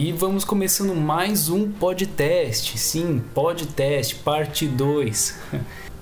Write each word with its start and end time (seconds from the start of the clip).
E 0.00 0.12
vamos 0.12 0.44
começando 0.44 0.94
mais 0.94 1.48
um 1.48 1.72
podcast, 1.72 2.78
sim, 2.78 3.20
podcast, 3.34 4.14
parte 4.14 4.64
2. 4.64 5.36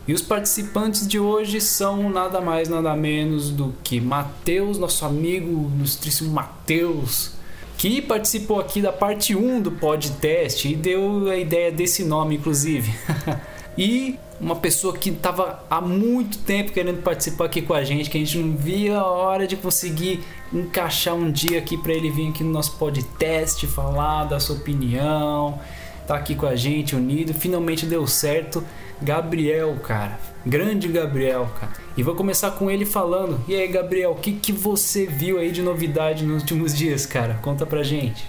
E 0.06 0.12
os 0.12 0.20
participantes 0.20 1.08
de 1.08 1.18
hoje 1.18 1.62
são 1.62 2.10
nada 2.10 2.38
mais, 2.38 2.68
nada 2.68 2.94
menos 2.94 3.48
do 3.48 3.72
que 3.82 3.98
Matheus, 3.98 4.76
nosso 4.76 5.06
amigo 5.06 5.72
ilustríssimo 5.78 6.30
Matheus, 6.30 7.32
que 7.78 8.02
participou 8.02 8.60
aqui 8.60 8.82
da 8.82 8.92
parte 8.92 9.34
1 9.34 9.62
do 9.62 9.72
podcast 9.72 10.68
e 10.68 10.76
deu 10.76 11.30
a 11.30 11.36
ideia 11.38 11.72
desse 11.72 12.04
nome, 12.04 12.36
inclusive. 12.36 12.92
e 13.76 14.18
uma 14.40 14.56
pessoa 14.56 14.96
que 14.96 15.10
estava 15.10 15.64
há 15.68 15.80
muito 15.80 16.38
tempo 16.38 16.72
querendo 16.72 17.02
participar 17.02 17.46
aqui 17.46 17.62
com 17.62 17.74
a 17.74 17.82
gente, 17.84 18.08
que 18.08 18.16
a 18.16 18.20
gente 18.20 18.38
não 18.38 18.56
via 18.56 18.98
a 18.98 19.06
hora 19.06 19.46
de 19.46 19.56
conseguir 19.56 20.20
encaixar 20.52 21.14
um 21.14 21.30
dia 21.30 21.58
aqui 21.58 21.76
para 21.76 21.92
ele 21.92 22.10
vir 22.10 22.28
aqui 22.28 22.44
no 22.44 22.50
nosso 22.50 22.76
podcast, 22.78 23.66
falar 23.66 24.24
da 24.24 24.38
sua 24.38 24.56
opinião, 24.56 25.58
tá 26.06 26.16
aqui 26.16 26.34
com 26.34 26.46
a 26.46 26.54
gente 26.54 26.94
unido. 26.94 27.34
Finalmente 27.34 27.86
deu 27.86 28.06
certo. 28.06 28.62
Gabriel, 29.00 29.76
cara. 29.82 30.18
Grande 30.44 30.88
Gabriel, 30.88 31.50
cara. 31.60 31.72
E 31.96 32.02
vou 32.02 32.14
começar 32.14 32.52
com 32.52 32.70
ele 32.70 32.86
falando. 32.86 33.38
E 33.46 33.54
aí, 33.54 33.68
Gabriel, 33.68 34.12
o 34.12 34.14
que, 34.14 34.32
que 34.32 34.52
você 34.52 35.04
viu 35.04 35.38
aí 35.38 35.50
de 35.50 35.60
novidade 35.60 36.24
nos 36.24 36.42
últimos 36.42 36.74
dias, 36.74 37.04
cara? 37.04 37.34
Conta 37.42 37.66
pra 37.66 37.82
gente. 37.82 38.26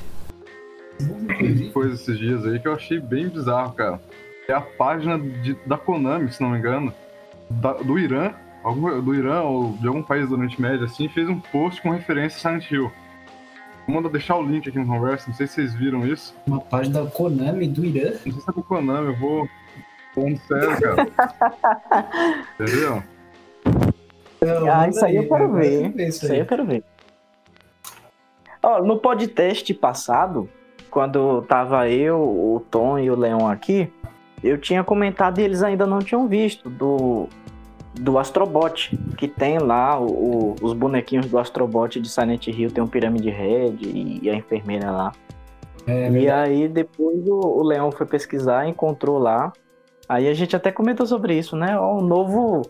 Coisa 1.74 1.94
esses 1.94 2.18
dias 2.18 2.46
aí 2.46 2.60
que 2.60 2.68
eu 2.68 2.74
achei 2.74 3.00
bem 3.00 3.30
bizarro, 3.30 3.72
cara 3.74 4.02
é 4.48 4.54
a 4.54 4.62
página 4.62 5.20
de, 5.20 5.54
da 5.66 5.78
Konami, 5.78 6.32
se 6.32 6.42
não 6.42 6.52
me 6.52 6.58
engano, 6.58 6.94
da, 7.50 7.74
do 7.74 7.98
Irã, 8.00 8.34
algum, 8.64 9.02
do 9.02 9.16
Irã 9.16 9.42
ou 9.42 9.74
de 9.74 9.88
algum 9.88 10.02
país 10.02 10.30
do 10.30 10.36
Oriente 10.36 10.62
Médio, 10.62 10.86
assim, 10.86 11.08
fez 11.10 11.30
um 11.30 11.40
post 11.40 11.82
com 11.82 11.92
referência 11.92 12.38
a 12.38 12.40
Silent 12.40 12.72
Hill. 12.72 12.92
Vou 13.86 13.96
mandar 13.96 14.10
deixar 14.10 14.36
o 14.36 14.44
link 14.44 14.68
aqui 14.68 14.78
no 14.78 14.86
conversa, 14.86 15.30
não 15.30 15.36
sei 15.36 15.48
se 15.48 15.56
vocês 15.56 15.74
viram 15.74 16.06
isso. 16.06 16.36
Uma 16.46 16.60
página 16.60 17.04
da 17.04 17.10
Konami 17.10 17.68
do 17.68 17.86
Irã? 17.86 18.12
Não 18.12 18.20
sei 18.20 18.32
se 18.34 18.50
é 18.50 18.54
do 18.54 18.64
Konami, 18.64 19.08
eu 19.08 19.16
vou. 19.16 19.50
Falando 20.14 20.38
sério, 20.48 20.82
cara. 20.82 21.08
Entendeu? 22.60 23.04
ah, 24.72 24.88
isso 24.88 25.06
aí 25.06 25.16
eu 25.16 25.28
quero 25.28 25.54
ver. 25.54 25.94
Isso, 25.96 26.26
isso 26.26 26.32
aí 26.32 26.40
eu 26.40 26.46
quero 26.46 26.66
ver. 26.66 26.84
Ó, 28.62 28.82
no 28.82 28.98
podcast 28.98 29.74
passado, 29.76 30.50
quando 30.90 31.42
tava 31.44 31.88
eu, 31.90 32.20
o 32.20 32.60
Tom 32.72 33.00
e 33.00 33.10
o 33.10 33.16
Leon 33.16 33.48
aqui, 33.48 33.92
eu 34.48 34.58
tinha 34.58 34.84
comentado 34.84 35.40
e 35.40 35.44
eles 35.44 35.64
ainda 35.64 35.86
não 35.86 36.00
tinham 36.00 36.28
visto 36.28 36.70
do, 36.70 37.28
do 37.94 38.18
Astrobot, 38.18 38.98
que 39.18 39.28
tem 39.28 39.60
lá 39.60 40.00
o, 40.00 40.06
o, 40.06 40.56
os 40.62 40.74
bonequinhos 40.74 41.28
do 41.28 41.38
Astrobot 41.38 42.00
de 42.00 42.10
Silent 42.10 42.48
Hill, 42.48 42.72
tem 42.72 42.84
um 42.84 42.88
Pirâmide 42.88 43.30
Red 43.30 43.78
e, 43.82 44.20
e 44.24 44.30
a 44.30 44.36
enfermeira 44.36 44.92
lá. 44.92 45.12
É, 45.86 46.10
e 46.12 46.30
aí 46.30 46.68
depois 46.68 47.26
o, 47.28 47.40
o 47.40 47.64
Leão 47.64 47.92
foi 47.92 48.06
pesquisar, 48.06 48.68
encontrou 48.68 49.18
lá. 49.18 49.54
Aí 50.08 50.28
a 50.28 50.34
gente 50.34 50.56
até 50.56 50.72
comentou 50.72 51.06
sobre 51.06 51.38
isso, 51.38 51.56
né? 51.56 51.80
O 51.80 52.02
novo. 52.02 52.62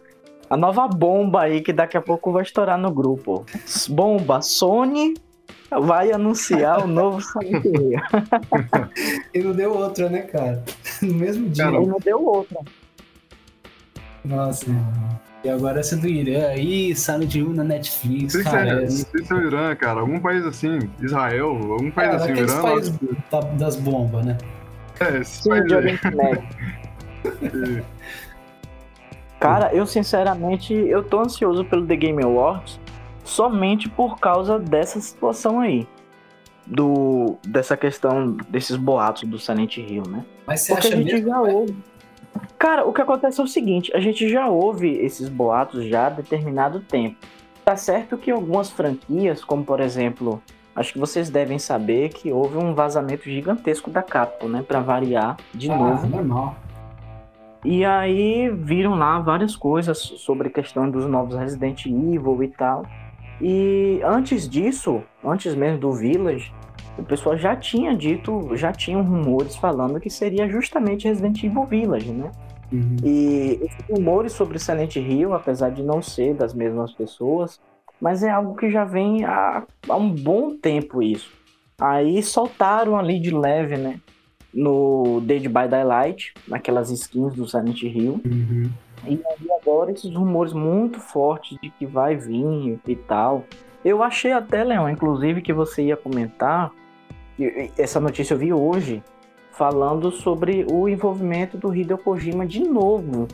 A 0.50 0.56
nova 0.56 0.88
bomba 0.88 1.42
aí 1.42 1.62
que 1.62 1.74
daqui 1.74 1.98
a 1.98 2.02
pouco 2.02 2.32
vai 2.32 2.44
estourar 2.44 2.78
no 2.78 2.90
grupo. 2.92 3.46
Bomba 3.90 4.42
Sony 4.42 5.14
vai 5.70 6.12
anunciar 6.12 6.84
o 6.84 6.88
novo 6.88 7.22
Hill. 7.42 8.00
e 9.34 9.40
não 9.40 9.54
deu 9.54 9.74
outra, 9.74 10.10
né, 10.10 10.22
cara? 10.22 10.64
No 11.02 11.14
mesmo 11.14 11.50
dia. 11.50 11.66
Cara, 11.66 11.80
não 11.80 12.00
deu 12.00 12.24
outra. 12.24 12.60
Nossa, 14.26 14.66
e 15.44 15.50
agora 15.50 15.80
essa 15.80 15.96
do 15.96 16.08
Irã 16.08 16.48
aí, 16.48 16.96
Silent 16.96 17.36
Hill 17.36 17.54
na 17.54 17.64
Netflix, 17.64 18.34
não 18.34 18.44
cara. 18.44 18.70
É, 18.70 18.82
não 18.82 18.90
sei 18.90 19.24
se 19.24 19.32
é 19.32 19.36
o 19.36 19.48
Irã, 19.48 19.76
cara. 19.76 20.00
Algum 20.00 20.20
país 20.20 20.44
assim, 20.46 20.80
Israel, 21.02 21.50
algum 21.50 21.92
país 21.92 22.10
é, 22.10 22.16
assim, 22.16 22.34
o 22.34 22.38
Irã. 22.38 22.62
País 22.62 22.94
das 23.58 23.76
bombas, 23.76 24.26
né? 24.26 24.38
É, 25.00 25.20
esse 25.20 25.48
país 25.48 25.72
aí. 25.72 26.00
Cara, 29.40 29.72
eu 29.72 29.86
sinceramente, 29.86 30.74
eu 30.74 31.04
tô 31.04 31.20
ansioso 31.20 31.64
pelo 31.64 31.86
The 31.86 31.96
Game 31.96 32.24
Awards 32.24 32.80
somente 33.28 33.90
por 33.90 34.20
causa 34.20 34.58
dessa 34.58 35.00
situação 35.00 35.60
aí. 35.60 35.88
Do, 36.66 37.38
dessa 37.48 37.78
questão 37.78 38.36
desses 38.50 38.76
boatos 38.76 39.24
do 39.24 39.40
Silent 39.40 39.78
Hill, 39.78 40.04
né? 40.06 40.26
Mas 40.46 40.62
você 40.62 40.74
Porque 40.74 40.88
acha 40.88 40.98
a 40.98 41.00
gente 41.00 41.14
mesmo, 41.14 41.30
já 41.30 41.42
ouve. 41.42 41.78
Cara, 42.60 42.86
o 42.86 42.92
que 42.92 43.02
acontece 43.02 43.40
é 43.40 43.44
o 43.44 43.48
seguinte, 43.48 43.90
a 43.96 44.02
gente 44.02 44.28
já 44.28 44.48
ouve 44.48 44.90
esses 44.98 45.30
boatos 45.30 45.86
já 45.86 46.08
há 46.08 46.10
determinado 46.10 46.82
tempo. 46.82 47.16
Tá 47.64 47.78
certo 47.78 48.18
que 48.18 48.30
algumas 48.30 48.70
franquias, 48.70 49.44
como 49.46 49.64
por 49.64 49.80
exemplo, 49.80 50.42
acho 50.76 50.92
que 50.92 51.00
vocês 51.00 51.30
devem 51.30 51.58
saber 51.58 52.10
que 52.10 52.34
houve 52.34 52.58
um 52.58 52.74
vazamento 52.74 53.24
gigantesco 53.24 53.90
da 53.90 54.04
Capcom, 54.04 54.50
né, 54.50 54.62
para 54.62 54.82
variar 54.82 55.38
de 55.54 55.72
ah, 55.72 55.78
novo. 55.78 56.08
Normal. 56.08 56.56
E 57.64 57.86
aí 57.86 58.50
viram 58.50 58.96
lá 58.96 59.20
várias 59.20 59.56
coisas 59.56 59.98
sobre 59.98 60.50
a 60.50 60.52
questão 60.52 60.90
dos 60.90 61.06
novos 61.06 61.36
Resident 61.36 61.86
Evil 61.86 62.44
e 62.44 62.50
tal. 62.50 62.86
E 63.42 64.02
antes 64.04 64.50
disso, 64.50 65.04
antes 65.24 65.54
mesmo 65.56 65.80
do 65.80 65.92
Village, 65.92 66.52
o 66.98 67.04
pessoal 67.04 67.38
já 67.38 67.56
tinha 67.56 67.96
dito, 67.96 68.56
já 68.56 68.72
tinham 68.72 69.04
rumores 69.04 69.56
falando 69.56 70.00
que 70.00 70.10
seria 70.10 70.50
justamente 70.50 71.08
Resident 71.08 71.44
Evil 71.44 71.66
Village, 71.66 72.12
né? 72.12 72.32
Uhum. 72.72 72.98
E 73.04 73.60
esses 73.62 73.86
rumores 73.90 74.34
sobre 74.34 74.60
Silent 74.60 74.96
Hill, 74.96 75.34
apesar 75.34 75.70
de 75.70 75.84
não 75.84 76.02
ser 76.02 76.34
das 76.34 76.54
mesmas 76.54 76.92
pessoas, 76.94 77.60
mas 78.02 78.24
é 78.24 78.30
algo 78.30 78.56
que 78.56 78.70
já 78.70 78.84
vem 78.84 79.24
há, 79.26 79.64
há 79.88 79.96
um 79.96 80.10
bom 80.10 80.56
tempo 80.56 81.02
isso. 81.02 81.32
Aí 81.80 82.22
soltaram 82.24 82.98
ali 82.98 83.20
de 83.20 83.32
leve, 83.32 83.78
né? 83.78 84.00
No 84.54 85.22
Dead 85.22 85.44
by 85.44 85.68
Daylight, 85.70 86.34
naquelas 86.48 86.90
skins 86.90 87.36
do 87.36 87.48
Silent 87.48 87.84
Hill. 87.84 88.20
Uhum. 88.26 88.70
E 89.06 89.22
aí 89.26 89.48
agora 89.62 89.92
esses 89.92 90.14
rumores 90.14 90.54
muito 90.54 91.00
fortes 91.00 91.58
de 91.62 91.70
que 91.70 91.86
vai 91.86 92.16
vir 92.16 92.80
e 92.88 92.96
tal. 92.96 93.44
Eu 93.84 94.04
achei 94.04 94.32
até, 94.32 94.64
Leão, 94.64 94.90
inclusive, 94.90 95.42
que 95.42 95.54
você 95.54 95.84
ia 95.84 95.98
comentar. 95.98 96.72
Essa 97.78 98.00
notícia 98.00 98.34
eu 98.34 98.38
vi 98.38 98.52
hoje, 98.52 99.04
falando 99.52 100.12
sobre 100.12 100.66
o 100.70 100.90
envolvimento 100.90 101.58
do 101.58 101.74
Hideo 101.74 101.98
Kojima 101.98 102.46
de 102.46 102.62
novo 102.62 103.28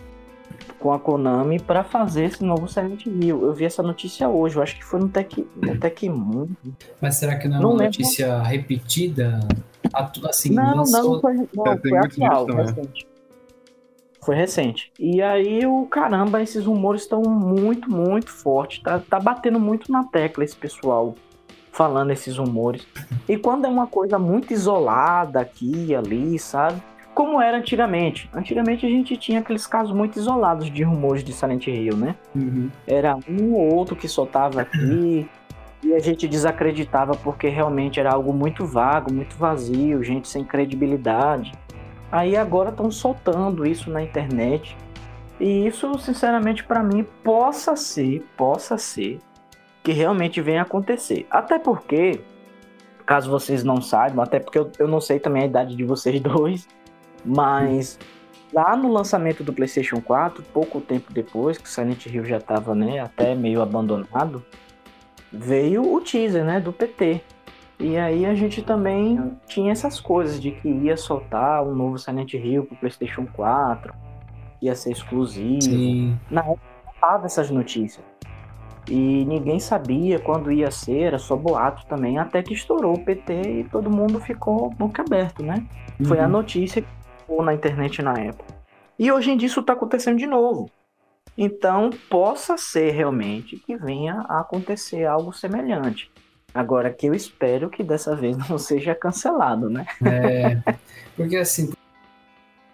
com 0.80 0.92
a 0.92 1.00
Konami 1.00 1.60
para 1.60 1.84
fazer 1.84 2.26
esse 2.26 2.44
novo 2.44 2.68
Silent 2.68 3.06
Hill. 3.06 3.42
Eu 3.42 3.54
vi 3.54 3.66
essa 3.66 3.82
notícia 3.82 4.28
hoje, 4.28 4.58
eu 4.58 4.62
acho 4.62 4.76
que 4.76 4.84
foi 4.84 5.00
no 5.00 5.10
Tech, 5.10 5.48
no 5.56 5.80
Tech 5.80 6.10
Moon. 6.10 6.50
Mas 7.02 7.16
será 7.16 7.38
que 7.38 7.48
não 7.48 7.58
é 7.58 7.60
não 7.60 7.70
uma 7.70 7.84
lembro. 7.84 8.00
notícia 8.00 8.42
repetida? 8.42 9.40
Assim, 10.28 10.54
não, 10.54 10.78
lançou... 10.78 11.14
não, 11.14 11.22
foi, 11.22 11.34
não, 11.56 11.68
é, 11.68 11.78
foi 11.78 11.98
atual, 11.98 12.46
recente. 12.48 13.08
Foi 14.26 14.36
recente. 14.36 14.92
E 15.00 15.22
aí, 15.22 15.66
o 15.66 15.86
caramba, 15.86 16.42
esses 16.42 16.66
rumores 16.66 17.02
estão 17.02 17.22
muito, 17.22 17.90
muito 17.92 18.32
fortes. 18.32 18.82
Tá, 18.82 19.00
tá 19.00 19.20
batendo 19.20 19.60
muito 19.60 19.92
na 19.92 20.04
tecla 20.06 20.44
esse 20.44 20.56
pessoal 20.56 21.16
falando 21.74 22.12
esses 22.12 22.38
rumores. 22.38 22.88
E 23.28 23.36
quando 23.36 23.66
é 23.66 23.68
uma 23.68 23.88
coisa 23.88 24.18
muito 24.18 24.54
isolada 24.54 25.42
aqui 25.42 25.88
e 25.88 25.96
ali, 25.96 26.38
sabe? 26.38 26.82
Como 27.14 27.42
era 27.42 27.58
antigamente. 27.58 28.30
Antigamente 28.34 28.86
a 28.86 28.90
gente 28.90 29.18
tinha 29.18 29.40
aqueles 29.40 29.68
casos 29.68 29.94
muito 29.94 30.18
isolados 30.18 30.72
de 30.72 30.84
rumores 30.84 31.24
de 31.24 31.34
Silent 31.34 31.68
Hill, 31.68 31.98
né? 31.98 32.16
Uhum. 32.36 32.70
Era 32.88 33.18
um 33.28 33.54
ou 33.54 33.76
outro 33.76 33.96
que 33.96 34.08
soltava 34.08 34.62
aqui. 34.62 35.28
E 35.84 35.94
a 35.94 36.00
gente 36.00 36.28
desacreditava 36.28 37.14
porque 37.14 37.50
realmente 37.50 38.00
era 38.00 38.14
algo 38.14 38.32
muito 38.32 38.66
vago, 38.66 39.12
muito 39.12 39.36
vazio, 39.36 40.02
gente 40.02 40.30
sem 40.30 40.44
credibilidade. 40.44 41.52
Aí 42.14 42.38
agora 42.38 42.70
estão 42.70 42.92
soltando 42.92 43.66
isso 43.66 43.90
na 43.90 44.04
internet. 44.04 44.78
E 45.40 45.66
isso, 45.66 45.98
sinceramente, 45.98 46.64
para 46.64 46.84
mim, 46.84 47.04
possa 47.24 47.76
ser, 47.76 48.24
possa 48.38 48.78
ser 48.78 49.20
que 49.82 49.92
realmente 49.92 50.40
venha 50.40 50.62
acontecer. 50.62 51.26
Até 51.28 51.58
porque, 51.58 52.22
caso 53.04 53.32
vocês 53.32 53.64
não 53.64 53.82
saibam, 53.82 54.24
até 54.24 54.40
porque 54.40 54.60
eu, 54.60 54.72
eu 54.78 54.88
não 54.88 55.02
sei 55.02 55.20
também 55.20 55.42
a 55.42 55.46
idade 55.48 55.76
de 55.76 55.84
vocês 55.84 56.22
dois, 56.22 56.68
mas 57.26 57.98
lá 58.54 58.76
no 58.76 58.94
lançamento 58.94 59.44
do 59.44 59.52
PlayStation 59.52 60.00
4, 60.00 60.44
pouco 60.54 60.80
tempo 60.80 61.12
depois, 61.12 61.58
que 61.58 61.68
Silent 61.68 62.06
Hill 62.06 62.26
já 62.26 62.38
estava 62.38 62.76
né, 62.76 63.00
até 63.00 63.34
meio 63.34 63.60
abandonado, 63.60 64.46
veio 65.32 65.92
o 65.92 66.00
teaser 66.00 66.46
né, 66.46 66.60
do 66.60 66.72
PT. 66.72 67.24
E 67.84 67.98
aí 67.98 68.26
a 68.26 68.34
gente 68.34 68.62
também 68.62 69.38
tinha 69.46 69.74
essas 69.74 70.00
coisas 70.00 70.42
de 70.42 70.52
que 70.52 70.70
ia 70.70 70.96
soltar 70.96 71.62
um 71.62 71.76
novo 71.76 72.00
Silent 72.00 72.34
Hill 72.34 72.64
pro 72.64 72.78
PlayStation 72.78 73.26
4, 73.26 73.94
ia 74.62 74.74
ser 74.74 74.94
exclusivo. 74.94 75.64
Sim. 75.64 76.18
Na 76.32 76.40
época 76.40 76.62
tava 77.02 77.26
essas 77.26 77.50
notícias. 77.50 78.06
E 78.90 79.26
ninguém 79.26 79.60
sabia 79.60 80.18
quando 80.18 80.50
ia 80.50 80.72
ser, 80.72 81.02
era 81.02 81.20
só 81.20 81.36
boato 81.36 81.86
também, 81.86 82.18
até 82.18 82.42
que 82.42 82.54
estourou 82.54 82.94
o 82.94 83.04
PT 83.04 83.34
e 83.34 83.64
todo 83.66 83.90
mundo 83.90 84.18
ficou 84.22 84.70
boca 84.70 85.02
aberto, 85.02 85.44
né? 85.44 85.68
Uhum. 86.00 86.06
Foi 86.06 86.20
a 86.22 86.24
uhum. 86.24 86.30
notícia 86.30 86.82
que 86.82 86.88
ficou 87.20 87.44
na 87.44 87.54
internet 87.54 88.02
na 88.02 88.14
época. 88.14 88.54
E 88.98 89.12
hoje 89.12 89.30
em 89.30 89.36
dia 89.36 89.48
isso 89.48 89.60
está 89.60 89.74
acontecendo 89.74 90.18
de 90.18 90.26
novo. 90.26 90.72
Então, 91.38 91.90
possa 92.10 92.58
ser 92.58 92.92
realmente 92.92 93.58
que 93.58 93.76
venha 93.76 94.24
a 94.30 94.40
acontecer 94.40 95.06
algo 95.06 95.34
semelhante. 95.34 96.13
Agora 96.54 96.92
que 96.92 97.08
eu 97.08 97.14
espero 97.14 97.70
que 97.70 97.84
dessa 97.84 98.16
vez 98.16 98.38
não 98.38 98.58
seja 98.60 98.94
cancelado, 98.94 99.70
né? 99.70 99.86
É, 100.06 100.58
porque 101.16 101.38
assim, 101.38 101.72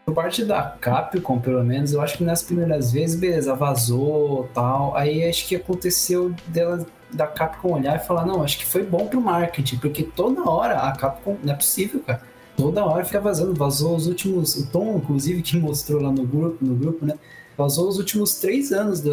por 0.05 0.15
parte 0.15 0.43
da 0.43 0.63
Capcom, 0.63 1.39
pelo 1.39 1.63
menos, 1.63 1.93
eu 1.93 2.01
acho 2.01 2.17
que 2.17 2.23
nas 2.23 2.41
primeiras 2.41 2.91
vezes, 2.91 3.15
beleza, 3.15 3.53
vazou 3.55 4.49
tal. 4.53 4.95
Aí 4.95 5.23
acho 5.27 5.47
que 5.47 5.55
aconteceu 5.55 6.33
dela 6.47 6.85
da 7.11 7.27
Capcom 7.27 7.73
olhar 7.73 7.95
e 7.95 7.99
falar, 7.99 8.25
não, 8.25 8.43
acho 8.43 8.57
que 8.57 8.65
foi 8.65 8.83
bom 8.83 9.07
pro 9.07 9.21
marketing, 9.21 9.77
porque 9.77 10.03
toda 10.03 10.49
hora 10.49 10.79
a 10.79 10.91
Capcom, 10.95 11.37
não 11.43 11.53
é 11.53 11.55
possível, 11.55 12.01
cara. 12.05 12.21
Toda 12.57 12.83
hora 12.83 13.05
fica 13.05 13.21
vazando, 13.21 13.53
vazou 13.53 13.95
os 13.95 14.05
últimos, 14.05 14.55
o 14.55 14.67
Tom, 14.69 14.97
inclusive, 14.97 15.41
que 15.41 15.57
mostrou 15.57 16.01
lá 16.01 16.11
no 16.11 16.25
grupo, 16.25 16.57
no 16.59 16.75
grupo, 16.75 17.05
né? 17.05 17.13
Vazou 17.59 17.89
os 17.89 17.97
últimos 17.97 18.35
três 18.35 18.71
anos, 18.71 19.01
da, 19.01 19.11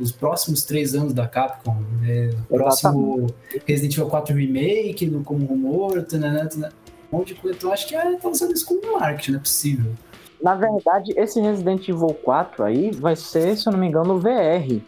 os 0.00 0.10
próximos 0.10 0.64
três 0.64 0.92
anos 0.92 1.14
da 1.14 1.28
Capcom. 1.28 1.76
Né? 2.02 2.30
O 2.50 2.56
próximo 2.56 3.28
Resident 3.64 3.92
Evil 3.96 4.10
4 4.10 4.34
Remake, 4.34 5.06
no, 5.06 5.22
como 5.22 5.46
rumor, 5.46 6.02
tanana, 6.02 6.48
tanana, 6.48 6.72
um 7.12 7.18
monte 7.18 7.32
de 7.32 7.40
coisa. 7.40 7.56
Então 7.56 7.72
acho 7.72 7.86
que 7.86 7.94
ah, 7.94 8.18
tá 8.20 8.28
usando 8.28 8.52
isso 8.52 8.66
como 8.66 8.98
marketing, 8.98 9.30
não 9.30 9.38
é 9.38 9.40
possível. 9.40 9.92
Na 10.42 10.56
verdade, 10.56 11.12
esse 11.16 11.40
Resident 11.40 11.88
Evil 11.88 12.12
4 12.24 12.64
aí 12.64 12.90
vai 12.90 13.14
ser, 13.14 13.56
se 13.56 13.68
eu 13.68 13.72
não 13.72 13.78
me 13.78 13.86
engano, 13.86 14.18
VR. 14.18 14.82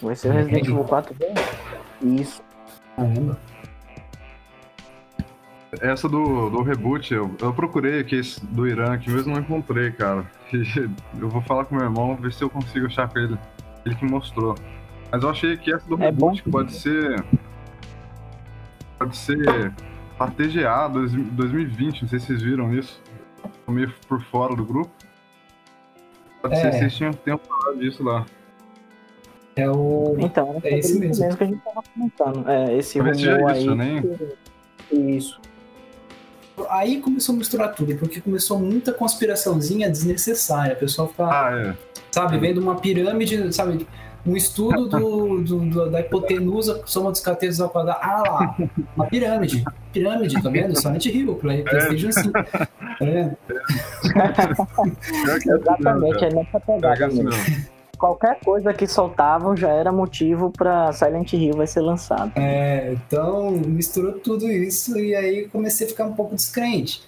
Vai 0.00 0.16
ser 0.16 0.28
o 0.28 0.32
Resident 0.32 0.66
Evil 0.66 0.84
4 0.84 1.14
VR. 1.14 2.06
Isso. 2.06 2.40
Caramba. 2.96 3.38
Essa 5.80 6.08
do, 6.08 6.50
do 6.50 6.62
reboot, 6.62 7.12
eu, 7.14 7.30
eu 7.40 7.52
procurei 7.52 8.00
aqui 8.00 8.16
esse 8.16 8.44
do 8.46 8.66
Irã 8.66 8.92
aqui 8.94 9.10
mesmo 9.10 9.32
não 9.34 9.40
encontrei, 9.40 9.90
cara. 9.92 10.24
Eu 11.20 11.28
vou 11.28 11.40
falar 11.42 11.64
com 11.66 11.74
meu 11.76 11.84
irmão, 11.84 12.16
ver 12.16 12.32
se 12.32 12.42
eu 12.42 12.48
consigo 12.50 12.86
achar 12.86 13.08
com 13.08 13.18
ele. 13.18 13.38
Ele 13.84 13.94
que 13.94 14.04
mostrou. 14.04 14.54
Mas 15.12 15.22
eu 15.22 15.28
achei 15.30 15.56
que 15.56 15.72
essa 15.72 15.86
do 15.88 15.94
É 16.02 16.06
reboot 16.06 16.42
bom. 16.44 16.50
pode 16.50 16.74
ser. 16.74 17.22
Pode 18.98 19.16
ser. 19.16 19.72
A 20.18 20.26
TGA 20.26 20.88
2020, 20.88 22.02
não 22.02 22.08
sei 22.08 22.18
se 22.18 22.26
vocês 22.26 22.42
viram 22.42 22.72
isso. 22.74 23.00
Tô 23.64 23.70
meio 23.72 23.92
por 24.08 24.20
fora 24.22 24.54
do 24.56 24.64
grupo. 24.64 24.90
Pode 26.42 26.54
É. 26.54 26.58
ser 26.60 26.70
que 26.70 26.78
vocês 26.78 26.96
tinham, 26.96 27.12
tenham 27.12 27.38
falado 27.38 27.78
disso 27.78 28.02
lá. 28.02 28.26
É 29.54 29.68
o. 29.70 30.16
Então, 30.18 30.60
É 30.64 30.78
esse 30.78 30.92
sobre 30.94 31.08
mesmo. 31.08 31.26
isso 31.28 31.36
que 31.36 31.44
a 31.44 31.46
gente 31.46 31.60
tava 31.62 31.82
comentando. 31.94 32.48
É, 32.50 32.76
esse 32.76 32.98
rumor 32.98 33.12
isso, 33.14 33.48
aí. 33.48 33.74
nem- 33.74 35.16
Isso. 35.16 35.40
Aí 36.70 37.00
começou 37.00 37.34
a 37.34 37.38
misturar 37.38 37.74
tudo, 37.74 37.94
porque 37.96 38.20
começou 38.20 38.58
muita 38.58 38.92
conspiraçãozinha 38.92 39.88
desnecessária. 39.90 40.74
O 40.74 40.78
pessoal 40.78 41.08
ficava, 41.08 41.30
Ah, 41.32 41.58
é. 41.58 41.74
sabe, 42.10 42.38
vendo 42.38 42.58
uma 42.60 42.76
pirâmide, 42.76 43.52
sabe, 43.54 43.86
um 44.26 44.36
estudo 44.36 44.86
do, 44.88 45.40
do- 45.40 45.60
do- 45.70 45.90
da 45.90 46.00
hipotenusa 46.00 46.82
soma 46.84 47.10
dos 47.10 47.20
catetos 47.20 47.60
ao 47.60 47.70
quadrado. 47.70 47.98
Ah 48.02 48.22
lá, 48.28 48.56
uma 48.96 49.06
pirâmide. 49.06 49.64
Pirâmide, 49.92 50.42
tá 50.42 50.50
vendo? 50.50 50.76
Silent 50.78 51.06
Hill, 51.06 51.34
Play- 51.36 51.62
PlayStation 51.62 52.12
5. 52.12 52.32
Tá 52.32 52.68
vendo? 53.00 53.36
Pior 55.24 55.38
que 55.40 55.50
é 55.50 55.54
Exatamente, 55.54 56.24
é 56.24 56.32
nessa 56.34 56.60
pegada 56.60 57.06
assim, 57.06 57.22
mesmo. 57.22 57.77
Qualquer 57.98 58.38
coisa 58.40 58.72
que 58.72 58.86
soltavam 58.86 59.56
já 59.56 59.70
era 59.70 59.90
motivo 59.90 60.50
pra 60.50 60.92
Silent 60.92 61.32
Hill 61.32 61.56
vai 61.56 61.66
ser 61.66 61.80
lançado. 61.80 62.32
É, 62.36 62.92
então 62.92 63.50
misturou 63.50 64.12
tudo 64.12 64.50
isso 64.50 64.98
e 64.98 65.14
aí 65.14 65.48
comecei 65.48 65.86
a 65.86 65.90
ficar 65.90 66.04
um 66.04 66.14
pouco 66.14 66.34
descrente. 66.36 67.02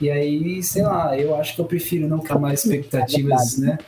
E 0.00 0.10
aí, 0.10 0.62
sei 0.62 0.82
lá, 0.82 1.18
eu 1.18 1.34
acho 1.36 1.54
que 1.54 1.60
eu 1.60 1.64
prefiro 1.64 2.06
não 2.06 2.18
criar 2.20 2.38
mais 2.38 2.64
expectativas, 2.64 3.58
né? 3.58 3.78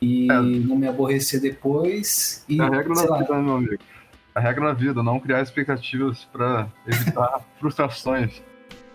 E 0.00 0.30
É. 0.30 0.34
não 0.40 0.76
me 0.76 0.86
aborrecer 0.86 1.40
depois. 1.40 2.44
E, 2.48 2.60
É 2.60 2.64
a 2.64 2.68
regra 2.70 2.94
sei 2.94 3.06
da 3.06 3.10
lá, 3.12 3.18
vida, 3.18 3.34
meu 3.34 3.54
amigo. 3.56 3.78
A 4.34 4.40
regra 4.40 4.66
da 4.66 4.72
vida, 4.72 5.02
não 5.02 5.18
criar 5.18 5.42
expectativas 5.42 6.24
pra 6.32 6.68
evitar 6.86 7.40
frustrações. 7.58 8.40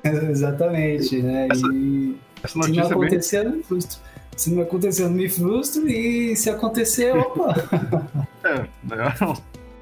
exatamente, 0.03 1.21
né? 1.21 1.47
Essa 1.51 1.67
E 1.73 2.15
Essa 2.43 2.47
se 2.53 2.57
não 2.59 2.67
notícia 2.67 2.81
é 2.93 2.97
bem. 2.97 3.07
acontecer, 3.07 3.63
frustro. 3.63 3.99
Se 4.35 4.53
não 4.53 4.63
acontecer, 4.63 5.03
eu 5.03 5.09
me 5.09 5.29
frustro. 5.29 5.87
E 5.87 6.35
se 6.35 6.49
acontecer, 6.49 7.15
opa! 7.15 7.53
É, 8.45 8.57
é 8.93 9.25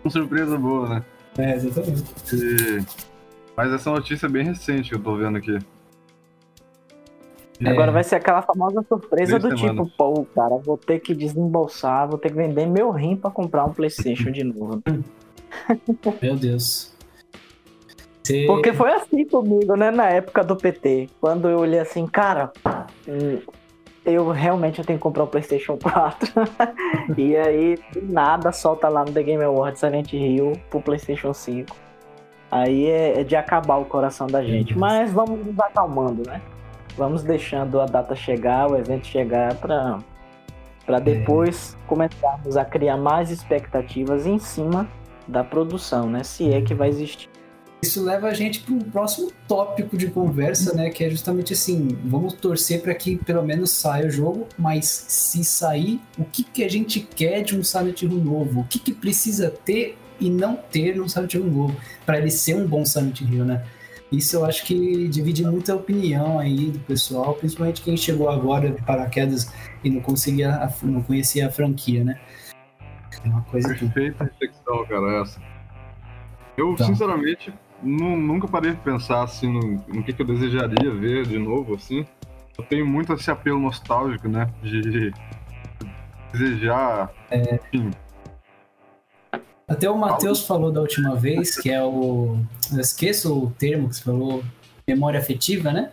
uma 0.04 0.10
surpresa 0.10 0.58
boa, 0.58 0.88
né? 0.88 1.04
É, 1.38 1.56
exatamente. 1.56 2.04
E- 2.34 2.82
Mas 3.58 3.74
essa 3.74 3.92
notícia 3.92 4.26
é 4.26 4.30
bem 4.30 4.46
recente 4.46 4.88
que 4.90 4.96
eu 4.96 5.04
tô 5.04 5.18
vendo 5.18 5.38
aqui. 5.38 5.58
É. 7.60 7.70
Agora 7.70 7.92
vai 7.92 8.04
ser 8.06 8.16
aquela 8.16 8.42
famosa 8.42 8.82
surpresa 8.88 9.38
Três 9.40 9.54
do 9.54 9.58
semanas. 9.60 9.86
tipo, 9.88 9.98
pô, 9.98 10.26
cara, 10.34 10.56
vou 10.58 10.78
ter 10.78 11.00
que 11.00 11.14
desembolsar, 11.14 12.08
vou 12.08 12.18
ter 12.18 12.30
que 12.30 12.36
vender 12.36 12.66
meu 12.66 12.90
rim 12.92 13.18
pra 13.18 13.30
comprar 13.30 13.66
um 13.66 13.74
Playstation 13.74 14.32
de 14.32 14.44
novo. 14.46 14.82
Meu 16.22 16.36
Deus. 16.38 16.94
Você- 18.24 18.46
Porque 18.48 18.72
foi 18.74 18.92
assim 18.94 19.26
comigo, 19.28 19.76
né, 19.76 19.92
na 19.92 20.10
época 20.10 20.42
do 20.44 20.56
PT. 20.56 21.10
Quando 21.20 21.50
eu 21.50 21.60
olhei 21.60 21.80
assim, 21.80 22.08
cara, 22.08 22.52
hum, 23.08 23.40
eu 24.06 24.30
realmente 24.32 24.84
tenho 24.84 25.00
que 25.00 25.04
comprar 25.04 25.24
um 25.24 25.28
PlayStation 25.28 25.78
4. 25.78 26.34
e 27.18 27.36
aí, 27.36 27.78
nada, 28.02 28.52
solta 28.52 28.90
lá 28.90 29.06
no 29.06 29.12
The 29.12 29.24
Game 29.24 29.44
Awards 29.44 29.80
Silent 29.80 30.14
Hill 30.14 30.54
pro 30.70 30.82
PlayStation 30.82 31.34
5. 31.34 31.76
Aí 32.52 32.86
é, 32.86 33.22
é 33.22 33.24
de 33.24 33.36
acabar 33.36 33.78
o 33.78 33.86
coração 33.86 34.28
da 34.28 34.44
gente. 34.44 34.74
Uhum. 34.74 34.80
Mas 34.80 35.12
vamos 35.12 35.46
nos 35.46 35.60
acalmando, 35.60 36.24
né? 36.28 36.42
Vamos 36.96 37.24
deixando 37.24 37.82
a 37.82 37.86
data 37.86 38.14
chegar, 38.14 38.70
o 38.70 38.78
evento 38.78 39.08
chegar 39.08 39.56
pra, 39.56 39.98
pra 40.86 41.00
depois 41.00 41.76
começarmos 41.88 42.56
a 42.56 42.64
criar 42.64 42.98
mais 42.98 43.32
expectativas 43.32 44.28
em 44.28 44.38
cima 44.38 44.88
da 45.28 45.44
produção, 45.44 46.08
né? 46.08 46.24
Se 46.24 46.54
é 46.54 46.62
que 46.62 46.76
vai 46.76 46.90
existir. 46.90 47.33
Isso 47.84 48.02
leva 48.02 48.30
a 48.30 48.34
gente 48.34 48.62
para 48.62 48.74
um 48.74 48.80
próximo 48.80 49.30
tópico 49.46 49.98
de 49.98 50.08
conversa, 50.08 50.74
né? 50.74 50.90
Que 50.90 51.04
é 51.04 51.10
justamente 51.10 51.52
assim: 51.52 51.90
vamos 52.06 52.32
torcer 52.32 52.82
para 52.82 52.96
que 52.96 53.18
pelo 53.18 53.44
menos 53.44 53.72
saia 53.72 54.08
o 54.08 54.10
jogo, 54.10 54.48
mas 54.58 54.86
se 54.86 55.44
sair, 55.44 56.00
o 56.18 56.24
que, 56.24 56.46
que 56.46 56.64
a 56.64 56.70
gente 56.70 57.02
quer 57.02 57.42
de 57.44 57.58
um 57.58 57.62
Silent 57.62 58.02
Hill 58.02 58.12
novo? 58.12 58.62
O 58.62 58.64
que, 58.64 58.80
que 58.80 58.94
precisa 58.94 59.50
ter 59.50 59.98
e 60.18 60.30
não 60.30 60.56
ter 60.56 60.96
num 60.96 61.10
Silent 61.10 61.34
Hill 61.34 61.44
novo 61.44 61.76
para 62.06 62.18
ele 62.20 62.32
ser 62.32 62.56
um 62.56 62.66
bom 62.66 62.86
Silent 62.86 63.20
Hill, 63.20 63.44
né? 63.44 63.66
Isso 64.10 64.38
eu 64.38 64.46
acho 64.46 64.64
que 64.64 65.10
divide 65.10 65.44
muita 65.44 65.76
opinião 65.76 66.40
aí 66.40 66.72
do 66.72 66.80
pessoal, 66.80 67.34
principalmente 67.34 67.82
quem 67.82 67.98
chegou 67.98 68.30
agora 68.30 68.72
de 68.72 68.82
paraquedas 68.84 69.52
e 69.84 69.90
não 69.90 70.00
conseguia, 70.00 70.72
não 70.84 71.04
conhecia 71.04 71.48
a 71.48 71.52
franquia, 71.52 72.06
né? 72.06 72.18
É 73.26 73.28
uma 73.28 73.42
coisa 73.42 73.74
que 73.74 73.86
Perfeita 73.90 74.24
reflexão, 74.24 74.86
cara, 74.86 75.22
essa. 75.22 75.42
Eu, 76.56 76.76
Tá. 76.76 76.86
sinceramente, 76.86 77.52
nu- 77.84 78.18
nunca 78.18 78.48
parei 78.48 78.72
de 78.72 78.78
pensar 78.78 79.24
assim 79.24 79.52
no, 79.52 79.60
no 79.88 80.04
que, 80.04 80.14
que 80.14 80.22
eu 80.22 80.26
desejaria 80.26 80.92
ver 80.92 81.26
de 81.28 81.38
novo, 81.38 81.76
assim. 81.76 82.06
Eu 82.58 82.64
tenho 82.66 82.86
muito 82.86 83.12
esse 83.14 83.30
apelo 83.32 83.60
nostálgico, 83.60 84.28
né? 84.28 84.48
De 84.62 85.12
desejar. 86.32 87.12
Enfim, 87.32 87.92
Até 89.68 89.90
o 89.90 89.98
Matheus 89.98 90.46
falou 90.46 90.72
da 90.72 90.82
última 90.82 91.16
vez, 91.16 91.60
que 91.60 91.70
é 91.72 91.82
o. 91.84 92.38
Eu 92.72 92.80
esqueço 92.80 93.36
o 93.46 93.52
termo 93.52 93.90
que 93.90 93.96
você 93.96 94.04
falou, 94.04 94.44
memória 94.88 95.20
afetiva, 95.20 95.72
né? 95.72 95.92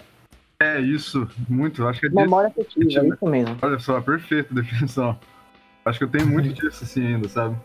é 0.62 0.78
isso, 0.78 1.26
muito. 1.49 1.87
Acho 1.87 2.00
que 2.00 2.06
é 2.06 2.09
disso. 2.11 2.20
Memória 2.20 2.49
afetiva, 2.49 3.00
é 3.00 3.09
isso 3.09 3.26
mesmo. 3.26 3.56
Olha 3.62 3.78
só, 3.78 4.00
perfeita 4.00 4.54
definição. 4.54 5.18
Acho 5.85 5.99
que 5.99 6.04
eu 6.04 6.09
tenho 6.11 6.26
muito 6.26 6.52
disso, 6.52 6.85
assim, 6.85 7.06
ainda, 7.06 7.26
sabe? 7.28 7.56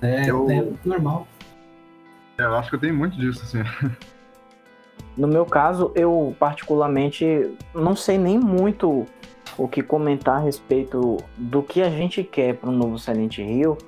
É, 0.00 0.30
Eu- 0.30 0.48
é 0.50 0.64
normal. 0.84 1.28
É, 2.38 2.42
eu 2.44 2.54
acho 2.56 2.70
que 2.70 2.76
eu 2.76 2.80
tenho 2.80 2.94
muito 2.94 3.16
disso, 3.16 3.42
assim. 3.42 3.62
No 5.16 5.26
meu 5.26 5.46
caso, 5.46 5.92
eu 5.94 6.36
particularmente 6.38 7.50
não 7.74 7.96
sei 7.96 8.18
nem 8.18 8.38
muito 8.38 9.06
o 9.56 9.66
que 9.66 9.82
comentar 9.82 10.36
a 10.36 10.44
respeito 10.44 11.16
do 11.38 11.62
que 11.62 11.80
a 11.80 11.88
gente 11.88 12.22
quer 12.22 12.54
para 12.56 12.68
um 12.68 12.76
novo 12.76 12.98
Silent 12.98 13.38
Hill, 13.38 13.78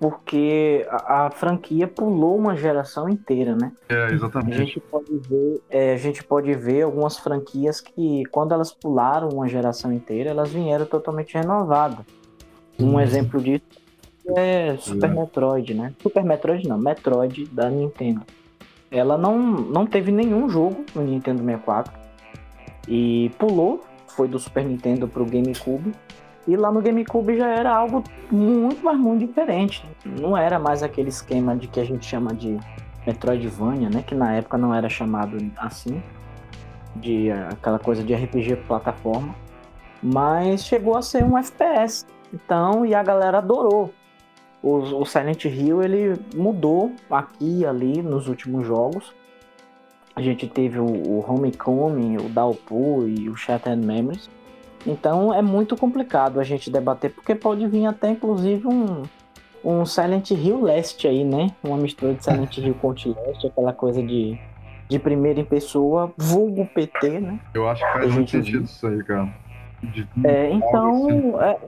porque 0.00 0.86
a, 0.88 1.26
a 1.26 1.30
franquia 1.30 1.86
pulou 1.86 2.38
uma 2.38 2.56
geração 2.56 3.06
inteira, 3.06 3.54
né? 3.54 3.70
É, 3.90 4.04
A 4.06 4.14
exatamente. 4.14 4.56
gente 4.56 4.80
pode 4.80 5.18
ver, 5.28 5.60
é, 5.68 5.92
a 5.92 5.96
gente 5.98 6.24
pode 6.24 6.54
ver 6.54 6.82
algumas 6.82 7.18
franquias 7.18 7.78
que, 7.82 8.24
quando 8.30 8.52
elas 8.54 8.72
pularam 8.72 9.28
uma 9.28 9.46
geração 9.46 9.92
inteira, 9.92 10.30
elas 10.30 10.50
vieram 10.52 10.86
totalmente 10.86 11.34
renovadas. 11.34 12.06
Um 12.80 12.94
Uhum. 12.94 13.00
exemplo 13.00 13.42
disso 13.42 13.62
é 14.36 14.76
Super 14.78 15.10
É. 15.10 15.14
Metroid, 15.14 15.74
né? 15.74 15.92
Super 16.00 16.24
Metroid 16.24 16.68
não, 16.68 16.78
Metroid 16.78 17.46
da 17.46 17.68
Nintendo. 17.68 18.22
Ela 18.90 19.16
não, 19.16 19.38
não 19.38 19.86
teve 19.86 20.12
nenhum 20.12 20.48
jogo 20.48 20.84
no 20.94 21.02
Nintendo 21.02 21.42
64 21.42 21.92
e 22.86 23.30
pulou, 23.38 23.82
foi 24.08 24.28
do 24.28 24.38
Super 24.38 24.64
Nintendo 24.64 25.08
pro 25.08 25.24
GameCube. 25.24 25.92
E 26.46 26.56
lá 26.56 26.72
no 26.72 26.82
GameCube 26.82 27.38
já 27.38 27.48
era 27.48 27.72
algo 27.72 28.02
muito, 28.30 28.84
mas 28.84 28.98
muito 28.98 29.26
diferente. 29.26 29.84
Não 30.04 30.36
era 30.36 30.58
mais 30.58 30.82
aquele 30.82 31.08
esquema 31.08 31.56
de 31.56 31.68
que 31.68 31.78
a 31.78 31.84
gente 31.84 32.04
chama 32.04 32.34
de 32.34 32.58
Metroidvania, 33.06 33.88
né? 33.88 34.02
Que 34.04 34.14
na 34.14 34.34
época 34.34 34.58
não 34.58 34.74
era 34.74 34.88
chamado 34.88 35.38
assim, 35.56 36.02
de 36.96 37.28
eh, 37.28 37.48
aquela 37.50 37.78
coisa 37.78 38.02
de 38.02 38.12
RPG 38.12 38.56
plataforma, 38.66 39.34
mas 40.02 40.64
chegou 40.64 40.96
a 40.96 41.02
ser 41.02 41.24
um 41.24 41.38
FPS. 41.38 42.04
Então, 42.34 42.84
e 42.84 42.94
a 42.94 43.02
galera 43.02 43.38
adorou. 43.38 43.92
O, 44.62 45.04
Silent 45.04 45.44
Hill 45.44 45.82
ele 45.82 46.16
mudou 46.34 46.92
aqui 47.10 47.60
e 47.60 47.66
ali 47.66 48.00
nos 48.00 48.28
últimos 48.28 48.66
jogos. 48.66 49.12
A 50.14 50.22
gente 50.22 50.46
teve 50.46 50.78
o, 50.78 50.84
o 50.84 51.24
Homecoming, 51.26 52.18
o 52.18 52.28
Downpour 52.28 53.08
e 53.08 53.28
o 53.28 53.34
Shattered 53.34 53.84
Memories. 53.84 54.30
Então 54.86 55.32
é 55.34 55.42
muito 55.42 55.76
complicado 55.76 56.38
a 56.38 56.44
gente 56.44 56.70
debater, 56.70 57.12
porque 57.12 57.34
pode 57.34 57.66
vir 57.66 57.86
até 57.86 58.10
inclusive 58.10 58.66
um, 58.66 59.02
um 59.64 59.84
Silent 59.84 60.30
Hill 60.30 60.60
Leste 60.62 61.08
aí, 61.08 61.24
né? 61.24 61.48
Uma 61.62 61.76
mistura 61.76 62.14
de 62.14 62.22
Silent 62.22 62.56
Hill 62.58 62.74
com 62.74 62.88
Leste, 62.90 63.46
aquela 63.48 63.72
coisa 63.72 64.02
de, 64.02 64.38
de 64.88 64.98
primeira 64.98 65.40
em 65.40 65.44
pessoa, 65.44 66.12
vulgo 66.16 66.66
PT, 66.66 67.20
né? 67.20 67.40
Eu 67.54 67.68
acho 67.68 67.84
que 67.84 67.92
faz 67.92 68.12
muito 68.12 68.30
sentido 68.30 68.64
isso 68.64 68.86
aí, 68.86 69.02
cara. 69.02 69.28
De, 69.82 70.06
é, 70.24 70.52
então, 70.52 71.08
assim. 71.08 71.34
é, 71.40 71.58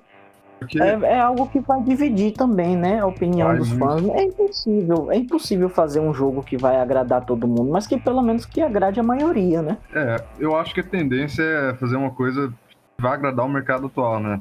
porque... 0.58 0.80
É, 0.80 0.92
é, 0.92 1.20
algo 1.20 1.46
que 1.48 1.60
vai 1.60 1.82
dividir 1.82 2.32
também, 2.32 2.76
né? 2.76 3.00
A 3.00 3.06
opinião 3.06 3.48
vai 3.48 3.58
dos 3.58 3.72
muito. 3.72 3.84
fãs. 3.84 4.08
É 4.08 4.22
impossível, 4.22 5.12
é 5.12 5.16
impossível 5.16 5.68
fazer 5.68 6.00
um 6.00 6.14
jogo 6.14 6.42
que 6.42 6.56
vai 6.56 6.76
agradar 6.76 7.24
todo 7.24 7.46
mundo, 7.46 7.70
mas 7.70 7.86
que 7.86 7.98
pelo 7.98 8.22
menos 8.22 8.46
que 8.46 8.60
agrade 8.60 9.00
a 9.00 9.02
maioria, 9.02 9.62
né? 9.62 9.78
É, 9.94 10.16
eu 10.38 10.56
acho 10.56 10.74
que 10.74 10.80
a 10.80 10.84
tendência 10.84 11.42
é 11.42 11.74
fazer 11.74 11.96
uma 11.96 12.10
coisa 12.10 12.52
que 12.68 13.02
vai 13.02 13.12
agradar 13.12 13.44
o 13.44 13.48
mercado 13.48 13.86
atual, 13.86 14.20
né? 14.20 14.40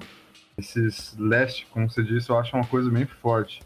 Esses 0.58 1.16
leste, 1.18 1.68
como 1.72 1.90
você 1.90 2.04
disse, 2.04 2.30
eu 2.30 2.38
acho 2.38 2.56
uma 2.56 2.66
coisa 2.66 2.90
bem 2.90 3.06
forte. 3.06 3.62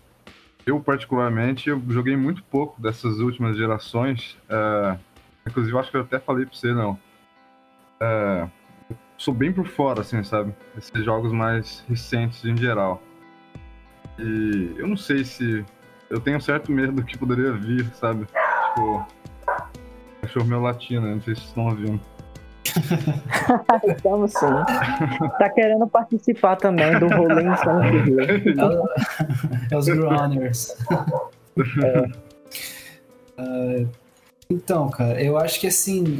Eu, 0.65 0.79
particularmente, 0.79 1.69
eu 1.69 1.81
joguei 1.87 2.17
muito 2.17 2.43
pouco 2.43 2.81
dessas 2.81 3.19
últimas 3.19 3.57
gerações. 3.57 4.37
É... 4.49 4.97
Inclusive, 5.47 5.77
acho 5.77 5.91
que 5.91 5.97
eu 5.97 6.01
até 6.01 6.19
falei 6.19 6.45
pra 6.45 6.55
você, 6.55 6.73
não. 6.73 6.97
É 8.01 8.47
sou 9.17 9.33
bem 9.33 9.51
por 9.51 9.67
fora, 9.67 10.01
assim, 10.01 10.23
sabe? 10.23 10.53
Esses 10.77 11.03
jogos 11.03 11.31
mais 11.31 11.83
recentes 11.89 12.43
em 12.45 12.55
geral. 12.55 13.01
E 14.19 14.75
eu 14.77 14.87
não 14.87 14.97
sei 14.97 15.23
se. 15.23 15.65
Eu 16.09 16.21
tenho 16.21 16.39
certo 16.39 16.71
medo 16.71 16.93
do 16.93 17.03
que 17.03 17.17
poderia 17.17 17.51
vir, 17.51 17.85
sabe? 17.95 18.25
Tipo. 18.25 19.05
Cachorro 20.21 20.45
meu 20.45 20.61
latino, 20.61 21.07
não 21.07 21.21
sei 21.21 21.35
se 21.35 21.41
vocês 21.41 21.49
estão 21.49 21.65
ouvindo. 21.65 22.01
Estamos 23.87 24.31
sim. 24.33 24.45
Tá 25.39 25.49
querendo 25.49 25.87
participar 25.87 26.55
também 26.57 26.99
do 26.99 27.07
rolê 27.07 27.43
em 27.43 27.55
São 27.57 27.81
É, 27.83 27.93
é 29.71 29.77
os 29.77 29.87
Runners. 29.87 30.75
É. 31.83 32.27
Uh, 33.41 33.89
então, 34.49 34.89
cara, 34.89 35.21
eu 35.21 35.37
acho 35.37 35.59
que 35.59 35.67
assim, 35.67 36.19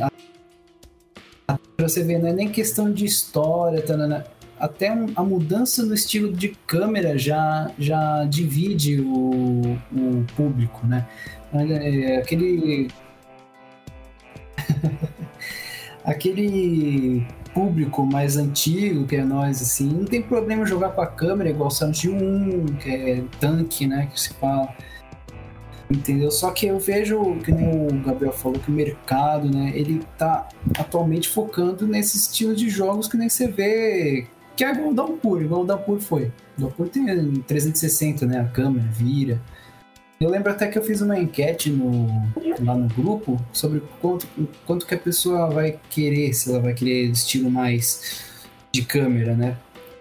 Você 1.88 2.04
ver, 2.04 2.20
não 2.20 2.28
é 2.28 2.34
nem 2.34 2.50
questão 2.50 2.92
de 2.92 3.06
história, 3.06 3.82
tanana. 3.82 4.26
até 4.60 4.90
a 5.16 5.24
mudança 5.24 5.84
no 5.84 5.94
estilo 5.94 6.34
de 6.34 6.50
câmera 6.68 7.18
já, 7.18 7.72
já 7.80 8.26
divide 8.26 9.00
o, 9.00 9.78
o 9.94 10.26
público, 10.36 10.86
né? 10.86 11.08
É, 11.54 12.18
aquele. 12.18 12.90
aquele 16.04 17.26
público 17.54 18.06
mais 18.06 18.38
antigo 18.38 19.08
que 19.08 19.16
é 19.16 19.24
nós, 19.24 19.62
assim, 19.62 19.88
não 19.88 20.06
tem 20.06 20.22
problema 20.22 20.66
jogar 20.66 20.90
com 20.90 21.02
a 21.02 21.08
câmera 21.08 21.50
igual 21.50 21.70
o 21.70 21.72
Silent 21.72 22.06
1, 22.06 22.66
que 22.76 22.90
é 22.90 23.24
tanque, 23.40 23.88
né? 23.88 24.10
Que 24.14 24.20
se 24.20 24.34
fala. 24.34 24.76
Entendeu? 25.90 26.30
Só 26.30 26.52
que 26.52 26.68
eu 26.68 26.80
vejo, 26.80 27.38
que 27.40 27.52
o 27.52 28.04
Gabriel 28.06 28.34
falou, 28.34 28.60
que 28.60 28.70
o 28.70 28.74
mercado, 28.74 29.50
né, 29.50 29.72
ele 29.74 30.04
tá 30.18 30.50
atualmente 30.78 31.30
focando 31.30 31.88
nesse 31.88 32.18
estilo 32.18 32.54
de 32.54 32.70
jogos 32.70 33.08
que 33.08 33.16
nem 33.16 33.30
você 33.30 33.48
vê, 33.48 34.28
que 34.56 34.66
é 34.66 34.72
igual 34.72 34.90
o 34.90 34.94
Downpour, 34.94 35.42
igual 35.42 35.62
o 35.62 35.66
Downpour 35.66 36.00
foi. 36.00 36.26
O 36.58 36.62
Downpour 36.62 36.90
tem 36.90 37.06
360, 37.42 38.26
né, 38.26 38.42
a 38.42 38.46
câmera 38.46 38.86
vira. 38.92 39.42
Eu 40.20 40.30
lembro 40.30 40.52
até 40.52 40.68
que 40.68 40.78
eu 40.78 40.84
fiz 40.84 41.00
uma 41.00 41.18
enquete 41.18 41.70
no, 41.70 42.08
lá 42.60 42.76
no 42.76 42.88
grupo 42.90 43.40
sobre 43.54 43.82
quanto, 44.02 44.28
quanto 44.66 44.86
que 44.86 44.96
a 44.96 44.98
pessoa 44.98 45.48
vai 45.50 45.80
querer, 45.90 46.34
se 46.34 46.50
ela 46.50 46.60
vai 46.60 46.74
querer 46.74 47.12
estilo 47.12 47.52
mais 47.52 48.26
de 48.74 48.84
câmera, 48.84 49.36
né? 49.36 49.58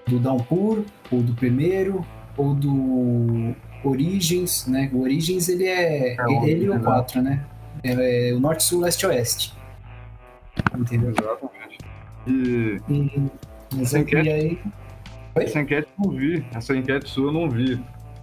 Do 0.08 0.18
Downpour, 0.18 0.84
ou 1.12 1.20
do 1.20 1.34
primeiro, 1.34 2.04
ou 2.36 2.54
do 2.54 3.54
Origins, 3.88 4.66
né? 4.66 4.90
O 4.92 5.02
Origins 5.02 5.48
ele 5.48 5.66
é, 5.66 6.14
é 6.14 6.48
ele 6.48 6.64
e 6.64 6.70
o 6.70 6.80
4, 6.80 7.22
né? 7.22 7.44
É, 7.82 8.30
é, 8.30 8.34
o 8.34 8.40
norte, 8.40 8.64
sul, 8.64 8.80
leste, 8.80 9.06
oeste. 9.06 9.54
Entendeu? 10.76 11.10
Exatamente. 11.10 11.78
E, 12.26 12.80
e 12.88 13.82
essa 13.82 13.98
enquete, 13.98 14.28
aí... 14.28 14.58
essa 15.34 15.60
enquete 15.60 15.88
eu 15.98 16.04
não 16.04 16.16
vi. 16.16 16.46
Essa 16.54 16.76
enquete 16.76 17.08
sua 17.08 17.28
eu 17.28 17.32
não 17.32 17.50
vi. 17.50 17.80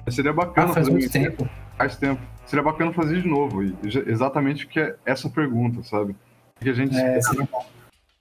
Seria 0.09 0.33
bacana 0.33 0.71
ah, 0.71 0.73
faz 0.73 0.87
fazer 0.87 0.91
muito 0.91 1.11
tempo. 1.11 1.49
Faz 1.77 1.95
tempo. 1.95 2.21
Seria 2.45 2.63
bacana 2.63 2.91
fazer 2.91 3.21
de 3.21 3.27
novo. 3.27 3.63
E 3.63 3.75
exatamente 4.07 4.65
o 4.65 4.69
que 4.69 4.79
é 4.79 4.95
essa 5.05 5.29
pergunta, 5.29 5.81
sabe? 5.83 6.15
Que 6.59 6.69
a 6.69 6.73
gente 6.73 6.95
é, 6.95 7.21
seria, 7.21 7.47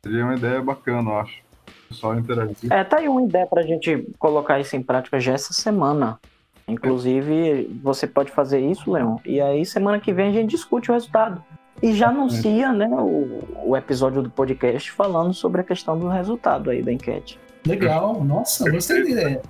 seria 0.03 0.25
uma 0.25 0.35
ideia 0.35 0.63
bacana, 0.63 1.11
eu 1.11 1.19
acho. 1.19 1.43
Só 1.91 2.15
interagir. 2.15 2.73
É, 2.73 2.85
tá 2.85 2.99
aí 2.99 3.09
uma 3.09 3.23
ideia 3.23 3.47
pra 3.47 3.63
gente 3.63 4.09
colocar 4.19 4.61
isso 4.61 4.75
em 4.77 4.83
prática 4.83 5.21
já 5.21 5.33
essa 5.33 5.53
semana. 5.53 6.19
Inclusive, 6.67 7.79
você 7.83 8.07
pode 8.07 8.31
fazer 8.31 8.61
isso, 8.61 8.91
Leon. 8.93 9.17
E 9.25 9.41
aí, 9.41 9.65
semana 9.67 9.99
que 10.01 10.13
vem, 10.13 10.29
a 10.29 10.33
gente 10.33 10.51
discute 10.51 10.91
o 10.91 10.95
resultado. 10.95 11.43
E 11.83 11.93
já 11.93 12.09
anuncia 12.09 12.73
né, 12.73 12.89
o, 12.89 13.43
o 13.65 13.77
episódio 13.77 14.23
do 14.23 14.31
podcast 14.31 14.91
falando 14.93 15.35
sobre 15.35 15.61
a 15.61 15.65
questão 15.65 15.99
do 15.99 16.09
resultado 16.09 16.71
aí 16.71 16.83
da 16.83 16.93
enquete. 16.93 17.39
Legal, 17.67 18.23
nossa, 18.25 18.71
gostei 18.71 19.03
da 19.03 19.11
ideia. 19.11 19.43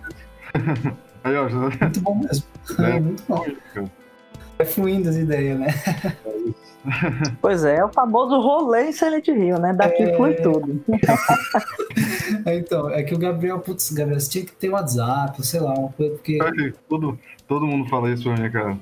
Muito 1.81 2.01
bom 2.01 2.15
mesmo. 2.17 2.45
É, 2.79 2.99
muito 3.01 3.23
bom. 3.29 3.45
É 4.63 4.65
fluindo 4.65 5.09
as 5.09 5.17
ideias, 5.17 5.59
né? 5.59 5.67
Pois 7.41 7.65
é, 7.65 7.77
é 7.77 7.85
o 7.85 7.89
famoso 7.89 8.41
rolê 8.41 8.89
em 8.89 8.93
Silent 8.93 9.29
Hill, 9.29 9.57
né? 9.61 9.73
Daqui 9.73 10.03
é... 10.03 10.17
foi 10.17 10.35
tudo. 10.35 10.85
é, 12.45 12.57
então, 12.57 12.91
é 12.91 13.05
que 13.05 13.15
o 13.15 13.19
Gabriel, 13.19 13.61
putz, 13.61 13.93
Gabriel, 13.93 14.19
você 14.19 14.29
tinha 14.29 14.45
que 14.45 14.51
ter 14.51 14.69
WhatsApp, 14.69 15.47
sei 15.47 15.61
lá, 15.61 15.75
uma 15.75 15.91
coisa, 15.91 16.15
porque. 16.15 16.39
todo, 16.89 17.17
todo 17.47 17.67
mundo 17.69 17.89
fala 17.89 18.11
isso 18.11 18.25
pra 18.25 18.37
mim, 18.37 18.51
cara. 18.51 18.79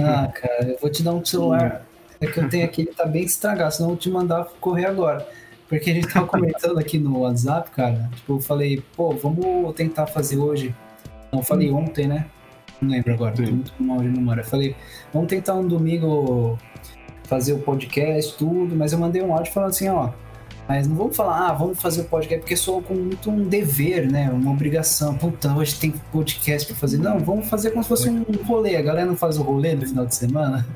Ah, 0.00 0.32
cara, 0.32 0.70
eu 0.70 0.78
vou 0.80 0.88
te 0.88 1.02
dar 1.02 1.12
um 1.12 1.22
celular. 1.22 1.84
É 2.18 2.26
que 2.26 2.40
eu 2.40 2.48
tenho 2.48 2.64
aqui, 2.64 2.80
ele 2.80 2.94
tá 2.94 3.04
bem 3.04 3.24
estragado, 3.24 3.74
senão 3.74 3.90
eu 3.90 3.94
vou 3.94 4.00
te 4.00 4.10
mandar 4.10 4.46
correr 4.58 4.86
agora. 4.86 5.28
Porque 5.68 5.90
a 5.90 5.94
gente 5.94 6.08
tava 6.08 6.26
comentando 6.26 6.78
aqui 6.78 6.98
no 6.98 7.20
WhatsApp, 7.20 7.70
cara. 7.72 8.08
Tipo, 8.16 8.36
eu 8.36 8.40
falei, 8.40 8.82
pô, 8.96 9.10
vamos 9.10 9.74
tentar 9.74 10.06
fazer 10.06 10.38
hoje. 10.38 10.74
Não, 11.30 11.40
eu 11.40 11.44
falei 11.44 11.70
ontem, 11.70 12.06
né? 12.06 12.24
Não 12.84 12.90
lembro 12.90 13.14
agora, 13.14 13.34
tô 13.34 13.42
muito 13.42 13.72
mal 13.80 13.98
de 13.98 14.08
memória. 14.08 14.44
Falei, 14.44 14.76
vamos 15.12 15.28
tentar 15.28 15.54
um 15.54 15.66
domingo 15.66 16.58
fazer 17.24 17.54
o 17.54 17.58
podcast, 17.58 18.36
tudo, 18.36 18.76
mas 18.76 18.92
eu 18.92 18.98
mandei 18.98 19.22
um 19.22 19.32
áudio 19.32 19.50
falando 19.52 19.70
assim, 19.70 19.88
ó, 19.88 20.10
mas 20.68 20.86
não 20.86 20.94
vamos 20.94 21.16
falar, 21.16 21.48
ah, 21.48 21.52
vamos 21.54 21.80
fazer 21.80 22.02
o 22.02 22.04
podcast, 22.04 22.40
porque 22.40 22.56
sou 22.56 22.82
com 22.82 22.94
muito 22.94 23.30
um 23.30 23.48
dever, 23.48 24.10
né? 24.10 24.30
Uma 24.30 24.50
obrigação. 24.50 25.16
Puta, 25.16 25.54
hoje 25.54 25.78
tem 25.78 25.92
podcast 26.12 26.68
pra 26.68 26.76
fazer. 26.76 26.98
Não, 26.98 27.18
vamos 27.18 27.48
fazer 27.48 27.70
como 27.70 27.82
se 27.82 27.88
fosse 27.88 28.10
um 28.10 28.24
rolê. 28.46 28.76
A 28.76 28.82
galera 28.82 29.06
não 29.06 29.16
faz 29.16 29.38
o 29.38 29.42
rolê 29.42 29.74
no 29.74 29.86
final 29.86 30.04
de 30.06 30.14
semana. 30.14 30.66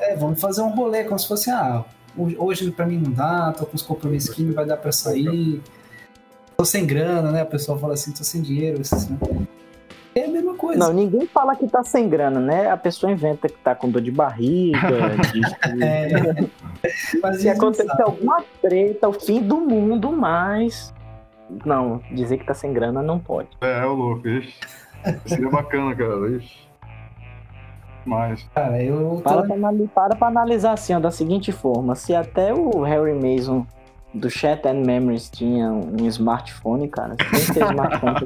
É, 0.00 0.16
vamos 0.16 0.40
fazer 0.40 0.62
um 0.62 0.70
rolê 0.70 1.04
como 1.04 1.18
se 1.18 1.28
fosse, 1.28 1.50
ah, 1.50 1.84
hoje 2.16 2.70
pra 2.70 2.86
mim 2.86 2.98
não 2.98 3.12
dá, 3.12 3.52
tô 3.52 3.66
com 3.66 3.76
os 3.76 3.82
compromissos 3.82 4.30
aqui, 4.30 4.42
não 4.42 4.54
vai 4.54 4.64
dar 4.64 4.78
pra 4.78 4.90
sair. 4.90 5.60
Tô 6.56 6.64
sem 6.64 6.86
grana, 6.86 7.30
né? 7.30 7.42
O 7.42 7.46
pessoal 7.46 7.78
fala 7.78 7.92
assim, 7.92 8.12
tô 8.12 8.24
sem 8.24 8.40
dinheiro. 8.40 8.80
Assim, 8.80 9.18
é 10.20 10.24
a 10.24 10.28
mesma 10.28 10.54
coisa. 10.54 10.78
Não, 10.78 10.92
ninguém 10.92 11.26
fala 11.26 11.54
que 11.54 11.68
tá 11.68 11.82
sem 11.82 12.08
grana, 12.08 12.40
né? 12.40 12.70
A 12.70 12.76
pessoa 12.76 13.12
inventa 13.12 13.48
que 13.48 13.58
tá 13.58 13.74
com 13.74 13.90
dor 13.90 14.00
de 14.00 14.10
barriga. 14.10 14.78
de... 15.32 15.84
é. 15.84 16.48
Mas 17.22 17.42
Se 17.42 17.48
acontecer 17.48 18.02
alguma 18.02 18.42
treta, 18.62 19.08
o 19.08 19.12
fim 19.12 19.42
do 19.42 19.60
mundo, 19.60 20.10
mas. 20.10 20.94
Não, 21.64 22.00
dizer 22.10 22.38
que 22.38 22.46
tá 22.46 22.54
sem 22.54 22.72
grana 22.72 23.02
não 23.02 23.18
pode. 23.18 23.48
É, 23.60 23.82
é 23.82 23.86
o 23.86 23.92
louco, 23.92 24.26
ixi. 24.26 24.58
Seria 25.26 25.50
bacana, 25.50 25.94
cara. 25.94 26.30
Ixi. 26.30 26.66
Mas. 28.06 28.42
Cara, 28.54 28.82
eu. 28.82 29.20
Para, 29.22 29.42
pra, 29.42 29.56
para 29.94 30.16
pra 30.16 30.28
analisar 30.28 30.72
assim, 30.72 30.94
ó, 30.94 30.98
da 30.98 31.10
seguinte 31.10 31.52
forma: 31.52 31.94
se 31.94 32.14
até 32.14 32.54
o 32.54 32.82
Harry 32.82 33.12
Mason 33.12 33.66
do 34.16 34.30
Chat 34.30 34.66
and 34.66 34.84
Memories 34.84 35.30
tinha 35.30 35.70
um 35.70 36.06
smartphone, 36.06 36.88
cara. 36.88 37.14
Sem 37.34 37.54
ter 37.54 37.64
smartphone. 37.64 38.16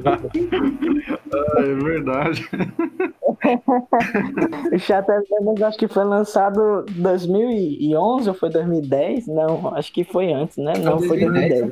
ah, 1.33 1.59
é 1.59 1.75
verdade. 1.75 2.49
o 4.73 4.79
Chat 4.79 5.09
and 5.09 5.23
Memories 5.31 5.63
acho 5.63 5.77
que 5.77 5.87
foi 5.87 6.03
lançado 6.03 6.85
em 6.89 7.01
2011 7.01 8.27
ou 8.29 8.35
foi 8.35 8.49
2010? 8.49 9.27
Não, 9.27 9.73
acho 9.75 9.93
que 9.93 10.03
foi 10.03 10.33
antes, 10.33 10.57
né? 10.57 10.73
Não, 10.83 10.99
foi 10.99 11.19
2010. 11.19 11.71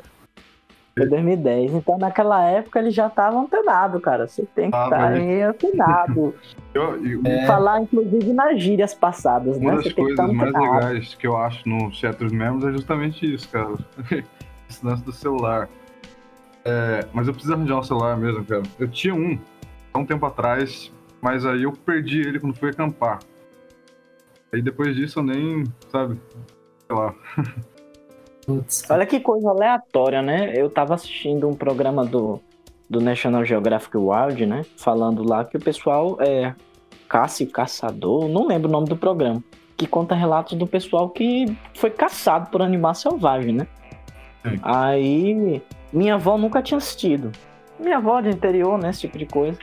Foi 0.99 1.09
2010. 1.09 1.73
Então, 1.73 1.97
naquela 1.97 2.43
época, 2.43 2.79
ele 2.79 2.91
já 2.91 3.07
estava 3.07 3.39
antenado, 3.39 3.99
cara. 3.99 4.27
Você 4.27 4.45
tem 4.55 4.69
que 4.69 4.77
ah, 4.77 4.83
estar 4.85 5.07
aí 5.11 5.41
antenado. 5.41 6.33
Eu, 6.71 7.03
eu, 7.03 7.21
é... 7.25 7.47
Falar, 7.47 7.81
inclusive, 7.81 8.31
nas 8.31 8.61
gírias 8.61 8.93
passadas, 8.93 9.57
Uma 9.57 9.71
né? 9.71 9.77
das 9.77 9.91
coisas 9.91 10.31
mais 10.31 10.53
legais 10.53 11.15
que 11.15 11.25
eu 11.25 11.35
acho 11.35 11.67
no 11.67 11.91
Chatros 11.91 12.31
Memories 12.31 12.63
é 12.63 12.71
justamente 12.71 13.33
isso, 13.33 13.49
cara. 13.49 13.73
Esse 14.69 14.85
lance 14.85 15.03
do 15.03 15.11
celular. 15.11 15.67
É, 16.63 17.07
mas 17.11 17.27
eu 17.27 17.33
preciso 17.33 17.55
arranjar 17.55 17.79
um 17.79 17.83
celular 17.83 18.15
mesmo, 18.17 18.45
cara. 18.45 18.61
Eu 18.77 18.87
tinha 18.87 19.15
um, 19.15 19.39
há 19.91 19.97
um 19.97 20.05
tempo 20.05 20.23
atrás, 20.27 20.91
Mas 21.19 21.43
aí 21.43 21.63
eu 21.63 21.71
perdi 21.71 22.19
ele 22.19 22.39
quando 22.39 22.55
fui 22.55 22.69
acampar. 22.69 23.17
Aí 24.53 24.61
depois 24.61 24.95
disso 24.95 25.19
eu 25.19 25.23
nem, 25.23 25.63
sabe, 25.91 26.19
sei 26.87 26.95
lá. 26.95 27.15
Putz. 28.49 28.83
Olha 28.89 29.05
que 29.05 29.19
coisa 29.19 29.47
aleatória, 29.47 30.23
né? 30.23 30.53
Eu 30.55 30.71
tava 30.71 30.95
assistindo 30.95 31.47
um 31.47 31.53
programa 31.53 32.03
do, 32.03 32.41
do 32.89 32.99
National 32.99 33.45
Geographic 33.45 33.95
Wild, 33.95 34.43
né? 34.47 34.65
Falando 34.75 35.21
lá 35.21 35.45
que 35.45 35.55
o 35.55 35.59
pessoal 35.59 36.17
é 36.19 36.55
caça 37.07 37.43
e 37.43 37.45
caçador, 37.45 38.27
não 38.27 38.47
lembro 38.47 38.67
o 38.67 38.71
nome 38.71 38.87
do 38.87 38.97
programa, 38.97 39.43
que 39.77 39.85
conta 39.85 40.15
relatos 40.15 40.57
do 40.57 40.65
pessoal 40.65 41.09
que 41.09 41.55
foi 41.75 41.91
caçado 41.91 42.49
por 42.49 42.63
animal 42.63 42.95
selvagem, 42.95 43.53
né? 43.53 43.67
Sim. 44.43 44.59
Aí 44.63 45.61
minha 45.93 46.15
avó 46.15 46.35
nunca 46.35 46.63
tinha 46.63 46.79
assistido. 46.79 47.31
Minha 47.79 47.97
avó 47.97 48.19
de 48.19 48.29
interior, 48.29 48.79
né? 48.79 48.89
Esse 48.89 49.01
tipo 49.01 49.19
de 49.19 49.27
coisa. 49.27 49.59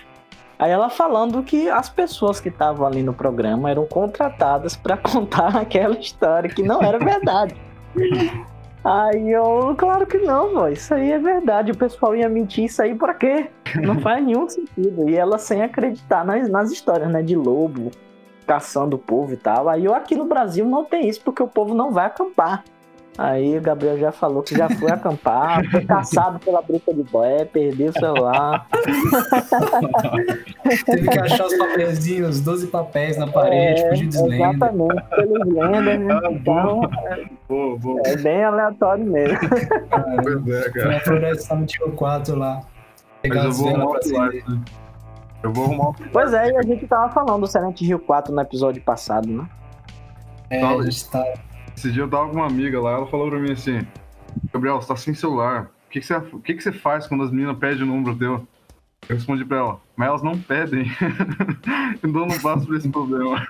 Aí 0.60 0.70
ela 0.70 0.88
falando 0.88 1.42
que 1.42 1.68
as 1.68 1.88
pessoas 1.88 2.40
que 2.40 2.50
estavam 2.50 2.86
ali 2.86 3.02
no 3.02 3.12
programa 3.12 3.68
eram 3.68 3.84
contratadas 3.84 4.76
para 4.76 4.96
contar 5.02 5.56
aquela 5.56 5.98
história 5.98 6.48
que 6.48 6.62
não 6.62 6.80
era 6.80 7.00
verdade. 7.00 7.56
Aí 8.86 9.32
eu, 9.32 9.74
claro 9.76 10.06
que 10.06 10.16
não, 10.18 10.54
vô, 10.54 10.68
isso 10.68 10.94
aí 10.94 11.10
é 11.10 11.18
verdade. 11.18 11.72
O 11.72 11.76
pessoal 11.76 12.14
ia 12.14 12.28
mentir 12.28 12.66
isso 12.66 12.80
aí 12.80 12.94
pra 12.94 13.14
quê? 13.14 13.50
Não 13.82 13.98
faz 13.98 14.24
nenhum 14.24 14.48
sentido. 14.48 15.10
E 15.10 15.16
ela 15.16 15.38
sem 15.38 15.60
acreditar 15.60 16.24
nas, 16.24 16.48
nas 16.48 16.70
histórias, 16.70 17.10
né? 17.10 17.20
De 17.20 17.34
lobo 17.34 17.90
caçando 18.46 18.94
o 18.94 18.98
povo 18.98 19.32
e 19.32 19.36
tal. 19.36 19.68
Aí 19.68 19.84
eu 19.84 19.92
aqui 19.92 20.14
no 20.14 20.24
Brasil 20.24 20.64
não 20.64 20.84
tem 20.84 21.08
isso, 21.08 21.20
porque 21.22 21.42
o 21.42 21.48
povo 21.48 21.74
não 21.74 21.90
vai 21.90 22.06
acampar. 22.06 22.62
Aí 23.18 23.56
o 23.56 23.62
Gabriel 23.62 23.98
já 23.98 24.12
falou 24.12 24.42
que 24.42 24.54
já 24.54 24.68
foi 24.68 24.90
acampar, 24.90 25.64
foi 25.70 25.84
caçado 25.84 26.38
pela 26.38 26.60
bruxa 26.60 26.92
de 26.92 27.02
boé, 27.02 27.46
perdeu 27.46 27.88
o 27.88 27.92
celular. 27.92 28.66
Teve 30.84 31.08
que 31.08 31.18
achar 31.18 31.46
os 31.46 31.56
papeizinhos, 31.56 32.40
12 32.40 32.66
papéis 32.66 33.16
na 33.16 33.26
parede, 33.26 33.80
é, 33.80 33.88
fugir 33.88 34.08
de 34.08 34.16
Exatamente, 34.18 35.02
pelas 35.16 35.48
lendas, 35.48 35.98
né? 36.00 36.14
Ah, 36.14 36.30
então, 36.30 36.80
é, 38.04 38.12
é 38.12 38.16
bem 38.16 38.44
aleatório 38.44 39.04
mesmo. 39.06 39.38
Cara, 39.38 40.22
pois 40.22 40.48
é, 40.48 40.70
cara. 40.70 40.88
Na 40.90 41.00
floresta 41.00 41.54
no 41.54 41.66
tio 41.66 41.92
4 41.92 42.36
lá. 42.36 42.60
Pegar 43.22 43.44
Mas 43.44 43.58
eu 43.58 43.64
vou 43.64 43.74
arrumar 43.74 43.98
pra 43.98 44.32
Eu 45.42 45.52
vou 45.52 45.64
arrumar 45.64 45.92
Pois 46.12 46.34
é, 46.34 46.50
e 46.50 46.56
a 46.56 46.62
gente 46.62 46.86
tava 46.86 47.10
falando 47.12 47.40
do 47.40 47.46
Silent 47.46 47.80
Hill 47.80 47.98
4 47.98 48.34
no 48.34 48.40
episódio 48.42 48.82
passado, 48.82 49.26
né? 49.26 49.48
É, 50.50 50.62
a 50.62 50.82
gente 50.82 51.10
tá 51.10 51.24
esse 51.76 51.92
dia 51.92 52.02
eu 52.02 52.08
tava 52.08 52.28
com 52.28 52.36
uma 52.36 52.46
amiga 52.46 52.80
lá, 52.80 52.92
ela 52.92 53.06
falou 53.06 53.28
pra 53.28 53.38
mim 53.38 53.52
assim: 53.52 53.86
Gabriel, 54.52 54.80
você 54.80 54.88
tá 54.88 54.96
sem 54.96 55.14
celular. 55.14 55.70
O 55.86 55.90
que, 55.90 56.00
que, 56.00 56.06
você, 56.06 56.16
o 56.16 56.40
que, 56.40 56.54
que 56.54 56.62
você 56.62 56.72
faz 56.72 57.06
quando 57.06 57.22
as 57.22 57.30
meninas 57.30 57.58
pedem 57.58 57.82
o 57.84 57.86
número 57.86 58.16
teu? 58.16 58.46
Eu 59.08 59.14
respondi 59.14 59.44
pra 59.44 59.58
ela, 59.58 59.80
mas 59.94 60.08
elas 60.08 60.22
não 60.22 60.36
pedem. 60.38 60.90
então 62.02 62.22
eu 62.22 62.26
não 62.26 62.38
passo 62.40 62.66
por 62.66 62.76
esse 62.76 62.88
problema. 62.88 63.46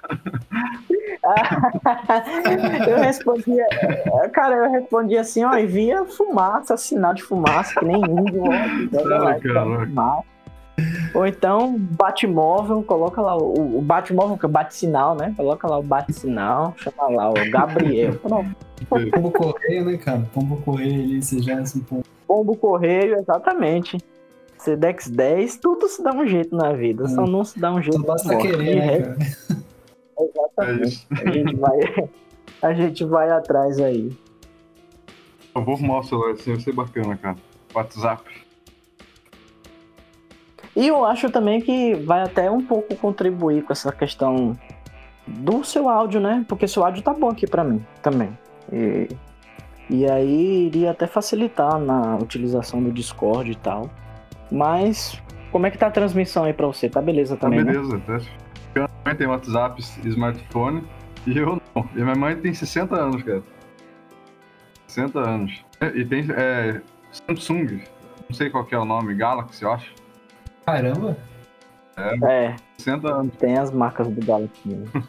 eu 2.86 2.98
respondia, 2.98 3.66
cara, 4.32 4.56
eu 4.56 4.70
respondi 4.70 5.16
assim, 5.16 5.44
ó, 5.44 5.56
e 5.56 5.66
via 5.66 6.04
fumaça, 6.04 6.76
sinal 6.76 7.14
de 7.14 7.22
fumaça, 7.22 7.80
que 7.80 7.86
nem 7.86 7.96
índio, 7.96 8.42
ó, 8.44 8.50
ou 11.14 11.26
então, 11.26 11.76
Batmóvel, 11.78 12.82
coloca 12.82 13.20
lá 13.20 13.36
o, 13.36 13.78
o 13.78 13.82
Batmóvel, 13.82 14.36
que 14.36 14.44
é 14.44 14.48
o 14.48 14.52
bate-sinal, 14.52 15.14
né? 15.14 15.32
Coloca 15.36 15.66
lá 15.66 15.78
o 15.78 15.82
bate-sinal, 15.82 16.74
chama 16.76 17.08
lá 17.08 17.30
o 17.30 17.50
Gabriel. 17.50 18.14
Pombo 18.88 19.30
Correio, 19.30 19.84
né, 19.86 19.96
cara? 19.96 20.28
Pombo 20.34 20.56
Correio 20.58 21.02
ali, 21.02 21.22
você 21.22 21.40
já 21.40 21.54
é 21.54 21.60
assim, 21.60 21.80
pombo. 21.80 22.04
Pombo 22.26 22.56
Correio, 22.56 23.18
exatamente. 23.18 23.96
Sedex 24.58 25.08
10, 25.08 25.56
tudo 25.56 25.88
se 25.88 26.02
dá 26.02 26.12
um 26.12 26.26
jeito 26.26 26.54
na 26.54 26.72
vida, 26.72 27.04
é. 27.04 27.08
só 27.08 27.26
não 27.26 27.44
se 27.44 27.58
dá 27.58 27.72
um 27.72 27.80
jeito. 27.80 27.98
Só 27.98 28.06
basta 28.06 28.36
querer, 28.36 28.76
né, 28.76 29.00
cara? 29.00 29.16
Exatamente. 30.18 31.06
É 31.10 31.28
a, 31.28 31.32
gente 31.32 31.56
vai, 31.56 32.10
a 32.62 32.72
gente 32.72 33.04
vai 33.04 33.30
atrás 33.30 33.78
aí. 33.78 34.16
Eu 35.54 35.62
vou 35.62 35.74
arrumar 35.74 35.98
o 35.98 36.02
celular 36.02 36.32
assim, 36.32 36.52
vai 36.52 36.60
ser 36.60 36.72
bacana, 36.72 37.16
cara. 37.16 37.36
WhatsApp. 37.74 38.45
E 40.76 40.88
eu 40.88 41.06
acho 41.06 41.30
também 41.30 41.60
que 41.60 41.94
vai 41.94 42.22
até 42.22 42.50
um 42.50 42.60
pouco 42.60 42.94
contribuir 42.96 43.62
com 43.62 43.72
essa 43.72 43.90
questão 43.90 44.56
do 45.26 45.64
seu 45.64 45.88
áudio, 45.88 46.20
né? 46.20 46.44
Porque 46.46 46.68
seu 46.68 46.84
áudio 46.84 47.02
tá 47.02 47.14
bom 47.14 47.30
aqui 47.30 47.46
para 47.46 47.64
mim 47.64 47.84
também. 48.02 48.38
E, 48.70 49.08
e 49.88 50.08
aí 50.08 50.66
iria 50.66 50.90
até 50.90 51.06
facilitar 51.06 51.78
na 51.78 52.16
utilização 52.16 52.82
do 52.82 52.92
Discord 52.92 53.50
e 53.50 53.54
tal. 53.54 53.88
Mas 54.52 55.20
como 55.50 55.66
é 55.66 55.70
que 55.70 55.78
tá 55.78 55.86
a 55.86 55.90
transmissão 55.90 56.44
aí 56.44 56.52
para 56.52 56.66
você? 56.66 56.90
Tá 56.90 57.00
beleza 57.00 57.38
também? 57.38 57.64
Tá 57.64 57.72
beleza. 57.72 57.96
Né? 58.06 58.20
Minha 58.74 58.90
mãe 59.02 59.16
tem 59.16 59.26
WhatsApp, 59.26 59.82
smartphone 60.04 60.84
e 61.26 61.38
eu 61.38 61.58
não. 61.74 61.88
E 61.94 62.02
minha 62.02 62.14
mãe 62.14 62.36
tem 62.36 62.52
60 62.52 62.94
anos, 62.94 63.22
cara. 63.22 63.42
60 64.88 65.18
anos. 65.18 65.64
E 65.94 66.04
tem 66.04 66.26
é, 66.36 66.82
Samsung, 67.10 67.80
não 68.28 68.36
sei 68.36 68.50
qual 68.50 68.66
é 68.70 68.78
o 68.78 68.84
nome, 68.84 69.14
Galaxy, 69.14 69.62
eu 69.62 69.72
acho. 69.72 70.05
Caramba! 70.66 71.16
É. 71.96 72.46
é. 72.48 72.56
60 72.78 73.08
anos. 73.08 73.36
Tem 73.36 73.56
as 73.56 73.70
marcas 73.70 74.08
do 74.08 74.24
Galaxy. 74.26 74.68
Né? 74.68 74.86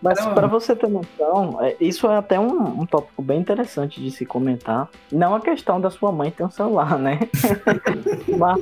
Mas 0.00 0.24
para 0.26 0.46
você 0.46 0.74
ter 0.76 0.88
noção, 0.88 1.58
é, 1.60 1.76
isso 1.80 2.06
é 2.08 2.16
até 2.16 2.38
um, 2.38 2.80
um, 2.80 2.86
tópico 2.86 3.22
bem 3.22 3.40
interessante 3.40 4.00
de 4.00 4.10
se 4.10 4.24
comentar. 4.26 4.88
Não 5.10 5.34
a 5.34 5.40
questão 5.40 5.80
da 5.80 5.90
sua 5.90 6.12
mãe 6.12 6.30
ter 6.30 6.44
um 6.44 6.50
celular, 6.50 6.98
né? 6.98 7.20
mas, 8.38 8.60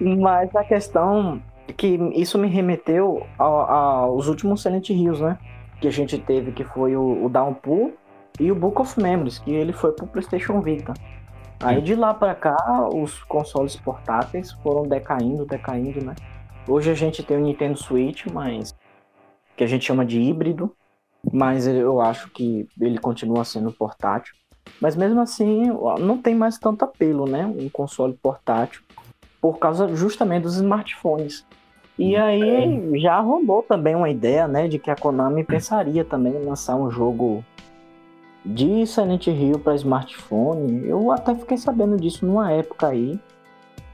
mas, 0.00 0.56
a 0.56 0.64
questão 0.64 1.42
que 1.76 1.98
isso 2.14 2.38
me 2.38 2.48
remeteu 2.48 3.26
aos 3.38 4.26
últimos 4.26 4.62
Silent 4.62 4.88
Hills, 4.90 5.22
né? 5.22 5.38
Que 5.80 5.88
a 5.88 5.92
gente 5.92 6.18
teve, 6.18 6.50
que 6.52 6.64
foi 6.64 6.96
o, 6.96 7.24
o 7.24 7.28
Downpour 7.28 7.92
e 8.40 8.50
o 8.50 8.54
Book 8.54 8.80
of 8.80 9.00
Memories, 9.00 9.38
que 9.38 9.50
ele 9.50 9.72
foi 9.72 9.92
pro 9.92 10.06
PlayStation 10.06 10.60
Vita. 10.60 10.94
Aí 11.60 11.80
de 11.82 11.94
lá 11.96 12.14
para 12.14 12.34
cá, 12.36 12.56
os 12.94 13.22
consoles 13.24 13.74
portáteis 13.74 14.52
foram 14.62 14.84
decaindo, 14.84 15.44
decaindo, 15.44 16.04
né? 16.04 16.14
Hoje 16.68 16.90
a 16.90 16.94
gente 16.94 17.22
tem 17.22 17.36
o 17.36 17.40
Nintendo 17.40 17.76
Switch, 17.76 18.26
mas 18.26 18.74
que 19.56 19.64
a 19.64 19.66
gente 19.66 19.84
chama 19.84 20.06
de 20.06 20.20
híbrido, 20.20 20.72
mas 21.32 21.66
eu 21.66 22.00
acho 22.00 22.30
que 22.30 22.68
ele 22.80 22.98
continua 22.98 23.44
sendo 23.44 23.72
portátil. 23.72 24.34
Mas 24.80 24.94
mesmo 24.94 25.20
assim, 25.20 25.64
não 25.98 26.18
tem 26.18 26.34
mais 26.34 26.58
tanto 26.58 26.84
apelo, 26.84 27.26
né? 27.26 27.44
Um 27.44 27.68
console 27.68 28.14
portátil, 28.14 28.82
por 29.40 29.58
causa 29.58 29.88
justamente 29.96 30.42
dos 30.42 30.56
smartphones. 30.56 31.44
E 31.98 32.14
aí 32.14 33.00
já 33.00 33.18
rolou 33.18 33.64
também 33.64 33.96
uma 33.96 34.08
ideia, 34.08 34.46
né, 34.46 34.68
de 34.68 34.78
que 34.78 34.88
a 34.88 34.94
Konami 34.94 35.42
pensaria 35.42 36.04
também 36.04 36.32
em 36.32 36.44
lançar 36.44 36.76
um 36.76 36.88
jogo 36.88 37.44
de 38.44 38.86
Silent 38.86 39.26
Hill 39.26 39.58
para 39.58 39.74
smartphone, 39.74 40.86
eu 40.86 41.10
até 41.10 41.34
fiquei 41.34 41.56
sabendo 41.56 41.96
disso 41.96 42.24
numa 42.24 42.50
época 42.52 42.88
aí. 42.88 43.18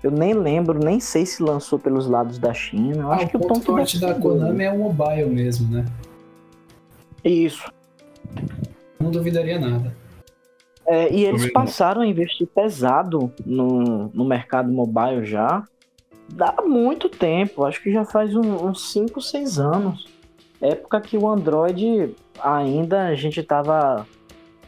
Eu 0.03 0.11
nem 0.11 0.35
lembro, 0.35 0.79
nem 0.79 1.01
sei 1.01 1.25
se 1.25 1.43
lançou 1.43 1.79
pelos 1.79 2.07
lados 2.07 2.39
da 2.39 2.53
China. 2.53 3.05
Eu 3.05 3.13
ah, 3.13 3.17
acho 3.17 3.25
o 3.25 3.29
que 3.31 3.37
o 3.37 3.41
ponto 3.41 3.63
forte 3.63 3.99
da 3.99 4.15
Konami 4.15 4.65
é 4.65 4.71
o 4.71 4.79
mobile 4.79 5.31
mesmo, 5.31 5.75
né? 5.75 5.85
Isso. 7.25 7.73
Não 9.01 9.11
duvidaria 9.11 9.59
nada. 9.59 9.97
É, 10.87 11.11
e 11.11 11.25
eles 11.25 11.51
passaram 11.51 12.03
a 12.03 12.07
investir 12.07 12.47
pesado 12.47 13.33
no, 13.47 14.11
no 14.13 14.25
mercado 14.25 14.71
mobile 14.71 15.25
já. 15.25 15.65
Dá 16.29 16.55
muito 16.63 17.09
tempo, 17.09 17.65
acho 17.65 17.83
que 17.83 17.91
já 17.91 18.05
faz 18.05 18.35
uns 18.37 18.93
5, 18.93 19.21
6 19.21 19.59
anos. 19.59 20.07
Época 20.61 21.01
que 21.01 21.17
o 21.17 21.29
Android 21.29 22.15
ainda 22.43 23.07
a 23.07 23.15
gente 23.15 23.43
tava 23.43 24.07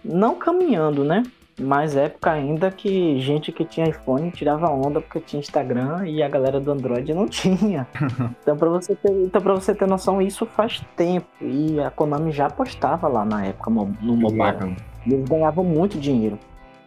não 0.08 0.36
caminhando, 0.36 1.04
né? 1.04 1.22
Mas 1.58 1.96
época 1.96 2.32
ainda 2.32 2.70
que 2.70 3.18
gente 3.18 3.50
que 3.50 3.64
tinha 3.64 3.88
iPhone 3.88 4.30
tirava 4.30 4.68
onda 4.68 5.00
porque 5.00 5.20
tinha 5.20 5.40
Instagram 5.40 6.06
e 6.06 6.22
a 6.22 6.28
galera 6.28 6.60
do 6.60 6.70
Android 6.70 7.14
não 7.14 7.26
tinha. 7.28 7.86
então 8.42 8.56
para 8.56 8.68
você 8.68 8.94
ter, 8.94 9.10
então 9.10 9.40
para 9.40 9.54
você 9.54 9.74
ter 9.74 9.86
noção, 9.86 10.20
isso 10.20 10.44
faz 10.44 10.82
tempo 10.94 11.26
e 11.40 11.80
a 11.80 11.90
Konami 11.90 12.30
já 12.30 12.46
apostava 12.46 13.08
lá 13.08 13.24
na 13.24 13.46
época 13.46 13.70
no 13.70 14.16
mobile. 14.16 14.76
Eles 15.06 15.28
ganhavam 15.28 15.64
muito 15.64 15.98
dinheiro. 15.98 16.38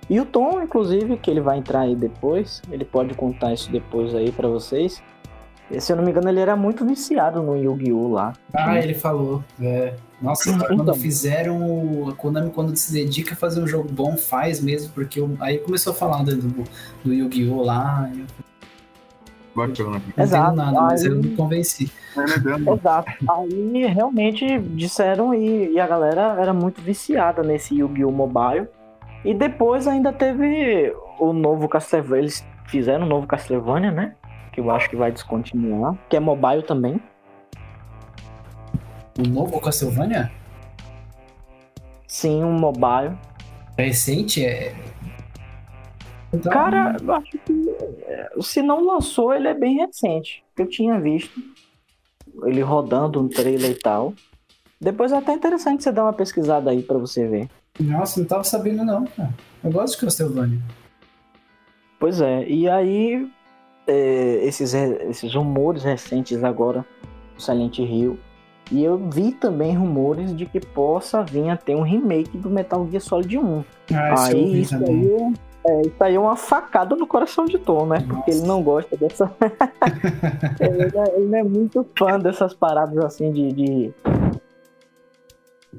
E 0.10 0.20
o 0.20 0.26
Tom, 0.26 0.62
inclusive, 0.62 1.18
que 1.18 1.30
ele 1.30 1.40
vai 1.40 1.60
entrar 1.60 1.82
aí 1.82 1.96
depois, 1.96 2.64
ele 2.72 2.84
pode 2.84 3.14
contar 3.14 3.54
isso 3.54 3.72
depois 3.72 4.16
aí 4.16 4.32
para 4.32 4.48
vocês. 4.48 5.04
Se 5.78 5.92
eu 5.92 5.98
não 5.98 6.04
me 6.04 6.12
engano, 6.12 6.30
ele 6.30 6.40
era 6.40 6.56
muito 6.56 6.84
viciado 6.86 7.44
no 7.44 7.56
Yu-Gi-Oh! 7.56 8.08
lá. 8.08 8.34
Ah, 8.54 8.80
ele 8.80 8.96
falou. 8.96 9.44
É. 9.62 9.94
Nossa, 10.22 10.50
então. 10.52 10.76
quando 10.76 10.96
fizeram. 10.96 12.10
A 12.10 12.14
Konami, 12.14 12.50
quando 12.50 12.76
se 12.76 12.92
dedica 12.92 13.34
a 13.34 13.38
fazer 13.38 13.62
um 13.62 13.68
jogo 13.68 13.88
bom, 13.92 14.18
faz 14.18 14.60
mesmo, 14.60 14.92
porque 14.94 15.20
eu, 15.20 15.36
aí 15.40 15.60
começou 15.60 15.94
a 15.94 15.96
falar 15.96 16.24
do, 16.24 16.66
do 17.04 17.14
Yu-Gi-Oh! 17.14 17.62
lá. 17.62 18.10
Eu... 18.16 18.26
Bacana. 19.56 20.02
Não 20.16 20.24
Exato. 20.24 20.56
nada, 20.56 20.82
mas 20.82 21.04
aí... 21.04 21.10
eu 21.10 21.18
me 21.18 21.36
convenci. 21.36 21.92
Exato. 22.74 23.12
Aí 23.30 23.86
realmente 23.86 24.60
disseram 24.60 25.34
e, 25.34 25.74
e 25.74 25.80
a 25.80 25.86
galera 25.86 26.36
era 26.40 26.54
muito 26.54 26.82
viciada 26.82 27.44
nesse 27.44 27.76
Yu-Gi-Oh! 27.76 28.12
Mobile. 28.12 28.68
E 29.24 29.34
depois 29.34 29.88
ainda 29.88 30.14
teve 30.14 30.94
o 31.20 31.34
novo 31.34 31.68
Castlevania. 31.68 32.24
Eles 32.24 32.46
fizeram 32.68 33.06
o 33.06 33.10
novo 33.10 33.28
Castlevania, 33.28 33.92
né? 33.92 34.16
Que 34.52 34.60
eu 34.60 34.70
acho 34.72 34.90
que 34.90 34.96
vai 34.96 35.12
descontinuar, 35.12 35.96
que 36.10 36.16
é 36.16 36.20
mobile 36.20 36.64
também. 36.64 37.02
O 39.18 39.28
novo 39.28 39.60
Castlevania? 39.60 40.32
Sim, 42.08 42.44
um 42.44 42.54
mobile. 42.54 43.16
É 43.78 43.84
recente? 43.84 44.46
É. 44.46 44.76
Então... 46.34 46.52
Cara, 46.52 46.98
eu 47.02 47.14
acho 47.14 47.32
que 47.32 47.76
é, 48.06 48.30
se 48.42 48.62
não 48.62 48.86
lançou, 48.86 49.34
ele 49.34 49.48
é 49.48 49.54
bem 49.54 49.78
recente. 49.78 50.44
Eu 50.58 50.68
tinha 50.68 51.00
visto 51.00 51.40
ele 52.44 52.62
rodando 52.62 53.22
um 53.22 53.28
trailer 53.28 53.72
e 53.72 53.76
tal. 53.76 54.14
Depois 54.80 55.12
é 55.12 55.18
até 55.18 55.34
interessante 55.34 55.84
você 55.84 55.92
dar 55.92 56.04
uma 56.04 56.14
pesquisada 56.14 56.72
aí 56.72 56.82
para 56.82 56.98
você 56.98 57.28
ver. 57.28 57.50
Nossa, 57.80 58.20
não 58.20 58.28
tava 58.28 58.44
sabendo 58.44 58.86
não, 58.86 59.06
cara. 59.06 59.34
Eu 59.64 59.72
gosto 59.72 59.96
de 59.96 60.06
Castlevania. 60.06 60.60
Pois 62.00 62.22
é, 62.22 62.48
e 62.48 62.70
aí 62.70 63.30
é, 63.90 64.46
esses, 64.46 64.74
esses 64.74 65.34
rumores 65.34 65.84
recentes 65.84 66.44
agora 66.44 66.86
do 67.36 67.42
Silent 67.42 67.80
Hill. 67.80 68.20
E 68.72 68.84
eu 68.84 69.00
vi 69.10 69.32
também 69.32 69.76
rumores 69.76 70.36
de 70.36 70.46
que 70.46 70.60
possa 70.60 71.24
vir 71.24 71.50
a 71.50 71.58
ter 71.58 71.76
um 71.76 71.82
remake 71.82 72.38
do 72.38 72.52
Metal 72.52 72.88
Gear 72.88 73.02
Solid 73.02 73.38
1. 73.38 73.64
Ah, 73.92 74.28
aí 74.28 74.62
isso 74.62 74.76
aí, 74.76 75.34
é, 75.66 75.82
isso 75.82 76.04
aí 76.04 76.16
é 76.16 76.20
uma 76.20 76.36
facada 76.36 76.96
no 76.96 77.08
coração 77.08 77.46
de 77.46 77.58
Tom, 77.58 77.88
né? 77.88 77.98
Nossa. 77.98 78.14
Porque 78.14 78.30
ele 78.30 78.42
não 78.42 78.62
gosta 78.62 78.96
dessa. 78.96 79.36
ele, 80.62 80.92
não 80.94 81.04
é, 81.04 81.16
ele, 81.16 81.26
não 81.26 81.40
é, 81.40 81.44
muito 81.44 81.88
fã 81.98 82.20
dessas 82.20 82.54
paradas 82.54 83.04
assim 83.04 83.32
de, 83.32 83.52
de. 83.54 83.94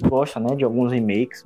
Gosta, 0.09 0.41
né? 0.41 0.57
De 0.57 0.65
alguns 0.65 0.91
remakes. 0.91 1.45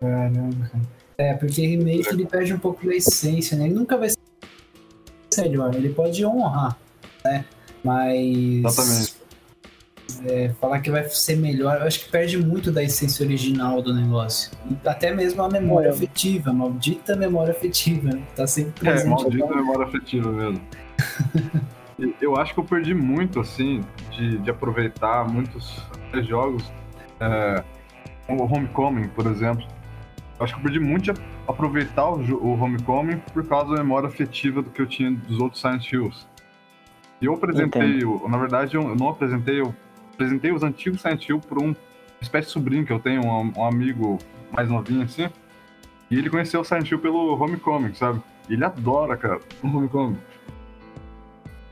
Caramba, 0.00 0.70
É, 1.18 1.34
porque 1.34 1.66
remake 1.66 2.08
ele 2.08 2.24
perde 2.24 2.54
um 2.54 2.58
pouco 2.58 2.86
da 2.86 2.94
essência, 2.94 3.58
né? 3.58 3.64
Ele 3.64 3.74
nunca 3.74 3.96
vai 3.96 4.10
ser 4.10 4.25
melhor, 5.42 5.74
ele 5.74 5.90
pode 5.90 6.24
honrar, 6.24 6.76
né? 7.24 7.44
Mas. 7.82 8.64
Exatamente. 8.64 9.26
É, 10.24 10.50
falar 10.60 10.80
que 10.80 10.90
vai 10.90 11.08
ser 11.08 11.36
melhor, 11.36 11.80
eu 11.80 11.86
acho 11.86 12.04
que 12.04 12.10
perde 12.10 12.38
muito 12.38 12.70
da 12.70 12.82
essência 12.82 13.26
original 13.26 13.82
do 13.82 13.92
negócio. 13.92 14.52
E 14.70 14.88
até 14.88 15.12
mesmo 15.12 15.42
a 15.42 15.48
memória 15.48 15.88
é. 15.88 15.90
afetiva, 15.90 16.50
a 16.50 16.52
maldita 16.52 17.16
memória 17.16 17.50
afetiva, 17.50 18.10
né? 18.10 18.22
Tá 18.34 18.46
sempre 18.46 18.88
é, 18.88 18.92
presente. 18.92 19.06
É, 19.06 19.10
maldita 19.10 19.54
memória 19.54 19.84
afetiva 19.84 20.30
mesmo. 20.30 20.60
eu 22.20 22.36
acho 22.36 22.54
que 22.54 22.60
eu 22.60 22.64
perdi 22.64 22.94
muito, 22.94 23.40
assim, 23.40 23.80
de, 24.12 24.38
de 24.38 24.50
aproveitar 24.50 25.28
muitos 25.28 25.82
jogos. 26.28 26.64
É, 27.20 27.64
como 28.26 28.44
o 28.44 28.52
Homecoming, 28.52 29.08
por 29.08 29.26
exemplo. 29.26 29.66
Acho 30.38 30.52
que 30.52 30.60
eu 30.60 30.62
perdi 30.62 30.78
muito 30.78 31.12
de 31.12 31.20
aproveitar 31.48 32.10
o, 32.10 32.20
o 32.34 32.60
Homecoming 32.60 33.18
por 33.32 33.46
causa 33.46 33.74
da 33.74 33.82
memória 33.82 34.08
afetiva 34.08 34.60
do 34.60 34.70
que 34.70 34.80
eu 34.80 34.86
tinha 34.86 35.10
dos 35.10 35.38
outros 35.40 35.60
Silent 35.60 35.90
Hills. 35.90 36.26
E 37.20 37.24
eu 37.24 37.34
apresentei, 37.34 38.02
eu, 38.02 38.28
na 38.28 38.36
verdade, 38.36 38.76
eu 38.76 38.94
não 38.94 39.08
apresentei, 39.08 39.60
eu 39.60 39.74
apresentei 40.12 40.52
os 40.52 40.62
antigos 40.62 41.00
Silent 41.00 41.26
Hill 41.26 41.40
por 41.40 41.62
um 41.62 41.74
espécie 42.20 42.48
de 42.48 42.52
sobrinho 42.52 42.84
que 42.84 42.92
eu 42.92 42.98
tenho, 42.98 43.24
um, 43.24 43.52
um 43.56 43.64
amigo 43.64 44.18
mais 44.52 44.68
novinho 44.68 45.02
assim. 45.02 45.28
E 46.10 46.18
ele 46.18 46.28
conheceu 46.28 46.60
o 46.60 46.64
Silent 46.64 46.90
Hill 46.90 46.98
pelo 46.98 47.42
Homecoming, 47.42 47.94
sabe? 47.94 48.20
E 48.48 48.52
ele 48.52 48.64
adora, 48.64 49.16
cara, 49.16 49.40
o 49.62 49.66
Homecoming. 49.66 50.18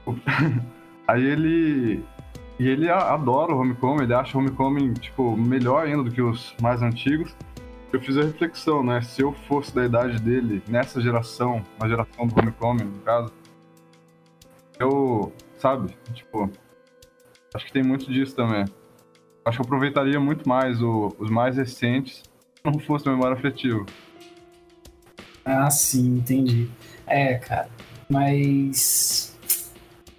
Aí 1.07 1.22
ele. 1.22 2.03
E 2.59 2.68
ele 2.68 2.88
adora 2.88 3.53
o 3.53 3.61
Homecoming, 3.61 4.05
ele 4.05 4.14
acha 4.14 4.38
o 4.38 4.40
Homecoming, 4.40 4.94
tipo, 4.94 5.37
melhor 5.37 5.87
ainda 5.87 6.05
do 6.05 6.11
que 6.11 6.22
os 6.22 6.55
mais 6.62 6.81
antigos 6.83 7.35
eu 7.94 8.00
fiz 8.00 8.16
a 8.16 8.22
reflexão, 8.22 8.83
né? 8.83 9.00
Se 9.02 9.22
eu 9.22 9.33
fosse 9.33 9.74
da 9.74 9.85
idade 9.85 10.20
dele, 10.20 10.62
nessa 10.68 11.00
geração, 11.00 11.64
na 11.80 11.88
geração 11.88 12.26
do 12.26 12.38
Homecoming, 12.38 12.85
no 12.85 12.98
caso, 13.00 13.33
eu, 14.80 15.33
sabe, 15.59 15.96
tipo, 16.12 16.50
acho 17.54 17.66
que 17.66 17.72
tem 17.72 17.85
muito 17.85 18.12
disso 18.12 18.35
também. 18.35 18.64
Acho 19.44 19.59
que 19.59 19.62
eu 19.62 19.66
aproveitaria 19.66 20.18
muito 20.18 20.48
mais 20.48 20.83
o, 20.83 21.14
os 21.18 21.30
mais 21.30 21.57
recentes 21.57 22.16
se 22.16 22.64
não 22.64 22.78
fosse 22.80 23.09
memória 23.09 23.37
afetiva. 23.37 23.85
Ah, 25.44 25.70
sim, 25.70 26.16
entendi. 26.16 26.68
É, 27.07 27.35
cara, 27.35 27.68
mas 28.09 29.38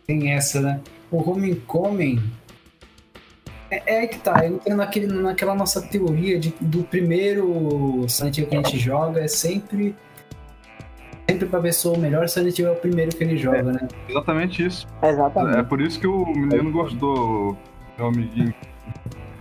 tem 0.07 0.31
essa, 0.31 0.61
né? 0.61 0.81
O 1.11 1.29
Homecoming 1.29 2.23
é, 3.69 4.03
é 4.03 4.07
que 4.07 4.19
tá, 4.19 4.45
eu 4.45 4.55
entro 4.55 4.75
naquele, 4.75 5.07
naquela 5.07 5.55
nossa 5.55 5.81
teoria 5.81 6.39
de, 6.39 6.53
do 6.59 6.83
primeiro 6.83 8.05
Silent 8.07 8.37
Hill 8.37 8.47
que 8.47 8.55
a 8.55 8.61
gente 8.61 8.77
joga, 8.77 9.21
é 9.21 9.27
sempre. 9.27 9.95
Sempre 11.27 11.47
pra 11.47 11.59
pessoa 11.59 11.97
o 11.97 11.99
melhor 11.99 12.29
Silent 12.29 12.59
Hill 12.59 12.67
é 12.67 12.71
o 12.71 12.75
primeiro 12.75 13.15
que 13.15 13.23
ele 13.23 13.35
joga, 13.35 13.57
é, 13.57 13.63
né? 13.63 13.87
Exatamente 14.07 14.63
isso. 14.63 14.87
Exatamente. 15.01 15.57
É 15.57 15.63
por 15.63 15.81
isso 15.81 15.99
que 15.99 16.05
o 16.05 16.23
menino 16.27 16.71
gostou, 16.71 17.57
meu 17.97 18.07
amiguinho. 18.07 18.53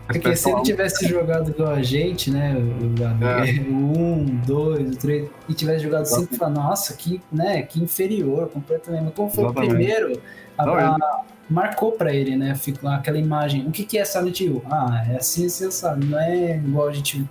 Porque 0.06 0.37
se 0.37 0.50
ele 0.50 0.62
tivesse 0.62 1.06
jogado 1.06 1.50
igual 1.50 1.72
a 1.72 1.82
gente, 1.82 2.30
né? 2.30 2.54
O, 2.56 3.24
é. 3.24 3.60
o 3.70 4.20
1, 4.20 4.40
2, 4.46 4.94
o 4.94 4.98
3, 4.98 5.30
e 5.48 5.54
tivesse 5.54 5.84
jogado 5.84 6.04
5, 6.06 6.37
fala, 6.37 6.52
nossa, 6.52 6.94
que, 6.94 7.20
né, 7.32 7.62
que 7.62 7.82
inferior 7.82 8.48
completamente. 8.48 9.04
Mas 9.04 9.14
como 9.14 9.30
foi 9.30 9.44
Exatamente. 9.44 9.72
o 9.72 9.76
primeiro, 9.76 10.22
a, 10.56 10.66
Não, 10.66 10.74
a, 10.74 11.24
marcou 11.48 11.92
para 11.92 12.12
ele, 12.12 12.37
né? 12.37 12.54
Ficou 12.54 12.88
aquela 12.90 13.18
imagem. 13.18 13.66
O 13.66 13.70
que, 13.70 13.85
que 13.85 13.98
é 13.98 14.04
Silent 14.04 14.40
Hill? 14.40 14.62
Ah, 14.66 15.04
é 15.09 15.16
assim, 15.16 15.48
você 15.48 15.70
sabe. 15.70 16.07
Não 16.07 16.18
é 16.18 16.57
igual 16.57 16.88
a 16.88 16.92
gente 16.92 17.24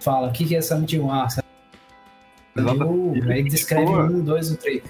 fala. 0.00 0.28
O 0.28 0.32
que, 0.32 0.44
que 0.44 0.56
é 0.56 0.60
Silent 0.60 0.92
Hill? 0.92 1.10
Ah, 1.10 1.28
Silent 1.28 1.44
Hill. 2.56 3.22
Aí 3.30 3.42
descreve 3.44 3.86
chegou, 3.86 4.04
um, 4.04 4.24
dois, 4.24 4.50
o 4.50 4.56
três. 4.56 4.82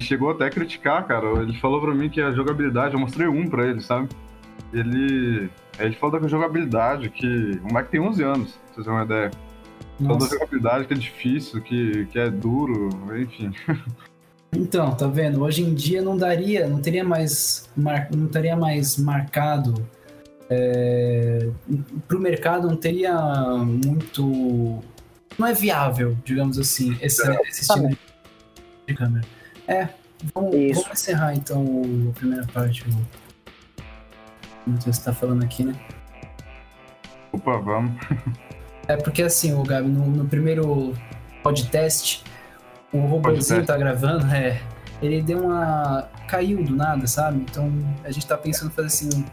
Chegou 0.00 0.30
até 0.30 0.46
a 0.46 0.50
criticar, 0.50 1.06
cara. 1.06 1.26
Ele 1.42 1.58
falou 1.58 1.80
pra 1.80 1.94
mim 1.94 2.08
que 2.08 2.20
a 2.20 2.32
jogabilidade, 2.32 2.94
eu 2.94 3.00
mostrei 3.00 3.26
um 3.26 3.48
pra 3.48 3.66
ele, 3.66 3.80
sabe? 3.80 4.08
Ele. 4.72 5.50
Ele 5.78 5.94
falou 5.94 6.20
da 6.20 6.26
jogabilidade, 6.26 7.08
que 7.10 7.60
o 7.62 7.72
Mike 7.72 7.90
tem 7.90 8.00
11 8.00 8.22
anos, 8.24 8.52
pra 8.52 8.74
vocês 8.74 8.86
terem 8.86 8.98
uma 8.98 9.04
ideia. 9.04 9.30
Falou 10.00 10.18
da 10.18 10.26
jogabilidade 10.26 10.86
que 10.86 10.94
é 10.94 10.96
difícil, 10.96 11.60
que, 11.62 12.06
que 12.06 12.18
é 12.18 12.28
duro, 12.28 12.88
enfim. 13.16 13.52
Então, 14.52 14.94
tá 14.94 15.06
vendo? 15.06 15.42
Hoje 15.42 15.62
em 15.62 15.74
dia 15.74 16.00
não 16.00 16.16
daria, 16.16 16.66
não 16.66 16.80
teria 16.80 17.04
mais, 17.04 17.68
mar, 17.76 18.08
não 18.10 18.28
teria 18.28 18.56
mais 18.56 18.96
marcado. 18.96 19.86
É, 20.50 21.50
para 22.06 22.16
o 22.16 22.20
mercado 22.20 22.66
não 22.66 22.76
teria 22.76 23.14
muito. 23.14 24.82
Não 25.38 25.46
é 25.46 25.52
viável, 25.52 26.16
digamos 26.24 26.58
assim, 26.58 26.96
esse, 27.00 27.28
é. 27.28 27.40
esse 27.42 27.62
estilo 27.62 27.96
de 28.86 28.94
câmera. 28.94 29.26
É, 29.66 29.88
vamos, 30.34 30.50
vamos 30.50 30.90
encerrar 30.90 31.34
então 31.34 31.82
a 32.10 32.18
primeira 32.18 32.46
parte. 32.46 32.84
O 34.66 34.72
que 34.72 34.84
você 34.84 34.90
está 34.90 35.12
falando 35.12 35.44
aqui, 35.44 35.64
né? 35.64 35.74
Opa, 37.32 37.58
vamos. 37.58 37.92
É 38.88 38.96
porque 38.96 39.22
assim, 39.22 39.52
o 39.52 39.62
Gabi, 39.62 39.86
no, 39.86 40.06
no 40.06 40.24
primeiro 40.24 40.94
podcast 41.42 42.24
o 42.92 42.98
robôzinho 43.00 43.64
tá 43.64 43.76
gravando, 43.76 44.26
é. 44.34 44.60
Ele 45.00 45.22
deu 45.22 45.44
uma. 45.44 46.08
caiu 46.26 46.62
do 46.62 46.74
nada, 46.74 47.06
sabe? 47.06 47.44
Então 47.48 47.70
a 48.02 48.10
gente 48.10 48.26
tá 48.26 48.36
pensando 48.36 48.70
em 48.70 48.74
fazer 48.74 48.88
assim, 48.88 49.24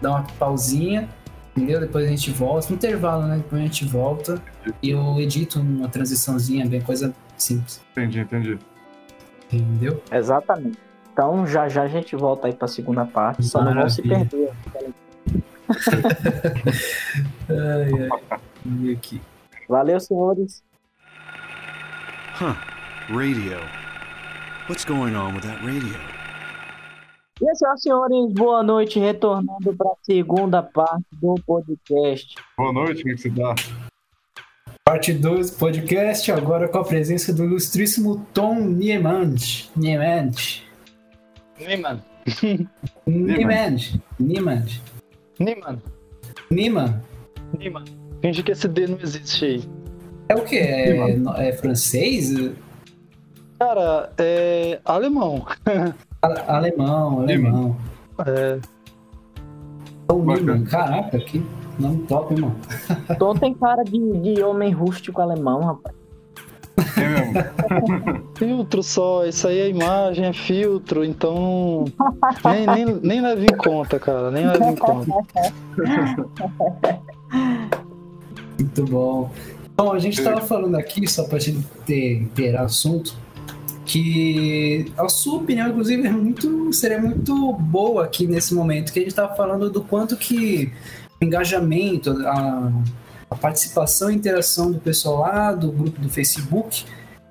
dar 0.00 0.10
uma 0.10 0.22
pausinha, 0.38 1.08
entendeu? 1.56 1.80
Depois 1.80 2.06
a 2.06 2.08
gente 2.08 2.30
volta, 2.30 2.68
no 2.68 2.76
intervalo, 2.76 3.26
né? 3.26 3.36
Depois 3.38 3.60
a 3.60 3.64
gente 3.64 3.84
volta 3.84 4.40
e 4.82 4.90
eu 4.90 5.18
edito 5.18 5.58
uma 5.60 5.88
transiçãozinha, 5.88 6.66
bem 6.66 6.80
coisa 6.80 7.12
simples. 7.36 7.82
Entendi, 7.92 8.20
entendi. 8.20 8.58
Entendeu? 9.52 10.02
Exatamente. 10.12 10.78
Então 11.12 11.44
já 11.46 11.68
já 11.68 11.82
a 11.82 11.88
gente 11.88 12.14
volta 12.14 12.46
aí 12.46 12.52
pra 12.52 12.68
segunda 12.68 13.04
parte, 13.04 13.44
só 13.44 13.60
Maravilha. 13.60 13.80
não 13.80 13.80
vão 13.80 13.90
se 13.90 14.02
perder. 14.02 14.52
ai, 17.50 18.08
ai. 18.08 18.92
aqui. 18.92 19.20
Valeu, 19.68 19.98
senhores. 19.98 20.62
Huh. 22.40 22.77
Radio. 23.10 23.58
What's 24.66 24.84
going 24.84 25.14
on 25.14 25.34
with 25.34 25.44
that 25.44 25.64
radio? 25.64 25.96
E 27.40 27.54
senhoras 27.56 27.80
e 27.80 27.82
senhores, 27.84 28.34
boa 28.34 28.62
noite, 28.62 28.98
retornando 28.98 29.74
para 29.74 29.88
a 29.88 29.94
segunda 30.02 30.62
parte 30.62 31.06
do 31.12 31.34
podcast. 31.46 32.34
Boa 32.58 32.70
noite, 32.70 33.00
como 33.00 33.14
é 33.14 33.16
que 33.16 33.22
você 33.22 33.30
tá? 33.30 33.54
Parte 34.84 35.14
2 35.14 35.50
do 35.50 35.56
podcast, 35.56 36.30
agora 36.32 36.68
com 36.68 36.78
a 36.78 36.84
presença 36.84 37.32
do 37.32 37.44
ilustríssimo 37.44 38.26
Tom 38.34 38.56
Niemand. 38.56 39.36
Niemand. 39.74 40.60
Niemand. 41.58 42.02
Niemand. 43.06 44.00
Niemand. 44.20 44.80
Niemand. 45.40 45.82
Niemand. 46.50 47.02
Niemand. 47.58 47.84
Finge 48.20 48.42
que 48.42 48.52
esse 48.52 48.68
D 48.68 48.86
não 48.86 48.98
existe 49.00 49.44
aí. 49.46 49.62
É 50.28 50.34
o 50.34 50.44
que? 50.44 50.58
É, 50.58 51.16
é 51.38 51.52
francês? 51.52 52.34
Cara, 53.58 54.12
é 54.18 54.80
alemão. 54.86 55.44
alemão, 56.46 57.20
alemão. 57.20 57.76
É. 58.24 58.58
O 60.10 60.22
Newman, 60.22 60.64
caraca, 60.64 61.18
que 61.18 61.44
nome 61.78 61.98
top, 62.06 62.34
irmão. 62.34 62.54
Tom 63.18 63.34
tem 63.34 63.54
cara 63.54 63.82
de, 63.82 63.98
de 64.20 64.42
homem 64.42 64.72
rústico 64.72 65.20
alemão, 65.20 65.60
rapaz. 65.60 65.94
É 66.96 67.08
mesmo. 67.08 68.28
Filtro 68.38 68.82
só, 68.82 69.26
isso 69.26 69.48
aí 69.48 69.58
é 69.58 69.68
imagem, 69.68 70.26
é 70.26 70.32
filtro, 70.32 71.04
então 71.04 71.84
nem, 72.44 72.66
nem, 72.66 73.00
nem 73.02 73.20
leva 73.20 73.42
em 73.42 73.56
conta, 73.56 73.98
cara, 73.98 74.30
nem 74.30 74.46
leva 74.46 74.64
em 74.64 74.76
conta. 74.76 75.12
Muito 78.58 78.84
bom. 78.84 79.30
Bom, 79.76 79.92
a 79.92 79.98
gente 79.98 80.18
estava 80.18 80.40
falando 80.40 80.76
aqui, 80.76 81.06
só 81.06 81.24
para 81.24 81.36
a 81.36 81.40
gente 81.40 81.64
ter, 81.86 82.28
ter 82.34 82.56
assunto, 82.56 83.14
que 83.88 84.92
a 84.98 85.08
sua 85.08 85.38
opinião, 85.38 85.68
inclusive, 85.68 86.06
é 86.06 86.10
muito, 86.10 86.72
seria 86.74 87.00
muito 87.00 87.54
boa 87.54 88.04
aqui 88.04 88.26
nesse 88.26 88.54
momento, 88.54 88.92
que 88.92 88.98
a 88.98 89.02
gente 89.02 89.12
estava 89.12 89.34
falando 89.34 89.70
do 89.70 89.82
quanto 89.82 90.14
que 90.14 90.70
o 91.18 91.24
engajamento, 91.24 92.10
a, 92.26 92.70
a 93.30 93.34
participação 93.34 94.10
e 94.10 94.14
interação 94.14 94.70
do 94.70 94.78
pessoal 94.78 95.20
lá 95.20 95.52
do 95.52 95.72
grupo 95.72 95.98
do 96.00 96.10
Facebook 96.10 96.84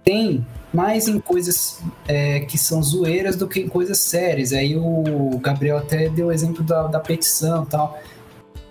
tem 0.04 0.46
mais 0.74 1.08
em 1.08 1.20
coisas 1.20 1.80
é, 2.08 2.40
que 2.40 2.58
são 2.58 2.82
zoeiras 2.82 3.36
do 3.36 3.48
que 3.48 3.60
em 3.60 3.68
coisas 3.68 4.00
sérias. 4.00 4.52
Aí 4.52 4.76
o 4.76 5.38
Gabriel 5.40 5.78
até 5.78 6.10
deu 6.10 6.28
o 6.28 6.32
exemplo 6.32 6.64
da, 6.64 6.88
da 6.88 7.00
petição 7.00 7.64
e 7.64 7.68
tal. 7.68 8.02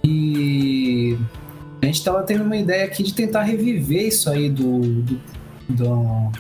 E 0.03 1.18
a 1.81 1.87
gente 1.87 1.99
estava 1.99 2.22
tendo 2.25 2.42
uma 2.42 2.57
ideia 2.57 2.85
aqui 2.85 3.03
de 3.05 3.14
tentar 3.14 3.42
reviver 3.42 4.09
isso 4.09 4.29
aí 4.29 4.51
do, 4.51 4.81
do, 4.81 5.20
do 5.68 6.33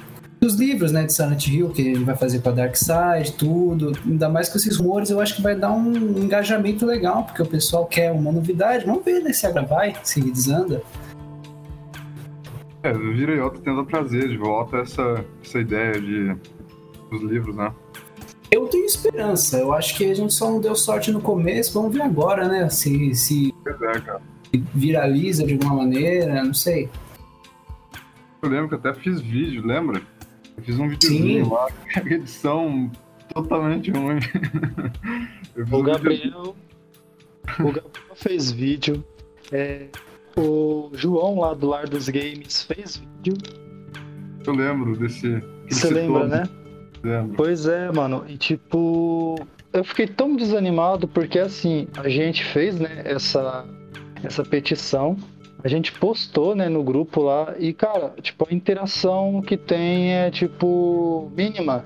dos 0.46 0.54
livros, 0.54 0.92
né, 0.92 1.04
de 1.04 1.12
Silent 1.12 1.48
Hill, 1.48 1.70
que 1.70 1.82
ele 1.82 2.04
vai 2.04 2.16
fazer 2.16 2.40
com 2.40 2.48
a 2.50 2.52
Dark 2.52 2.76
Side, 2.76 3.32
tudo. 3.36 3.92
Ainda 4.06 4.28
mais 4.28 4.48
com 4.48 4.56
esses 4.56 4.76
rumores, 4.76 5.10
eu 5.10 5.20
acho 5.20 5.34
que 5.36 5.42
vai 5.42 5.56
dar 5.56 5.72
um 5.72 5.92
engajamento 5.92 6.86
legal, 6.86 7.24
porque 7.24 7.42
o 7.42 7.46
pessoal 7.46 7.84
quer 7.86 8.12
uma 8.12 8.30
novidade. 8.30 8.86
Vamos 8.86 9.04
ver 9.04 9.20
né, 9.20 9.32
se 9.32 9.46
agora 9.46 9.66
vai, 9.66 9.94
se 10.04 10.20
desanda. 10.20 10.82
É, 12.84 12.92
o 12.92 13.16
Giraiota 13.16 13.58
tenta 13.60 13.84
trazer 13.84 14.28
de 14.28 14.36
volta 14.36 14.78
essa, 14.78 15.24
essa 15.44 15.58
ideia 15.58 16.00
de, 16.00 16.36
dos 17.10 17.22
livros, 17.22 17.56
né? 17.56 17.72
Eu 18.48 18.68
tenho 18.68 18.86
esperança. 18.86 19.58
Eu 19.58 19.72
acho 19.72 19.96
que 19.96 20.08
a 20.08 20.14
gente 20.14 20.32
só 20.32 20.48
não 20.48 20.60
deu 20.60 20.76
sorte 20.76 21.10
no 21.10 21.20
começo. 21.20 21.74
Vamos 21.74 21.92
ver 21.92 22.02
agora, 22.02 22.46
né? 22.46 22.68
Se, 22.68 23.12
se 23.16 23.52
é, 23.66 24.20
viraliza 24.72 25.44
de 25.44 25.54
alguma 25.54 25.82
maneira, 25.82 26.44
não 26.44 26.54
sei. 26.54 26.88
Eu 28.40 28.48
lembro 28.48 28.68
que 28.68 28.74
até 28.76 28.94
fiz 28.94 29.20
vídeo, 29.20 29.66
lembra? 29.66 30.00
Eu 30.56 30.62
fiz 30.62 30.78
um 30.78 30.88
videozinho 30.88 31.44
Sim. 31.44 31.50
lá, 31.50 31.68
edição 32.06 32.90
totalmente 33.32 33.90
ruim. 33.90 34.18
O 35.72 35.78
um 35.78 35.82
Gabriel, 35.82 36.54
o 37.60 37.64
Gabriel 37.72 38.14
fez 38.14 38.52
vídeo, 38.52 39.02
é, 39.50 39.86
o 40.36 40.90
João 40.92 41.40
lá 41.40 41.54
do 41.54 41.66
Lar 41.66 41.88
dos 41.88 42.10
Games 42.10 42.62
fez 42.64 42.98
vídeo, 42.98 43.38
Eu 44.46 44.52
lembro 44.52 44.94
desse. 44.98 45.42
você 45.66 45.88
lembra, 45.88 46.20
todo. 46.20 46.28
né? 46.28 46.42
Lembro. 47.02 47.36
Pois 47.38 47.66
é, 47.66 47.90
mano. 47.90 48.22
E 48.28 48.36
tipo, 48.36 49.36
eu 49.72 49.82
fiquei 49.82 50.06
tão 50.06 50.36
desanimado 50.36 51.08
porque 51.08 51.38
assim, 51.38 51.88
a 51.96 52.06
gente 52.06 52.44
fez, 52.44 52.78
né, 52.78 53.00
essa 53.06 53.64
essa 54.22 54.44
petição, 54.44 55.16
a 55.66 55.68
gente 55.68 55.90
postou, 55.90 56.54
né, 56.54 56.68
no 56.68 56.80
grupo 56.80 57.20
lá 57.20 57.56
e 57.58 57.72
cara, 57.72 58.14
tipo, 58.22 58.46
a 58.48 58.54
interação 58.54 59.42
que 59.42 59.56
tem 59.56 60.12
é 60.12 60.30
tipo 60.30 61.28
mínima. 61.36 61.84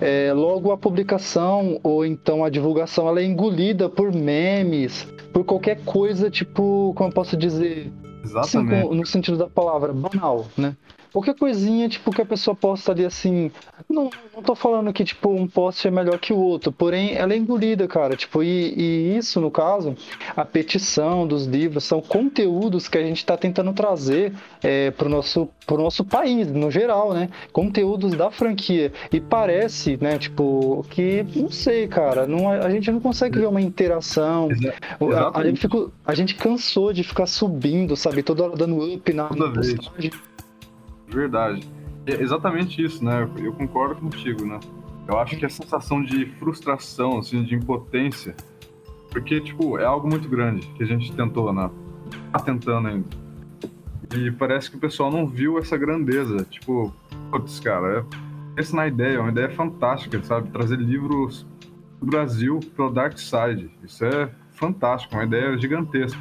É, 0.00 0.32
logo 0.32 0.72
a 0.72 0.76
publicação 0.76 1.78
ou 1.84 2.04
então 2.04 2.44
a 2.44 2.50
divulgação 2.50 3.06
ela 3.06 3.20
é 3.20 3.24
engolida 3.24 3.88
por 3.88 4.12
memes, 4.12 5.06
por 5.32 5.44
qualquer 5.44 5.80
coisa, 5.84 6.28
tipo, 6.28 6.92
como 6.96 7.10
eu 7.10 7.14
posso 7.14 7.36
dizer, 7.36 7.92
Exatamente. 8.24 8.92
no 8.92 9.06
sentido 9.06 9.38
da 9.38 9.46
palavra, 9.46 9.92
banal, 9.92 10.46
né? 10.58 10.74
Qualquer 11.12 11.34
coisinha, 11.34 11.88
tipo, 11.88 12.12
que 12.12 12.22
a 12.22 12.26
pessoa 12.26 12.54
posta 12.54 12.92
ali 12.92 13.04
assim. 13.04 13.50
Não, 13.88 14.10
não 14.34 14.42
tô 14.42 14.54
falando 14.54 14.92
que, 14.92 15.02
tipo, 15.04 15.30
um 15.30 15.46
post 15.46 15.86
é 15.86 15.90
melhor 15.90 16.18
que 16.18 16.32
o 16.32 16.36
outro, 16.38 16.70
porém 16.70 17.14
ela 17.14 17.32
é 17.32 17.36
engolida, 17.36 17.88
cara. 17.88 18.14
Tipo, 18.16 18.42
e, 18.42 18.74
e 18.76 19.16
isso, 19.16 19.40
no 19.40 19.50
caso, 19.50 19.96
a 20.36 20.44
petição 20.44 21.26
dos 21.26 21.46
livros 21.46 21.84
são 21.84 22.00
conteúdos 22.00 22.86
que 22.88 22.96
a 22.98 23.02
gente 23.02 23.24
tá 23.26 23.36
tentando 23.36 23.72
trazer 23.72 24.32
é, 24.62 24.90
pro, 24.92 25.08
nosso, 25.08 25.48
pro 25.66 25.76
nosso 25.78 26.04
país, 26.04 26.46
no 26.50 26.70
geral, 26.70 27.12
né? 27.12 27.28
Conteúdos 27.52 28.12
da 28.12 28.30
franquia. 28.30 28.92
E 29.12 29.20
parece, 29.20 29.98
né, 30.00 30.18
tipo, 30.18 30.84
que, 30.90 31.24
não 31.34 31.50
sei, 31.50 31.88
cara, 31.88 32.26
não, 32.26 32.48
a 32.50 32.70
gente 32.70 32.90
não 32.92 33.00
consegue 33.00 33.38
ver 33.40 33.46
uma 33.48 33.60
interação. 33.60 34.48
A- 35.00 35.40
A, 35.40 35.44
gente 35.44 35.60
ficou- 35.60 35.90
a 36.06 36.14
gente 36.14 36.34
cansou 36.34 36.92
de 36.92 37.02
ficar 37.02 37.26
subindo, 37.26 37.96
sabe? 37.96 38.22
Toda 38.22 38.44
hora 38.44 38.56
dando 38.56 38.94
up 38.94 39.12
na, 39.12 39.30
na 39.30 39.46
vez. 39.46 39.74
Verdade. 41.10 41.68
É 42.06 42.22
exatamente 42.22 42.82
isso, 42.82 43.04
né? 43.04 43.28
Eu 43.38 43.52
concordo 43.52 43.96
contigo, 43.96 44.44
né? 44.46 44.58
Eu 45.06 45.18
acho 45.18 45.36
que 45.36 45.44
a 45.44 45.50
sensação 45.50 46.02
de 46.02 46.26
frustração, 46.38 47.18
assim, 47.18 47.42
de 47.42 47.54
impotência, 47.54 48.34
porque, 49.10 49.40
tipo, 49.40 49.78
é 49.78 49.84
algo 49.84 50.08
muito 50.08 50.28
grande 50.28 50.66
que 50.76 50.82
a 50.82 50.86
gente 50.86 51.12
tentou, 51.12 51.52
né? 51.52 51.68
Tá 52.32 52.38
tentando 52.38 52.88
ainda. 52.88 53.08
E 54.14 54.30
parece 54.30 54.70
que 54.70 54.76
o 54.76 54.80
pessoal 54.80 55.10
não 55.10 55.26
viu 55.26 55.58
essa 55.58 55.76
grandeza. 55.76 56.44
Tipo, 56.48 56.92
putz, 57.30 57.60
cara, 57.60 57.98
é... 57.98 58.04
pensa 58.54 58.74
na 58.74 58.86
ideia, 58.86 59.16
é 59.16 59.20
uma 59.20 59.30
ideia 59.30 59.50
fantástica, 59.50 60.22
sabe? 60.22 60.50
Trazer 60.50 60.78
livros 60.78 61.46
do 62.00 62.06
Brasil 62.06 62.60
pro 62.74 62.90
Dark 62.90 63.18
Side. 63.18 63.70
Isso 63.84 64.04
é 64.04 64.30
fantástico, 64.52 65.14
uma 65.14 65.24
ideia 65.24 65.56
gigantesca. 65.58 66.18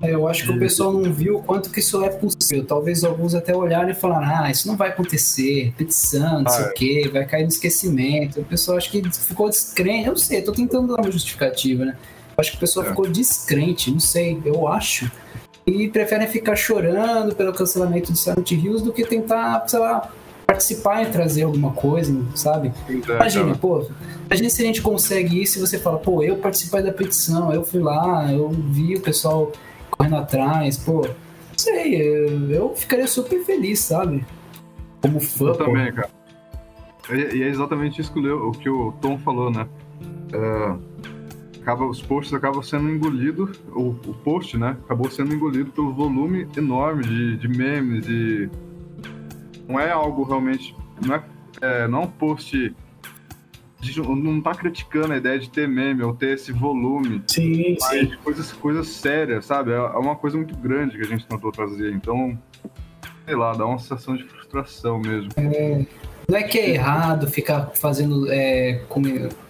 É, 0.00 0.14
Eu 0.14 0.26
acho 0.26 0.44
que 0.44 0.50
o 0.50 0.58
pessoal 0.58 0.92
não 0.92 1.12
viu 1.12 1.36
o 1.36 1.42
quanto 1.42 1.70
que 1.70 1.78
isso 1.78 2.02
é 2.04 2.08
possível. 2.08 2.41
Talvez 2.66 3.04
alguns 3.04 3.34
até 3.34 3.54
olharam 3.54 3.90
e 3.90 3.94
falaram, 3.94 4.44
ah, 4.44 4.50
isso 4.50 4.66
não 4.68 4.76
vai 4.76 4.88
acontecer, 4.90 5.72
petição, 5.76 6.42
não 6.42 6.50
sei 6.50 6.64
Ah, 6.64 6.68
o 6.68 6.72
quê, 6.74 7.10
vai 7.12 7.24
cair 7.24 7.42
no 7.42 7.48
esquecimento. 7.48 8.40
O 8.40 8.44
pessoal 8.44 8.76
acho 8.78 8.90
que 8.90 9.02
ficou 9.12 9.48
descrente. 9.48 10.06
Eu 10.06 10.12
não 10.12 10.18
sei, 10.18 10.42
tô 10.42 10.52
tentando 10.52 10.88
dar 10.94 11.02
uma 11.02 11.10
justificativa, 11.10 11.84
né? 11.84 11.96
Acho 12.36 12.52
que 12.52 12.56
o 12.56 12.60
pessoal 12.60 12.86
É. 12.86 12.88
ficou 12.90 13.06
descrente, 13.08 13.90
não 13.90 14.00
sei, 14.00 14.40
eu 14.44 14.66
acho. 14.66 15.10
E 15.66 15.88
preferem 15.88 16.26
ficar 16.26 16.56
chorando 16.56 17.34
pelo 17.36 17.52
cancelamento 17.52 18.12
de 18.12 18.18
Silent 18.18 18.50
Hills 18.50 18.82
do 18.82 18.92
que 18.92 19.04
tentar, 19.04 19.64
sei 19.68 19.78
lá, 19.78 20.10
participar 20.46 21.02
e 21.02 21.06
trazer 21.06 21.42
alguma 21.44 21.72
coisa, 21.72 22.20
sabe? 22.34 22.72
É, 22.88 22.92
Imagina, 22.92 23.44
cara. 23.46 23.58
pô, 23.58 23.86
imagina 24.26 24.50
se 24.50 24.60
a 24.62 24.66
gente 24.66 24.82
consegue 24.82 25.40
isso 25.40 25.58
e 25.58 25.60
você 25.60 25.78
fala, 25.78 25.98
pô, 25.98 26.22
eu 26.22 26.36
participei 26.36 26.82
da 26.82 26.92
petição, 26.92 27.52
eu 27.54 27.64
fui 27.64 27.80
lá, 27.80 28.30
eu 28.32 28.50
vi 28.50 28.96
o 28.96 29.00
pessoal 29.00 29.52
correndo 29.90 30.16
atrás, 30.16 30.76
pô, 30.76 31.06
não 31.52 31.58
sei, 31.58 32.02
eu, 32.50 32.74
ficaria 32.74 33.06
super 33.06 33.44
feliz, 33.44 33.80
sabe? 33.80 34.24
Como 35.00 35.20
fã, 35.20 35.48
Eu 35.48 35.56
também, 35.56 35.92
cara. 35.92 36.10
E, 37.10 37.42
é 37.42 37.48
exatamente 37.48 38.00
isso 38.00 38.12
que 38.12 38.20
o, 38.20 38.50
que 38.52 38.68
o 38.68 38.92
Tom 39.00 39.18
falou, 39.18 39.50
né? 39.50 39.68
É, 40.32 41.60
acaba, 41.60 41.86
os 41.86 42.00
posts 42.00 42.32
acabam 42.32 42.62
sendo 42.62 42.88
engolidos, 42.88 43.60
o, 43.74 43.90
o 43.90 44.14
post, 44.24 44.56
né? 44.56 44.76
Acabou 44.84 45.10
sendo 45.10 45.34
engolido 45.34 45.70
pelo 45.72 45.92
volume 45.92 46.48
enorme 46.56 47.04
de, 47.04 47.36
de 47.36 47.48
memes 47.48 48.06
e 48.08 48.50
não 49.68 49.78
é 49.78 49.90
algo 49.90 50.22
realmente, 50.22 50.74
não 51.04 51.14
é, 51.14 51.22
é, 51.60 51.88
não 51.88 52.02
é 52.02 52.04
um 52.04 52.10
post, 52.10 52.74
a 53.82 53.84
gente 53.84 54.00
não- 54.00 54.40
tá 54.40 54.54
criticando 54.54 55.12
a 55.12 55.16
ideia 55.16 55.38
de 55.38 55.50
ter 55.50 55.66
meme 55.68 56.02
ou 56.04 56.14
ter 56.14 56.34
esse 56.34 56.52
volume, 56.52 57.22
Sim, 57.26 57.76
mas 57.80 57.90
sim. 57.90 58.12
coisas, 58.22 58.52
coisas 58.52 58.86
sérias, 58.88 59.44
sabe? 59.46 59.72
É 59.72 59.74
é 59.74 59.98
uma 59.98 60.14
coisa 60.14 60.36
muito 60.36 60.56
grande 60.56 60.96
que 60.96 61.02
a 61.02 61.06
gente 61.06 61.26
tentou 61.26 61.50
trazer, 61.50 61.92
então, 61.92 62.38
sei 63.26 63.34
lá, 63.34 63.52
dá 63.52 63.66
uma 63.66 63.78
sensação 63.78 64.16
de 64.16 64.22
frustração 64.24 65.00
mesmo. 65.00 65.30
Não 66.28 66.38
é 66.38 66.44
que 66.44 66.56
é 66.58 66.70
errado 66.70 67.26
ficar 67.26 67.72
fazendo, 67.74 68.30
é, 68.30 68.80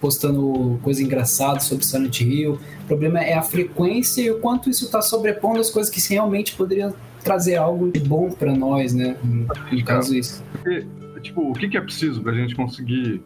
postando 0.01 0.79
coisa 0.81 1.03
engraçada 1.03 1.59
sobre 1.59 1.85
Silent 1.85 2.19
Hill. 2.21 2.53
O 2.83 2.87
problema 2.87 3.19
é 3.23 3.35
a 3.35 3.43
frequência 3.43 4.21
e 4.23 4.31
o 4.31 4.39
quanto 4.39 4.69
isso 4.69 4.89
tá 4.89 5.01
sobrepondo 5.01 5.59
as 5.59 5.69
coisas 5.69 5.93
que 5.93 6.01
realmente 6.13 6.55
poderiam 6.55 6.93
trazer 7.23 7.55
algo 7.55 7.89
de 7.91 7.99
bom 7.99 8.31
pra 8.31 8.51
nós, 8.53 8.93
né? 8.93 9.15
No 9.23 9.85
caso, 9.85 10.15
isso. 10.15 10.43
Porque, 10.51 10.85
tipo, 11.21 11.51
o 11.51 11.53
que, 11.53 11.69
que 11.69 11.77
é 11.77 11.81
preciso 11.81 12.21
pra 12.21 12.33
gente 12.33 12.55
conseguir 12.55 13.21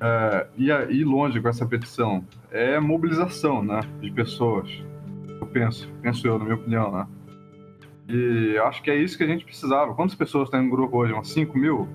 é, 0.00 0.46
ir, 0.56 0.72
a- 0.72 0.84
ir 0.90 1.04
longe 1.04 1.40
com 1.40 1.48
essa 1.48 1.66
petição? 1.66 2.24
É 2.50 2.78
mobilização, 2.80 3.62
né? 3.62 3.80
De 4.00 4.10
pessoas. 4.10 4.68
Eu 5.40 5.46
penso, 5.46 5.88
penso 6.02 6.26
eu, 6.26 6.38
na 6.38 6.44
minha 6.44 6.56
opinião, 6.56 6.90
né? 6.92 7.06
E 8.08 8.58
acho 8.58 8.82
que 8.82 8.90
é 8.90 8.96
isso 8.96 9.16
que 9.16 9.24
a 9.24 9.26
gente 9.26 9.44
precisava. 9.44 9.94
Quantas 9.94 10.14
pessoas 10.16 10.50
tem 10.50 10.62
no 10.62 10.70
grupo 10.70 10.96
hoje? 10.98 11.12
Umas 11.12 11.28
5 11.28 11.56
mil? 11.56 11.88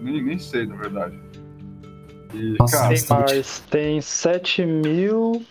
Nem, 0.00 0.22
nem 0.22 0.38
sei, 0.38 0.66
na 0.66 0.76
verdade. 0.76 1.18
E, 2.34 2.56
Nossa, 2.58 2.76
cara, 2.78 2.94
Tem 2.94 3.16
mais, 3.18 3.60
tem 3.70 4.00
7 4.00 4.64
mil. 4.64 5.42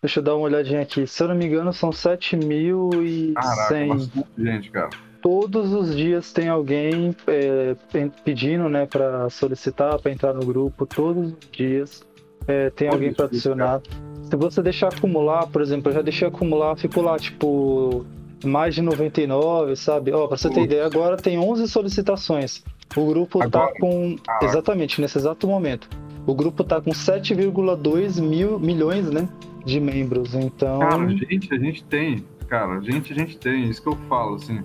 Deixa 0.00 0.20
eu 0.20 0.24
dar 0.24 0.36
uma 0.36 0.44
olhadinha 0.44 0.82
aqui. 0.82 1.06
Se 1.06 1.22
eu 1.22 1.28
não 1.28 1.34
me 1.34 1.46
engano, 1.46 1.72
são 1.72 1.90
7 1.90 2.36
mil 2.36 2.90
e 3.04 3.32
caraca, 3.32 3.68
100. 3.74 3.88
bastante 3.88 4.26
gente, 4.38 4.70
cara. 4.70 4.90
Todos 5.24 5.72
os 5.72 5.96
dias 5.96 6.34
tem 6.34 6.50
alguém 6.50 7.16
é, 7.26 7.74
pe- 7.90 8.10
pedindo, 8.22 8.68
né, 8.68 8.84
para 8.84 9.30
solicitar, 9.30 9.98
para 9.98 10.12
entrar 10.12 10.34
no 10.34 10.44
grupo. 10.44 10.84
Todos 10.84 11.32
os 11.32 11.34
dias 11.50 12.04
é, 12.46 12.68
tem 12.68 12.88
alguém 12.88 13.10
para 13.10 13.24
adicionar. 13.24 13.80
Se 14.24 14.36
você 14.36 14.62
deixar 14.62 14.88
acumular, 14.88 15.46
por 15.46 15.62
exemplo, 15.62 15.90
eu 15.90 15.94
já 15.94 16.02
deixei 16.02 16.28
acumular, 16.28 16.76
ficou 16.76 17.02
lá, 17.02 17.18
tipo, 17.18 18.04
mais 18.44 18.74
de 18.74 18.82
99, 18.82 19.74
sabe? 19.76 20.12
Ó, 20.12 20.26
pra 20.26 20.36
você 20.36 20.50
ter 20.50 20.64
ideia, 20.64 20.84
agora 20.84 21.16
tem 21.16 21.38
11 21.38 21.68
solicitações. 21.68 22.62
O 22.94 23.06
grupo 23.06 23.42
Agora? 23.42 23.68
tá 23.72 23.80
com. 23.80 24.16
Ah. 24.28 24.40
Exatamente, 24.42 25.00
nesse 25.00 25.16
exato 25.16 25.48
momento. 25.48 25.88
O 26.26 26.34
grupo 26.34 26.62
tá 26.62 26.82
com 26.82 26.90
7,2 26.90 28.20
mil 28.20 28.58
milhões, 28.58 29.10
né? 29.10 29.26
De 29.64 29.80
membros. 29.80 30.34
Então. 30.34 30.80
Cara, 30.80 31.08
gente, 31.08 31.54
a 31.54 31.58
gente 31.58 31.82
tem. 31.84 32.22
Cara, 32.46 32.78
gente, 32.82 33.10
a 33.10 33.16
gente 33.16 33.38
tem. 33.38 33.70
Isso 33.70 33.80
que 33.82 33.88
eu 33.88 33.96
falo, 34.06 34.34
assim. 34.34 34.62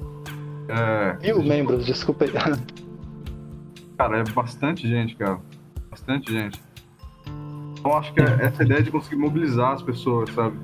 É, 0.69 1.17
mil 1.21 1.41
membros, 1.41 1.85
desculpa 1.85 2.25
aí. 2.25 2.31
Cara, 3.97 4.19
é 4.19 4.23
bastante 4.23 4.87
gente, 4.87 5.15
cara. 5.15 5.39
Bastante 5.89 6.31
gente. 6.31 6.61
Então 7.79 7.93
acho 7.97 8.13
que 8.13 8.21
é 8.21 8.45
essa 8.45 8.63
ideia 8.63 8.83
de 8.83 8.91
conseguir 8.91 9.15
mobilizar 9.15 9.73
as 9.73 9.81
pessoas, 9.81 10.29
sabe? 10.31 10.57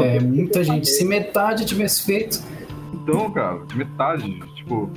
É, 0.00 0.20
muita 0.20 0.62
gente. 0.62 0.88
Se 0.88 1.04
metade 1.04 1.64
tivesse 1.64 2.04
feito, 2.04 2.38
Então, 2.92 3.30
cara, 3.30 3.60
metade, 3.74 4.40
tipo. 4.56 4.90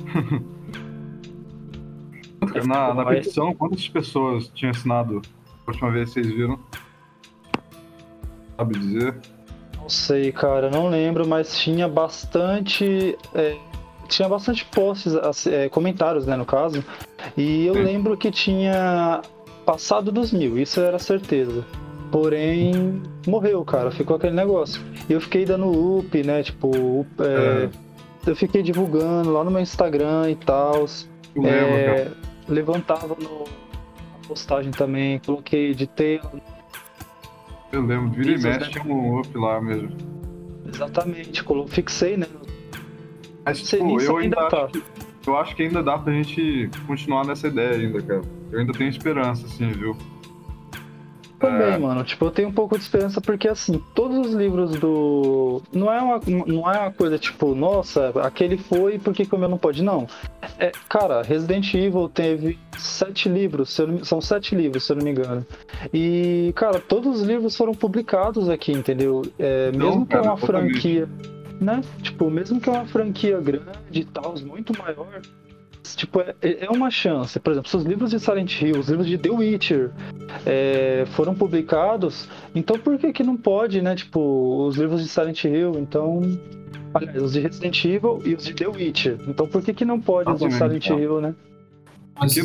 na, 2.66 2.94
na 2.94 3.04
petição, 3.06 3.54
quantas 3.54 3.88
pessoas 3.88 4.48
tinham 4.54 4.70
assinado 4.70 5.22
a 5.66 5.70
última 5.70 5.90
vez 5.90 6.12
que 6.12 6.20
vocês 6.20 6.26
viram? 6.34 6.58
Sabe 8.56 8.78
dizer? 8.78 9.20
Não 9.86 9.90
sei, 9.90 10.32
cara, 10.32 10.68
não 10.68 10.88
lembro, 10.88 11.24
mas 11.28 11.56
tinha 11.56 11.86
bastante. 11.86 13.16
é, 13.32 13.56
tinha 14.08 14.28
bastante 14.28 14.64
posts, 14.64 15.14
é, 15.46 15.68
comentários, 15.68 16.26
né, 16.26 16.34
no 16.34 16.44
caso. 16.44 16.84
E 17.36 17.64
eu 17.66 17.74
lembro 17.74 18.16
que 18.16 18.32
tinha 18.32 19.22
passado 19.64 20.10
dos 20.10 20.32
mil, 20.32 20.58
isso 20.58 20.80
era 20.80 20.98
certeza. 20.98 21.64
Porém, 22.10 23.00
morreu, 23.28 23.64
cara, 23.64 23.92
ficou 23.92 24.16
aquele 24.16 24.34
negócio. 24.34 24.82
E 25.08 25.12
eu 25.12 25.20
fiquei 25.20 25.44
dando 25.44 25.98
up, 25.98 26.20
né, 26.24 26.42
tipo, 26.42 26.68
up, 27.02 27.08
é, 27.20 27.68
eu 28.26 28.34
fiquei 28.34 28.62
divulgando 28.64 29.32
lá 29.32 29.44
no 29.44 29.52
meu 29.52 29.60
Instagram 29.60 30.28
e 30.32 30.34
tal. 30.34 30.84
Lembro, 31.36 31.48
É, 31.48 32.08
levantava 32.48 33.14
no, 33.20 33.44
na 33.44 34.26
postagem 34.26 34.72
também, 34.72 35.20
coloquei 35.20 35.74
de 35.74 35.86
tela. 35.86 36.32
Eu 37.72 37.82
lembro. 37.82 38.10
Vira 38.10 38.32
e 38.32 38.38
mexe 38.38 38.70
tinha 38.70 38.84
um 38.84 39.20
up 39.20 39.36
lá 39.36 39.60
mesmo. 39.60 39.90
Exatamente, 40.66 41.44
fixei, 41.66 42.16
né? 42.16 42.26
Mas, 43.44 43.62
tipo, 43.62 44.00
eu 44.00 44.16
ainda 44.16 44.40
ainda 44.40 44.48
tá. 44.48 44.64
acho 44.64 44.72
que, 44.72 44.82
eu 45.28 45.36
acho 45.36 45.56
que 45.56 45.62
ainda 45.62 45.82
dá 45.82 45.98
pra 45.98 46.12
gente 46.12 46.68
continuar 46.86 47.24
nessa 47.24 47.46
ideia 47.46 47.74
ainda, 47.76 48.02
cara. 48.02 48.22
Eu 48.50 48.60
ainda 48.60 48.72
tenho 48.72 48.90
esperança, 48.90 49.46
assim, 49.46 49.70
viu? 49.70 49.96
Também, 51.38 51.72
É. 51.74 51.78
mano. 51.78 52.02
Tipo, 52.02 52.24
eu 52.26 52.30
tenho 52.30 52.48
um 52.48 52.52
pouco 52.52 52.76
de 52.78 52.82
esperança 52.82 53.20
porque, 53.20 53.46
assim, 53.48 53.82
todos 53.94 54.26
os 54.26 54.32
livros 54.32 54.70
do. 54.78 55.62
Não 55.72 55.92
é 55.92 56.00
uma, 56.00 56.20
não 56.46 56.70
é 56.72 56.78
uma 56.80 56.90
coisa 56.90 57.18
tipo, 57.18 57.54
nossa, 57.54 58.08
aquele 58.22 58.56
foi, 58.56 58.98
por 58.98 59.12
que 59.12 59.26
que 59.26 59.34
o 59.34 59.38
meu 59.38 59.48
não 59.48 59.58
pode? 59.58 59.82
Não. 59.82 60.06
É, 60.58 60.72
cara, 60.88 61.22
Resident 61.22 61.72
Evil 61.74 62.08
teve 62.08 62.58
sete 62.78 63.28
livros, 63.28 63.76
não- 63.78 64.02
são 64.04 64.20
sete 64.20 64.54
livros, 64.54 64.84
se 64.84 64.92
eu 64.92 64.96
não 64.96 65.04
me 65.04 65.10
engano. 65.10 65.46
E, 65.92 66.52
cara, 66.56 66.78
todos 66.80 67.20
os 67.20 67.26
livros 67.26 67.54
foram 67.56 67.74
publicados 67.74 68.48
aqui, 68.48 68.72
entendeu? 68.72 69.22
É, 69.38 69.70
Não, 69.72 69.86
mesmo 69.86 70.06
que 70.06 70.14
é 70.14 70.18
cara, 70.18 70.30
uma 70.30 70.36
franquia. 70.38 71.08
Né? 71.60 71.80
Tipo, 72.02 72.30
mesmo 72.30 72.60
que 72.60 72.68
é 72.68 72.72
uma 72.72 72.84
franquia 72.86 73.40
grande 73.40 73.66
e 73.92 74.04
tal, 74.04 74.34
muito 74.44 74.76
maior. 74.78 75.20
Tipo, 75.94 76.20
é, 76.20 76.34
é 76.42 76.70
uma 76.70 76.90
chance. 76.90 77.38
Por 77.38 77.52
exemplo, 77.52 77.70
se 77.70 77.76
os 77.76 77.84
livros 77.84 78.10
de 78.10 78.18
Silent 78.18 78.60
Hill, 78.60 78.78
os 78.78 78.88
livros 78.88 79.06
de 79.06 79.18
The 79.18 79.30
Witcher, 79.30 79.90
é, 80.44 81.04
foram 81.12 81.34
publicados, 81.34 82.28
então 82.54 82.78
por 82.78 82.98
que 82.98 83.12
que 83.12 83.22
não 83.22 83.36
pode, 83.36 83.80
né? 83.82 83.94
Tipo, 83.94 84.66
os 84.66 84.76
livros 84.76 85.02
de 85.02 85.08
Silent 85.08 85.44
Hill, 85.44 85.78
então... 85.78 86.20
Aliás, 86.94 87.22
os 87.22 87.32
de 87.34 87.40
Resident 87.40 87.84
Evil 87.84 88.22
e 88.24 88.34
os 88.34 88.44
de 88.44 88.54
The 88.54 88.68
Witcher. 88.68 89.18
Então 89.28 89.46
por 89.46 89.60
que 89.60 89.74
que 89.74 89.84
não 89.84 90.00
pode 90.00 90.30
os 90.32 90.40
de 90.40 90.50
Silent. 90.50 90.86
Hill, 90.86 91.20
né? 91.20 91.34
mas 92.18 92.34
The. 92.34 92.42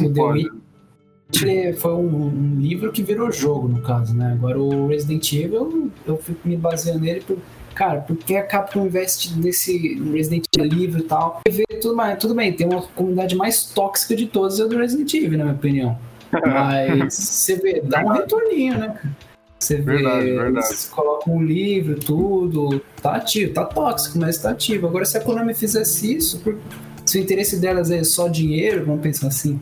Witcher 1.32 1.78
foi 1.78 1.94
um, 1.94 2.28
um 2.28 2.60
livro 2.60 2.92
que 2.92 3.02
virou 3.02 3.32
jogo, 3.32 3.68
no 3.68 3.82
caso, 3.82 4.14
né? 4.14 4.34
Agora 4.34 4.60
o 4.60 4.88
Resident 4.88 5.32
Evil, 5.32 5.90
eu 6.06 6.18
fico 6.18 6.48
me 6.48 6.58
baseando 6.58 7.00
nele 7.00 7.22
por. 7.22 7.38
Cara, 7.76 8.02
porque 8.02 8.36
a 8.36 8.44
Capcom 8.46 8.86
investe 8.86 9.38
nesse 9.40 9.96
Resident 10.12 10.46
Evil 10.58 11.00
e 11.00 11.04
tal? 11.04 11.42
Você 11.48 11.58
vê 11.58 11.78
tudo, 11.80 11.96
mais, 11.96 12.18
tudo 12.20 12.36
bem, 12.36 12.52
tem 12.54 12.68
uma 12.68 12.82
comunidade 12.82 13.36
mais 13.36 13.64
tóxica 13.66 14.16
de 14.16 14.28
todas, 14.28 14.60
é 14.60 14.66
do 14.68 14.78
Resident 14.78 15.14
Evil, 15.14 15.38
na 15.38 15.46
minha 15.46 15.56
opinião. 15.56 15.98
Mas 16.46 17.14
você 17.14 17.56
vê, 17.56 17.82
dá 17.82 18.04
um 18.04 18.10
retorninho, 18.10 18.78
né? 18.78 18.88
cara? 18.88 19.16
Você 19.60 19.76
vê, 19.78 19.94
Verdade, 19.98 20.26
verdade. 20.32 20.68
eles 20.68 20.86
colocam 20.86 21.36
um 21.36 21.44
livro, 21.44 22.00
tudo, 22.00 22.82
tá 23.02 23.16
ativo, 23.16 23.54
tá 23.54 23.64
tóxico, 23.64 24.18
mas 24.18 24.40
tá 24.40 24.50
ativo. 24.50 24.88
Agora, 24.88 25.06
se 25.06 25.16
a 25.18 25.22
Konami 25.22 25.54
fizesse 25.54 26.16
isso, 26.16 26.40
por- 26.40 26.58
se 27.06 27.20
o 27.20 27.22
interesse 27.22 27.60
delas 27.60 27.92
é 27.92 28.04
só 28.04 28.28
dinheiro, 28.28 28.84
vamos 28.86 29.02
pensar 29.02 29.28
assim. 29.28 29.62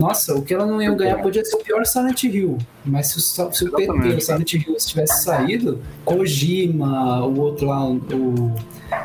Nossa, 0.00 0.34
o 0.34 0.42
que 0.42 0.54
ela 0.54 0.64
não 0.64 0.80
ia 0.80 0.90
ganhar 0.94 1.18
podia 1.18 1.44
ser 1.44 1.56
o 1.56 1.58
pior 1.62 1.84
Silent 1.84 2.24
Hill. 2.24 2.56
Mas 2.86 3.08
se 3.08 3.18
o, 3.18 3.52
se 3.52 3.64
o 3.64 3.70
PT, 3.70 3.90
o. 3.92 4.20
Silent 4.22 4.54
Hill, 4.54 4.76
tivesse 4.78 5.24
saído, 5.24 5.78
Kojima, 6.06 7.22
o 7.22 7.38
outro 7.38 7.66
lá, 7.66 7.86
o 7.86 8.54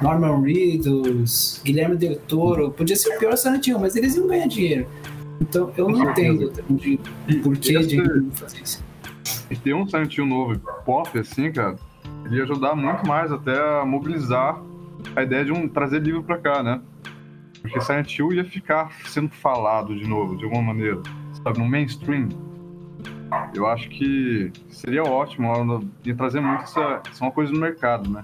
Norman 0.02 0.42
Reedus, 0.42 1.60
Guilherme 1.66 1.98
Del 1.98 2.16
Toro, 2.16 2.72
podia 2.72 2.96
ser 2.96 3.14
o 3.14 3.20
pior 3.20 3.36
Silent 3.36 3.68
Hill, 3.68 3.78
mas 3.78 3.98
eles 3.98 4.16
iam 4.16 4.26
ganhar 4.26 4.48
dinheiro. 4.48 4.88
Então 5.42 5.70
eu 5.76 5.90
não 5.90 6.10
entendo 6.10 6.54
de, 6.70 6.98
por 7.44 7.58
que 7.58 7.78
de 7.80 8.02
fazer 8.32 8.62
isso. 8.64 8.82
E 9.52 9.56
ter 9.58 9.76
um 9.76 9.86
Silent 9.86 10.18
Hill 10.18 10.26
novo 10.26 10.58
pop, 10.86 11.20
assim, 11.20 11.52
cara, 11.52 11.76
ele 12.26 12.38
ia 12.38 12.44
ajudar 12.44 12.74
muito 12.74 13.06
mais 13.06 13.34
até 13.34 13.82
a 13.82 13.86
mobilizar 13.86 14.64
a 15.14 15.24
ideia 15.24 15.44
de 15.44 15.52
um 15.52 15.68
trazer 15.68 16.02
livro 16.02 16.24
pra 16.24 16.38
cá, 16.38 16.64
né? 16.64 16.80
Porque 17.66 17.82
Silent 17.82 18.18
Hill 18.18 18.34
ia 18.34 18.46
ficar 18.46 18.92
sendo 19.08 19.30
falado 19.30 19.96
de 19.96 20.08
novo, 20.08 20.36
de 20.38 20.44
alguma 20.44 20.62
maneira, 20.62 21.02
sabe, 21.44 21.60
no 21.60 21.66
mainstream. 21.66 22.30
Eu 23.54 23.66
acho 23.68 23.90
que 23.90 24.52
seria 24.70 25.04
ótimo, 25.04 25.52
ia 26.04 26.16
trazer 26.16 26.40
muito 26.40 26.64
essa, 26.64 27.02
essa 27.10 27.24
é 27.24 27.28
uma 27.28 27.32
coisa 27.32 27.52
no 27.52 27.60
mercado, 27.60 28.10
né? 28.10 28.24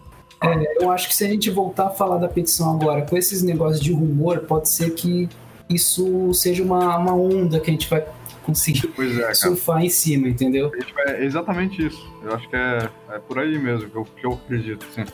Eu 0.80 0.89
acho 0.89 1.08
que 1.08 1.15
se 1.15 1.23
a 1.23 1.27
gente 1.27 1.49
voltar 1.49 1.88
a 1.88 1.89
falar 1.91 2.17
da 2.17 2.27
petição 2.27 2.73
agora 2.73 3.04
com 3.04 3.15
esses 3.15 3.43
negócios 3.43 3.80
de 3.80 3.91
rumor, 3.91 4.39
pode 4.39 4.69
ser 4.69 4.91
que 4.91 5.30
isso 5.69 6.34
seja 6.34 6.63
uma, 6.63 6.97
uma 6.97 7.13
onda 7.13 7.60
que 7.60 7.69
a 7.69 7.73
gente 7.73 7.89
vai 7.89 8.06
conseguir 8.43 8.91
é, 9.23 9.34
surfar 9.34 9.84
em 9.84 9.89
cima, 9.89 10.27
entendeu? 10.27 10.71
É 10.97 11.23
exatamente 11.23 11.86
isso. 11.86 12.12
Eu 12.23 12.34
acho 12.34 12.49
que 12.49 12.56
é, 12.56 12.89
é 13.12 13.19
por 13.19 13.38
aí 13.38 13.58
mesmo 13.60 13.89
que 13.89 13.95
eu, 13.95 14.04
que 14.04 14.25
eu 14.25 14.34
acredito. 14.34 14.86
Assim. 14.89 15.06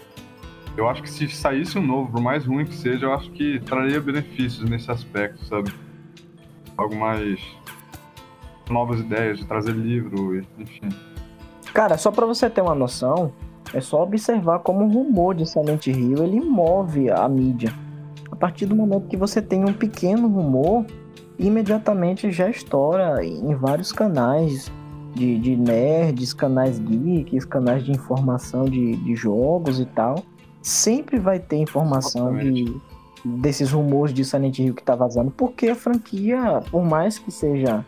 Eu 0.77 0.87
acho 0.87 1.01
que 1.01 1.09
se 1.09 1.27
saísse 1.27 1.79
um 1.79 1.81
novo, 1.81 2.11
por 2.11 2.21
mais 2.21 2.45
ruim 2.45 2.63
que 2.63 2.75
seja, 2.75 3.07
eu 3.07 3.13
acho 3.13 3.31
que 3.31 3.59
traria 3.61 3.99
benefícios 3.99 4.69
nesse 4.69 4.91
aspecto, 4.91 5.43
sabe? 5.43 5.73
Algo 6.77 6.95
mais. 6.95 7.39
novas 8.69 8.99
ideias 8.99 9.39
de 9.39 9.45
trazer 9.45 9.73
livro, 9.73 10.39
enfim. 10.59 10.89
Cara, 11.73 11.97
só 11.97 12.11
pra 12.11 12.27
você 12.27 12.47
ter 12.47 12.61
uma 12.61 12.75
noção, 12.75 13.33
é 13.73 13.81
só 13.81 14.03
observar 14.03 14.59
como 14.59 14.85
o 14.85 14.87
rumor 14.87 15.33
de 15.33 15.49
Silent 15.49 15.87
Hill 15.87 16.23
ele 16.23 16.39
move 16.39 17.09
a 17.09 17.27
mídia. 17.27 17.73
A 18.31 18.35
partir 18.35 18.67
do 18.67 18.75
momento 18.75 19.07
que 19.07 19.17
você 19.17 19.41
tem 19.41 19.65
um 19.65 19.73
pequeno 19.73 20.27
rumor, 20.27 20.85
imediatamente 21.39 22.31
já 22.31 22.49
estoura 22.49 23.25
em 23.25 23.55
vários 23.55 23.91
canais 23.91 24.71
de, 25.15 25.39
de 25.39 25.55
nerds, 25.55 26.33
canais 26.33 26.77
geeks, 26.77 27.45
canais 27.45 27.83
de 27.83 27.91
informação 27.91 28.65
de, 28.65 28.95
de 28.97 29.15
jogos 29.15 29.79
e 29.79 29.85
tal. 29.85 30.23
Sempre 30.67 31.17
vai 31.17 31.39
ter 31.39 31.56
informação 31.58 32.36
de, 32.36 32.75
desses 33.23 33.71
rumores 33.71 34.13
de 34.13 34.25
Silent 34.25 34.60
Hill 34.60 34.73
que 34.73 34.84
tá 34.84 34.95
vazando, 34.95 35.32
porque 35.32 35.69
a 35.69 35.75
franquia, 35.75 36.62
por 36.69 36.84
mais 36.84 37.17
que 37.17 37.32
seja 37.32 37.86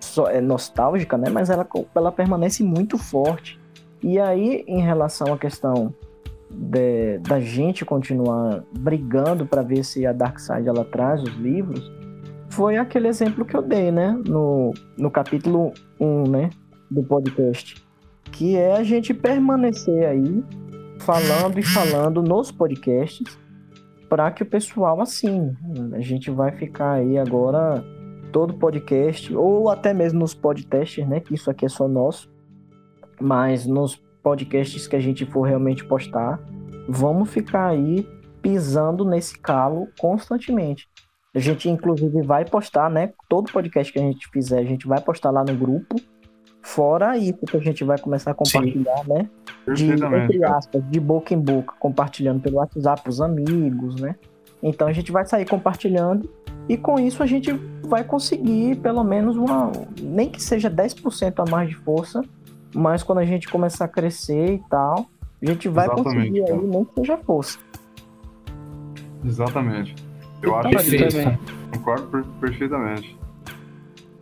só- 0.00 0.28
é 0.28 0.40
nostálgica, 0.40 1.16
né? 1.16 1.30
Mas 1.30 1.50
ela, 1.50 1.64
ela 1.94 2.10
permanece 2.10 2.64
muito 2.64 2.98
forte. 2.98 3.60
E 4.02 4.18
aí, 4.18 4.64
em 4.66 4.80
relação 4.80 5.32
à 5.32 5.38
questão 5.38 5.94
de- 6.50 7.18
da 7.18 7.38
gente 7.40 7.84
continuar 7.84 8.62
brigando 8.76 9.46
para 9.46 9.62
ver 9.62 9.84
se 9.84 10.04
a 10.04 10.12
Darkseid 10.12 10.66
ela 10.68 10.84
traz 10.84 11.22
os 11.22 11.34
livros, 11.36 11.90
foi 12.48 12.76
aquele 12.76 13.06
exemplo 13.06 13.44
que 13.44 13.56
eu 13.56 13.62
dei, 13.62 13.90
né? 13.92 14.20
No, 14.26 14.72
no 14.98 15.10
capítulo 15.12 15.72
1, 16.00 16.24
né? 16.28 16.50
Do 16.90 17.02
podcast. 17.04 17.84
Que 18.32 18.56
é 18.56 18.76
a 18.76 18.82
gente 18.82 19.14
permanecer 19.14 20.06
aí 20.06 20.42
falando 21.06 21.60
e 21.60 21.62
falando 21.62 22.20
nos 22.20 22.50
podcasts 22.50 23.38
para 24.08 24.28
que 24.32 24.42
o 24.42 24.46
pessoal 24.46 25.00
assine. 25.00 25.56
A 25.92 26.00
gente 26.00 26.32
vai 26.32 26.50
ficar 26.50 26.94
aí 26.94 27.16
agora 27.16 27.84
todo 28.32 28.54
podcast, 28.54 29.32
ou 29.34 29.70
até 29.70 29.94
mesmo 29.94 30.18
nos 30.18 30.34
podcasts, 30.34 31.06
né? 31.06 31.20
Que 31.20 31.34
isso 31.34 31.48
aqui 31.48 31.64
é 31.64 31.68
só 31.68 31.86
nosso. 31.86 32.28
Mas 33.20 33.66
nos 33.66 33.94
podcasts 34.20 34.88
que 34.88 34.96
a 34.96 35.00
gente 35.00 35.24
for 35.24 35.42
realmente 35.42 35.84
postar, 35.84 36.40
vamos 36.88 37.30
ficar 37.30 37.68
aí 37.68 38.06
pisando 38.42 39.04
nesse 39.04 39.38
calo 39.38 39.86
constantemente. 40.00 40.88
A 41.32 41.38
gente, 41.38 41.70
inclusive, 41.70 42.20
vai 42.22 42.44
postar, 42.44 42.90
né? 42.90 43.12
Todo 43.28 43.52
podcast 43.52 43.92
que 43.92 43.98
a 44.00 44.02
gente 44.02 44.28
fizer, 44.32 44.58
a 44.58 44.64
gente 44.64 44.88
vai 44.88 45.00
postar 45.00 45.30
lá 45.30 45.44
no 45.44 45.54
grupo. 45.54 45.94
Fora 46.68 47.16
isso 47.16 47.38
que 47.46 47.56
a 47.56 47.60
gente 47.60 47.84
vai 47.84 47.96
começar 47.96 48.32
a 48.32 48.34
compartilhar, 48.34 49.06
né? 49.06 49.22
De, 49.22 49.64
Perfeitamente. 49.64 50.24
entre 50.36 50.44
aspas, 50.44 50.82
de 50.90 50.98
boca 50.98 51.32
em 51.32 51.38
boca, 51.38 51.74
compartilhando 51.78 52.40
pelo 52.40 52.56
WhatsApp 52.56 53.08
os 53.08 53.20
amigos, 53.20 54.00
né? 54.00 54.16
Então 54.60 54.88
a 54.88 54.92
gente 54.92 55.12
vai 55.12 55.24
sair 55.24 55.46
compartilhando 55.48 56.28
E 56.68 56.76
com 56.76 56.98
isso 56.98 57.22
a 57.22 57.26
gente 57.26 57.52
vai 57.84 58.02
conseguir 58.02 58.74
pelo 58.78 59.04
menos 59.04 59.36
uma. 59.36 59.70
Nem 60.02 60.28
que 60.28 60.42
seja 60.42 60.68
10% 60.68 61.34
a 61.46 61.48
mais 61.48 61.68
de 61.68 61.76
força, 61.76 62.20
mas 62.74 63.04
quando 63.04 63.18
a 63.18 63.24
gente 63.24 63.46
começar 63.48 63.84
a 63.84 63.88
crescer 63.88 64.54
e 64.54 64.62
tal, 64.68 65.06
a 65.40 65.46
gente 65.46 65.68
vai 65.68 65.84
Exatamente, 65.86 66.16
conseguir 66.18 66.40
cara. 66.46 66.54
aí, 66.60 66.66
nem 66.66 66.84
que 66.84 66.92
seja 66.98 67.16
força. 67.18 67.58
Exatamente. 69.24 69.94
Eu 70.42 70.54
Detalhe 70.56 70.76
acho 70.76 70.90
que 70.90 71.78
concordo 71.78 72.06
per- 72.08 72.24
perfeitamente. 72.40 73.15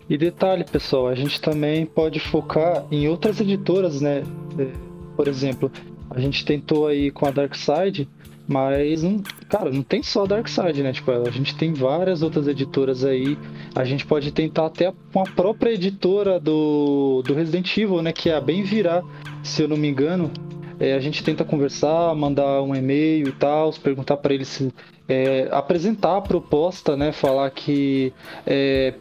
E 0.08 0.18
detalhe, 0.18 0.64
pessoal, 0.64 1.08
a 1.08 1.14
gente 1.14 1.40
também 1.40 1.86
pode 1.86 2.20
focar 2.20 2.84
em 2.90 3.08
outras 3.08 3.40
editoras, 3.40 4.00
né? 4.00 4.22
É, 4.58 4.66
Por 5.16 5.28
exemplo, 5.28 5.70
a 6.10 6.20
gente 6.20 6.44
tentou 6.44 6.86
aí 6.86 7.10
com 7.10 7.26
a 7.26 7.30
Darkside, 7.30 8.08
mas, 8.46 9.02
não, 9.02 9.22
cara, 9.48 9.70
não 9.70 9.82
tem 9.82 10.02
só 10.02 10.24
a 10.24 10.26
Darkside, 10.26 10.82
né? 10.82 10.92
Tipo, 10.92 11.10
a 11.12 11.30
gente 11.30 11.56
tem 11.56 11.72
várias 11.72 12.22
outras 12.22 12.46
editoras 12.46 13.02
aí. 13.02 13.38
A 13.74 13.84
gente 13.84 14.04
pode 14.04 14.30
tentar 14.30 14.66
até 14.66 14.92
com 15.12 15.20
a 15.20 15.24
própria 15.24 15.70
editora 15.70 16.38
do, 16.38 17.22
do 17.22 17.32
Resident 17.32 17.74
Evil, 17.76 18.02
né? 18.02 18.12
Que 18.12 18.28
é 18.28 18.34
a 18.34 18.40
Bem 18.40 18.62
Virar, 18.62 19.02
se 19.42 19.62
eu 19.62 19.68
não 19.68 19.76
me 19.78 19.88
engano. 19.88 20.30
É, 20.78 20.92
a 20.92 21.00
gente 21.00 21.24
tenta 21.24 21.44
conversar, 21.44 22.14
mandar 22.14 22.60
um 22.60 22.74
e-mail 22.74 23.28
e 23.28 23.32
tal, 23.32 23.72
perguntar 23.72 24.18
para 24.18 24.34
eles 24.34 24.48
se 24.48 24.72
é, 25.08 25.48
apresentar 25.50 26.18
a 26.18 26.20
proposta, 26.20 26.96
né? 26.96 27.12
Falar 27.12 27.50
que 27.50 28.12
é, 28.46 28.92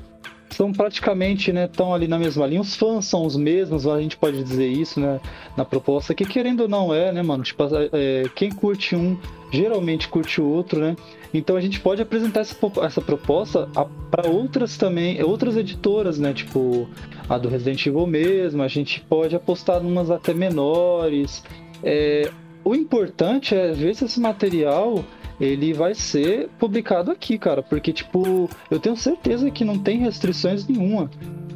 são 0.54 0.72
praticamente, 0.72 1.52
né, 1.52 1.66
estão 1.66 1.94
ali 1.94 2.08
na 2.08 2.18
mesma 2.18 2.46
linha. 2.46 2.62
Os 2.62 2.76
fãs 2.76 3.06
são 3.06 3.26
os 3.26 3.36
mesmos, 3.36 3.86
a 3.88 4.00
gente 4.00 4.16
pode 4.18 4.44
dizer 4.44 4.68
isso, 4.68 5.00
né, 5.00 5.20
na 5.58 5.66
proposta, 5.66 6.14
que 6.14 6.26
querendo 6.26 6.62
ou 6.62 6.70
não 6.70 6.94
é, 6.94 7.12
né, 7.12 7.22
mano? 7.22 7.44
Tipo, 7.44 7.64
é, 7.92 8.24
quem 8.36 8.52
curte 8.52 8.96
um 8.96 9.18
geralmente 9.52 10.08
curte 10.08 10.42
o 10.42 10.46
outro, 10.46 10.80
né? 10.80 10.96
Então 11.32 11.56
a 11.56 11.62
gente 11.62 11.80
pode 11.80 12.02
apresentar 12.02 12.40
essa, 12.40 12.56
essa 12.82 13.02
proposta 13.02 13.70
para 14.10 14.28
outras 14.28 14.78
também, 14.78 15.22
outras 15.22 15.56
editoras, 15.56 16.18
né? 16.18 16.34
Tipo 16.34 16.90
a 17.30 17.38
do 17.38 17.50
Resident 17.50 17.86
Evil 17.86 18.08
mesmo. 18.08 18.64
A 18.64 18.68
gente 18.68 19.00
pode 19.02 19.36
apostar 19.36 19.84
em 19.84 19.86
umas 19.86 20.10
até 20.10 20.34
menores. 20.34 21.44
É, 21.84 22.32
o 22.64 22.74
importante 22.74 23.54
é 23.54 23.72
ver 23.74 23.94
se 23.96 24.06
esse 24.06 24.20
material 24.20 25.04
ele 25.40 25.74
vai 25.74 25.96
ser 25.96 26.50
publicado 26.60 27.12
aqui, 27.12 27.38
cara, 27.38 27.62
porque 27.62 27.92
tipo 27.92 28.50
eu 28.70 28.80
tenho 28.80 28.96
certeza 28.96 29.50
que 29.52 29.66
não 29.66 29.78
tem 29.78 30.00
restrições 30.00 30.68
nenhuma. 30.68 31.10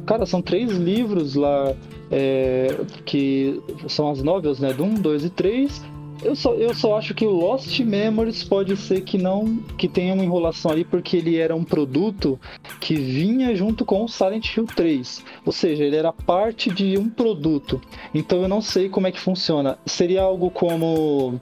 Cara, 0.06 0.24
são 0.24 0.40
três 0.40 0.70
livros 0.70 1.34
lá 1.34 1.74
é, 2.10 2.68
que 3.04 3.60
são 3.88 4.10
as 4.10 4.22
novels, 4.22 4.58
né? 4.58 4.72
Do 4.72 4.84
1, 4.84 4.94
2 4.94 5.24
e 5.24 5.30
3. 5.30 5.82
Eu 6.22 6.34
só, 6.34 6.54
eu 6.54 6.74
só 6.74 6.98
acho 6.98 7.14
que 7.14 7.24
o 7.24 7.30
Lost 7.30 7.78
Memories 7.78 8.42
pode 8.42 8.76
ser 8.76 9.02
que 9.02 9.16
não 9.16 9.58
que 9.76 9.86
tenha 9.86 10.14
uma 10.14 10.24
enrolação 10.24 10.70
ali, 10.70 10.84
porque 10.84 11.16
ele 11.16 11.36
era 11.36 11.54
um 11.54 11.62
produto 11.62 12.40
que 12.80 12.94
vinha 12.94 13.54
junto 13.54 13.84
com 13.84 14.02
o 14.02 14.08
Silent 14.08 14.56
Hill 14.56 14.66
3. 14.66 15.24
Ou 15.46 15.52
seja, 15.52 15.84
ele 15.84 15.94
era 15.96 16.12
parte 16.12 16.70
de 16.70 16.98
um 16.98 17.08
produto. 17.08 17.80
Então 18.12 18.42
eu 18.42 18.48
não 18.48 18.60
sei 18.60 18.88
como 18.88 19.06
é 19.06 19.12
que 19.12 19.20
funciona. 19.20 19.78
Seria 19.86 20.22
algo 20.22 20.50
como. 20.50 21.40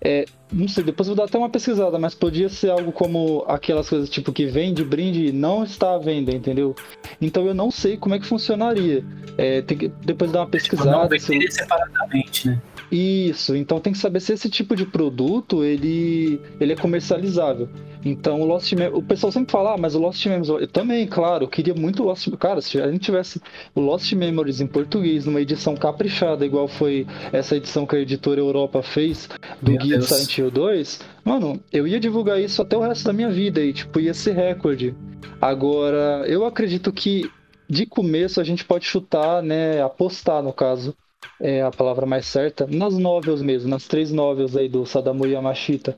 É, 0.00 0.24
não 0.52 0.68
sei, 0.68 0.84
depois 0.84 1.06
vou 1.08 1.16
dar 1.16 1.24
até 1.24 1.38
uma 1.38 1.48
pesquisada, 1.48 1.98
mas 1.98 2.14
podia 2.14 2.48
ser 2.48 2.70
algo 2.70 2.92
como 2.92 3.44
aquelas 3.48 3.88
coisas 3.88 4.08
tipo 4.08 4.32
que 4.32 4.46
vende 4.46 4.84
brinde 4.84 5.26
e 5.26 5.32
não 5.32 5.64
está 5.64 5.94
à 5.94 5.98
venda, 5.98 6.32
entendeu? 6.32 6.74
Então 7.20 7.46
eu 7.46 7.54
não 7.54 7.70
sei 7.70 7.96
como 7.96 8.14
é 8.14 8.18
que 8.18 8.26
funcionaria. 8.26 9.04
É, 9.38 9.62
tem 9.62 9.76
que 9.76 9.88
depois 9.88 10.30
dar 10.30 10.40
uma 10.40 10.46
Tipo, 10.50 10.76
não 10.84 11.08
pesquisada. 11.08 11.18
se 11.18 11.50
separadamente, 11.50 12.48
né? 12.48 12.60
Isso, 12.90 13.56
então 13.56 13.80
tem 13.80 13.92
que 13.92 13.98
saber 13.98 14.20
se 14.20 14.32
esse 14.32 14.48
tipo 14.48 14.76
de 14.76 14.86
produto 14.86 15.64
ele, 15.64 16.40
ele 16.60 16.72
é 16.72 16.76
comercializável. 16.76 17.68
Então 18.04 18.40
o 18.40 18.44
Lost 18.44 18.72
Mem 18.72 18.88
o 18.88 19.02
pessoal 19.02 19.32
sempre 19.32 19.50
fala, 19.50 19.74
ah, 19.74 19.76
mas 19.76 19.94
o 19.94 19.98
Lost 19.98 20.24
Memories, 20.24 20.48
eu 20.48 20.68
também, 20.68 21.06
claro, 21.06 21.44
eu 21.44 21.48
queria 21.48 21.74
muito 21.74 22.02
o 22.02 22.06
Lost 22.06 22.28
Cara, 22.38 22.60
se 22.60 22.80
a 22.80 22.90
gente 22.90 23.02
tivesse 23.02 23.40
o 23.74 23.80
Lost 23.80 24.12
Memories 24.12 24.60
em 24.60 24.66
português, 24.66 25.26
numa 25.26 25.40
edição 25.40 25.74
caprichada, 25.74 26.46
igual 26.46 26.68
foi 26.68 27.06
essa 27.32 27.56
edição 27.56 27.86
que 27.86 27.96
a 27.96 28.00
editora 28.00 28.40
Europa 28.40 28.82
fez 28.82 29.28
do 29.60 29.72
Meu 29.72 29.80
Guia 29.80 29.98
de 29.98 30.06
Deus. 30.06 30.08
Silent 30.08 30.38
Hill 30.38 30.50
2, 30.50 31.00
mano, 31.24 31.60
eu 31.72 31.86
ia 31.86 31.98
divulgar 31.98 32.40
isso 32.40 32.62
até 32.62 32.76
o 32.76 32.80
resto 32.80 33.04
da 33.04 33.12
minha 33.12 33.30
vida 33.30 33.60
e, 33.60 33.72
tipo, 33.72 33.98
ia 33.98 34.14
ser 34.14 34.34
recorde. 34.34 34.94
Agora, 35.40 36.24
eu 36.26 36.44
acredito 36.44 36.92
que 36.92 37.30
de 37.68 37.84
começo 37.84 38.40
a 38.40 38.44
gente 38.44 38.64
pode 38.64 38.84
chutar, 38.84 39.42
né, 39.42 39.82
apostar 39.82 40.42
no 40.42 40.52
caso, 40.52 40.94
é 41.40 41.62
a 41.62 41.70
palavra 41.70 42.06
mais 42.06 42.26
certa, 42.26 42.66
nas 42.66 42.96
novels 42.96 43.42
mesmo, 43.42 43.68
nas 43.68 43.86
três 43.86 44.12
novels 44.12 44.56
aí 44.56 44.68
do 44.68 44.84
Sadamu 44.86 45.26
Yamashita, 45.26 45.96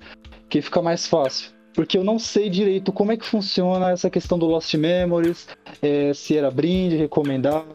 que 0.49 0.63
fica 0.63 0.83
mais 0.83 1.07
fácil. 1.07 1.51
Porque 1.75 1.97
eu 1.97 2.03
não 2.03 2.19
sei 2.19 2.51
direito 2.51 2.93
como 2.93 3.13
é 3.13 3.17
que 3.17 3.25
funciona 3.25 3.91
essa 3.91 4.11
questão 4.11 4.39
do 4.39 4.47
Lost 4.47 4.75
Memories, 4.75 5.47
é, 5.81 6.13
se 6.13 6.37
era 6.37 6.51
brinde, 6.51 6.97
recomendado, 6.97 7.67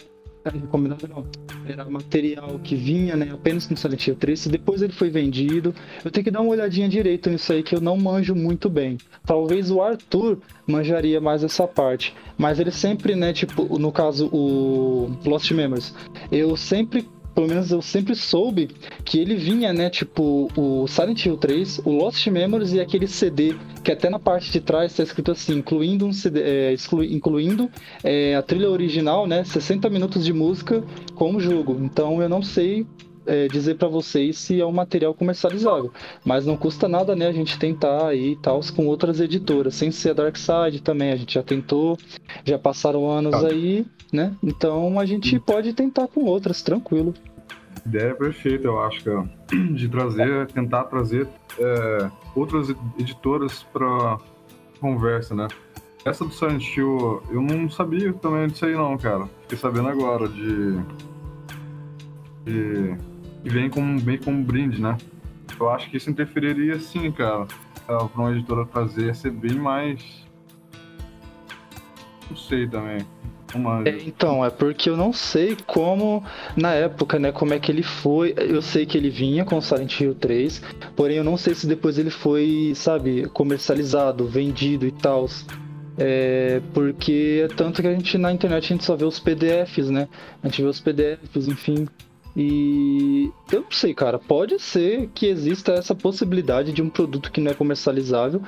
recomendado 0.51 1.07
não, 1.07 1.25
era 1.65 1.85
material 1.85 2.59
que 2.61 2.75
vinha, 2.75 3.15
né, 3.15 3.29
apenas 3.33 3.69
no 3.69 3.77
Silent 3.77 4.07
Hill 4.07 4.15
3, 4.15 4.39
se 4.39 4.49
depois 4.49 4.81
ele 4.81 4.91
foi 4.91 5.09
vendido, 5.09 5.73
eu 6.03 6.11
tenho 6.11 6.23
que 6.23 6.31
dar 6.31 6.41
uma 6.41 6.51
olhadinha 6.51 6.89
direito 6.89 7.29
nisso 7.29 7.53
aí 7.53 7.63
que 7.63 7.75
eu 7.75 7.81
não 7.81 7.95
manjo 7.95 8.35
muito 8.35 8.69
bem. 8.69 8.97
Talvez 9.25 9.71
o 9.71 9.81
Arthur 9.81 10.39
manjaria 10.67 11.21
mais 11.21 11.43
essa 11.43 11.67
parte, 11.67 12.13
mas 12.37 12.59
ele 12.59 12.71
sempre, 12.71 13.15
né, 13.15 13.31
tipo, 13.31 13.79
no 13.79 13.91
caso 13.91 14.27
o 14.33 15.11
Lost 15.25 15.49
Memories, 15.51 15.93
eu 16.31 16.57
sempre 16.57 17.07
pelo 17.33 17.47
menos 17.47 17.71
eu 17.71 17.81
sempre 17.81 18.15
soube 18.15 18.69
que 19.03 19.19
ele 19.19 19.35
vinha, 19.35 19.73
né, 19.73 19.89
tipo, 19.89 20.49
o 20.55 20.87
Silent 20.87 21.25
Hill 21.25 21.37
3, 21.37 21.81
o 21.83 21.91
Lost 21.91 22.25
Memories 22.27 22.73
e 22.73 22.79
aquele 22.79 23.07
CD 23.07 23.55
que 23.83 23.91
até 23.91 24.09
na 24.09 24.19
parte 24.19 24.51
de 24.51 24.61
trás 24.61 24.91
está 24.91 25.03
escrito 25.03 25.31
assim, 25.31 25.55
incluindo 25.55 26.05
um 26.05 26.13
CD, 26.13 26.41
é, 26.41 26.75
incluindo 27.09 27.69
é, 28.03 28.35
a 28.35 28.41
trilha 28.41 28.69
original, 28.69 29.27
né, 29.27 29.43
60 29.43 29.89
minutos 29.89 30.23
de 30.23 30.33
música 30.33 30.83
com 31.15 31.35
o 31.35 31.39
jogo. 31.39 31.79
Então 31.81 32.21
eu 32.21 32.29
não 32.29 32.41
sei 32.41 32.85
é, 33.25 33.47
dizer 33.47 33.75
pra 33.75 33.87
vocês 33.87 34.37
se 34.37 34.59
é 34.59 34.65
um 34.65 34.71
material 34.71 35.13
comercializável, 35.13 35.91
mas 36.25 36.45
não 36.45 36.55
custa 36.57 36.87
nada, 36.87 37.15
né, 37.15 37.27
a 37.27 37.31
gente 37.31 37.57
tentar 37.59 38.07
aí 38.07 38.31
e 38.31 38.35
tal 38.35 38.59
com 38.75 38.87
outras 38.87 39.19
editoras, 39.19 39.75
sem 39.75 39.91
ser 39.91 40.11
a 40.11 40.13
Darkside 40.13 40.81
também, 40.81 41.11
a 41.11 41.15
gente 41.15 41.33
já 41.35 41.43
tentou, 41.43 41.97
já 42.45 42.57
passaram 42.57 43.09
anos 43.09 43.31
Tá. 43.41 43.47
aí, 43.47 43.85
né? 44.11 44.33
Então 44.43 44.99
a 44.99 45.05
gente 45.05 45.39
pode 45.39 45.73
tentar 45.73 46.07
com 46.07 46.23
outras, 46.25 46.61
tranquilo. 46.61 47.13
Ideia 47.85 48.11
é 48.11 48.13
perfeita, 48.13 48.67
eu 48.67 48.79
acho, 48.79 49.03
cara. 49.03 49.29
De 49.73 49.89
trazer, 49.89 50.47
tentar 50.47 50.83
trazer 50.85 51.27
é, 51.59 52.09
outras 52.35 52.69
editoras 52.97 53.63
pra 53.73 54.17
conversa, 54.79 55.35
né? 55.35 55.47
Essa 56.05 56.25
do 56.25 56.33
Silent 56.33 56.65
Hill, 56.75 57.23
eu 57.31 57.41
não 57.41 57.69
sabia 57.69 58.11
também 58.13 58.47
disso 58.47 58.65
aí 58.65 58.73
não, 58.73 58.97
cara. 58.97 59.27
Fiquei 59.43 59.57
sabendo 59.57 59.87
agora 59.87 60.27
de. 60.27 60.77
de. 62.45 62.95
Que 63.43 63.49
vem 63.49 63.69
como, 63.69 63.99
vem 63.99 64.17
como 64.17 64.43
brinde, 64.43 64.81
né? 64.81 64.97
Eu 65.59 65.69
acho 65.69 65.89
que 65.89 65.97
isso 65.97 66.09
interferiria 66.09 66.79
sim, 66.79 67.11
cara. 67.11 67.45
Pra 67.85 68.03
uma 68.15 68.31
editora 68.31 68.65
trazer, 68.65 69.07
ia 69.07 69.13
ser 69.13 69.31
bem 69.31 69.55
mais. 69.55 70.25
Não 72.29 72.37
sei 72.37 72.67
também. 72.67 73.05
Uma... 73.53 73.83
É, 73.87 73.97
então, 74.03 74.43
é 74.43 74.49
porque 74.49 74.89
eu 74.89 74.97
não 74.97 75.13
sei 75.13 75.55
como, 75.67 76.23
na 76.55 76.73
época, 76.73 77.19
né, 77.19 77.31
como 77.31 77.53
é 77.53 77.59
que 77.59 77.71
ele 77.71 77.83
foi. 77.83 78.33
Eu 78.35 78.61
sei 78.61 78.85
que 78.85 78.97
ele 78.97 79.09
vinha 79.09 79.45
com 79.45 79.61
Silent 79.61 79.99
Hill 79.99 80.15
3, 80.15 80.61
porém 80.95 81.17
eu 81.17 81.23
não 81.23 81.37
sei 81.37 81.53
se 81.53 81.67
depois 81.67 81.99
ele 81.99 82.09
foi, 82.09 82.71
sabe, 82.75 83.27
comercializado, 83.29 84.25
vendido 84.27 84.87
e 84.87 84.91
tal. 84.91 85.27
É, 85.97 86.59
porque 86.73 87.43
é 87.43 87.47
tanto 87.53 87.81
que 87.81 87.87
a 87.87 87.93
gente 87.93 88.17
na 88.17 88.31
internet 88.31 88.65
a 88.65 88.67
gente 88.67 88.83
só 88.83 88.95
vê 88.95 89.05
os 89.05 89.19
PDFs, 89.19 89.89
né? 89.91 90.07
A 90.41 90.47
gente 90.47 90.63
vê 90.63 90.67
os 90.67 90.79
PDFs, 90.79 91.47
enfim. 91.47 91.87
E 92.35 93.31
eu 93.51 93.61
não 93.61 93.71
sei, 93.71 93.93
cara, 93.93 94.17
pode 94.17 94.59
ser 94.59 95.09
que 95.13 95.27
exista 95.27 95.73
essa 95.73 95.93
possibilidade 95.93 96.71
de 96.71 96.81
um 96.81 96.89
produto 96.89 97.31
que 97.31 97.39
não 97.39 97.51
é 97.51 97.53
comercializável 97.53 98.41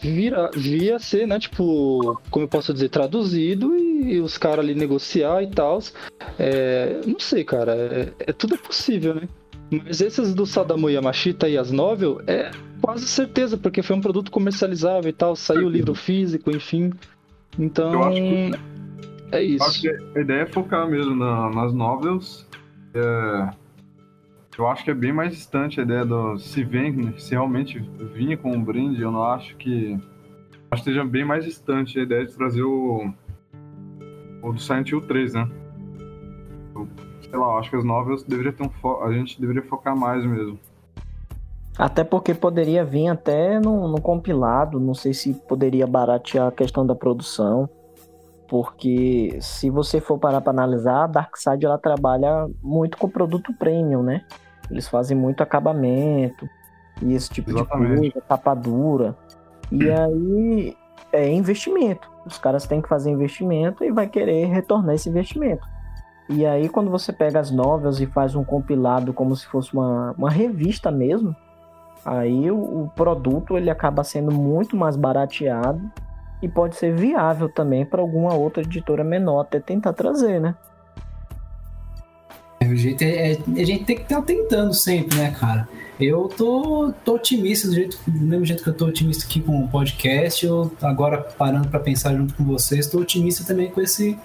vira, 0.00 0.50
via 0.54 0.98
ser, 0.98 1.26
né, 1.26 1.38
tipo, 1.38 2.20
como 2.30 2.44
eu 2.44 2.48
posso 2.48 2.72
dizer, 2.72 2.88
traduzido 2.90 3.74
e, 3.76 4.20
os 4.20 4.38
caras 4.38 4.60
ali 4.60 4.74
negociar 4.74 5.42
e 5.42 5.48
tal. 5.48 5.80
É, 6.38 7.00
não 7.06 7.18
sei, 7.18 7.44
cara, 7.44 7.72
é, 7.74 8.12
é- 8.20 8.32
tudo 8.32 8.54
é 8.54 8.58
possível, 8.58 9.14
né? 9.14 9.28
Mas 9.70 10.00
esses 10.00 10.32
do 10.34 10.46
Sadamu 10.46 10.88
Yamashita 10.88 11.48
e 11.48 11.58
as 11.58 11.70
novel 11.72 12.20
é 12.26 12.50
quase 12.80 13.06
certeza, 13.06 13.56
porque 13.58 13.82
foi 13.82 13.96
um 13.96 14.00
produto 14.00 14.30
comercializável 14.30 15.10
e 15.10 15.12
tal, 15.12 15.34
saiu 15.34 15.66
o 15.66 15.70
livro 15.70 15.94
físico, 15.94 16.50
enfim. 16.50 16.92
Então, 17.58 17.92
Eu 17.92 18.04
acho 18.04 18.16
que- 18.16 18.50
é 19.32 19.42
isso. 19.42 19.80
que 19.80 19.88
a 19.88 20.20
ideia 20.20 20.42
é 20.42 20.46
focar 20.46 20.88
mesmo 20.88 21.16
na- 21.16 21.50
nas 21.50 21.72
novels. 21.72 22.45
É, 22.96 23.50
eu 24.58 24.66
acho 24.66 24.84
que 24.84 24.90
é 24.90 24.94
bem 24.94 25.12
mais 25.12 25.32
distante 25.32 25.80
a 25.80 25.82
ideia 25.82 26.04
do 26.04 26.38
se 26.38 26.64
vem, 26.64 27.16
se 27.18 27.32
realmente 27.32 27.78
vinha 28.14 28.36
com 28.36 28.52
um 28.52 28.62
brinde, 28.62 29.02
eu 29.02 29.10
não 29.10 29.22
acho 29.22 29.56
que. 29.56 30.00
Acho 30.70 30.82
que 30.82 30.90
esteja 30.90 31.04
bem 31.04 31.24
mais 31.24 31.44
distante 31.44 31.98
a 31.98 32.02
ideia 32.02 32.26
de 32.26 32.32
trazer 32.34 32.62
o. 32.62 33.12
O 34.42 34.52
do 34.52 34.60
Silent 34.60 34.90
Hill 34.90 35.02
3, 35.02 35.34
né? 35.34 35.48
Sei 37.20 37.38
lá, 37.38 37.58
acho 37.58 37.70
que 37.70 37.76
as 37.76 37.84
novels 37.84 38.22
deveria 38.22 38.52
ter 38.52 38.62
um 38.62 38.68
fo... 38.68 39.02
A 39.02 39.12
gente 39.12 39.40
deveria 39.40 39.62
focar 39.62 39.96
mais 39.96 40.24
mesmo. 40.24 40.58
Até 41.76 42.04
porque 42.04 42.32
poderia 42.32 42.84
vir 42.84 43.08
até 43.08 43.60
no, 43.60 43.88
no, 43.88 44.00
compilado, 44.00 44.80
não 44.80 44.94
sei 44.94 45.12
se 45.12 45.34
poderia 45.34 45.86
baratear 45.86 46.46
a 46.48 46.52
questão 46.52 46.86
da 46.86 46.94
produção, 46.94 47.68
porque 48.48 49.38
se 49.40 49.70
você 49.70 50.00
for 50.00 50.18
parar 50.18 50.40
para 50.40 50.50
analisar, 50.50 51.04
a 51.04 51.06
Darkseid 51.06 51.64
ela 51.64 51.78
trabalha 51.78 52.48
muito 52.62 52.96
com 52.96 53.08
produto 53.08 53.52
premium, 53.52 54.02
né? 54.02 54.24
Eles 54.70 54.88
fazem 54.88 55.16
muito 55.16 55.42
acabamento 55.42 56.48
e 57.02 57.14
esse 57.14 57.30
tipo 57.30 57.50
Exatamente. 57.50 58.00
de 58.02 58.12
coisa, 58.12 58.26
capa 58.26 58.54
dura. 58.54 59.16
E 59.70 59.90
aí 59.90 60.76
é 61.12 61.32
investimento. 61.32 62.10
Os 62.24 62.38
caras 62.38 62.66
têm 62.66 62.80
que 62.80 62.88
fazer 62.88 63.10
investimento 63.10 63.84
e 63.84 63.92
vai 63.92 64.08
querer 64.08 64.46
retornar 64.46 64.94
esse 64.94 65.08
investimento. 65.08 65.66
E 66.28 66.44
aí, 66.44 66.68
quando 66.68 66.90
você 66.90 67.12
pega 67.12 67.38
as 67.38 67.52
novelas 67.52 68.00
e 68.00 68.06
faz 68.06 68.34
um 68.34 68.42
compilado 68.42 69.12
como 69.12 69.36
se 69.36 69.46
fosse 69.46 69.72
uma, 69.72 70.12
uma 70.18 70.28
revista 70.28 70.90
mesmo, 70.90 71.36
aí 72.04 72.50
o, 72.50 72.82
o 72.82 72.92
produto 72.96 73.56
ele 73.56 73.70
acaba 73.70 74.02
sendo 74.02 74.32
muito 74.32 74.76
mais 74.76 74.96
barateado 74.96 75.88
e 76.42 76.48
pode 76.48 76.76
ser 76.76 76.94
viável 76.94 77.48
também 77.48 77.84
para 77.84 78.00
alguma 78.00 78.34
outra 78.34 78.62
editora 78.62 79.02
menor 79.02 79.40
até 79.40 79.60
tentar 79.60 79.92
trazer, 79.92 80.40
né? 80.40 80.54
É, 82.60 82.66
o 82.66 82.76
jeito 82.76 83.02
é, 83.02 83.32
é, 83.32 83.38
a 83.56 83.64
gente 83.64 83.84
tem 83.84 83.96
que 83.96 84.02
estar 84.02 84.22
tentando 84.22 84.72
sempre, 84.74 85.18
né, 85.18 85.34
cara? 85.38 85.68
Eu 85.98 86.28
tô, 86.28 86.92
tô 87.04 87.14
otimista 87.14 87.68
do, 87.68 87.74
jeito, 87.74 87.98
do 88.06 88.24
mesmo 88.24 88.44
jeito 88.44 88.62
que 88.62 88.68
eu 88.68 88.74
tô 88.74 88.86
otimista 88.86 89.24
aqui 89.24 89.40
com 89.40 89.64
o 89.64 89.68
podcast, 89.68 90.44
eu 90.44 90.70
agora 90.82 91.18
parando 91.18 91.68
para 91.68 91.80
pensar 91.80 92.14
junto 92.14 92.34
com 92.34 92.44
vocês, 92.44 92.86
tô 92.86 92.98
otimista 92.98 93.44
também 93.44 93.70
com 93.70 93.80
esse 93.80 94.18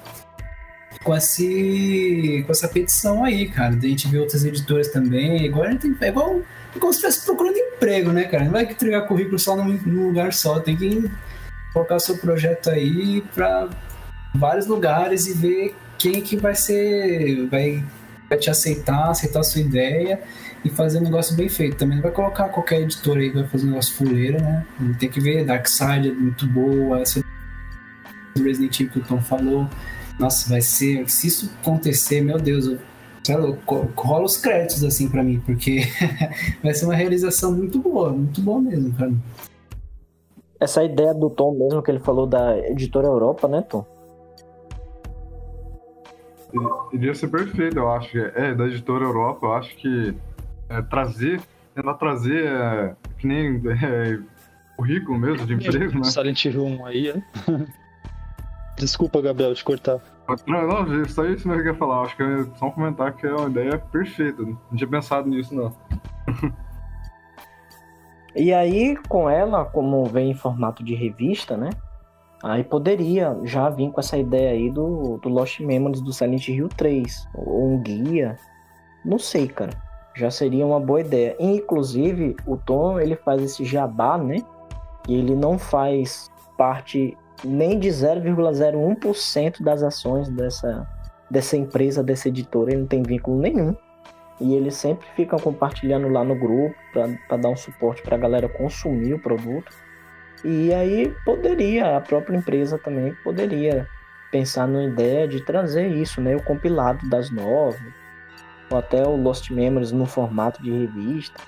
com, 1.04 1.16
esse, 1.16 2.44
com 2.46 2.52
essa 2.52 2.68
petição 2.68 3.24
aí, 3.24 3.48
cara. 3.50 3.76
Da 3.76 3.88
gente 3.88 4.08
ver 4.08 4.20
outras 4.20 4.46
editoras 4.46 4.90
também. 4.90 5.46
Igual 5.46 5.66
a 5.66 5.72
gente 5.72 5.82
tem, 5.82 5.96
é 6.02 6.10
igual 6.10 6.42
como 6.80 6.94
se 6.94 7.00
estivesse 7.00 7.26
procurando 7.26 7.58
emprego, 7.58 8.12
né, 8.12 8.26
cara? 8.26 8.46
Não 8.46 8.52
vai 8.52 8.64
entregar 8.64 9.08
currículo 9.08 9.40
só 9.40 9.56
num, 9.56 9.80
num 9.86 10.08
lugar 10.08 10.32
só, 10.32 10.60
tem 10.60 10.76
que 10.76 11.10
colocar 11.74 12.00
seu 12.00 12.18
projeto 12.18 12.70
aí 12.70 13.22
para 13.34 13.70
vários 14.34 14.68
lugares 14.68 15.28
e 15.28 15.34
ver 15.34 15.76
quem 15.98 16.22
que 16.22 16.36
vai 16.36 16.56
ser, 16.56 17.48
vai, 17.48 17.84
vai 18.30 18.38
te 18.38 18.50
aceitar, 18.50 19.10
aceitar 19.10 19.42
a 19.42 19.44
sua 19.44 19.62
ideia 19.62 20.22
e 20.64 20.70
fazer 20.70 21.00
um 21.00 21.04
negócio 21.04 21.36
bem 21.36 21.50
feito. 21.50 21.78
Também 21.78 21.98
não 21.98 22.04
vai 22.04 22.12
colocar 22.12 22.50
qualquer 22.50 22.82
editora 22.82 23.20
aí 23.20 23.30
que 23.30 23.36
vai 23.36 23.48
fazer 23.48 23.66
um 23.66 23.70
negócio 23.70 23.96
fuleira, 23.96 24.40
né? 24.40 24.66
Tem 25.00 25.10
que 25.10 25.20
ver, 25.20 25.46
Darkseid 25.46 26.10
é 26.10 26.12
muito 26.12 26.48
boa, 26.48 27.02
essa 27.02 27.22
Resident 28.38 28.80
Evil 28.80 28.94
que 28.94 29.00
o 29.00 29.04
Tom 29.04 29.22
falou. 29.22 29.70
Nossa, 30.20 30.50
vai 30.50 30.62
ser. 30.62 31.10
Se 31.10 31.28
isso 31.28 31.52
acontecer, 31.62 32.22
meu 32.22 32.40
Deus, 32.40 32.66
eu, 32.66 32.80
rola 33.96 34.26
os 34.26 34.38
créditos 34.38 34.84
assim 34.84 35.08
para 35.08 35.24
mim, 35.24 35.40
porque 35.46 35.84
vai 36.64 36.74
ser 36.74 36.86
uma 36.86 36.96
realização 36.96 37.52
muito 37.52 37.80
boa, 37.80 38.12
muito 38.12 38.42
boa 38.42 38.62
mesmo 38.62 38.94
pra 38.94 39.08
mim. 39.08 39.22
Essa 40.62 40.84
ideia 40.84 41.12
do 41.12 41.28
Tom 41.28 41.58
mesmo 41.58 41.82
que 41.82 41.90
ele 41.90 42.00
falou 42.00 42.28
da 42.28 42.56
editora 42.60 43.08
Europa, 43.08 43.48
né, 43.48 43.64
Tom? 43.64 43.84
Iria 46.94 47.16
ser 47.16 47.30
perfeito, 47.30 47.80
eu 47.80 47.92
acho. 47.92 48.16
É, 48.16 48.54
da 48.54 48.68
editora 48.68 49.04
Europa, 49.04 49.48
eu 49.48 49.54
acho 49.54 49.76
que 49.76 50.16
é, 50.70 50.82
trazer, 50.84 51.42
tentar 51.74 51.96
trazer, 51.96 52.46
é, 52.46 52.96
que 53.18 53.26
nem 53.26 53.60
é, 53.70 54.20
currículo 54.78 55.18
mesmo 55.18 55.48
de 55.48 55.56
emprego, 55.56 55.98
né? 55.98 56.04
Silent 56.04 56.46
Room 56.54 56.86
aí, 56.86 57.12
né? 57.12 57.24
Desculpa, 58.78 59.20
Gabriel, 59.20 59.56
te 59.56 59.64
cortar. 59.64 60.00
Não, 60.46 60.68
não, 60.68 61.06
só 61.10 61.26
isso 61.26 61.48
mesmo 61.48 61.64
que 61.64 61.70
eu 61.70 61.74
ia 61.74 61.80
falar. 61.80 62.04
Acho 62.04 62.16
que 62.16 62.24
é 62.24 62.46
só 62.56 62.68
um 62.68 62.72
comentário 62.72 63.16
que 63.16 63.26
é 63.26 63.34
uma 63.34 63.50
ideia 63.50 63.80
perfeita. 63.80 64.44
Não 64.44 64.58
tinha 64.76 64.88
pensado 64.88 65.28
nisso, 65.28 65.56
não. 65.56 65.74
e 68.36 68.54
aí, 68.54 68.96
com 69.10 69.30
ela, 69.30 69.66
como 69.66 70.06
vem 70.06 70.32
em 70.32 70.36
formato 70.36 70.84
de 70.84 70.96
revista, 70.96 71.58
né? 71.58 71.70
Aí 72.44 72.64
poderia 72.64 73.38
já 73.44 73.70
vir 73.70 73.92
com 73.92 74.00
essa 74.00 74.18
ideia 74.18 74.52
aí 74.52 74.70
do, 74.70 75.18
do 75.18 75.30
Lost 75.30 75.60
Memories 75.60 76.02
do 76.02 76.12
Silent 76.12 76.48
Hill 76.48 76.70
3. 76.70 77.28
Ou 77.36 77.74
um 77.74 77.80
guia. 77.82 78.36
Não 79.06 79.20
sei, 79.20 79.48
cara. 79.48 79.72
Já 80.16 80.32
seria 80.32 80.66
uma 80.66 80.80
boa 80.80 81.02
ideia. 81.02 81.36
Inclusive, 81.40 82.36
o 82.48 82.58
Tom, 82.58 83.00
ele 83.00 83.16
faz 83.16 83.42
esse 83.44 83.64
jabá, 83.64 84.18
né? 84.18 84.38
E 85.08 85.16
ele 85.16 85.36
não 85.36 85.60
faz 85.60 86.32
parte 86.58 87.18
nem 87.44 87.78
de 87.80 87.90
0,01% 87.90 89.64
das 89.64 89.84
ações 89.84 90.30
dessa, 90.30 90.88
dessa 91.30 91.58
empresa, 91.58 92.04
dessa 92.04 92.28
editora, 92.28 92.72
ele 92.72 92.82
não 92.82 92.88
tem 92.88 93.02
vínculo 93.02 93.40
nenhum. 93.40 93.76
E 94.42 94.56
eles 94.56 94.74
sempre 94.74 95.08
ficam 95.16 95.38
compartilhando 95.38 96.10
lá 96.10 96.24
no 96.24 96.34
grupo 96.34 96.76
para 96.92 97.38
dar 97.38 97.50
um 97.50 97.56
suporte 97.56 98.02
para 98.02 98.16
a 98.16 98.20
galera 98.20 98.50
consumir 98.50 99.14
o 99.14 99.20
produto. 99.20 99.72
E 100.44 100.74
aí 100.74 101.16
poderia, 101.24 101.96
a 101.96 102.02
própria 102.02 102.36
empresa 102.36 102.80
também 102.80 103.14
poderia 103.24 103.88
pensar 104.32 104.68
numa 104.68 104.84
ideia 104.84 105.28
de 105.28 105.46
trazer 105.46 105.90
isso, 105.90 106.20
né? 106.20 106.36
O 106.36 106.42
compilado 106.42 107.08
das 107.08 107.30
novas, 107.30 107.80
ou 108.72 108.80
até 108.80 109.08
o 109.08 109.16
Lost 109.16 109.52
Memories 109.52 109.92
no 109.92 110.08
formato 110.08 110.64
de 110.64 110.72
revista. 110.72 111.40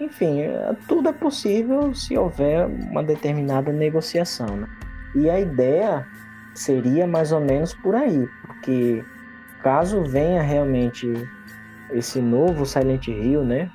Enfim, 0.00 0.40
é, 0.40 0.74
tudo 0.88 1.08
é 1.08 1.12
possível 1.12 1.94
se 1.94 2.18
houver 2.18 2.66
uma 2.66 3.04
determinada 3.04 3.72
negociação, 3.72 4.56
né? 4.56 4.68
E 5.14 5.30
a 5.30 5.38
ideia 5.38 6.04
seria 6.52 7.06
mais 7.06 7.30
ou 7.30 7.40
menos 7.40 7.74
por 7.74 7.94
aí, 7.94 8.28
porque 8.44 9.04
caso 9.62 10.02
venha 10.02 10.42
realmente 10.42 11.06
esse 11.90 12.20
novo 12.20 12.64
Silent 12.66 13.08
Hill, 13.08 13.44
né, 13.44 13.70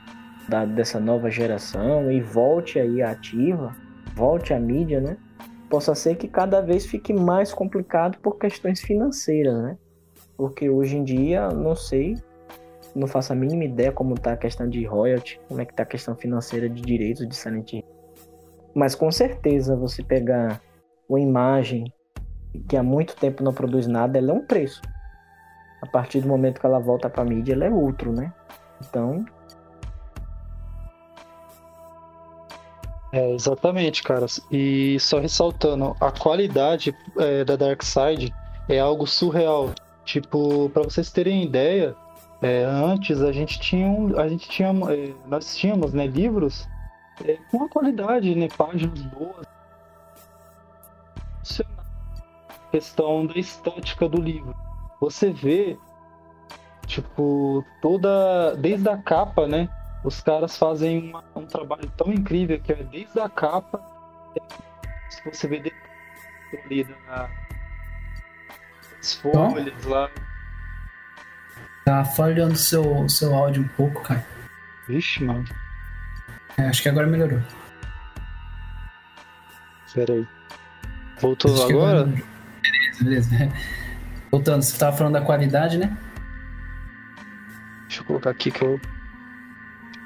da, 0.47 0.65
dessa 0.65 0.99
nova 0.99 1.29
geração 1.29 2.11
e 2.11 2.21
volte 2.21 2.79
aí 2.79 3.01
ativa, 3.01 3.75
volte 4.15 4.53
à 4.53 4.59
mídia, 4.59 4.99
né, 4.99 5.17
possa 5.69 5.95
ser 5.95 6.15
que 6.15 6.27
cada 6.27 6.61
vez 6.61 6.85
fique 6.85 7.13
mais 7.13 7.53
complicado 7.53 8.19
por 8.19 8.37
questões 8.37 8.79
financeiras, 8.79 9.55
né? 9.63 9.77
Porque 10.37 10.69
hoje 10.69 10.97
em 10.97 11.03
dia, 11.03 11.49
não 11.49 11.75
sei, 11.75 12.15
não 12.95 13.07
faço 13.07 13.33
a 13.33 13.35
mínima 13.35 13.63
ideia 13.63 13.91
como 13.91 14.13
está 14.13 14.33
a 14.33 14.37
questão 14.37 14.69
de 14.69 14.85
royalty, 14.85 15.39
como 15.47 15.61
é 15.61 15.65
que 15.65 15.71
está 15.71 15.83
a 15.83 15.85
questão 15.85 16.15
financeira 16.15 16.69
de 16.69 16.81
direitos 16.81 17.27
de 17.27 17.35
Silent 17.35 17.73
Hill. 17.73 17.83
Mas 18.75 18.93
com 18.93 19.11
certeza 19.11 19.75
você 19.75 20.03
pegar 20.03 20.61
uma 21.09 21.19
imagem 21.19 21.91
que 22.67 22.77
há 22.77 22.83
muito 22.83 23.15
tempo 23.15 23.43
não 23.43 23.53
produz 23.53 23.87
nada, 23.87 24.17
ela 24.17 24.31
é 24.31 24.33
um 24.33 24.45
preço. 24.45 24.81
A 25.83 25.85
partir 25.85 26.21
do 26.21 26.29
momento 26.29 26.61
que 26.61 26.65
ela 26.65 26.79
volta 26.79 27.09
para 27.09 27.23
a 27.23 27.25
mídia, 27.25 27.51
ela 27.51 27.65
é 27.65 27.69
outro, 27.69 28.13
né? 28.13 28.31
Então. 28.81 29.25
É, 33.11 33.31
exatamente, 33.31 34.01
cara. 34.01 34.25
E 34.49 34.97
só 35.01 35.19
ressaltando, 35.19 35.93
a 35.99 36.09
qualidade 36.09 36.95
é, 37.19 37.43
da 37.43 37.57
Dark 37.57 37.83
Side 37.83 38.33
é 38.69 38.79
algo 38.79 39.05
surreal. 39.05 39.71
Tipo, 40.05 40.69
para 40.69 40.83
vocês 40.83 41.11
terem 41.11 41.43
ideia, 41.43 41.93
é, 42.41 42.63
antes 42.63 43.21
a 43.21 43.33
gente 43.33 43.59
tinha, 43.59 43.89
a 44.21 44.29
gente 44.29 44.47
tinha, 44.47 44.69
é, 44.69 45.13
nós 45.27 45.53
tínhamos, 45.53 45.91
né, 45.91 46.07
livros 46.07 46.65
é, 47.25 47.37
com 47.51 47.57
uma 47.57 47.67
qualidade, 47.67 48.33
né, 48.35 48.47
páginas 48.57 49.01
boas, 49.01 49.45
questão 52.71 53.25
da 53.25 53.33
estética 53.33 54.07
do 54.07 54.21
livro. 54.21 54.55
Você 55.03 55.33
vê, 55.33 55.77
tipo, 56.87 57.61
toda. 57.81 58.55
Desde 58.55 58.87
a 58.87 58.97
capa, 58.97 59.45
né? 59.45 59.67
Os 60.01 60.21
caras 60.21 60.57
fazem 60.57 61.09
uma, 61.09 61.21
um 61.35 61.45
trabalho 61.45 61.91
tão 61.97 62.07
incrível 62.07 62.57
que 62.61 62.71
é 62.71 62.83
desde 62.83 63.19
a 63.19 63.27
capa. 63.27 63.81
Se 65.09 65.29
você 65.29 65.45
vê 65.49 65.73
colorida 66.49 66.95
na, 67.05 67.29
as 68.97 69.15
folhas 69.15 69.83
lá. 69.83 70.09
Tá 71.83 72.05
falhando 72.05 72.55
seu, 72.55 73.09
seu 73.09 73.35
áudio 73.35 73.63
um 73.63 73.67
pouco, 73.75 74.01
cara. 74.03 74.25
Vixe, 74.87 75.21
mano. 75.21 75.43
É, 76.57 76.69
acho 76.69 76.81
que 76.81 76.87
agora 76.87 77.07
melhorou. 77.07 77.41
Pera 79.93 80.13
aí. 80.13 80.25
Voltou 81.19 81.61
agora? 81.65 82.05
Beleza, 82.05 83.03
beleza. 83.03 83.82
Voltando, 84.33 84.63
você 84.63 84.71
estava 84.71 84.97
falando 84.97 85.13
da 85.13 85.21
qualidade, 85.21 85.77
né? 85.77 85.95
Deixa 87.83 88.01
eu 88.01 88.05
colocar 88.05 88.31
aqui 88.31 88.49
que 88.49 88.63
eu. 88.63 88.81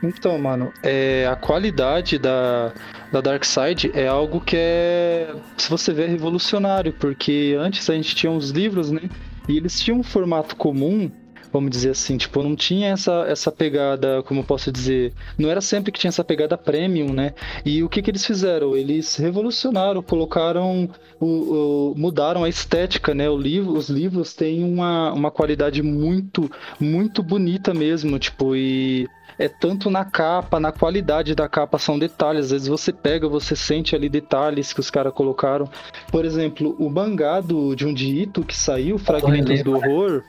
Então, 0.03 0.37
mano, 0.37 0.73
é, 0.83 1.25
a 1.31 1.35
qualidade 1.37 2.19
da, 2.19 2.73
da 3.09 3.21
Dark 3.21 3.45
Side 3.45 3.89
é 3.93 4.05
algo 4.05 4.41
que 4.41 4.57
é, 4.59 5.33
se 5.55 5.69
você 5.69 5.93
ver, 5.93 6.09
revolucionário, 6.09 6.91
porque 6.91 7.55
antes 7.57 7.89
a 7.89 7.93
gente 7.93 8.13
tinha 8.17 8.29
uns 8.29 8.49
livros, 8.49 8.91
né? 8.91 9.09
E 9.47 9.55
eles 9.55 9.79
tinham 9.79 9.99
um 10.01 10.03
formato 10.03 10.57
comum 10.57 11.09
vamos 11.51 11.71
dizer 11.71 11.91
assim, 11.91 12.17
tipo, 12.17 12.41
não 12.43 12.55
tinha 12.55 12.89
essa, 12.89 13.25
essa 13.27 13.51
pegada, 13.51 14.21
como 14.23 14.41
eu 14.41 14.43
posso 14.43 14.71
dizer, 14.71 15.13
não 15.37 15.49
era 15.49 15.61
sempre 15.61 15.91
que 15.91 15.99
tinha 15.99 16.09
essa 16.09 16.23
pegada 16.23 16.57
premium, 16.57 17.13
né? 17.13 17.33
E 17.65 17.83
o 17.83 17.89
que 17.89 18.01
que 18.01 18.11
eles 18.11 18.25
fizeram? 18.25 18.75
Eles 18.75 19.15
revolucionaram, 19.15 20.01
colocaram, 20.01 20.89
o, 21.19 21.25
o 21.25 21.93
mudaram 21.97 22.43
a 22.43 22.49
estética, 22.49 23.13
né? 23.13 23.29
O 23.29 23.37
livro, 23.37 23.73
os 23.73 23.89
livros 23.89 24.33
têm 24.33 24.63
uma, 24.63 25.11
uma 25.13 25.31
qualidade 25.31 25.81
muito, 25.81 26.49
muito 26.79 27.23
bonita 27.23 27.73
mesmo, 27.73 28.19
tipo, 28.19 28.55
e 28.55 29.07
é 29.39 29.47
tanto 29.47 29.89
na 29.89 30.03
capa, 30.03 30.59
na 30.59 30.71
qualidade 30.71 31.35
da 31.35 31.47
capa, 31.47 31.77
são 31.77 31.99
detalhes. 31.99 32.45
Às 32.45 32.51
vezes 32.51 32.67
você 32.67 32.91
pega, 32.91 33.27
você 33.27 33.55
sente 33.55 33.95
ali 33.95 34.09
detalhes 34.09 34.73
que 34.73 34.79
os 34.79 34.89
caras 34.89 35.13
colocaram. 35.13 35.69
Por 36.11 36.25
exemplo, 36.25 36.75
o 36.79 36.89
mangá 36.89 37.39
do 37.39 37.75
Junji 37.77 38.23
Ito 38.23 38.43
que 38.43 38.57
saiu, 38.57 38.97
Fragmentos 38.97 39.63
do 39.63 39.75
Horror. 39.75 40.23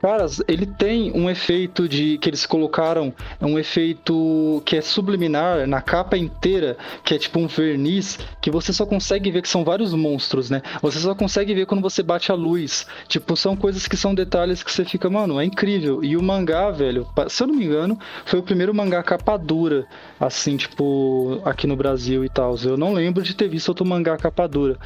Caras, 0.00 0.40
ele 0.46 0.64
tem 0.64 1.12
um 1.12 1.28
efeito 1.28 1.88
de 1.88 2.18
que 2.18 2.30
eles 2.30 2.46
colocaram, 2.46 3.12
é 3.40 3.44
um 3.44 3.58
efeito 3.58 4.62
que 4.64 4.76
é 4.76 4.80
subliminar 4.80 5.66
na 5.66 5.80
capa 5.80 6.16
inteira, 6.16 6.76
que 7.04 7.14
é 7.14 7.18
tipo 7.18 7.40
um 7.40 7.48
verniz, 7.48 8.18
que 8.40 8.50
você 8.50 8.72
só 8.72 8.86
consegue 8.86 9.30
ver 9.30 9.42
que 9.42 9.48
são 9.48 9.64
vários 9.64 9.92
monstros, 9.92 10.50
né? 10.50 10.62
Você 10.80 11.00
só 11.00 11.14
consegue 11.14 11.52
ver 11.54 11.66
quando 11.66 11.82
você 11.82 12.02
bate 12.02 12.30
a 12.30 12.34
luz. 12.34 12.86
Tipo, 13.08 13.36
são 13.36 13.56
coisas 13.56 13.86
que 13.86 13.96
são 13.96 14.14
detalhes 14.14 14.62
que 14.62 14.70
você 14.70 14.84
fica, 14.84 15.10
mano, 15.10 15.40
é 15.40 15.44
incrível. 15.44 16.02
E 16.04 16.16
o 16.16 16.22
mangá, 16.22 16.70
velho, 16.70 17.06
se 17.28 17.42
eu 17.42 17.48
não 17.48 17.54
me 17.54 17.64
engano, 17.64 17.98
foi 18.24 18.38
o 18.38 18.42
primeiro 18.42 18.72
mangá 18.72 19.02
capa 19.02 19.36
dura, 19.36 19.86
assim, 20.20 20.56
tipo, 20.56 21.40
aqui 21.44 21.66
no 21.66 21.76
Brasil 21.76 22.24
e 22.24 22.28
tal. 22.28 22.56
Eu 22.64 22.76
não 22.76 22.92
lembro 22.92 23.22
de 23.22 23.34
ter 23.34 23.48
visto 23.48 23.68
outro 23.68 23.84
mangá 23.84 24.16
capa 24.16 24.46
dura. 24.46 24.78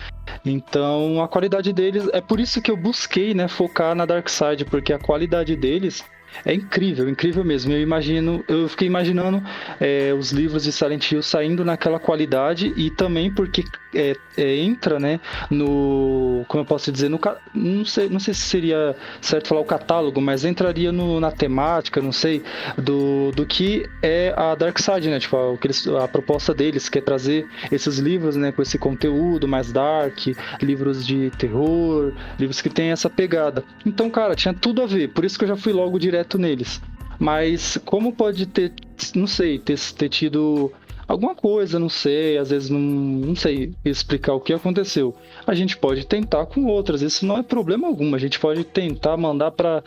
Então, 0.45 1.23
a 1.23 1.29
qualidade 1.29 1.73
deles, 1.73 2.09
é 2.13 2.21
por 2.21 2.41
isso 2.41 2.61
que 2.63 2.71
eu 2.71 2.77
busquei, 2.77 3.35
né, 3.35 3.49
focar 3.49 3.95
na 3.95 4.07
Dark 4.07 4.29
Side, 4.29 4.65
porque 4.65 4.93
a 4.93 4.99
qualidade 5.03 5.55
deles 5.57 6.05
é 6.45 6.55
incrível, 6.55 7.09
incrível 7.09 7.45
mesmo. 7.45 7.73
Eu 7.73 7.81
imagino, 7.81 8.45
eu 8.49 8.69
fiquei 8.69 8.87
imaginando 8.87 9.43
é, 9.81 10.13
os 10.13 10.33
livros 10.33 10.65
de 10.65 10.73
Silent 10.73 11.11
Hill 11.11 11.23
saindo 11.23 11.65
naquela 11.65 11.99
qualidade 11.99 12.73
e 12.77 12.91
também 12.91 13.31
porque 13.33 13.65
é, 13.95 14.17
é, 14.37 14.57
entra, 14.57 14.99
né, 14.99 15.21
no, 15.51 16.45
como 16.49 16.63
eu 16.63 16.67
posso 16.67 16.91
dizer, 16.91 17.09
no, 17.09 17.21
não 17.55 17.85
sei, 17.85 18.09
não 18.09 18.19
sei 18.19 18.33
se 18.35 18.41
seria 18.41 18.97
certo 19.21 19.49
falar 19.49 19.61
o 19.61 19.65
catálogo, 19.65 20.21
mas 20.21 20.45
entraria 20.45 20.91
no, 20.91 21.21
na 21.21 21.31
temática, 21.31 22.01
não 22.01 22.13
sei, 22.13 22.43
do, 22.79 23.31
do 23.33 23.45
que 23.45 23.87
é 24.03 24.33
a 24.37 24.55
Dark 24.55 24.79
Side, 24.79 25.09
né, 25.09 25.19
tipo, 25.21 25.37
a, 25.37 25.59
eles, 25.63 25.87
a 25.87 26.09
proposta 26.09 26.55
deles 26.55 26.89
que 26.89 26.99
é 26.99 27.03
trazer 27.03 27.47
esses 27.71 27.99
livros, 27.99 28.37
né, 28.37 28.51
com 28.51 28.63
esse 28.63 28.79
conteúdo 28.79 29.47
mais 29.47 29.71
dark, 29.71 30.19
livros 30.61 31.07
de 31.07 31.31
terror, 31.31 32.13
livros 32.39 32.61
que 32.61 32.71
tem 32.71 32.91
essa 32.91 33.11
pegada. 33.11 33.65
Então, 33.85 34.09
cara, 34.09 34.35
tinha 34.35 34.55
tudo 34.55 34.83
a 34.83 34.87
ver. 34.87 35.09
Por 35.09 35.25
isso 35.25 35.39
que 35.39 35.45
eu 35.45 35.49
já 35.49 35.57
fui 35.57 35.73
logo 35.73 35.99
direto 35.99 36.22
direto 36.23 36.39
neles. 36.39 36.81
Mas 37.19 37.79
como 37.85 38.13
pode 38.13 38.47
ter, 38.47 38.73
não 39.15 39.27
sei, 39.27 39.59
ter, 39.59 39.79
ter 39.79 40.09
tido 40.09 40.73
alguma 41.07 41.35
coisa, 41.35 41.79
não 41.79 41.89
sei, 41.89 42.39
às 42.39 42.51
vezes 42.51 42.71
não, 42.71 42.81
não 42.81 43.37
sei 43.37 43.75
explicar 43.85 44.35
o 44.35 44.41
que 44.41 44.53
aconteceu. 44.53 45.15
A 45.47 45.55
gente 45.55 45.77
pode 45.77 46.07
tentar 46.07 46.47
com 46.47 46.67
outras, 46.67 47.03
isso 47.03 47.27
não 47.27 47.39
é 47.39 47.43
problema 47.43 47.87
algum. 47.87 48.15
A 48.15 48.19
gente 48.19 48.41
pode 48.41 48.65
tentar 48.65 49.17
mandar 49.17 49.51
para 49.53 49.83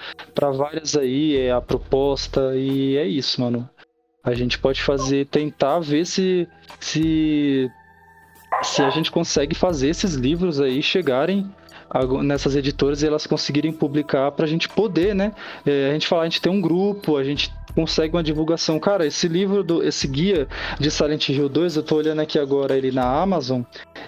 várias 0.52 0.96
aí 0.96 1.36
é 1.36 1.52
a 1.52 1.62
proposta 1.62 2.56
e 2.56 2.96
é 2.96 3.06
isso, 3.06 3.42
mano. 3.42 3.68
A 4.24 4.34
gente 4.34 4.58
pode 4.58 4.82
fazer, 4.82 5.28
tentar 5.28 5.80
ver 5.80 6.06
se 6.06 6.48
se 6.80 7.70
se 8.64 8.82
a 8.82 8.90
gente 8.90 9.12
consegue 9.12 9.54
fazer 9.54 9.90
esses 9.90 10.14
livros 10.14 10.62
aí 10.62 10.82
chegarem 10.82 11.52
nessas 12.24 12.56
editoras 12.56 13.02
e 13.02 13.08
elas 13.08 13.26
conseguirem 13.26 13.72
publicar 13.72 14.32
para 14.32 14.46
a 14.46 14.48
gente 14.48 14.68
poder, 14.68 15.16
né? 15.16 15.34
É, 15.66 15.90
a 15.90 15.94
gente 15.94 16.08
falar, 16.08 16.24
a 16.24 16.26
gente 16.26 16.42
tem 16.42 16.52
um 16.52 16.62
grupo, 16.62 17.18
a 17.18 17.24
gente 17.24 17.52
consegue 17.76 18.16
uma 18.16 18.24
divulgação. 18.24 18.80
Cara, 18.80 19.06
esse 19.06 19.28
livro, 19.28 19.62
do, 19.62 19.84
esse 19.84 20.08
guia 20.08 20.48
de 20.80 20.90
Silent 20.90 21.30
Hill 21.30 21.50
2, 21.50 21.76
eu 21.76 21.84
tô 21.84 21.98
olhando 21.98 22.22
aqui 22.22 22.40
agora 22.40 22.78
ele 22.78 22.92
na 22.92 23.04
Amazon, 23.04 23.62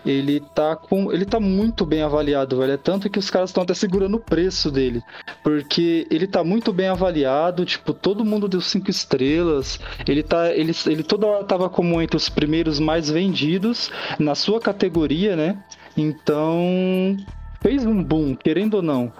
ele 0.05 0.39
tá 0.39 0.75
com, 0.75 1.11
ele 1.11 1.25
tá 1.25 1.39
muito 1.39 1.85
bem 1.85 2.01
avaliado, 2.01 2.57
velho. 2.57 2.71
É 2.71 2.77
tanto 2.77 3.09
que 3.09 3.19
os 3.19 3.29
caras 3.29 3.49
estão 3.49 3.63
até 3.63 3.73
segurando 3.73 4.15
o 4.15 4.19
preço 4.19 4.71
dele, 4.71 5.03
porque 5.43 6.07
ele 6.09 6.25
tá 6.25 6.43
muito 6.43 6.71
bem 6.71 6.87
avaliado, 6.87 7.65
tipo, 7.65 7.93
todo 7.93 8.23
mundo 8.23 8.47
deu 8.47 8.61
cinco 8.61 8.89
estrelas. 8.89 9.79
Ele 10.07 10.23
tá, 10.23 10.51
ele, 10.53 10.71
ele 10.85 11.03
toda 11.03 11.27
hora 11.27 11.43
tava 11.43 11.69
como 11.69 12.01
entre 12.01 12.15
os 12.15 12.29
primeiros 12.29 12.79
mais 12.79 13.09
vendidos 13.09 13.91
na 14.17 14.33
sua 14.33 14.61
categoria, 14.61 15.35
né? 15.35 15.57
Então, 15.97 17.17
fez 17.67 17.85
um 17.85 18.01
boom, 18.01 18.33
querendo 18.33 18.75
ou 18.75 18.81
não. 18.81 19.11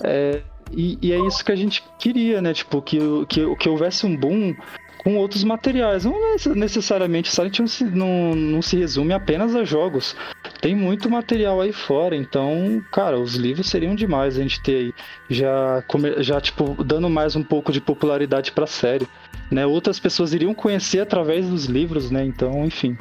É, 0.00 0.40
e, 0.70 0.96
e, 1.02 1.12
é 1.12 1.18
isso 1.26 1.44
que 1.44 1.50
a 1.50 1.56
gente 1.56 1.82
queria, 1.98 2.40
né? 2.40 2.54
Tipo, 2.54 2.80
que, 2.80 2.98
que, 3.28 3.56
que 3.56 3.68
houvesse 3.68 4.06
um 4.06 4.16
boom 4.16 4.54
com 5.02 5.16
outros 5.16 5.42
materiais. 5.42 6.04
Não 6.04 6.14
necessariamente 6.54 7.32
Silent 7.32 7.58
não 7.58 7.66
se, 7.66 7.84
não, 7.84 8.34
não 8.34 8.62
se 8.62 8.76
resume 8.76 9.12
apenas 9.12 9.56
a 9.56 9.64
jogos. 9.64 10.16
Tem 10.60 10.74
muito 10.74 11.10
material 11.10 11.60
aí 11.60 11.72
fora, 11.72 12.14
então, 12.14 12.82
cara, 12.92 13.18
os 13.18 13.34
livros 13.34 13.68
seriam 13.68 13.94
demais 13.94 14.38
a 14.38 14.42
gente 14.42 14.62
ter 14.62 14.76
aí. 14.76 14.94
Já, 15.28 15.82
já 16.18 16.40
tipo, 16.40 16.82
dando 16.84 17.10
mais 17.10 17.34
um 17.34 17.42
pouco 17.42 17.72
de 17.72 17.80
popularidade 17.80 18.52
pra 18.52 18.68
série. 18.68 19.08
Né? 19.50 19.66
Outras 19.66 19.98
pessoas 19.98 20.32
iriam 20.32 20.54
conhecer 20.54 21.00
através 21.00 21.48
dos 21.48 21.66
livros, 21.66 22.10
né? 22.10 22.24
Então, 22.24 22.64
enfim. 22.64 22.96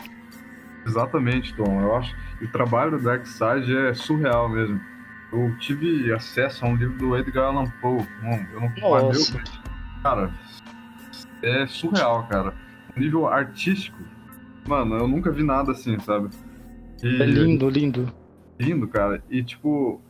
Exatamente, 0.86 1.56
Tom. 1.56 1.82
Eu 1.82 1.96
acho 1.96 2.16
que 2.38 2.46
o 2.46 2.52
trabalho 2.52 2.92
do 2.92 3.04
Dark 3.04 3.24
é 3.24 3.94
surreal 3.94 4.50
mesmo. 4.50 4.95
Eu 5.36 5.58
tive 5.58 6.14
acesso 6.14 6.66
a 6.66 6.70
um 6.70 6.76
livro 6.76 6.98
do 6.98 7.18
Edgar 7.18 7.46
Allan 7.46 7.70
Poe. 7.82 8.00
Eu 8.54 8.62
não 8.62 9.10
mas, 9.10 9.36
cara, 10.02 10.32
é 11.44 11.68
surreal, 11.68 12.26
cara. 12.28 12.54
Nível 12.96 13.28
artístico, 13.28 13.98
mano, 14.66 14.96
eu 14.96 15.08
nunca 15.08 15.30
vi 15.32 15.44
nada 15.44 15.74
assim, 15.74 16.00
sabe? 16.00 16.30
E, 17.04 17.22
é 17.22 17.26
lindo, 17.26 17.70
lindo. 17.70 18.12
Lindo, 18.58 18.88
cara. 18.88 19.22
E 19.30 19.44
tipo, 19.44 20.02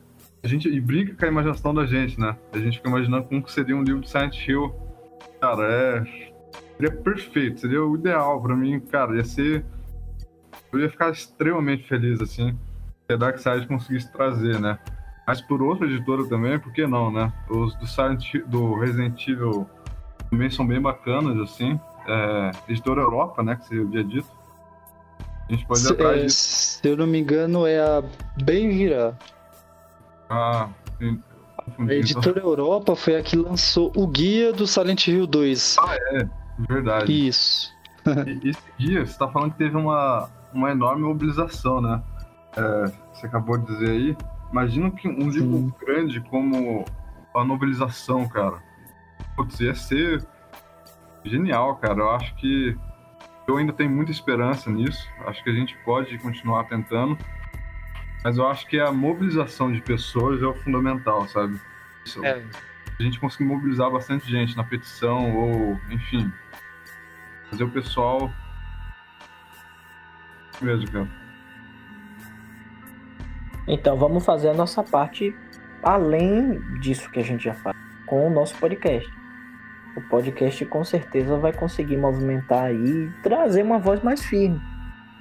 a 0.44 0.46
gente 0.46 0.68
e 0.68 0.80
brinca 0.80 1.14
com 1.14 1.24
a 1.24 1.28
imaginação 1.28 1.74
da 1.74 1.84
gente, 1.84 2.20
né? 2.20 2.36
A 2.52 2.58
gente 2.58 2.76
fica 2.76 2.88
imaginando 2.88 3.24
como 3.24 3.48
seria 3.48 3.76
um 3.76 3.82
livro 3.82 4.02
de 4.02 4.08
Silent 4.08 4.46
Hill. 4.46 4.72
Cara, 5.40 5.64
é. 5.64 6.32
Seria 6.76 6.92
perfeito, 6.92 7.60
seria 7.60 7.82
o 7.82 7.96
ideal 7.96 8.40
para 8.40 8.54
mim, 8.54 8.78
cara. 8.78 9.16
Ia 9.16 9.24
ser 9.24 9.64
eu 10.72 10.80
ia 10.80 10.90
ficar 10.90 11.10
extremamente 11.10 11.88
feliz, 11.88 12.20
assim, 12.20 12.56
se 13.06 13.12
a 13.12 13.16
Dark 13.16 13.38
Side 13.38 13.66
conseguisse 13.66 14.12
trazer, 14.12 14.60
né? 14.60 14.78
Mas 15.26 15.40
por 15.40 15.60
outra 15.60 15.86
editora 15.86 16.24
também, 16.26 16.58
por 16.58 16.72
que 16.72 16.86
não, 16.86 17.10
né? 17.10 17.32
Os 17.50 17.74
do, 17.74 17.86
Silent, 17.86 18.34
do 18.46 18.74
Resident 18.78 19.26
Evil 19.26 19.68
também 20.30 20.48
são 20.50 20.66
bem 20.66 20.80
bacanas, 20.80 21.36
assim. 21.40 21.78
É, 22.06 22.50
editora 22.68 23.00
Europa, 23.00 23.42
né, 23.42 23.56
que 23.56 23.66
você 23.66 23.80
havia 23.80 24.04
dito. 24.04 24.28
A 25.48 25.52
gente 25.52 25.66
pode 25.66 25.84
ir 25.84 25.92
atrás 25.92 26.20
é, 26.20 26.24
disso. 26.26 26.78
Se 26.80 26.88
eu 26.88 26.96
não 26.96 27.06
me 27.06 27.18
engano, 27.18 27.66
é 27.66 27.78
a 27.80 28.02
Benvira. 28.42 29.18
Ah, 30.30 30.68
sim. 30.98 31.20
A 31.78 31.92
editora 31.92 32.40
Europa 32.40 32.94
foi 32.94 33.16
a 33.16 33.22
que 33.22 33.36
lançou 33.36 33.92
o 33.96 34.06
guia 34.06 34.52
do 34.52 34.66
Silent 34.66 35.08
Hill 35.08 35.26
2. 35.26 35.76
Ah, 35.80 35.96
é, 35.96 36.28
verdade. 36.68 37.28
Isso. 37.28 37.72
e, 38.26 38.50
esse 38.50 38.62
guia, 38.78 39.04
você 39.04 39.18
tá 39.18 39.26
falando 39.28 39.52
que 39.52 39.58
teve 39.58 39.76
uma, 39.76 40.28
uma 40.54 40.70
enorme 40.70 41.02
mobilização, 41.02 41.80
né? 41.80 42.00
É, 42.56 42.92
você 43.12 43.26
acabou 43.26 43.58
de 43.58 43.66
dizer 43.66 43.90
aí. 43.90 44.16
Imagina 44.56 44.90
que 44.90 45.06
um 45.06 45.30
Sim. 45.30 45.38
livro 45.38 45.76
grande 45.84 46.18
como 46.18 46.82
a 47.34 47.44
novelização, 47.44 48.26
cara. 48.26 48.62
Putz, 49.36 49.60
ia 49.60 49.74
ser 49.74 50.26
genial, 51.22 51.76
cara. 51.76 52.00
Eu 52.00 52.10
acho 52.12 52.34
que 52.36 52.74
eu 53.46 53.58
ainda 53.58 53.74
tenho 53.74 53.90
muita 53.90 54.10
esperança 54.10 54.70
nisso. 54.70 55.06
Acho 55.26 55.44
que 55.44 55.50
a 55.50 55.52
gente 55.52 55.76
pode 55.84 56.16
continuar 56.16 56.64
tentando. 56.64 57.18
Mas 58.24 58.38
eu 58.38 58.48
acho 58.48 58.66
que 58.66 58.80
a 58.80 58.90
mobilização 58.90 59.70
de 59.70 59.82
pessoas 59.82 60.40
é 60.40 60.46
o 60.46 60.54
fundamental, 60.54 61.28
sabe? 61.28 61.60
Isso, 62.06 62.24
é. 62.24 62.42
A 62.98 63.02
gente 63.02 63.20
conseguir 63.20 63.44
mobilizar 63.44 63.90
bastante 63.90 64.26
gente 64.26 64.56
na 64.56 64.64
petição 64.64 65.36
ou, 65.36 65.78
enfim, 65.90 66.32
fazer 67.50 67.64
o 67.64 67.70
pessoal 67.70 68.32
mesmo, 70.62 70.90
cara. 70.90 71.25
Então 73.66 73.96
vamos 73.96 74.24
fazer 74.24 74.48
a 74.48 74.54
nossa 74.54 74.82
parte 74.82 75.34
além 75.82 76.60
disso 76.80 77.10
que 77.10 77.20
a 77.20 77.24
gente 77.24 77.44
já 77.44 77.54
faz 77.54 77.76
com 78.06 78.26
o 78.26 78.30
nosso 78.30 78.56
podcast. 78.58 79.08
O 79.96 80.00
podcast 80.08 80.64
com 80.66 80.84
certeza 80.84 81.36
vai 81.36 81.52
conseguir 81.52 81.96
movimentar 81.96 82.72
e 82.72 83.10
trazer 83.22 83.62
uma 83.62 83.78
voz 83.78 84.02
mais 84.02 84.22
firme, 84.24 84.60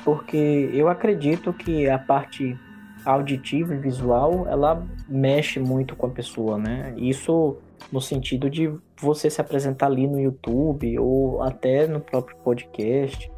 porque 0.03 0.69
eu 0.73 0.89
acredito 0.89 1.53
que 1.53 1.89
a 1.89 1.97
parte 1.97 2.57
auditiva 3.05 3.73
e 3.75 3.77
visual 3.77 4.47
ela 4.47 4.85
mexe 5.07 5.59
muito 5.59 5.95
com 5.95 6.07
a 6.07 6.09
pessoa, 6.09 6.57
né? 6.57 6.93
Isso 6.97 7.57
no 7.91 8.01
sentido 8.01 8.49
de 8.49 8.71
você 8.99 9.29
se 9.29 9.39
apresentar 9.39 9.87
ali 9.87 10.07
no 10.07 10.19
YouTube 10.19 10.97
ou 10.99 11.41
até 11.43 11.87
no 11.87 11.99
próprio 11.99 12.35
podcast 12.37 13.31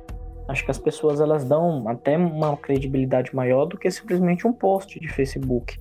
Acho 0.48 0.64
que 0.64 0.72
as 0.72 0.80
pessoas 0.80 1.20
elas 1.20 1.44
dão 1.44 1.88
até 1.88 2.18
uma 2.18 2.56
credibilidade 2.56 3.36
maior 3.36 3.66
do 3.66 3.78
que 3.78 3.92
simplesmente 3.92 4.48
um 4.48 4.54
post 4.54 5.00
de 5.00 5.08
Facebook. 5.10 5.78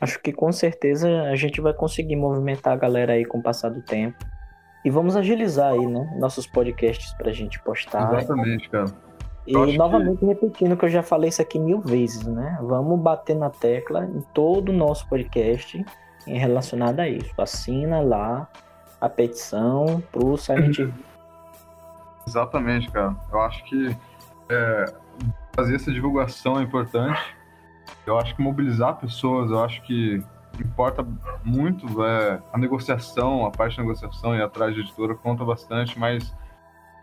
Acho 0.00 0.20
que 0.20 0.32
com 0.32 0.50
certeza 0.50 1.08
a 1.24 1.36
gente 1.36 1.60
vai 1.60 1.74
conseguir 1.74 2.16
movimentar 2.16 2.72
a 2.72 2.76
galera 2.76 3.12
aí 3.12 3.24
com 3.24 3.38
o 3.38 3.42
passar 3.42 3.68
do 3.68 3.82
tempo. 3.82 4.16
E 4.84 4.90
vamos 4.90 5.14
agilizar 5.14 5.72
aí, 5.72 5.86
né? 5.86 6.12
Nossos 6.18 6.46
podcasts 6.46 7.12
pra 7.14 7.30
gente 7.30 7.62
postar. 7.62 8.12
Exatamente, 8.14 8.68
cara. 8.68 8.86
e 9.46 9.76
novamente 9.76 10.18
que... 10.18 10.26
repetindo 10.26 10.76
que 10.76 10.84
eu 10.84 10.88
já 10.88 11.02
falei 11.02 11.28
isso 11.28 11.40
aqui 11.40 11.58
mil 11.58 11.80
vezes, 11.80 12.26
né? 12.26 12.58
Vamos 12.62 12.98
bater 12.98 13.36
na 13.36 13.50
tecla 13.50 14.06
em 14.06 14.20
todo 14.34 14.70
o 14.70 14.72
nosso 14.72 15.08
podcast 15.08 15.84
em 16.26 16.38
relacionado 16.38 16.98
a 17.00 17.08
isso. 17.08 17.30
Assina 17.38 18.00
lá 18.00 18.48
a 19.00 19.08
petição 19.08 20.02
pro 20.10 20.36
Silent 20.36 20.78
Exatamente, 22.26 22.90
cara. 22.90 23.16
Eu 23.30 23.40
acho 23.40 23.64
que 23.64 23.96
é, 24.48 24.84
fazer 25.54 25.76
essa 25.76 25.92
divulgação 25.92 26.58
é 26.58 26.62
importante. 26.62 27.20
Eu 28.06 28.18
acho 28.18 28.34
que 28.34 28.42
mobilizar 28.42 28.96
pessoas, 28.96 29.50
eu 29.50 29.62
acho 29.62 29.82
que 29.82 30.22
importa 30.60 31.06
muito 31.44 32.04
é, 32.04 32.40
a 32.52 32.58
negociação, 32.58 33.46
a 33.46 33.50
parte 33.50 33.76
da 33.76 33.82
negociação 33.82 34.36
e 34.36 34.42
atrás 34.42 34.74
de 34.74 34.80
editora 34.80 35.14
conta 35.14 35.44
bastante, 35.44 35.98
mas 35.98 36.34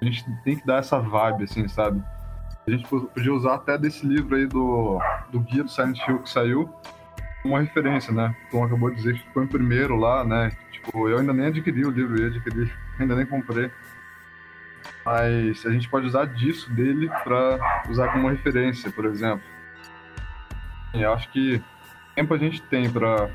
a 0.01 0.05
gente 0.05 0.23
tem 0.43 0.57
que 0.57 0.65
dar 0.65 0.77
essa 0.77 0.99
vibe, 0.99 1.43
assim, 1.43 1.67
sabe? 1.67 2.01
A 2.67 2.71
gente 2.71 2.87
podia 2.87 3.33
usar 3.33 3.55
até 3.55 3.77
desse 3.77 4.05
livro 4.05 4.35
aí 4.35 4.45
do, 4.45 4.99
do 5.31 5.39
guia 5.39 5.63
do 5.63 5.69
Silent 5.69 5.99
Hill 6.07 6.19
que 6.19 6.29
saiu 6.29 6.69
uma 7.43 7.61
referência, 7.61 8.13
né? 8.13 8.35
Tom 8.51 8.63
acabou 8.63 8.89
de 8.89 8.97
dizer 8.97 9.13
que 9.13 9.23
ficou 9.23 9.43
em 9.43 9.47
primeiro 9.47 9.95
lá, 9.95 10.23
né? 10.23 10.51
Tipo, 10.71 11.09
eu 11.09 11.17
ainda 11.17 11.33
nem 11.33 11.47
adquiri 11.47 11.85
o 11.85 11.89
livro, 11.89 12.17
eu 12.17 12.23
ia 12.23 12.35
adquirir, 12.35 12.71
ainda 12.99 13.15
nem 13.15 13.25
comprei. 13.25 13.71
Mas 15.09 15.65
a 15.65 15.71
gente 15.71 15.89
pode 15.89 16.05
usar 16.05 16.25
disso 16.25 16.71
dele 16.71 17.09
para 17.23 17.83
usar 17.89 18.13
como 18.13 18.29
referência, 18.29 18.91
por 18.91 19.05
exemplo. 19.05 19.41
E 20.93 21.01
eu 21.01 21.11
acho 21.11 21.27
que 21.31 21.59
tempo 22.15 22.31
a 22.31 22.37
gente 22.37 22.61
tem 22.61 22.87
para 22.91 23.27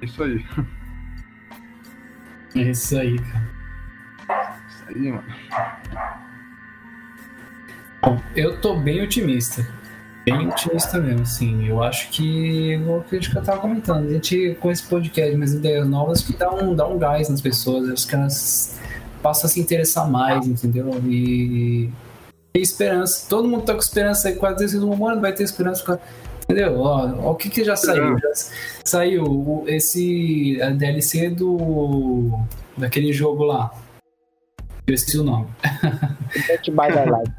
isso 0.00 0.22
aí. 0.22 0.44
É 2.54 2.70
isso 2.70 2.98
aí, 2.98 3.18
cara. 3.18 4.56
Isso 4.66 4.84
aí, 4.88 5.12
mano. 5.12 5.24
Bom, 8.00 8.22
eu 8.34 8.58
tô 8.62 8.76
bem 8.76 9.02
otimista. 9.02 9.68
Bem 10.24 10.48
otimista 10.48 10.98
mesmo, 10.98 11.20
assim. 11.20 11.68
Eu 11.68 11.82
acho 11.82 12.08
que, 12.08 12.72
igual 12.72 13.02
que 13.02 13.16
a 13.16 13.20
gente 13.20 13.34
tava 13.34 13.60
comentando, 13.60 14.08
a 14.08 14.10
gente, 14.10 14.56
com 14.58 14.70
esse 14.70 14.88
podcast, 14.88 15.36
mas 15.36 15.52
ideias 15.52 15.86
novas, 15.86 16.22
que 16.22 16.32
dá 16.32 16.50
um, 16.50 16.74
dá 16.74 16.88
um 16.88 16.98
gás 16.98 17.28
nas 17.28 17.42
pessoas. 17.42 17.90
Acho 17.90 18.08
que 18.08 18.14
elas 18.14 18.80
passam 19.26 19.48
a 19.48 19.50
se 19.50 19.58
interessar 19.58 20.08
mais, 20.08 20.46
entendeu? 20.46 20.88
E 21.04 21.90
tem 22.52 22.62
esperança. 22.62 23.28
Todo 23.28 23.48
mundo 23.48 23.64
tá 23.64 23.72
com 23.72 23.80
esperança 23.80 24.28
aí, 24.28 24.36
quase 24.36 24.60
vezes 24.60 24.80
um 24.80 25.04
ano 25.04 25.20
vai 25.20 25.32
ter 25.32 25.42
esperança. 25.42 26.00
Entendeu? 26.44 26.78
Ó, 26.78 27.10
ó, 27.24 27.32
o 27.32 27.34
que 27.34 27.50
que 27.50 27.64
já 27.64 27.74
saiu? 27.74 28.16
Já 28.18 28.28
saiu 28.84 29.64
esse 29.66 30.62
a 30.62 30.70
DLC 30.70 31.30
do 31.30 32.38
daquele 32.76 33.12
jogo 33.12 33.42
lá. 33.42 33.72
Eu 34.86 34.94
esqueci 34.94 35.18
o 35.18 35.24
nome. 35.24 35.48
Dead 36.46 36.70
by 36.70 36.94
Daylight. 36.94 37.32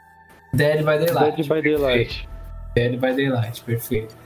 Dead 0.54 0.78
by 0.78 0.98
Daylight. 0.98 1.36
Dead 1.36 1.46
by 1.46 1.60
Daylight. 1.60 2.28
Dead 2.74 2.96
by 2.98 3.14
Daylight, 3.14 3.62
perfeito. 3.64 4.16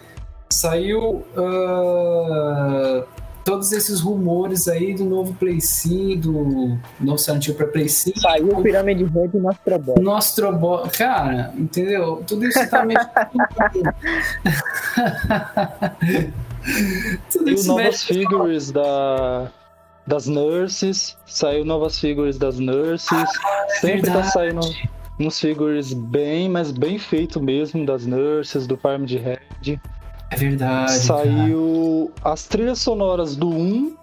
Saiu 0.51 1.27
uh, 1.37 3.05
todos 3.49 3.73
esses 3.73 4.03
rumores 4.03 4.69
aí 4.69 4.93
do 4.95 5.07
novo 5.07 5.33
Play 5.33 5.59
5, 5.59 6.21
do 6.21 6.79
novo 7.01 7.17
Silent 7.17 7.47
Hill 7.47 7.55
pra 7.55 7.67
Play 7.67 7.89
5. 7.89 8.21
Saiu 8.21 8.59
o 8.59 8.63
Pirâmide 8.63 9.05
Red 9.05 9.31
e 9.33 9.39
Nostrobot. 9.39 9.99
Nostrobot, 10.03 10.91
cara, 10.91 11.55
entendeu? 11.57 12.23
Tudo 12.27 12.47
isso 12.47 12.69
tá 12.69 12.85
meio. 12.85 13.01
Tudo 17.33 17.51
E 17.51 17.55
isso 17.55 17.69
novas 17.69 17.85
mexe- 17.85 18.07
figures 18.15 18.71
da, 18.71 19.51
das 20.07 20.27
nurses. 20.27 21.17
Saiu 21.25 21.65
novas 21.65 21.99
figures 21.99 22.37
das 22.37 22.59
nurses. 22.59 23.25
Sempre 23.81 24.11
tá 24.11 24.25
saindo 24.25 24.61
uns 25.19 25.41
figures 25.41 25.95
bem, 25.95 26.51
mas 26.51 26.71
bem 26.71 26.99
feito 26.99 27.41
mesmo 27.41 27.87
das 27.87 28.05
nurses, 28.05 28.67
do 28.67 28.77
Farm 28.77 29.05
de 29.05 29.17
Red. 29.17 29.81
É 30.31 30.37
verdade. 30.37 30.87
cara. 30.87 30.99
Saiu 30.99 32.13
as 32.23 32.47
trilhas 32.47 32.79
sonoras 32.79 33.37
do 33.37 33.49
1 33.49 33.97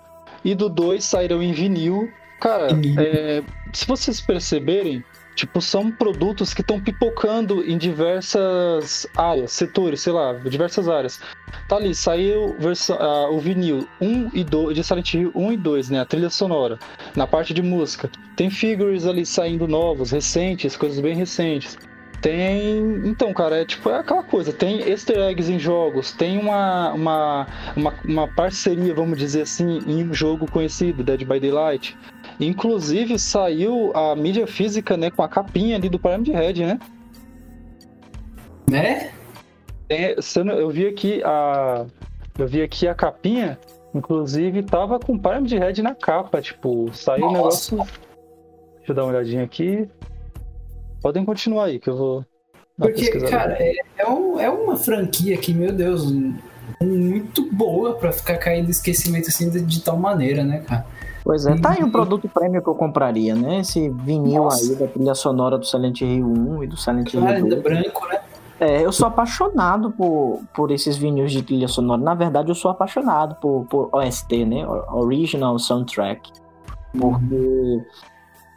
e 0.43 0.55
do 0.55 0.69
2 0.69 1.03
saíram 1.03 1.41
em 1.41 1.51
vinil. 1.51 2.09
Cara, 2.39 2.73
Vinil. 2.73 2.95
é, 2.99 3.43
se 3.73 3.87
vocês 3.87 4.19
perceberem, 4.21 5.03
tipo, 5.35 5.61
são 5.61 5.91
produtos 5.91 6.53
que 6.53 6.61
estão 6.61 6.79
pipocando 6.79 7.63
em 7.63 7.77
diversas 7.77 9.07
áreas, 9.15 9.51
setores, 9.51 10.01
sei 10.01 10.13
lá, 10.13 10.33
diversas 10.33 10.87
áreas. 10.87 11.19
Tá 11.67 11.77
ali, 11.77 11.95
saiu 11.95 12.55
ah, 12.99 13.29
o 13.31 13.39
vinil 13.39 13.87
1 14.01 14.31
e 14.33 14.43
2, 14.43 14.75
de 14.75 14.83
Silent 14.83 15.13
Hill 15.13 15.31
1 15.33 15.51
e 15.53 15.57
2, 15.57 15.89
né? 15.89 15.99
A 16.01 16.05
trilha 16.05 16.29
sonora. 16.29 16.77
Na 17.15 17.25
parte 17.25 17.53
de 17.53 17.61
música. 17.61 18.09
Tem 18.35 18.49
figures 18.49 19.05
ali 19.05 19.25
saindo 19.25 19.67
novos, 19.67 20.11
recentes, 20.11 20.75
coisas 20.75 20.99
bem 20.99 21.15
recentes. 21.15 21.77
Tem. 22.25 22.79
Então, 23.05 23.31
cara, 23.35 23.61
é 23.61 23.65
tipo, 23.65 23.87
é 23.87 23.99
aquela 23.99 24.23
coisa. 24.23 24.51
Tem 24.51 24.81
easter 24.89 25.15
eggs 25.19 25.47
em 25.47 25.59
jogos, 25.59 26.11
tem 26.11 26.39
uma, 26.39 26.91
uma, 26.91 27.47
uma, 27.77 27.93
uma 28.03 28.27
parceria, 28.27 28.95
vamos 28.95 29.19
dizer 29.19 29.43
assim, 29.43 29.77
em 29.85 30.09
um 30.09 30.11
jogo 30.11 30.49
conhecido, 30.49 31.03
Dead 31.03 31.23
by 31.23 31.39
Daylight. 31.39 31.95
Inclusive 32.39 33.19
saiu 33.19 33.95
a 33.95 34.15
mídia 34.15 34.47
física, 34.47 34.97
né, 34.97 35.11
com 35.11 35.21
a 35.21 35.29
capinha 35.29 35.75
ali 35.75 35.87
do 35.87 35.99
Pyramid 35.99 36.31
Red, 36.31 36.65
né? 36.65 36.79
Né? 38.67 39.11
Se 40.19 40.39
eu 40.39 40.69
vi 40.71 40.87
aqui 40.87 41.21
a. 41.23 41.85
Eu 42.39 42.47
vi 42.47 42.63
aqui 42.63 42.87
a 42.87 42.95
capinha, 42.95 43.59
inclusive 43.93 44.63
tava 44.63 44.99
com 44.99 45.15
Pyramid 45.15 45.55
Red 45.59 45.83
na 45.83 45.93
capa, 45.93 46.41
tipo, 46.41 46.89
saiu 46.91 47.27
o 47.27 47.33
negócio. 47.33 47.77
Deixa 47.77 48.91
eu 48.91 48.95
dar 48.95 49.03
uma 49.03 49.11
olhadinha 49.11 49.43
aqui. 49.43 49.87
Podem 51.05 51.23
continuar 51.23 51.65
aí, 51.65 51.77
que 51.77 51.87
eu 51.87 51.95
vou. 51.95 52.25
Porque, 52.75 53.11
cara, 53.29 53.55
é, 53.59 53.75
é, 53.95 54.09
um- 54.09 54.39
é 54.39 54.49
uma 54.49 54.75
franquia 54.75 55.37
que, 55.37 55.53
meu 55.53 55.71
Deus, 55.71 56.11
muito 56.81 57.47
boa 57.53 57.93
pra 57.93 58.11
ficar 58.11 58.37
caindo 58.37 58.71
esquecimento 58.71 59.27
assim 59.29 59.47
de, 59.51 59.61
de 59.61 59.83
tal 59.83 59.97
maneira, 59.97 60.43
né, 60.43 60.61
cara? 60.67 60.83
Pois 61.23 61.45
é, 61.45 61.55
tá 61.59 61.73
aí 61.73 61.83
um 61.83 61.91
produto 61.91 62.27
prêmio 62.27 62.59
que 62.59 62.67
eu 62.67 62.73
compraria, 62.73 63.35
né? 63.35 63.59
Esse 63.59 63.87
vinil 63.87 64.45
Nossa. 64.45 64.63
aí 64.73 64.75
da 64.79 64.87
trilha 64.87 65.13
sonora 65.13 65.59
do 65.59 65.65
Silent 65.67 66.01
Hill 66.01 66.25
1 66.25 66.63
e 66.63 66.67
do 66.67 66.75
Silent 66.75 67.13
Hill 67.13 67.21
Cara, 67.21 67.35
ainda 67.35 67.55
2. 67.55 67.61
branco, 67.61 68.07
né? 68.07 68.19
É, 68.59 68.83
eu 68.83 68.91
sou 68.91 69.07
apaixonado 69.07 69.91
por, 69.91 70.41
por 70.55 70.71
esses 70.71 70.97
vinil 70.97 71.27
de 71.27 71.43
trilha 71.43 71.67
sonora. 71.67 72.01
Na 72.01 72.15
verdade, 72.15 72.49
eu 72.49 72.55
sou 72.55 72.71
apaixonado 72.71 73.35
por, 73.35 73.67
por 73.69 73.89
OST, 73.91 74.43
né? 74.43 74.65
Original 74.91 75.59
Soundtrack. 75.59 76.31
Porque, 76.99 77.83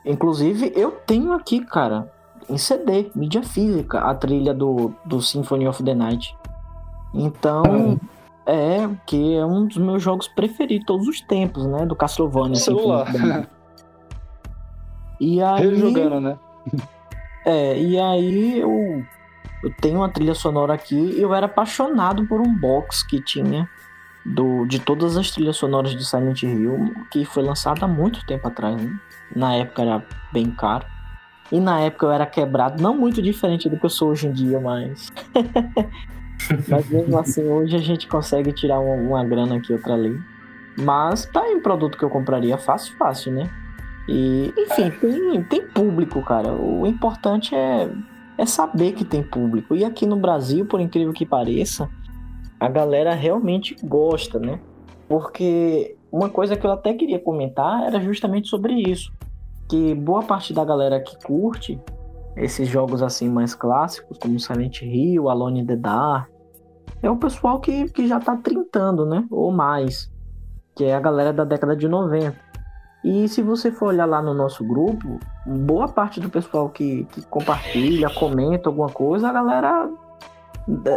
inclusive, 0.06 0.72
eu 0.74 0.92
tenho 0.92 1.34
aqui, 1.34 1.60
cara, 1.60 2.10
em 2.48 2.56
CD, 2.56 3.10
mídia 3.14 3.42
física, 3.42 4.00
a 4.00 4.14
trilha 4.14 4.54
do, 4.54 4.94
do 5.04 5.20
Symphony 5.20 5.66
of 5.66 5.82
the 5.82 5.94
Night. 5.94 6.36
Então, 7.14 7.98
é 8.46 8.88
que 9.06 9.36
é 9.36 9.44
um 9.44 9.66
dos 9.66 9.76
meus 9.76 10.02
jogos 10.02 10.26
preferidos 10.28 10.86
todos 10.86 11.06
os 11.06 11.20
tempos, 11.20 11.66
né? 11.66 11.84
Do 11.84 11.94
Castlevania. 11.94 12.56
Celular. 12.56 13.12
The 13.12 13.18
Night. 13.18 13.48
E 15.20 15.40
aí, 15.44 15.68
Rejogando, 15.68 16.20
né? 16.20 16.38
é, 17.44 17.78
e 17.78 17.98
aí 17.98 18.58
eu, 18.58 19.04
eu 19.62 19.74
tenho 19.80 19.98
uma 19.98 20.08
trilha 20.08 20.34
sonora 20.34 20.74
aqui 20.74 20.96
e 20.96 21.20
eu 21.20 21.34
era 21.34 21.46
apaixonado 21.46 22.26
por 22.26 22.40
um 22.40 22.58
box 22.58 23.06
que 23.06 23.20
tinha 23.22 23.68
do, 24.24 24.66
de 24.66 24.78
todas 24.78 25.16
as 25.16 25.30
trilhas 25.30 25.56
sonoras 25.56 25.92
de 25.92 26.04
Silent 26.04 26.42
Hill, 26.42 26.94
que 27.10 27.24
foi 27.24 27.42
lançado 27.42 27.84
há 27.84 27.88
muito 27.88 28.24
tempo 28.26 28.48
atrás, 28.48 28.80
né? 28.80 28.98
Na 29.34 29.54
época 29.54 29.82
era 29.82 30.04
bem 30.32 30.50
caro. 30.50 30.86
E 31.50 31.60
na 31.60 31.80
época 31.80 32.06
eu 32.06 32.12
era 32.12 32.26
quebrado, 32.26 32.82
não 32.82 32.96
muito 32.96 33.22
diferente 33.22 33.68
do 33.68 33.78
que 33.78 33.86
eu 33.86 33.90
sou 33.90 34.10
hoje 34.10 34.26
em 34.26 34.32
dia, 34.32 34.60
mas. 34.60 35.10
mas 36.68 36.88
mesmo 36.90 37.18
assim, 37.18 37.44
hoje 37.46 37.76
a 37.76 37.80
gente 37.80 38.06
consegue 38.06 38.52
tirar 38.52 38.80
uma, 38.80 39.24
grana 39.24 39.56
aqui, 39.56 39.72
outra 39.72 39.94
ali. 39.94 40.18
Mas 40.76 41.26
tá 41.26 41.40
aí 41.42 41.54
um 41.54 41.62
produto 41.62 41.96
que 41.96 42.04
eu 42.04 42.10
compraria 42.10 42.56
fácil, 42.58 42.96
fácil, 42.96 43.32
né? 43.32 43.50
E, 44.08 44.52
enfim, 44.56 44.90
tem, 44.90 45.42
tem 45.44 45.66
público, 45.66 46.22
cara. 46.22 46.52
O 46.52 46.86
importante 46.86 47.54
é, 47.54 47.90
é 48.36 48.46
saber 48.46 48.92
que 48.92 49.04
tem 49.04 49.22
público. 49.22 49.74
E 49.74 49.84
aqui 49.84 50.06
no 50.06 50.16
Brasil, 50.16 50.64
por 50.66 50.80
incrível 50.80 51.12
que 51.12 51.26
pareça, 51.26 51.90
a 52.60 52.68
galera 52.68 53.14
realmente 53.14 53.76
gosta, 53.82 54.38
né? 54.38 54.60
Porque 55.08 55.96
uma 56.10 56.28
coisa 56.28 56.56
que 56.56 56.66
eu 56.66 56.72
até 56.72 56.94
queria 56.94 57.18
comentar 57.18 57.84
era 57.84 58.00
justamente 58.00 58.48
sobre 58.48 58.74
isso. 58.74 59.12
Que 59.68 59.94
boa 59.94 60.22
parte 60.22 60.52
da 60.52 60.64
galera 60.64 61.00
que 61.00 61.16
curte 61.24 61.80
esses 62.36 62.68
jogos 62.68 63.02
assim 63.02 63.28
mais 63.28 63.54
clássicos, 63.54 64.16
como 64.18 64.38
Silent 64.38 64.82
Hill, 64.82 65.28
Alone 65.28 65.60
in 65.60 65.66
the 65.66 65.76
Dark, 65.76 66.30
é 67.02 67.10
o 67.10 67.16
pessoal 67.16 67.60
que, 67.60 67.88
que 67.90 68.06
já 68.06 68.18
tá 68.18 68.36
trintando, 68.36 69.04
né? 69.04 69.24
Ou 69.30 69.52
mais. 69.52 70.10
Que 70.74 70.84
é 70.84 70.94
a 70.94 71.00
galera 71.00 71.32
da 71.32 71.44
década 71.44 71.76
de 71.76 71.88
90. 71.88 72.48
E 73.04 73.28
se 73.28 73.42
você 73.42 73.70
for 73.70 73.88
olhar 73.88 74.06
lá 74.06 74.20
no 74.20 74.34
nosso 74.34 74.64
grupo, 74.64 75.20
boa 75.46 75.88
parte 75.88 76.20
do 76.20 76.28
pessoal 76.28 76.68
que, 76.68 77.04
que 77.04 77.24
compartilha, 77.26 78.10
comenta 78.10 78.68
alguma 78.68 78.88
coisa, 78.88 79.28
a 79.28 79.32
galera 79.32 79.88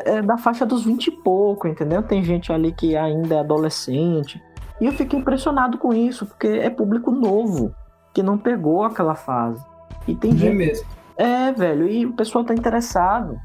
é 0.05 0.22
da 0.22 0.38
faixa 0.38 0.65
dos 0.65 0.84
20 0.84 1.07
e 1.07 1.11
pouco, 1.11 1.67
entendeu? 1.67 2.01
Tem 2.01 2.24
gente 2.24 2.51
ali 2.51 2.72
que 2.72 2.95
ainda 2.95 3.36
é 3.36 3.39
adolescente. 3.39 4.41
E 4.80 4.86
eu 4.86 4.91
fico 4.91 5.15
impressionado 5.15 5.78
com 5.78 5.93
isso, 5.93 6.26
porque 6.26 6.47
é 6.47 6.69
público 6.69 7.11
novo, 7.11 7.74
que 8.14 8.22
não 8.24 8.38
pegou 8.38 8.84
aquela 8.84 9.16
fase. 9.16 9.64
E 10.07 10.16
tem 10.16 10.32
É 10.32 10.36
gente 10.36 10.55
mesmo. 10.55 10.88
é, 11.18 11.51
velho, 11.51 11.88
e 11.88 12.05
o 12.05 12.14
pessoal 12.14 12.43
tá 12.43 12.53
interessado. 12.53 13.39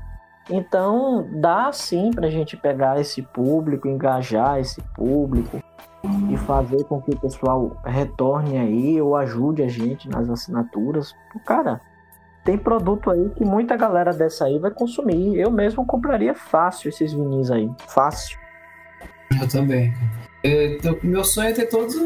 Então, 0.48 1.26
dá 1.40 1.70
sim 1.72 2.10
pra 2.14 2.30
gente 2.30 2.56
pegar 2.56 3.00
esse 3.00 3.20
público, 3.20 3.88
engajar 3.88 4.58
esse 4.60 4.80
público. 4.94 5.60
e 6.30 6.36
fazer 6.36 6.84
com 6.84 7.02
que 7.02 7.10
o 7.10 7.18
pessoal 7.18 7.76
retorne 7.84 8.56
aí 8.56 9.02
ou 9.02 9.16
ajude 9.16 9.62
a 9.64 9.68
gente 9.68 10.08
nas 10.08 10.30
assinaturas. 10.30 11.16
Cara, 11.44 11.80
tem 12.44 12.56
produto 12.56 13.10
aí 13.10 13.28
que 13.30 13.44
muita 13.44 13.76
galera 13.76 14.12
dessa 14.12 14.44
aí 14.44 14.56
vai 14.60 14.70
consumir. 14.70 15.34
Eu 15.36 15.50
mesmo 15.50 15.84
compraria 15.84 16.32
fácil 16.32 16.90
esses 16.90 17.12
vinis 17.12 17.50
aí. 17.50 17.68
Fácil. 17.88 18.38
Eu 19.40 19.48
também. 19.48 19.92
É, 20.46 20.78
meu 21.02 21.24
sonho 21.24 21.48
é 21.48 21.52
ter 21.52 21.66
todas 21.66 21.96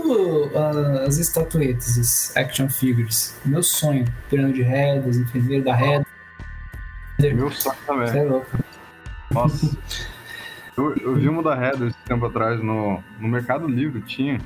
as 1.06 1.18
estatuetas, 1.18 1.98
as 1.98 2.36
action 2.36 2.70
figures. 2.70 3.38
Meu 3.44 3.62
sonho. 3.62 4.06
Pirâmide 4.30 4.62
de 4.62 4.62
Redas, 4.62 5.18
Enfermeiro 5.18 5.62
da 5.62 5.74
Reda. 5.74 6.06
Meu 7.18 7.50
sonho 7.50 7.76
também. 7.86 8.06
Você 8.06 8.18
é 8.18 8.22
louco. 8.22 8.58
Nossa. 9.30 9.78
eu, 10.74 10.96
eu 10.96 11.14
vi 11.16 11.28
uma 11.28 11.42
da 11.42 11.54
Reda 11.54 11.88
esse 11.88 11.98
tempo 12.06 12.24
atrás 12.24 12.62
no, 12.62 13.02
no 13.18 13.28
Mercado 13.28 13.68
Livre, 13.68 14.00
tinha. 14.00 14.40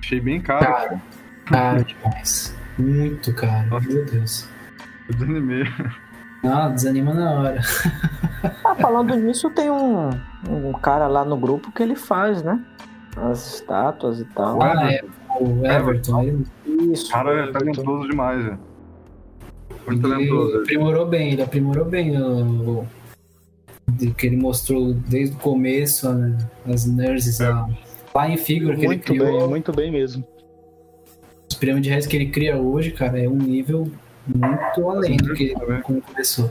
Achei 0.00 0.20
bem 0.20 0.40
caro. 0.40 0.66
Caro, 0.66 1.00
caro 1.46 1.84
demais. 1.84 2.56
Muito 2.76 3.32
caro, 3.32 3.68
Nossa. 3.68 3.86
meu 3.86 4.04
Deus. 4.06 4.48
Eu 5.08 5.14
desanimei. 5.14 5.64
Ah, 6.44 6.68
desanima 6.68 7.14
na 7.14 7.30
hora. 7.30 7.60
ah, 8.64 8.74
falando 8.74 9.14
nisso, 9.14 9.50
tem 9.50 9.70
um, 9.70 10.10
um 10.48 10.72
cara 10.72 11.06
lá 11.06 11.24
no 11.24 11.36
grupo 11.36 11.70
que 11.70 11.82
ele 11.82 11.94
faz, 11.94 12.42
né? 12.42 12.60
As 13.16 13.54
estátuas 13.54 14.20
e 14.20 14.24
tal. 14.26 14.62
Ah, 14.62 14.92
é, 14.92 15.02
o 15.40 15.64
Everton. 15.64 16.22
Everton. 16.22 16.44
Isso. 16.92 17.08
O 17.08 17.10
cara 17.10 17.48
é 17.48 17.52
talentoso 17.52 18.08
demais, 18.08 18.44
velho. 18.44 18.58
Muito 19.86 20.08
talentoso. 20.08 20.50
Ele 20.50 20.62
aprimorou 20.62 21.06
bem, 21.06 21.32
ele 21.32 21.42
aprimorou 21.42 21.84
bem 21.84 22.20
o, 22.20 22.80
o 22.80 24.14
que 24.14 24.26
ele 24.26 24.36
mostrou 24.36 24.92
desde 24.92 25.34
o 25.36 25.38
começo, 25.38 26.12
né? 26.12 26.36
as 26.66 26.86
nurses, 26.86 27.40
é. 27.40 27.46
a 27.46 27.66
flying 28.12 28.36
figure 28.36 28.76
que 28.76 28.86
muito 28.86 29.12
ele 29.12 29.20
criou. 29.20 29.40
Bem, 29.40 29.48
muito 29.48 29.72
bem 29.72 29.90
mesmo. 29.90 30.24
Os 31.48 31.56
pirâmides 31.56 31.88
de 31.88 31.92
reis 31.92 32.06
que 32.06 32.16
ele 32.16 32.30
cria 32.30 32.56
hoje, 32.56 32.90
cara, 32.90 33.18
é 33.18 33.28
um 33.28 33.36
nível 33.36 33.90
muito 34.26 34.90
além 34.90 35.16
do 35.16 35.32
que 35.34 35.54
como 35.82 36.02
começou. 36.02 36.50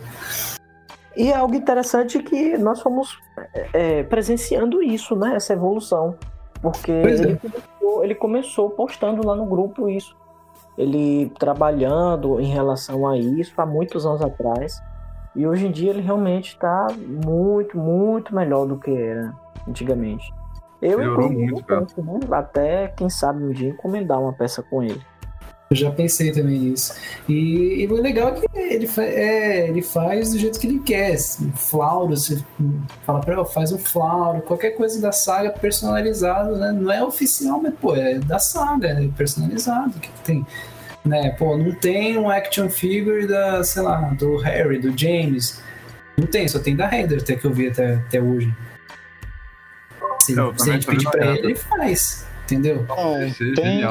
E 1.15 1.31
é 1.31 1.35
algo 1.35 1.55
interessante 1.55 2.21
que 2.21 2.57
nós 2.57 2.81
fomos 2.81 3.17
é, 3.73 4.03
presenciando 4.03 4.81
isso, 4.81 5.15
né? 5.15 5.35
Essa 5.35 5.53
evolução. 5.53 6.17
Porque 6.71 6.91
ele, 6.91 7.33
é. 7.33 7.35
começou, 7.35 8.03
ele 8.03 8.15
começou 8.15 8.69
postando 8.69 9.25
lá 9.25 9.35
no 9.35 9.45
grupo 9.45 9.87
isso. 9.87 10.15
Ele 10.77 11.31
trabalhando 11.37 12.39
em 12.39 12.47
relação 12.47 13.07
a 13.07 13.17
isso 13.17 13.53
há 13.57 13.65
muitos 13.65 14.05
anos 14.05 14.21
atrás. 14.21 14.81
E 15.35 15.45
hoje 15.45 15.67
em 15.67 15.71
dia 15.71 15.91
ele 15.91 16.01
realmente 16.01 16.49
está 16.49 16.87
muito, 17.25 17.77
muito 17.77 18.33
melhor 18.33 18.65
do 18.65 18.77
que 18.77 18.91
era 18.91 19.33
antigamente. 19.67 20.33
Eu, 20.81 20.99
penso, 21.63 22.01
né? 22.01 22.19
até 22.31 22.87
quem 22.89 23.09
sabe 23.09 23.43
um 23.43 23.51
dia 23.51 23.69
encomendar 23.69 24.19
uma 24.19 24.33
peça 24.33 24.61
com 24.63 24.83
ele. 24.83 25.01
Eu 25.75 25.79
já 25.79 25.91
pensei 25.91 26.31
também 26.31 26.57
nisso. 26.57 26.93
E, 27.27 27.83
e 27.83 27.87
o 27.87 28.01
legal 28.01 28.29
é 28.29 28.31
que 28.31 28.47
ele, 28.57 28.89
é, 28.97 29.67
ele 29.67 29.81
faz 29.81 30.31
do 30.31 30.39
jeito 30.39 30.57
que 30.57 30.67
ele 30.67 30.79
quer. 30.79 31.17
Flauro, 31.53 32.15
você 32.15 32.41
fala 33.05 33.19
pra 33.19 33.33
ele, 33.33 33.45
faz 33.45 33.73
um 33.73 33.77
flauro, 33.77 34.41
qualquer 34.41 34.71
coisa 34.71 35.01
da 35.01 35.11
saga 35.11 35.51
personalizado, 35.51 36.55
né? 36.55 36.71
Não 36.71 36.89
é 36.89 37.03
oficial, 37.03 37.61
mas 37.61 37.73
pô, 37.75 37.93
é 37.93 38.19
da 38.19 38.39
saga, 38.39 38.87
é 38.87 39.07
personalizado. 39.17 39.97
O 39.97 39.99
que, 39.99 40.07
que 40.07 40.21
tem? 40.23 40.47
Né? 41.03 41.31
Pô, 41.31 41.57
não 41.57 41.73
tem 41.73 42.17
um 42.17 42.29
action 42.29 42.69
figure 42.69 43.27
da, 43.27 43.61
sei 43.63 43.81
lá, 43.81 43.97
do 44.17 44.37
Harry, 44.37 44.79
do 44.79 44.97
James. 44.97 45.61
Não 46.17 46.25
tem, 46.25 46.47
só 46.47 46.57
tem 46.57 46.75
da 46.75 46.85
Heather 46.85 47.19
até 47.21 47.35
que 47.35 47.45
eu 47.45 47.53
vi 47.53 47.67
até, 47.67 47.95
até 47.95 48.21
hoje. 48.21 48.51
Se, 50.21 50.33
se 50.33 50.69
a 50.69 50.73
gente 50.73 50.87
pedir 50.87 51.09
pra 51.11 51.25
ele, 51.27 51.47
ele 51.47 51.55
faz. 51.55 52.25
Entendeu? 52.45 52.85
Não, 52.87 53.19
tem, 53.55 53.81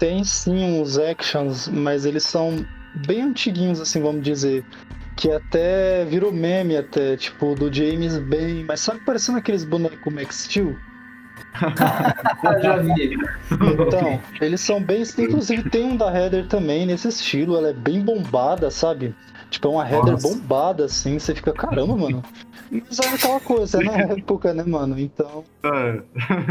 tem 0.00 0.24
sim 0.24 0.64
uns 0.80 0.98
actions, 0.98 1.68
mas 1.68 2.06
eles 2.06 2.24
são 2.24 2.66
bem 3.06 3.20
antiguinhos, 3.22 3.78
assim, 3.80 4.00
vamos 4.00 4.22
dizer. 4.22 4.64
Que 5.14 5.30
até 5.30 6.06
virou 6.06 6.32
meme, 6.32 6.74
até, 6.74 7.18
tipo, 7.18 7.54
do 7.54 7.70
James 7.70 8.18
bem. 8.18 8.64
Mas 8.64 8.80
sabe 8.80 9.00
parecendo 9.04 9.36
aqueles 9.36 9.62
bonecos 9.62 10.12
Max 10.12 10.44
Steel? 10.44 10.80
já 12.62 12.76
vi. 12.76 13.16
Então, 13.50 14.20
eles 14.40 14.60
são 14.60 14.82
bem. 14.82 15.02
Inclusive, 15.18 15.68
tem 15.70 15.84
um 15.84 15.96
da 15.96 16.12
Heather 16.12 16.46
também 16.46 16.86
nesse 16.86 17.08
estilo. 17.08 17.56
Ela 17.56 17.70
é 17.70 17.72
bem 17.72 18.00
bombada, 18.00 18.70
sabe? 18.70 19.14
Tipo, 19.50 19.68
é 19.68 19.70
uma 19.72 19.84
Heather 19.84 20.12
Nossa. 20.12 20.28
bombada, 20.28 20.84
assim. 20.84 21.18
Você 21.18 21.34
fica, 21.34 21.52
caramba, 21.52 21.96
mano. 21.96 22.22
Mas 22.70 23.00
é 23.00 23.08
aquela 23.08 23.40
coisa, 23.40 23.80
é 23.80 23.84
na 23.84 23.96
época, 23.98 24.54
né, 24.54 24.62
mano? 24.62 24.98
Então. 24.98 25.44
É. 25.64 26.02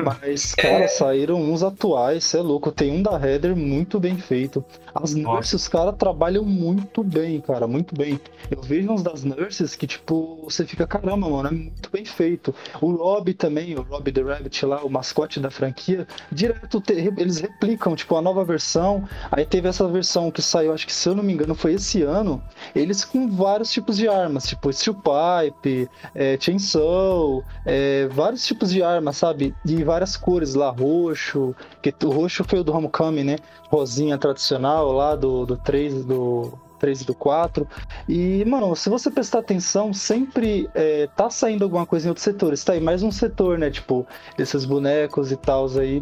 Mas, 0.03 0.53
cara, 0.53 0.87
saíram 0.89 1.41
uns 1.41 1.63
atuais, 1.63 2.25
você 2.25 2.37
é 2.37 2.41
louco. 2.41 2.71
Tem 2.73 2.91
um 2.91 3.01
da 3.01 3.11
Heather 3.11 3.55
muito 3.55 3.99
bem 3.99 4.17
feito. 4.17 4.63
As 4.93 5.15
Nossa. 5.15 5.17
nurses, 5.17 5.53
os 5.53 5.67
caras 5.69 5.95
trabalham 5.97 6.43
muito 6.43 7.03
bem, 7.03 7.39
cara, 7.39 7.67
muito 7.67 7.95
bem. 7.95 8.19
Eu 8.51 8.61
vejo 8.61 8.91
uns 8.91 9.01
das 9.01 9.23
nurses 9.23 9.75
que, 9.75 9.87
tipo, 9.87 10.41
você 10.43 10.65
fica, 10.65 10.85
caramba, 10.85 11.29
mano, 11.29 11.47
é 11.47 11.51
muito 11.51 11.89
bem 11.89 12.03
feito. 12.03 12.53
O 12.81 12.91
Rob 12.91 13.33
também, 13.33 13.75
o 13.75 13.81
Rob 13.81 14.11
the 14.11 14.21
Rabbit 14.21 14.65
lá, 14.65 14.83
o 14.83 14.89
mascote 14.99 15.39
da 15.39 15.49
franquia, 15.49 16.05
direto 16.29 16.81
te, 16.81 16.93
eles 16.93 17.39
replicam, 17.39 17.95
tipo, 17.95 18.15
a 18.17 18.21
nova 18.21 18.43
versão. 18.43 19.07
Aí 19.31 19.45
teve 19.45 19.67
essa 19.67 19.87
versão 19.87 20.29
que 20.29 20.41
saiu, 20.41 20.73
acho 20.73 20.85
que 20.85 20.93
se 20.93 21.07
eu 21.07 21.15
não 21.15 21.23
me 21.23 21.33
engano, 21.33 21.55
foi 21.55 21.73
esse 21.73 22.03
ano. 22.03 22.43
Eles 22.75 23.05
com 23.05 23.29
vários 23.29 23.71
tipos 23.71 23.95
de 23.97 24.07
armas, 24.07 24.47
tipo, 24.47 24.71
steel 24.71 24.95
pipe, 24.95 25.89
é, 26.13 26.37
chainsaw, 26.39 27.43
é, 27.65 28.07
vários 28.07 28.45
tipos 28.45 28.71
de 28.71 28.83
armas, 28.83 29.17
sabe? 29.17 29.55
De 29.63 29.83
várias 29.83 30.17
cores 30.17 30.53
lá, 30.53 30.69
roxo, 30.69 31.55
que 31.81 31.93
o 32.03 32.09
roxo 32.09 32.43
foi 32.43 32.59
o 32.59 32.63
do 32.63 32.73
Homecoming, 32.73 33.23
né? 33.23 33.35
Rosinha 33.69 34.17
tradicional 34.17 34.91
lá 34.91 35.15
do, 35.15 35.45
do 35.45 35.55
3 35.55 36.03
do 36.05 36.59
3 36.79 37.01
e 37.01 37.05
do 37.05 37.13
4. 37.13 37.67
E, 38.07 38.43
mano, 38.45 38.75
se 38.75 38.89
você 38.89 39.11
prestar 39.11 39.39
atenção, 39.39 39.93
sempre 39.93 40.69
é, 40.73 41.07
tá 41.15 41.29
saindo 41.29 41.63
alguma 41.63 41.85
coisa 41.85 42.07
em 42.07 42.09
outros 42.09 42.23
setores. 42.23 42.63
Tá 42.63 42.73
aí 42.73 42.79
mais 42.81 43.03
um 43.03 43.11
setor, 43.11 43.57
né? 43.57 43.69
Tipo, 43.69 44.07
desses 44.37 44.65
bonecos 44.65 45.31
e 45.31 45.35
tal 45.35 45.67
aí. 45.77 46.01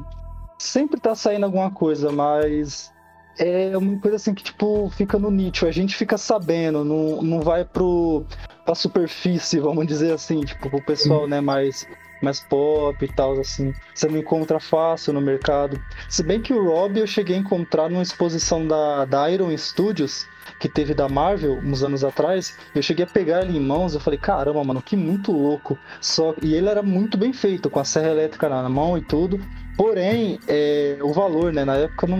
Sempre 0.59 0.99
tá 0.99 1.13
saindo 1.13 1.45
alguma 1.45 1.69
coisa, 1.71 2.11
mas 2.11 2.91
é 3.39 3.77
uma 3.77 3.99
coisa 3.99 4.17
assim 4.17 4.33
que, 4.33 4.43
tipo, 4.43 4.89
fica 4.89 5.19
no 5.19 5.29
nicho. 5.29 5.65
A 5.65 5.71
gente 5.71 5.95
fica 5.95 6.17
sabendo, 6.17 6.83
não, 6.83 7.21
não 7.21 7.41
vai 7.41 7.63
pro, 7.63 8.25
pra 8.65 8.73
superfície, 8.73 9.59
vamos 9.61 9.85
dizer 9.85 10.13
assim, 10.13 10.41
tipo, 10.41 10.69
pro 10.69 10.81
pessoal, 10.81 11.27
né, 11.27 11.39
mais, 11.39 11.87
mais 12.21 12.39
pop 12.39 13.03
e 13.03 13.07
tal, 13.07 13.39
assim. 13.39 13.73
Você 13.93 14.07
não 14.07 14.17
encontra 14.17 14.59
fácil 14.59 15.13
no 15.13 15.21
mercado. 15.21 15.79
Se 16.09 16.23
bem 16.23 16.41
que 16.41 16.53
o 16.53 16.65
Rob 16.65 16.99
eu 16.99 17.07
cheguei 17.07 17.35
a 17.35 17.39
encontrar 17.39 17.89
numa 17.89 18.01
exposição 18.01 18.67
da, 18.67 19.05
da 19.05 19.29
Iron 19.29 19.55
Studios, 19.55 20.25
que 20.59 20.67
teve 20.67 20.93
da 20.93 21.07
Marvel 21.07 21.59
uns 21.63 21.83
anos 21.83 22.03
atrás, 22.03 22.57
eu 22.73 22.81
cheguei 22.81 23.05
a 23.05 23.07
pegar 23.07 23.41
ele 23.43 23.57
em 23.57 23.61
mãos, 23.61 23.93
eu 23.93 23.99
falei, 23.99 24.19
caramba, 24.19 24.63
mano, 24.63 24.81
que 24.81 24.95
muito 24.95 25.31
louco. 25.31 25.77
Só 26.01 26.33
E 26.41 26.53
ele 26.53 26.69
era 26.69 26.81
muito 26.81 27.17
bem 27.17 27.33
feito, 27.33 27.69
com 27.69 27.79
a 27.79 27.85
serra 27.85 28.09
elétrica 28.09 28.49
na 28.49 28.67
mão 28.69 28.97
e 28.97 29.01
tudo. 29.01 29.39
Porém, 29.77 30.39
é, 30.47 30.97
o 31.01 31.13
valor, 31.13 31.53
né, 31.53 31.63
na 31.63 31.75
época 31.75 32.07
não, 32.07 32.17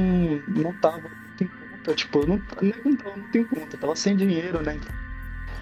não 0.48 0.74
tava 0.80 1.10
em 1.42 1.48
conta, 1.48 1.96
tipo, 1.96 2.26
não, 2.28 2.40
não 2.86 2.96
tava 2.96 3.18
muito 3.18 3.38
em 3.38 3.44
conta, 3.44 3.78
tava 3.78 3.96
sem 3.96 4.16
dinheiro, 4.16 4.62
né? 4.62 4.80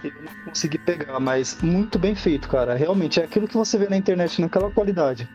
Eu 0.04 0.12
não 0.22 0.46
consegui 0.46 0.78
pegar, 0.78 1.20
mas 1.20 1.58
muito 1.62 1.98
bem 1.98 2.14
feito, 2.14 2.50
cara. 2.50 2.76
Realmente, 2.76 3.20
é 3.20 3.24
aquilo 3.24 3.48
que 3.48 3.56
você 3.56 3.78
vê 3.78 3.88
na 3.88 3.98
internet 3.98 4.40
naquela 4.42 4.70
qualidade. 4.70 5.28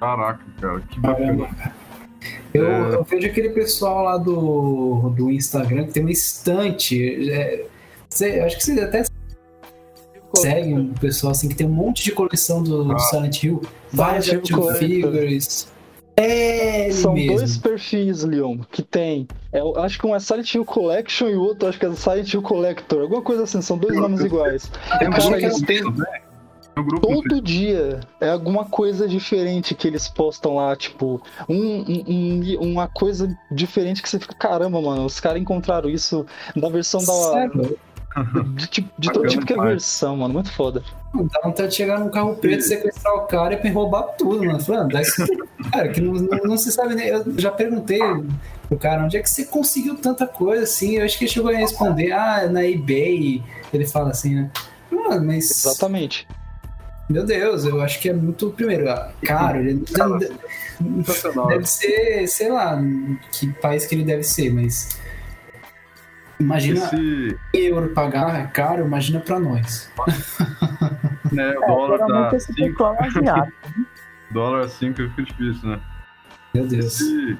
Caraca, 0.00 0.44
cara, 0.60 0.80
que 0.80 0.98
bacana. 0.98 1.48
Eu, 2.52 2.66
é... 2.66 2.94
eu, 2.94 3.04
vejo 3.04 3.26
aquele 3.26 3.50
pessoal 3.50 4.04
lá 4.04 4.18
do, 4.18 5.10
do 5.16 5.30
Instagram 5.30 5.86
que 5.86 5.92
tem 5.92 6.02
uma 6.02 6.12
estante. 6.12 7.30
É, 7.30 7.66
você, 8.08 8.40
acho 8.40 8.56
que 8.56 8.64
você 8.64 8.80
até 8.80 9.04
segue 10.36 10.74
um 10.74 10.92
pessoal 10.94 11.32
assim 11.32 11.48
que 11.48 11.54
tem 11.54 11.66
um 11.66 11.72
monte 11.72 12.02
de 12.02 12.12
coleção 12.12 12.62
do, 12.62 12.90
ah. 12.90 12.94
do 12.94 12.98
Silent 13.00 13.42
Hill, 13.42 13.62
várias 13.92 14.28
action 14.28 14.74
figures. 14.74 15.68
É 16.16 16.90
São 16.90 17.14
mesmo. 17.14 17.36
dois 17.36 17.56
perfis, 17.56 18.24
Leon, 18.24 18.58
que 18.70 18.82
tem. 18.82 19.26
É, 19.52 19.60
acho 19.76 19.98
que 19.98 20.06
um 20.06 20.14
é 20.14 20.20
Silent 20.20 20.54
Hill 20.54 20.64
Collection 20.66 21.28
e 21.28 21.34
o 21.34 21.40
outro 21.40 21.68
acho 21.68 21.78
que 21.78 21.86
é 21.86 21.94
Silent 21.94 22.34
Hill 22.34 22.42
Collector. 22.42 23.02
Alguma 23.02 23.22
coisa 23.22 23.44
assim, 23.44 23.62
são 23.62 23.78
dois 23.78 23.96
nomes 23.96 24.20
iguais. 24.20 24.70
Tem 24.98 25.10
cara, 25.10 25.40
eles 25.40 25.62
têm. 25.62 25.82
Todo 26.74 27.40
dia 27.40 28.00
é 28.20 28.30
alguma 28.30 28.64
coisa 28.64 29.06
diferente 29.06 29.74
que 29.74 29.86
eles 29.86 30.08
postam 30.08 30.56
lá, 30.56 30.74
tipo, 30.76 31.20
um, 31.48 31.84
um, 32.08 32.58
uma 32.60 32.88
coisa 32.88 33.36
diferente 33.50 34.02
que 34.02 34.08
você 34.08 34.18
fica, 34.18 34.34
caramba, 34.34 34.80
mano, 34.80 35.04
os 35.04 35.20
caras 35.20 35.40
encontraram 35.40 35.90
isso 35.90 36.24
na 36.54 36.68
versão 36.68 37.00
da. 37.00 37.12
Sério? 37.12 37.78
De, 38.54 38.66
tipo, 38.66 38.90
de 38.98 39.12
todo 39.12 39.28
tipo 39.28 39.46
que 39.46 39.52
é 39.52 39.56
versão, 39.56 40.16
mano. 40.16 40.34
Muito 40.34 40.50
foda. 40.52 40.82
Dá 41.14 41.40
vontade 41.44 41.68
de 41.68 41.76
chegar 41.76 42.00
num 42.00 42.10
carro 42.10 42.34
preto, 42.34 42.62
sequestrar 42.62 43.14
o 43.14 43.20
cara 43.26 43.60
e 43.64 43.70
roubar 43.70 44.02
tudo, 44.18 44.44
mano. 44.44 44.60
Falando, 44.60 44.96
ah, 44.96 45.70
cara, 45.70 45.88
que 45.90 46.00
não, 46.00 46.14
não, 46.14 46.38
não, 46.38 46.58
se 46.58 46.72
sabe 46.72 46.96
nem. 46.96 47.06
Eu 47.06 47.24
já 47.38 47.52
perguntei 47.52 48.00
pro 48.68 48.78
cara 48.78 49.04
onde 49.04 49.16
é 49.16 49.22
que 49.22 49.30
você 49.30 49.44
conseguiu 49.44 49.96
tanta 49.96 50.26
coisa 50.26 50.64
assim. 50.64 50.96
Eu 50.96 51.04
acho 51.04 51.16
que 51.18 51.24
ele 51.24 51.30
chegou 51.30 51.52
a 51.52 51.56
responder, 51.56 52.10
ah, 52.10 52.48
na 52.48 52.64
eBay. 52.64 53.44
Ele 53.72 53.86
fala 53.86 54.10
assim, 54.10 54.34
né? 54.34 54.50
Mano, 54.90 55.24
mas. 55.24 55.50
Exatamente. 55.64 56.26
Meu 57.10 57.26
Deus, 57.26 57.64
eu 57.64 57.82
acho 57.82 58.00
que 58.00 58.08
é 58.08 58.12
muito, 58.12 58.50
primeiro, 58.50 58.84
caro. 59.24 59.58
Ele 59.58 59.82
deve, 59.90 61.48
deve 61.48 61.66
ser, 61.66 62.28
sei 62.28 62.52
lá, 62.52 62.80
que 63.32 63.52
país 63.54 63.84
que 63.84 63.96
ele 63.96 64.04
deve 64.04 64.22
ser, 64.22 64.54
mas. 64.54 65.00
Imagina 66.38 66.84
Esse, 66.84 67.36
euro 67.52 67.88
pagar 67.88 68.40
é 68.40 68.46
caro, 68.46 68.86
imagina 68.86 69.18
pra 69.18 69.40
nós. 69.40 69.90
né, 71.32 71.52
o 71.58 71.64
É, 71.64 71.66
dólar 71.66 71.98
tá 71.98 72.36
esse 72.36 72.52
5, 72.52 72.70
pessoal 72.70 72.94
é 72.94 73.04
asiático. 73.04 73.58
dólar 74.30 74.68
5 74.68 74.96
fica 75.08 75.22
difícil, 75.24 75.68
né? 75.68 75.80
Meu 76.54 76.66
Deus. 76.68 77.00
Esse, 77.00 77.38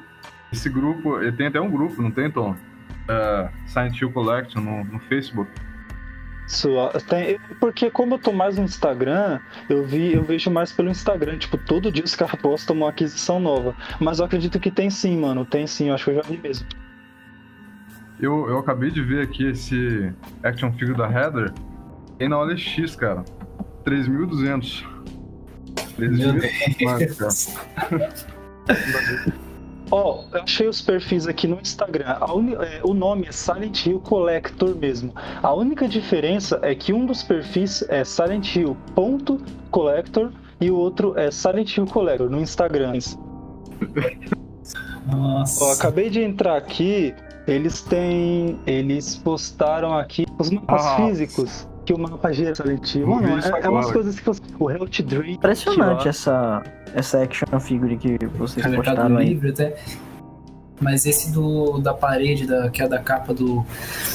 esse 0.53 0.69
grupo, 0.69 1.23
ele 1.23 1.33
tem 1.33 1.47
até 1.47 1.61
um 1.61 1.71
grupo, 1.71 2.03
não 2.03 2.11
tem, 2.11 2.29
Tom? 2.29 2.57
É, 3.09 3.49
Silent 3.69 4.01
Hill 4.01 4.11
Collection 4.11 4.61
no, 4.61 4.83
no 4.83 4.99
Facebook. 4.99 5.49
Sua- 6.51 6.91
tem- 7.09 7.39
porque 7.61 7.89
como 7.91 8.15
eu 8.15 8.19
tô 8.19 8.33
mais 8.33 8.57
no 8.59 8.65
Instagram, 8.65 9.39
eu 9.69 9.87
vi, 9.87 10.15
eu 10.15 10.25
vejo 10.25 10.51
mais 10.51 10.73
pelo 10.73 10.91
Instagram, 10.91 11.39
tipo, 11.39 11.57
todo 11.57 11.93
dia 11.93 12.03
os 12.03 12.15
caras 12.17 12.35
postam 12.41 12.75
uma 12.75 12.89
aquisição 12.89 13.39
nova. 13.39 13.73
Mas 14.01 14.19
eu 14.19 14.25
acredito 14.25 14.59
que 14.59 14.69
tem 14.71 14.91
sim, 14.91 15.17
mano. 15.21 15.45
Tem 15.45 15.65
sim, 15.67 15.89
eu 15.89 15.95
acho 15.95 16.05
que 16.07 16.11
eu 16.11 16.15
já 16.17 16.23
vi 16.23 16.39
mesmo. 16.39 16.67
Eu, 18.21 18.49
eu 18.49 18.59
acabei 18.59 18.91
de 18.91 19.01
ver 19.01 19.23
aqui 19.23 19.47
esse 19.47 20.13
action 20.43 20.73
figure 20.73 20.99
da 20.99 21.09
Heather. 21.09 21.53
Tem 22.19 22.29
na 22.29 22.39
OLX, 22.41 22.97
cara. 22.97 23.25
3.200. 23.85 24.85
Meu 25.97 26.11
3.200 26.11 27.59
Ó, 29.91 30.25
eu 30.33 30.43
achei 30.43 30.69
os 30.69 30.81
perfis 30.81 31.27
aqui 31.27 31.47
no 31.49 31.59
Instagram. 31.61 32.17
A 32.21 32.33
uni- 32.33 32.55
é, 32.55 32.81
o 32.85 32.95
nome 32.95 33.27
é 33.27 33.33
Silent 33.33 33.87
Hill 33.87 33.99
Collector 34.01 34.75
mesmo. 34.77 35.13
A 35.43 35.53
única 35.53 35.89
diferença 35.89 36.59
é 36.63 36.75
que 36.75 36.93
um 36.93 37.05
dos 37.07 37.23
perfis 37.23 37.85
é 37.89 38.05
Silent 38.05 38.55
Hill 38.55 38.77
ponto 38.95 39.41
Collector 39.71 40.31
e 40.61 40.71
o 40.71 40.77
outro 40.77 41.19
é 41.19 41.31
Silent 41.31 41.77
Hill 41.77 41.87
Collector 41.87 42.31
no 42.31 42.41
Instagram. 42.41 42.93
Nossa. 45.11 45.65
Ó, 45.65 45.73
acabei 45.73 46.11
de 46.11 46.21
entrar 46.23 46.57
aqui. 46.57 47.15
Eles 47.47 47.81
têm. 47.83 48.61
Eles 48.67 49.17
postaram 49.17 49.97
aqui 49.99 50.25
os 50.39 50.51
mapas 50.51 50.85
Ah. 50.87 50.97
físicos. 50.97 51.67
Que 51.91 51.95
o 51.95 51.99
mapa 51.99 52.33
gera 52.33 52.55
Silent 52.55 52.95
Hill. 52.95 53.05
Vou 53.05 53.17
Mano, 53.17 53.27
ver 53.27 53.39
isso 53.41 53.57
é, 53.57 53.61
é 53.63 53.69
umas 53.69 53.91
coisas 53.91 54.21
que 54.21 54.25
você. 54.25 54.41
O 54.61 54.71
Health 54.71 55.03
Dream. 55.05 55.33
Impressionante 55.33 56.07
essa, 56.07 56.63
essa 56.95 57.21
action 57.21 57.59
figure 57.59 57.97
que 57.97 58.27
vocês 58.39 58.65
É 58.65 58.77
postaram 58.77 59.17
aí. 59.17 59.31
Livre 59.31 59.51
até. 59.51 59.77
Mas 60.81 61.05
esse 61.05 61.33
do, 61.33 61.79
da 61.79 61.93
parede, 61.93 62.47
da, 62.47 62.71
que 62.71 62.81
é 62.81 62.87
da 62.87 63.01
capa 63.01 63.35
do, 63.35 63.67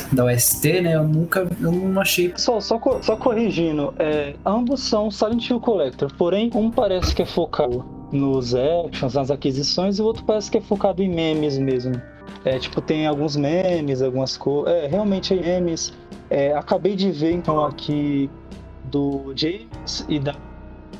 da 0.09 0.23
OST, 0.23 0.81
né? 0.83 0.95
Eu 0.95 1.03
nunca. 1.03 1.45
Eu 1.59 1.73
não 1.73 1.99
achei. 1.99 2.31
Só, 2.37 2.61
só, 2.61 2.79
só 3.01 3.17
corrigindo, 3.17 3.93
é, 3.99 4.35
ambos 4.45 4.81
são 4.81 5.11
Silent 5.11 5.49
Hill 5.49 5.59
Collector, 5.59 6.13
porém 6.17 6.49
um 6.55 6.71
parece 6.71 7.13
que 7.13 7.23
é 7.23 7.25
focado 7.25 7.85
nos 8.09 8.55
actions, 8.55 9.15
nas 9.15 9.29
aquisições, 9.29 9.99
e 9.99 10.01
o 10.01 10.05
outro 10.05 10.23
parece 10.23 10.49
que 10.49 10.59
é 10.59 10.61
focado 10.61 11.03
em 11.03 11.09
memes 11.09 11.57
mesmo. 11.57 12.01
É, 12.43 12.59
tipo, 12.59 12.79
tem 12.81 13.07
alguns 13.07 13.35
memes, 13.35 14.01
algumas 14.01 14.37
coisas. 14.37 14.73
É, 14.73 14.87
realmente 14.87 15.33
é 15.33 15.41
memes. 15.41 15.93
É, 16.29 16.53
acabei 16.55 16.95
de 16.95 17.11
ver 17.11 17.31
então 17.33 17.63
aqui 17.63 18.29
do 18.83 19.33
James 19.35 20.05
e 20.07 20.19
da 20.19 20.35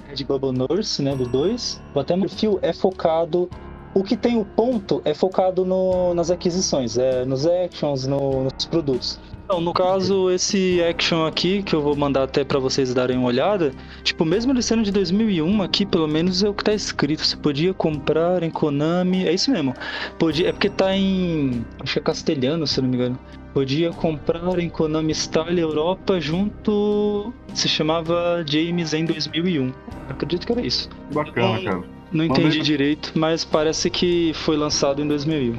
Red 0.08 0.24
Bubble 0.24 0.52
Nurse, 0.52 1.02
né, 1.02 1.16
do 1.16 1.28
2. 1.28 1.82
O 1.94 2.00
até 2.00 2.18
perfil 2.18 2.60
é 2.62 2.74
focado. 2.74 3.50
O 3.94 4.04
que 4.04 4.18
tem 4.18 4.38
o 4.40 4.44
ponto 4.44 5.02
é 5.06 5.14
focado 5.14 5.64
no- 5.64 6.14
nas 6.14 6.30
aquisições, 6.30 6.98
é, 6.98 7.24
nos 7.26 7.46
actions, 7.48 8.06
no- 8.06 8.44
nos 8.44 8.66
produtos. 8.66 9.20
Então, 9.46 9.62
no 9.62 9.74
caso, 9.74 10.32
esse 10.32 10.82
action 10.82 11.24
aqui, 11.24 11.62
que 11.62 11.76
eu 11.76 11.82
vou 11.82 11.96
mandar 11.96 12.24
até 12.24 12.44
pra 12.44 12.58
vocês 12.58 12.92
darem 12.96 13.16
uma 13.16 13.28
olhada, 13.28 13.72
tipo, 14.04 14.26
mesmo 14.26 14.52
ele 14.52 14.62
sendo 14.64 14.82
de 14.82 14.92
2001, 14.92 15.62
aqui 15.62 15.86
pelo 15.86 16.08
menos 16.08 16.44
é 16.44 16.50
o 16.50 16.54
que 16.54 16.64
tá 16.64 16.74
escrito. 16.74 17.24
Você 17.24 17.38
podia 17.38 17.72
comprar 17.72 18.42
em 18.42 18.50
Konami, 18.50 19.28
é 19.28 19.32
isso 19.32 19.52
mesmo. 19.52 19.76
Podia, 20.18 20.50
é 20.50 20.52
porque 20.52 20.68
tá 20.68 20.96
em, 20.98 21.64
acho 21.80 21.94
que 21.94 22.00
é 22.00 22.02
castelhano, 22.02 22.66
se 22.66 22.80
eu 22.80 22.84
não 22.84 22.90
me 22.90 22.96
engano. 22.96 23.20
Podia 23.54 23.92
comprar 23.92 24.58
em 24.58 24.68
Konami 24.68 25.14
Style 25.14 25.62
Europa 25.62 26.20
junto, 26.20 27.32
se 27.54 27.70
chamava 27.70 28.44
James 28.48 28.96
em 28.96 29.06
2001. 29.06 29.72
Acredito 30.10 30.48
que 30.48 30.52
era 30.54 30.66
isso. 30.66 30.90
Bacana, 31.14 31.62
cara. 31.62 31.84
Não 32.12 32.26
entendi 32.26 32.62
direito, 32.62 33.12
mas 33.14 33.46
parece 33.46 33.92
que 33.92 34.32
foi 34.34 34.58
lançado 34.58 35.04
em 35.04 35.08
2001. 35.08 35.56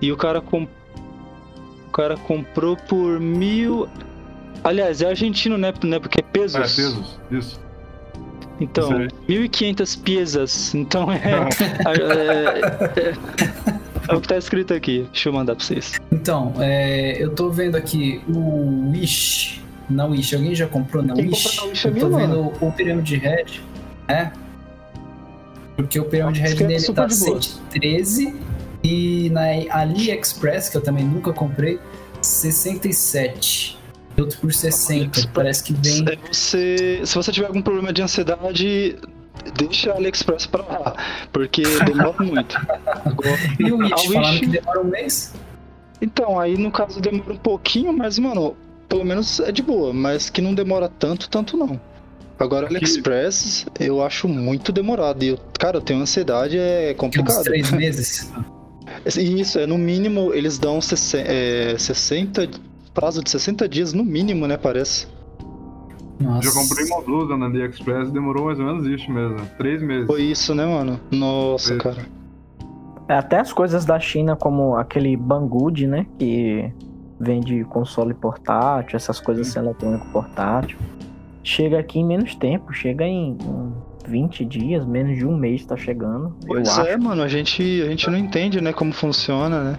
E 0.00 0.10
o 0.10 0.16
cara 0.16 0.40
com... 0.40 0.66
o 1.98 2.00
cara 2.00 2.16
comprou 2.16 2.76
por 2.76 3.18
mil. 3.18 3.88
Aliás, 4.62 5.02
é 5.02 5.06
argentino, 5.08 5.58
né? 5.58 5.74
né? 5.82 5.98
Porque 5.98 6.20
é 6.20 6.22
pesos. 6.22 6.56
É, 6.56 6.60
pesos. 6.60 7.18
Isso. 7.30 7.60
Então, 8.60 9.02
Isso 9.02 9.16
1.500 9.28 10.02
piezas. 10.02 10.74
Então 10.74 11.10
é. 11.12 11.18
é, 11.86 13.00
é- 13.00 13.88
é 14.08 14.14
o 14.14 14.20
que 14.20 14.28
tá 14.28 14.38
escrito 14.38 14.72
aqui. 14.72 15.06
Deixa 15.12 15.28
eu 15.28 15.32
mandar 15.32 15.56
pra 15.56 15.64
vocês. 15.64 16.00
Então, 16.10 16.54
é, 16.58 17.22
eu 17.22 17.34
tô 17.34 17.50
vendo 17.50 17.76
aqui 17.76 18.22
o 18.28 18.90
Wish. 18.92 19.60
Na 19.90 20.06
Wish, 20.06 20.34
alguém 20.36 20.54
já 20.54 20.66
comprou 20.66 21.02
na 21.02 21.14
Quem 21.14 21.26
Wish? 21.28 21.48
comprou 21.48 21.66
na 21.66 21.70
Wish 21.72 21.86
é 21.86 21.90
eu 21.90 21.94
tô 21.96 22.08
vendo 22.10 22.52
o 22.60 22.72
Pyramid 22.72 23.16
Red. 23.16 23.60
É? 24.06 24.30
Porque 25.76 25.98
o 26.00 26.04
Pyramid 26.04 26.40
Red 26.40 26.54
dele 26.54 26.82
tá 26.92 27.06
de 27.06 27.16
boa. 27.16 27.40
113 27.42 28.34
e 28.82 29.30
na 29.30 29.42
AliExpress, 29.80 30.68
que 30.68 30.76
eu 30.76 30.80
também 30.80 31.04
nunca 31.04 31.32
comprei, 31.32 31.78
67. 32.20 33.78
E 34.16 34.20
outro 34.20 34.38
por 34.40 34.52
60. 34.52 34.94
AliExpress. 34.94 35.26
Parece 35.32 35.62
que 35.64 35.72
vem. 35.72 36.18
Você, 36.30 37.00
se 37.04 37.14
você 37.14 37.32
tiver 37.32 37.46
algum 37.46 37.62
problema 37.62 37.92
de 37.92 38.02
ansiedade, 38.02 38.96
deixa 39.56 39.92
a 39.92 39.96
AliExpress 39.96 40.46
pra 40.46 40.62
lá. 40.62 40.96
Porque 41.32 41.62
demora 41.62 42.14
muito. 42.22 42.56
Agora- 43.04 43.38
E 43.58 43.70
o 43.72 43.78
Wish, 43.78 44.40
que 44.40 44.46
demora 44.46 44.80
um 44.80 44.84
mês? 44.84 45.34
Então, 46.00 46.38
aí 46.38 46.56
no 46.56 46.70
caso 46.70 47.00
demora 47.00 47.32
um 47.32 47.36
pouquinho, 47.36 47.92
mas, 47.92 48.18
mano, 48.18 48.56
pelo 48.88 49.04
menos 49.04 49.40
é 49.40 49.50
de 49.50 49.62
boa, 49.62 49.92
mas 49.92 50.30
que 50.30 50.40
não 50.40 50.54
demora 50.54 50.88
tanto, 50.88 51.28
tanto 51.28 51.56
não. 51.56 51.80
Agora, 52.38 52.68
AliExpress, 52.68 53.66
eu 53.80 54.00
acho 54.04 54.28
muito 54.28 54.70
demorado. 54.70 55.24
E, 55.24 55.28
eu, 55.28 55.38
cara, 55.58 55.78
eu 55.78 55.80
tenho 55.80 56.00
ansiedade, 56.00 56.56
é 56.56 56.88
Que 56.88 56.94
uns 56.94 56.98
complicado. 56.98 57.42
três 57.42 57.70
meses. 57.72 58.30
Isso, 59.06 59.58
é 59.58 59.66
no 59.66 59.78
mínimo, 59.78 60.32
eles 60.34 60.58
dão 60.58 60.80
60, 60.80 61.30
é, 61.30 61.78
60, 61.78 62.48
prazo 62.94 63.22
de 63.22 63.30
60 63.30 63.68
dias 63.68 63.92
no 63.92 64.04
mínimo, 64.04 64.46
né, 64.46 64.56
parece. 64.56 65.06
Nossa. 66.20 66.48
Já 66.48 66.52
comprei 66.52 66.84
uma 66.86 67.00
blusa 67.00 67.36
na 67.36 67.46
AliExpress 67.46 68.08
e 68.08 68.12
demorou 68.12 68.46
mais 68.46 68.58
ou 68.58 68.66
menos 68.66 68.86
isso 68.86 69.10
mesmo. 69.10 69.38
Três 69.56 69.80
meses. 69.80 70.06
Foi 70.06 70.22
isso, 70.22 70.54
né, 70.54 70.66
mano? 70.66 71.00
Nossa, 71.12 71.68
Foi. 71.68 71.78
cara. 71.78 72.06
É, 73.08 73.14
até 73.14 73.38
as 73.38 73.52
coisas 73.52 73.84
da 73.84 73.98
China, 73.98 74.36
como 74.36 74.76
aquele 74.76 75.16
Banggood, 75.16 75.86
né? 75.86 76.06
Que 76.18 76.70
vende 77.18 77.64
console 77.64 78.14
portátil, 78.14 78.96
essas 78.96 79.20
coisas 79.20 79.48
assim, 79.48 79.60
eletrônico 79.60 80.06
portátil. 80.08 80.78
Chega 81.42 81.78
aqui 81.78 82.00
em 82.00 82.04
menos 82.04 82.34
tempo, 82.34 82.72
chega 82.72 83.04
em, 83.04 83.38
em 83.40 83.72
20 84.08 84.44
dias, 84.44 84.86
menos 84.86 85.16
de 85.16 85.26
um 85.26 85.36
mês 85.36 85.64
tá 85.64 85.76
chegando. 85.76 86.34
Pois 86.46 86.76
eu 86.76 86.84
é, 86.84 86.94
acho. 86.94 87.02
mano, 87.02 87.22
a 87.22 87.28
gente, 87.28 87.82
a 87.82 87.86
gente 87.90 88.10
não 88.10 88.18
entende, 88.18 88.60
né, 88.60 88.72
como 88.72 88.92
funciona, 88.92 89.62
né? 89.62 89.78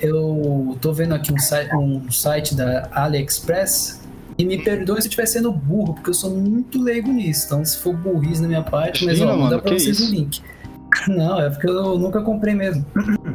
Eu 0.00 0.76
tô 0.80 0.92
vendo 0.92 1.14
aqui 1.14 1.32
um 1.32 1.38
site, 1.38 1.74
um 1.76 2.10
site 2.10 2.54
da 2.54 2.88
AliExpress 2.92 4.02
e 4.36 4.44
me 4.44 4.58
perdoe 4.58 4.96
se 5.00 5.06
eu 5.06 5.10
estiver 5.10 5.26
sendo 5.26 5.52
burro, 5.52 5.94
porque 5.94 6.10
eu 6.10 6.14
sou 6.14 6.30
muito 6.30 6.82
leigo 6.82 7.12
nisso. 7.12 7.46
Então, 7.46 7.64
se 7.64 7.78
for 7.78 7.94
burrice 7.94 8.42
da 8.42 8.48
minha 8.48 8.62
parte, 8.62 9.04
mas 9.04 9.20
ó, 9.20 9.24
Imagina, 9.24 9.40
vou 9.40 9.50
dar 9.50 9.56
mano, 9.56 9.62
pra 9.62 9.72
vocês 9.72 10.00
o 10.00 10.10
link. 10.10 10.40
Não, 11.08 11.40
é 11.40 11.48
porque 11.48 11.68
eu 11.68 11.98
nunca 11.98 12.20
comprei 12.22 12.54
mesmo. 12.54 12.84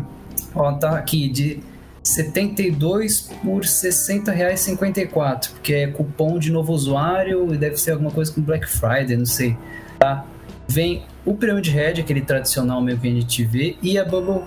ó, 0.53 0.73
tá 0.73 0.97
aqui 0.97 1.29
de 1.29 1.59
72 2.03 3.29
por 3.43 3.61
R$ 3.61 3.67
60,54, 3.67 5.51
porque 5.51 5.73
é 5.73 5.87
cupom 5.87 6.39
de 6.39 6.51
novo 6.51 6.73
usuário 6.73 7.53
e 7.53 7.57
deve 7.57 7.77
ser 7.77 7.91
alguma 7.91 8.11
coisa 8.11 8.31
com 8.33 8.41
Black 8.41 8.67
Friday, 8.67 9.17
não 9.17 9.25
sei. 9.25 9.57
Tá? 9.99 10.25
Vem 10.67 11.03
o 11.25 11.33
Pyramid 11.33 11.69
Head, 11.69 12.01
aquele 12.01 12.21
tradicional 12.21 12.81
meio 12.81 12.97
que 12.97 13.07
a 13.07 13.11
gente 13.11 13.43
vê, 13.43 13.77
e 13.81 13.97
a 13.97 14.05
Bubble, 14.05 14.43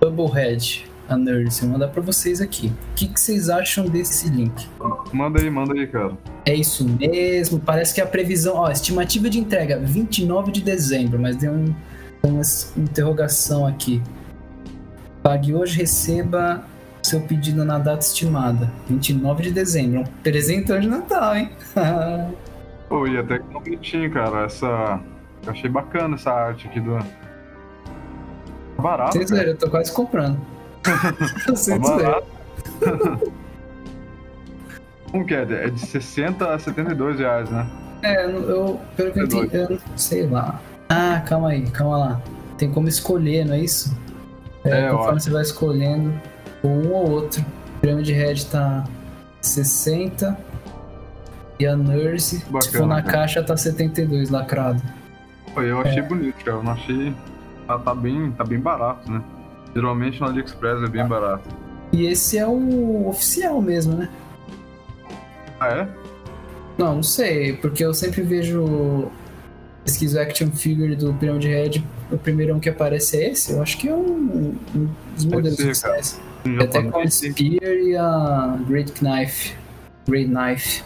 Bubble 0.00 0.26
Head, 0.26 0.86
a 1.08 1.16
Nurse. 1.16 1.62
Vou 1.62 1.70
mandar 1.70 1.88
pra 1.88 2.02
vocês 2.02 2.40
aqui. 2.40 2.68
O 2.68 2.94
que, 2.94 3.08
que 3.08 3.18
vocês 3.18 3.48
acham 3.48 3.86
desse 3.86 4.28
link? 4.28 4.68
Manda 5.12 5.40
aí, 5.40 5.50
manda 5.50 5.74
aí, 5.74 5.86
cara. 5.86 6.12
É 6.44 6.54
isso 6.54 6.86
mesmo? 6.86 7.58
Parece 7.58 7.94
que 7.94 8.00
a 8.00 8.06
previsão, 8.06 8.56
ó, 8.56 8.70
estimativa 8.70 9.28
de 9.30 9.38
entrega 9.38 9.78
29 9.78 10.52
de 10.52 10.60
dezembro, 10.60 11.18
mas 11.18 11.36
deu 11.36 11.52
um, 11.52 11.74
uma 12.22 12.42
interrogação 12.76 13.66
aqui. 13.66 14.02
Pague 15.22 15.54
hoje, 15.54 15.78
receba 15.78 16.64
seu 17.02 17.20
pedido 17.20 17.64
na 17.64 17.78
data 17.78 18.04
estimada, 18.04 18.70
29 18.88 19.44
de 19.44 19.50
dezembro. 19.50 20.00
Um 20.00 20.04
presentão 20.22 20.78
de 20.78 20.88
Natal, 20.88 21.36
hein? 21.36 21.50
Pô, 22.94 23.08
e 23.08 23.18
até 23.18 23.40
que 23.40 23.44
tá 23.52 23.58
bonitinho, 23.58 24.08
cara. 24.12 24.44
Essa. 24.44 25.00
Eu 25.44 25.50
achei 25.50 25.68
bacana 25.68 26.14
essa 26.14 26.30
arte 26.30 26.68
aqui 26.68 26.78
do. 26.78 26.96
Barato. 28.80 29.14
Vocês 29.14 29.30
verem, 29.30 29.48
eu 29.48 29.56
tô 29.58 29.68
quase 29.68 29.90
comprando. 29.92 30.38
Vocês 31.44 31.76
Tá 31.80 31.96
verem. 31.96 32.22
Como 35.10 35.26
que 35.26 35.34
é? 35.34 35.42
É 35.42 35.70
de 35.70 35.80
60 35.80 36.54
a 36.54 36.56
72 36.56 37.18
reais, 37.18 37.50
né? 37.50 37.66
É, 38.04 38.26
eu, 38.26 38.80
pelo 38.96 39.10
que 39.10 39.18
eu 39.18 39.24
É 39.24 39.26
entendi, 39.26 39.56
eu 39.56 39.78
sei 39.96 40.28
lá. 40.28 40.60
Ah, 40.88 41.20
calma 41.26 41.48
aí, 41.48 41.68
calma 41.70 41.98
lá. 41.98 42.22
Tem 42.56 42.70
como 42.70 42.86
escolher, 42.86 43.44
não 43.44 43.54
é 43.54 43.58
isso? 43.58 43.92
É, 44.64 44.86
eu 44.88 44.92
conforme 44.98 45.16
acho. 45.16 45.24
você 45.24 45.30
vai 45.32 45.42
escolhendo 45.42 46.14
um 46.62 46.92
ou 46.92 47.10
outro. 47.10 47.44
O 47.76 47.80
Pyramid 47.80 48.12
Head 48.12 48.46
tá 48.46 48.84
60 49.40 50.53
e 51.58 51.66
a 51.66 51.76
Nurse, 51.76 52.38
se 52.38 52.44
Bacana, 52.50 52.78
for 52.78 52.86
na 52.86 53.02
cara. 53.02 53.18
caixa, 53.18 53.42
tá 53.42 53.56
72 53.56 54.30
lacrado. 54.30 54.82
Pô, 55.52 55.62
eu 55.62 55.80
achei 55.80 56.02
bonito, 56.02 56.36
cara. 56.44 56.58
Eu 56.58 56.62
não 56.62 56.72
achei. 56.72 57.14
Tá, 57.66 57.78
tá 57.78 57.94
bem, 57.94 58.30
tá 58.32 58.44
bem 58.44 58.58
barato, 58.58 59.10
né? 59.10 59.22
Geralmente 59.74 60.20
no 60.20 60.26
AliExpress 60.26 60.82
é 60.82 60.88
bem 60.88 61.06
barato. 61.06 61.48
E 61.92 62.06
esse 62.06 62.36
é 62.36 62.46
o 62.46 63.08
oficial 63.08 63.62
mesmo, 63.62 63.94
né? 63.94 64.08
Ah, 65.60 65.68
é? 65.68 65.88
Não, 66.76 66.96
não 66.96 67.02
sei, 67.02 67.54
porque 67.54 67.84
eu 67.84 67.94
sempre 67.94 68.22
vejo 68.22 69.10
pesquiso 69.84 70.18
action 70.18 70.50
figure 70.50 70.96
do 70.96 71.14
Pyramid 71.14 71.46
Head, 71.46 71.86
o 72.10 72.18
primeiro 72.18 72.58
que 72.58 72.68
aparece 72.68 73.18
é 73.18 73.30
esse, 73.30 73.52
eu 73.52 73.62
acho 73.62 73.78
que 73.78 73.88
é 73.88 73.94
um, 73.94 74.56
um 74.74 74.88
dos 75.14 75.24
modelos 75.26 75.78
ser. 75.78 76.18
Em 76.44 76.58
Até 76.58 76.82
com 76.82 76.98
a 76.98 77.08
Spear 77.08 77.62
e 77.62 77.96
a 77.96 78.58
Great 78.66 78.92
Knife. 78.92 79.54
Great 80.08 80.30
Knife. 80.30 80.82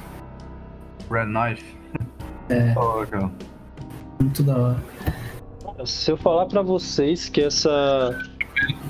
Red 1.11 1.27
Knife. 1.27 1.65
É. 2.49 2.75
Cara. 3.11 3.31
Muito 4.21 4.43
da 4.43 4.57
hora. 4.57 4.77
Se 5.87 6.11
eu 6.11 6.17
falar 6.17 6.47
pra 6.47 6.61
vocês 6.63 7.29
que 7.29 7.41
essa, 7.43 8.19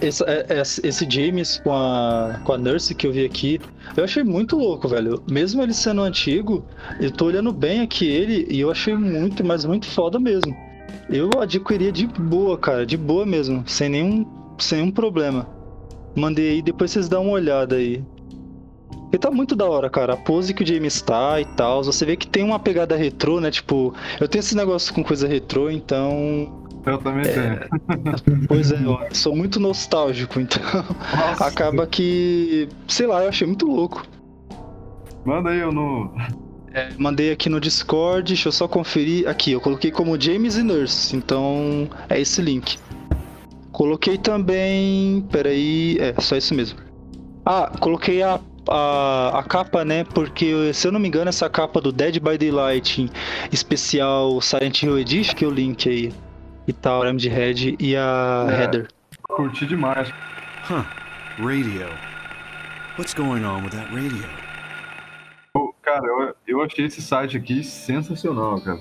essa- 0.01 0.25
é- 0.25 0.47
é- 0.49 0.63
esse 0.63 1.07
James 1.11 1.61
com 1.63 1.73
a, 1.73 2.41
com 2.45 2.53
a 2.55 2.59
Nurse 2.59 2.95
que 2.95 3.07
eu 3.07 3.13
vi 3.13 3.25
aqui, 3.27 3.61
eu 3.97 4.05
achei 4.05 4.23
muito 4.25 4.57
louco, 4.57 4.89
velho. 4.89 5.23
Mesmo 5.31 5.63
ele 5.63 5.75
sendo 5.75 6.01
antigo, 6.03 6.65
eu 6.99 7.11
tô 7.11 7.27
olhando 7.27 7.53
bem 7.53 7.83
aqui 7.83 8.07
ele 8.09 8.47
e 8.51 8.61
eu 8.61 8.71
achei 8.71 8.95
muito, 8.95 9.45
mas 9.45 9.65
muito 9.67 9.87
foda 9.87 10.19
mesmo. 10.19 10.57
Eu 11.11 11.29
adquiria 11.41 11.93
de 11.93 12.07
boa, 12.07 12.57
cara, 12.57 12.87
de 12.87 12.97
boa 12.97 13.27
mesmo, 13.27 13.63
sem 13.67 13.89
nenhum, 13.91 14.27
sem 14.59 14.79
nenhum 14.81 14.91
problema. 14.91 15.47
Mandei 16.17 16.51
aí, 16.53 16.63
depois 16.63 16.91
vocês 16.91 17.09
dão 17.09 17.25
uma 17.25 17.33
olhada 17.33 17.77
aí. 17.77 18.03
E 19.13 19.17
tá 19.17 19.31
muito 19.31 19.57
da 19.57 19.65
hora, 19.67 19.89
cara. 19.89 20.13
A 20.13 20.17
pose 20.17 20.53
que 20.53 20.63
o 20.63 20.67
James 20.67 21.01
tá 21.01 21.41
e 21.41 21.45
tal. 21.45 21.83
Você 21.83 22.05
vê 22.05 22.17
que 22.17 22.27
tem 22.27 22.43
uma 22.43 22.59
pegada 22.59 22.97
retrô, 22.97 23.41
né? 23.41 23.51
Tipo, 23.51 23.95
eu 24.21 24.29
tenho 24.29 24.41
esse 24.41 24.57
negócio 24.57 24.93
com 24.93 25.03
coisa 25.03 25.27
retrô, 25.27 25.71
então 25.71 26.63
Eu 26.85 26.99
também 26.99 27.25
tenho. 27.25 27.59
Pois 28.49 28.71
é, 28.71 28.77
eu 28.77 28.99
sou 29.13 29.35
muito 29.35 29.59
nostálgico, 29.59 30.41
então 30.41 30.63
Nossa, 31.17 31.47
acaba 31.47 31.87
que, 31.87 32.69
sei 32.87 33.07
lá, 33.07 33.23
eu 33.23 33.29
achei 33.29 33.47
muito 33.47 33.67
louco. 33.67 34.05
Manda 35.25 35.51
aí 35.51 35.61
eu 35.61 35.73
no. 35.73 36.13
É, 36.73 36.91
mandei 36.99 37.33
aqui 37.33 37.49
no 37.49 37.61
Discord, 37.61 38.29
deixa 38.29 38.49
eu 38.49 38.53
só 38.53 38.69
conferir. 38.69 39.27
Aqui, 39.27 39.53
eu 39.53 39.61
coloquei 39.61 39.91
como 39.91 40.21
James 40.21 40.57
e 40.57 40.63
Nurse, 40.63 41.17
então 41.17 41.89
é 42.09 42.21
esse 42.21 42.43
link. 42.43 42.79
Coloquei 43.73 44.19
também. 44.19 45.27
Peraí, 45.31 45.97
é, 45.99 46.15
só 46.21 46.37
isso 46.37 46.55
mesmo. 46.55 46.79
Ah, 47.45 47.73
coloquei 47.81 48.23
a, 48.23 48.39
a, 48.71 49.39
a 49.39 49.43
capa, 49.43 49.85
né? 49.85 50.05
Porque, 50.05 50.73
se 50.73 50.87
eu 50.87 50.93
não 50.93 51.01
me 51.01 51.09
engano, 51.09 51.29
essa 51.29 51.49
capa 51.49 51.81
do 51.81 51.93
Dead 51.93 52.19
by 52.21 52.37
Daylight 52.39 53.11
especial 53.53 54.41
Silent 54.41 54.83
Hill 54.83 54.99
Edition, 54.99 55.35
que 55.35 55.45
é 55.45 55.49
o 55.49 55.51
link 55.51 55.89
aí. 55.89 56.13
E 56.67 56.73
tal, 56.73 57.01
Pyramid 57.01 57.29
Head 57.29 57.77
e 57.79 57.97
a 57.97 58.47
É. 58.51 58.63
Heather. 58.63 58.89
Curti 59.23 59.67
demais. 59.67 60.09
Huh. 60.69 60.85
Radio. 61.39 61.87
What's 62.99 63.15
going 63.15 63.45
on 63.45 63.63
with 63.63 63.71
that 63.71 63.89
radio? 63.95 64.25
Cara, 65.83 66.05
eu, 66.07 66.35
eu 66.47 66.63
achei 66.63 66.85
esse 66.85 67.01
site 67.01 67.37
aqui 67.37 67.65
sensacional, 67.65 68.61
cara. 68.61 68.79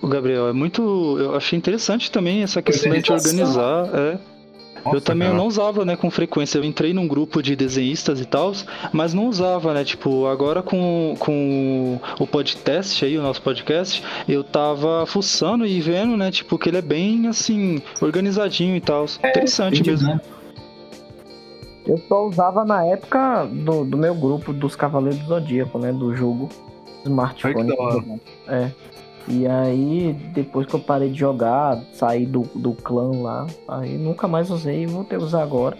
O 0.00 0.08
Gabriel, 0.08 0.48
é 0.48 0.52
muito. 0.54 1.18
Eu 1.18 1.36
achei 1.36 1.58
interessante 1.58 2.10
também 2.10 2.42
essa 2.42 2.62
questão 2.62 2.90
de 2.98 3.12
organizar. 3.12 3.88
É. 3.92 4.18
Nossa, 4.84 4.96
eu 4.96 5.00
também 5.00 5.28
cara. 5.28 5.38
não 5.38 5.46
usava, 5.46 5.84
né, 5.84 5.96
com 5.96 6.10
frequência. 6.10 6.58
Eu 6.58 6.64
entrei 6.64 6.92
num 6.92 7.06
grupo 7.06 7.42
de 7.42 7.54
desenhistas 7.54 8.20
e 8.20 8.24
tal, 8.24 8.52
mas 8.92 9.14
não 9.14 9.28
usava, 9.28 9.74
né? 9.74 9.84
Tipo, 9.84 10.26
agora 10.26 10.62
com, 10.62 11.14
com 11.18 12.00
o 12.18 12.26
podcast 12.26 13.04
aí, 13.04 13.18
o 13.18 13.22
nosso 13.22 13.42
podcast, 13.42 14.02
eu 14.28 14.42
tava 14.42 15.04
fuçando 15.06 15.66
e 15.66 15.80
vendo, 15.80 16.16
né? 16.16 16.30
Tipo, 16.30 16.58
que 16.58 16.68
ele 16.68 16.78
é 16.78 16.82
bem 16.82 17.28
assim, 17.28 17.82
organizadinho 18.00 18.76
e 18.76 18.80
tal. 18.80 19.04
Interessante 19.18 19.82
Bem 19.82 19.92
mesmo. 19.92 20.06
dinâmico. 20.06 20.40
Eu 21.86 21.98
só 22.08 22.26
usava 22.26 22.64
na 22.64 22.84
época 22.84 23.46
do, 23.46 23.84
do 23.84 23.96
meu 23.96 24.14
grupo 24.14 24.52
dos 24.52 24.76
Cavaleiros 24.76 25.18
do 25.20 25.26
Zodíaco, 25.26 25.78
né? 25.78 25.92
Do 25.92 26.14
jogo 26.14 26.48
smartphone. 27.04 27.54
Ai, 27.56 27.64
que 27.64 27.76
da 27.76 27.82
hora. 27.82 28.04
É. 28.48 28.70
E 29.30 29.46
aí, 29.46 30.12
depois 30.34 30.66
que 30.66 30.74
eu 30.74 30.80
parei 30.80 31.08
de 31.08 31.18
jogar, 31.18 31.80
saí 31.92 32.26
do, 32.26 32.42
do 32.54 32.72
clã 32.72 33.10
lá, 33.22 33.46
aí 33.68 33.96
nunca 33.96 34.26
mais 34.26 34.50
usei 34.50 34.82
e 34.82 34.86
voltei 34.86 35.16
a 35.16 35.22
usar 35.22 35.42
agora. 35.42 35.76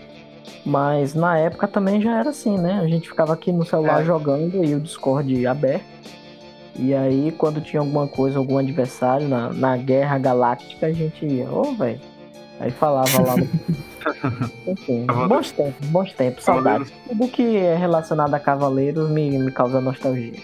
Mas 0.64 1.14
na 1.14 1.36
época 1.36 1.66
também 1.66 2.00
já 2.00 2.20
era 2.20 2.30
assim, 2.30 2.56
né? 2.56 2.80
A 2.80 2.86
gente 2.86 3.08
ficava 3.08 3.32
aqui 3.32 3.50
no 3.50 3.64
celular 3.66 4.02
É. 4.02 4.04
jogando 4.04 4.64
e 4.64 4.74
o 4.74 4.80
Discord 4.80 5.46
aberto. 5.46 5.84
E 6.78 6.94
aí, 6.94 7.34
quando 7.36 7.60
tinha 7.60 7.80
alguma 7.80 8.06
coisa, 8.06 8.38
algum 8.38 8.56
adversário 8.56 9.26
na, 9.28 9.52
na 9.52 9.76
guerra 9.76 10.16
galáctica, 10.18 10.86
a 10.86 10.92
gente 10.92 11.26
ia, 11.26 11.50
ô, 11.50 11.74
velho. 11.74 12.00
Aí 12.60 12.70
falava 12.70 13.20
lá 13.22 13.36
no. 13.36 13.48
Enfim, 14.70 15.06
bons 15.28 15.50
tempos, 15.50 15.88
bons 15.88 16.12
tempos, 16.12 16.44
saudades. 16.44 16.92
Tudo 17.08 17.26
que 17.28 17.56
é 17.56 17.74
relacionado 17.74 18.32
a 18.34 18.38
cavaleiros 18.38 19.10
me, 19.10 19.30
me 19.38 19.50
causa 19.50 19.80
nostalgia. 19.80 20.38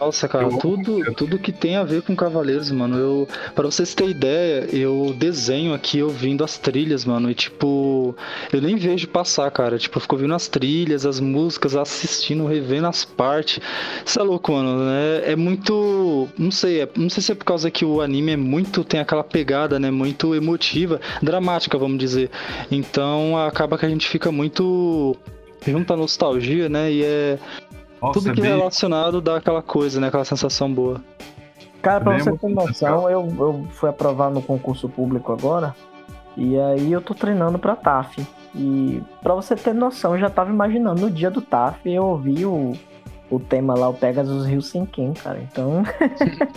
Nossa, 0.00 0.26
cara, 0.26 0.44
Eu 0.44 0.48
amo 0.48 0.58
tudo, 0.58 1.14
tudo 1.14 1.38
que 1.38 1.52
tem 1.52 1.76
a 1.76 1.84
ver 1.84 2.00
com 2.00 2.16
Cavaleiros, 2.16 2.70
mano. 2.70 2.96
Eu, 2.96 3.28
para 3.54 3.66
vocês 3.66 3.94
terem 3.94 4.12
ideia, 4.12 4.66
eu 4.72 5.14
desenho 5.16 5.74
aqui 5.74 6.02
ouvindo 6.02 6.42
as 6.42 6.56
trilhas, 6.56 7.04
mano. 7.04 7.30
E 7.30 7.34
tipo, 7.34 8.16
eu 8.50 8.62
nem 8.62 8.76
vejo 8.76 9.06
passar, 9.08 9.50
cara. 9.50 9.78
Tipo, 9.78 9.98
eu 9.98 10.00
fico 10.00 10.14
ouvindo 10.16 10.34
as 10.34 10.48
trilhas, 10.48 11.04
as 11.04 11.20
músicas, 11.20 11.76
assistindo, 11.76 12.46
revendo 12.46 12.86
as 12.86 13.04
partes. 13.04 13.60
Isso 14.04 14.18
é 14.18 14.22
louco, 14.22 14.52
mano. 14.52 14.88
É, 14.90 15.32
é 15.32 15.36
muito. 15.36 16.26
Não 16.38 16.50
sei, 16.50 16.80
é- 16.80 16.88
não 16.96 17.10
sei 17.10 17.22
se 17.22 17.32
é 17.32 17.34
por 17.34 17.44
causa 17.44 17.70
que 17.70 17.84
o 17.84 18.00
anime 18.00 18.32
é 18.32 18.36
muito. 18.36 18.82
tem 18.84 19.00
aquela 19.00 19.22
pegada, 19.22 19.78
né? 19.78 19.90
Muito 19.90 20.34
emotiva, 20.34 21.00
dramática, 21.22 21.76
vamos 21.76 21.98
dizer. 21.98 22.30
Então 22.70 23.36
acaba 23.36 23.76
que 23.76 23.84
a 23.84 23.88
gente 23.88 24.08
fica 24.08 24.32
muito. 24.32 25.14
junto 25.66 25.92
à 25.92 25.96
nostalgia, 25.96 26.70
né? 26.70 26.90
E 26.90 27.02
é. 27.04 27.38
Nossa, 28.00 28.20
Tudo 28.20 28.32
que 28.32 28.40
é 28.40 28.42
bem... 28.44 28.56
relacionado 28.56 29.20
dá 29.20 29.36
aquela 29.36 29.62
coisa, 29.62 30.00
né? 30.00 30.08
Aquela 30.08 30.24
sensação 30.24 30.72
boa. 30.72 31.00
Cara, 31.82 32.00
pra 32.02 32.14
Bem 32.14 32.22
você 32.22 32.36
ter 32.36 32.48
noção, 32.48 33.10
eu, 33.10 33.26
eu 33.38 33.66
fui 33.72 33.88
aprovar 33.88 34.30
no 34.30 34.42
concurso 34.42 34.88
público 34.88 35.32
agora. 35.32 35.74
E 36.36 36.58
aí 36.58 36.92
eu 36.92 37.00
tô 37.00 37.14
treinando 37.14 37.58
pra 37.58 37.74
TAF. 37.76 38.26
E 38.54 39.02
pra 39.22 39.34
você 39.34 39.54
ter 39.56 39.74
noção, 39.74 40.14
eu 40.14 40.20
já 40.20 40.28
tava 40.30 40.50
imaginando, 40.50 41.00
no 41.02 41.10
dia 41.10 41.30
do 41.30 41.40
TAF 41.40 41.78
eu 41.90 42.04
ouvi 42.04 42.44
o, 42.44 42.72
o 43.30 43.38
tema 43.38 43.74
lá, 43.74 43.88
o 43.88 43.94
Pegasus 43.94 44.46
Rio 44.46 44.60
Sinken, 44.62 45.12
cara. 45.14 45.38
Então. 45.40 45.82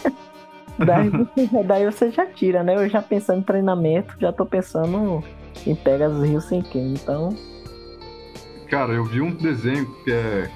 daí, 0.77 1.09
você- 1.09 1.63
daí 1.63 1.85
você 1.85 2.11
já 2.11 2.26
tira, 2.26 2.63
né? 2.63 2.76
Eu 2.76 2.89
já 2.89 3.01
pensando 3.01 3.39
em 3.39 3.43
treinamento, 3.43 4.15
já 4.19 4.31
tô 4.31 4.45
pensando 4.45 5.23
em 5.65 5.76
Pegasus 5.76 6.23
Rio 6.23 6.41
Sinken. 6.41 6.93
Então. 6.93 7.35
Cara, 8.69 8.93
eu 8.93 9.05
vi 9.05 9.22
um 9.22 9.31
desenho 9.31 9.85
que 10.03 10.11
é. 10.11 10.49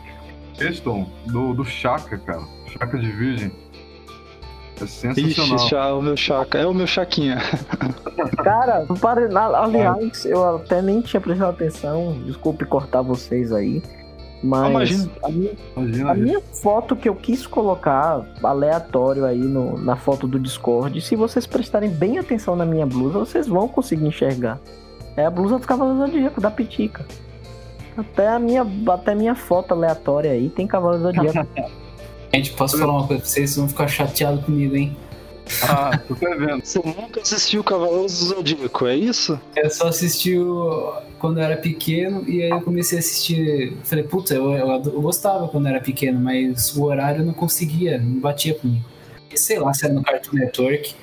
Questão 0.57 1.07
do, 1.25 1.53
do 1.53 1.63
Chaka, 1.65 2.17
cara. 2.17 2.41
Chaka 2.67 2.97
de 2.97 3.11
Virgem. 3.11 3.51
É 4.81 4.85
sensacional. 4.85 5.55
Ixi, 5.55 5.69
chá, 5.69 5.93
o 5.93 6.01
meu 6.01 6.15
chaca. 6.17 6.57
É 6.59 6.65
o 6.67 6.73
meu 6.73 6.85
chaquinha. 6.85 7.37
Cara, 8.43 8.85
para, 9.01 9.27
na- 9.27 9.59
aliás, 9.63 10.23
eu 10.25 10.55
até 10.57 10.81
nem 10.83 11.01
tinha 11.01 11.19
prestado 11.19 11.49
atenção. 11.49 12.21
Desculpe 12.25 12.63
cortar 12.65 13.01
vocês 13.01 13.51
aí. 13.51 13.81
Mas 14.43 14.69
Imagina. 14.69 15.11
a 15.23 15.29
minha, 15.29 15.51
Imagina 15.75 16.11
a 16.11 16.13
minha 16.13 16.41
foto 16.41 16.95
que 16.95 17.09
eu 17.09 17.15
quis 17.15 17.47
colocar 17.47 18.23
aleatório 18.43 19.25
aí 19.25 19.39
no- 19.39 19.79
na 19.79 19.95
foto 19.95 20.27
do 20.27 20.39
Discord, 20.39 21.01
se 21.01 21.15
vocês 21.15 21.47
prestarem 21.47 21.89
bem 21.89 22.19
atenção 22.19 22.55
na 22.55 22.63
minha 22.65 22.85
blusa, 22.85 23.17
vocês 23.17 23.47
vão 23.47 23.67
conseguir 23.67 24.05
enxergar. 24.05 24.59
É 25.15 25.25
a 25.25 25.31
blusa 25.31 25.57
dos 25.57 25.65
Cavaleiros 25.65 25.99
do 26.05 26.11
Zodíaco, 26.11 26.39
da 26.39 26.51
Pitica. 26.51 27.03
Até 27.97 28.27
a 28.27 28.37
minha, 28.39 28.65
até 28.89 29.11
a 29.11 29.15
minha 29.15 29.35
foto 29.35 29.73
aleatória 29.73 30.31
aí 30.31 30.49
tem 30.49 30.67
Cavaleiros 30.67 31.13
do 31.15 31.23
Zodíaco. 31.23 31.47
Gente, 32.33 32.51
posso 32.53 32.77
falar 32.77 32.93
uma 32.93 33.07
coisa 33.07 33.21
pra 33.21 33.29
vocês? 33.31 33.49
Vocês 33.51 33.55
vão 33.57 33.67
ficar 33.67 33.87
chateados 33.87 34.43
comigo, 34.45 34.75
hein? 34.75 34.95
Ah, 35.63 35.97
tô 36.07 36.13
vendo. 36.13 36.59
Você 36.63 36.79
nunca 36.83 37.21
assistiu 37.21 37.63
Cavaleiros 37.63 38.19
do 38.19 38.25
Zodíaco, 38.25 38.85
é 38.85 38.95
isso? 38.95 39.39
Eu 39.55 39.69
só 39.69 39.87
assisti 39.87 40.37
o- 40.37 40.93
quando 41.19 41.37
eu 41.39 41.43
era 41.45 41.55
pequeno 41.57 42.27
e 42.29 42.43
aí 42.43 42.49
eu 42.49 42.61
comecei 42.61 42.97
a 42.97 42.99
assistir. 42.99 43.73
Falei, 43.85 44.03
puta, 44.03 44.35
eu, 44.35 44.51
eu, 44.51 44.67
eu 44.69 45.01
gostava 45.01 45.47
quando 45.47 45.65
eu 45.67 45.71
era 45.71 45.81
pequeno, 45.81 46.19
mas 46.19 46.75
o 46.75 46.83
horário 46.83 47.21
eu 47.21 47.25
não 47.25 47.33
conseguia, 47.33 47.97
não 47.97 48.19
batia 48.19 48.53
comigo. 48.55 48.83
Sei 49.33 49.57
lá 49.57 49.73
se 49.73 49.85
era 49.85 49.93
no 49.93 50.03
Cartoon 50.03 50.35
Network. 50.35 50.93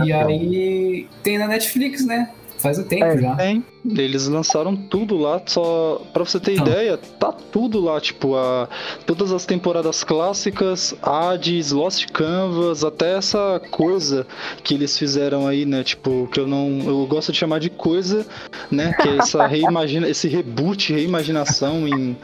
E 0.00 0.10
Então. 0.10 0.26
aí 0.28 1.08
tem 1.22 1.36
na 1.38 1.46
Netflix, 1.46 2.04
né? 2.06 2.30
Faz 2.62 2.78
o 2.78 2.84
tempo 2.84 3.04
É, 3.04 3.18
já. 3.18 3.34
Tem. 3.36 3.64
Eles 3.84 4.28
lançaram 4.28 4.76
tudo 4.76 5.16
lá, 5.18 5.42
só 5.44 6.00
pra 6.12 6.24
você 6.24 6.38
ter 6.38 6.52
Então. 6.52 6.66
ideia, 6.66 6.96
tá 6.96 7.32
tudo 7.32 7.80
lá, 7.80 8.00
tipo, 8.00 8.36
a, 8.36 8.68
todas 9.04 9.32
as 9.32 9.44
temporadas 9.44 10.04
clássicas, 10.04 10.94
Hades, 11.02 11.72
Lost 11.72 12.06
Canvas, 12.12 12.84
até 12.84 13.16
essa 13.16 13.60
coisa 13.70 14.26
que 14.62 14.74
eles 14.74 14.96
fizeram 14.96 15.46
aí, 15.46 15.66
né, 15.66 15.82
tipo, 15.82 16.28
que 16.32 16.38
eu 16.38 16.46
não, 16.46 16.80
eu 16.86 17.06
gosto 17.06 17.32
de 17.32 17.38
chamar 17.38 17.58
de 17.58 17.68
coisa, 17.70 18.24
né, 18.70 18.92
que 19.02 19.08
é 19.08 19.16
essa 19.18 19.44
reimagina, 19.48 20.08
esse 20.08 20.28
reboot, 20.28 20.92
reimaginação 20.92 21.86
em 21.88 22.16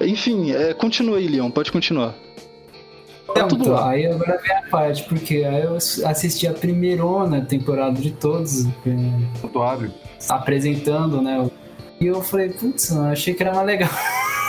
enfim, 0.00 0.50
é, 0.52 0.72
continua 0.74 1.18
aí, 1.18 1.28
Leon, 1.28 1.50
pode 1.50 1.70
continuar. 1.70 2.14
Então, 3.32 3.48
tudo 3.48 3.70
lá. 3.70 3.90
aí 3.90 4.06
agora 4.06 4.38
vem 4.42 4.56
a 4.56 4.62
parte, 4.62 5.02
porque 5.04 5.36
aí 5.44 5.62
eu 5.62 5.76
assisti 5.76 6.46
a 6.46 6.52
primeirona 6.52 7.40
temporada 7.40 8.00
de 8.00 8.12
todos, 8.12 8.66
é, 8.66 8.70
Santuário. 9.40 9.92
apresentando, 10.28 11.20
né? 11.20 11.50
E 12.00 12.06
eu 12.06 12.22
falei, 12.22 12.50
putz, 12.50 12.90
eu 12.90 13.02
achei 13.04 13.32
que 13.32 13.42
era 13.42 13.54
mais 13.54 13.66
legal. 13.66 13.90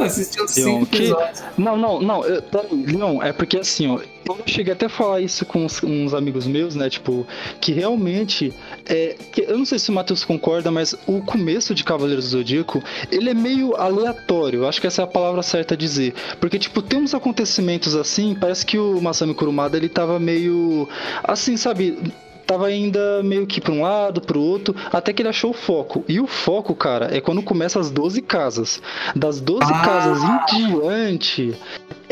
Assisti 0.00 0.40
os 0.42 0.56
Leon, 0.56 0.66
cinco 0.80 0.86
que- 0.86 0.96
episódios. 0.98 1.42
Não, 1.56 1.76
não, 1.76 2.00
não, 2.00 2.24
eu, 2.24 2.42
Leon, 2.86 3.22
é 3.22 3.32
porque 3.32 3.58
assim, 3.58 3.88
ó, 3.88 3.98
eu 4.28 4.38
cheguei 4.46 4.72
até 4.72 4.86
a 4.86 4.88
falar 4.88 5.20
isso 5.20 5.44
com 5.46 5.64
uns, 5.64 5.82
uns 5.82 6.14
amigos 6.14 6.46
meus, 6.46 6.74
né, 6.74 6.88
tipo, 6.90 7.26
que 7.60 7.72
realmente, 7.72 8.52
é, 8.86 9.16
que, 9.32 9.42
eu 9.42 9.56
não 9.58 9.64
sei 9.64 9.78
se 9.78 9.90
o 9.90 9.92
Matheus 9.94 10.24
concorda, 10.24 10.70
mas 10.70 10.94
o 11.06 11.20
começo 11.22 11.74
de 11.74 11.84
Cavaleiros 11.84 12.26
do 12.26 12.30
Zodíaco, 12.30 12.82
ele 13.10 13.30
é 13.30 13.34
meio 13.34 13.74
aleatório, 13.76 14.66
acho 14.66 14.80
que 14.80 14.86
essa 14.86 15.02
é 15.02 15.04
a 15.04 15.08
palavra 15.08 15.42
certa 15.42 15.74
a 15.74 15.76
dizer, 15.76 16.14
porque, 16.40 16.58
tipo, 16.58 16.82
tem 16.82 17.00
uns 17.00 17.14
acontecimentos 17.14 17.94
assim, 17.96 18.36
parece 18.38 18.64
que 18.66 18.78
o 18.78 19.00
Masami 19.00 19.34
Kurumada, 19.34 19.76
ele 19.76 19.88
tava 19.88 20.18
meio, 20.20 20.88
assim, 21.24 21.56
sabe... 21.56 21.98
Tava 22.52 22.66
ainda 22.66 23.22
meio 23.22 23.46
que 23.46 23.62
pra 23.62 23.72
um 23.72 23.80
lado, 23.80 24.20
pro 24.20 24.38
outro, 24.38 24.74
até 24.92 25.10
que 25.10 25.22
ele 25.22 25.30
achou 25.30 25.52
o 25.52 25.54
foco. 25.54 26.04
E 26.06 26.20
o 26.20 26.26
foco, 26.26 26.74
cara, 26.74 27.08
é 27.16 27.18
quando 27.18 27.42
começa 27.42 27.80
as 27.80 27.90
12 27.90 28.20
casas. 28.20 28.82
Das 29.16 29.40
12 29.40 29.72
Ah! 29.72 29.80
casas 29.82 30.22
em 30.22 30.68
diante, 30.68 31.54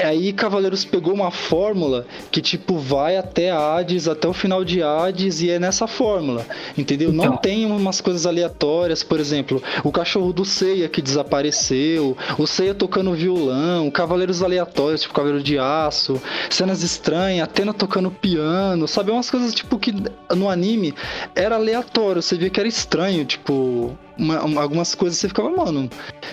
Aí 0.03 0.33
Cavaleiros 0.33 0.85
pegou 0.85 1.13
uma 1.13 1.31
fórmula 1.31 2.07
que, 2.31 2.41
tipo, 2.41 2.79
vai 2.79 3.17
até 3.17 3.51
Hades, 3.51 4.09
até 4.09 4.27
o 4.29 4.33
final 4.33 4.65
de 4.65 4.83
Hades, 4.83 5.43
e 5.43 5.51
é 5.51 5.59
nessa 5.59 5.87
fórmula, 5.87 6.47
entendeu? 6.77 7.13
Não 7.13 7.25
Então. 7.25 7.37
tem 7.37 7.67
umas 7.67 8.01
coisas 8.01 8.27
aleatórias, 8.27 9.03
por 9.03 9.21
exemplo, 9.21 9.63
o 9.85 9.93
cachorro 9.93 10.33
do 10.33 10.45
Seiya 10.45 10.89
que 10.89 11.03
desapareceu, 11.03 12.17
o 12.39 12.47
Seiya 12.47 12.75
tocando 12.75 13.13
violão, 13.15 13.91
Cavaleiros 13.91 14.43
aleatórios, 14.43 15.03
tipo 15.03 15.15
Cavaleiro 15.15 15.43
de 15.43 15.59
Aço, 15.59 16.21
cenas 16.49 16.83
estranhas, 16.83 17.45
Atena 17.45 17.75
tocando 17.75 18.11
piano, 18.11 18.87
sabe? 18.89 19.11
Umas 19.11 19.31
coisas, 19.31 19.55
tipo, 19.55 19.79
que 19.79 19.93
no 20.35 20.49
anime 20.49 20.95
era 21.35 21.57
aleatório, 21.57 22.23
você 22.23 22.37
via 22.37 22.51
que 22.51 22.61
era 22.61 22.69
estranho, 22.69 23.25
tipo... 23.25 23.97
uma- 24.21 24.43
uma- 24.45 24.63
algumas 24.63 24.95
coisas 24.95 25.19
você 25.19 25.29
ficava, 25.29 25.51
mano, 25.51 25.89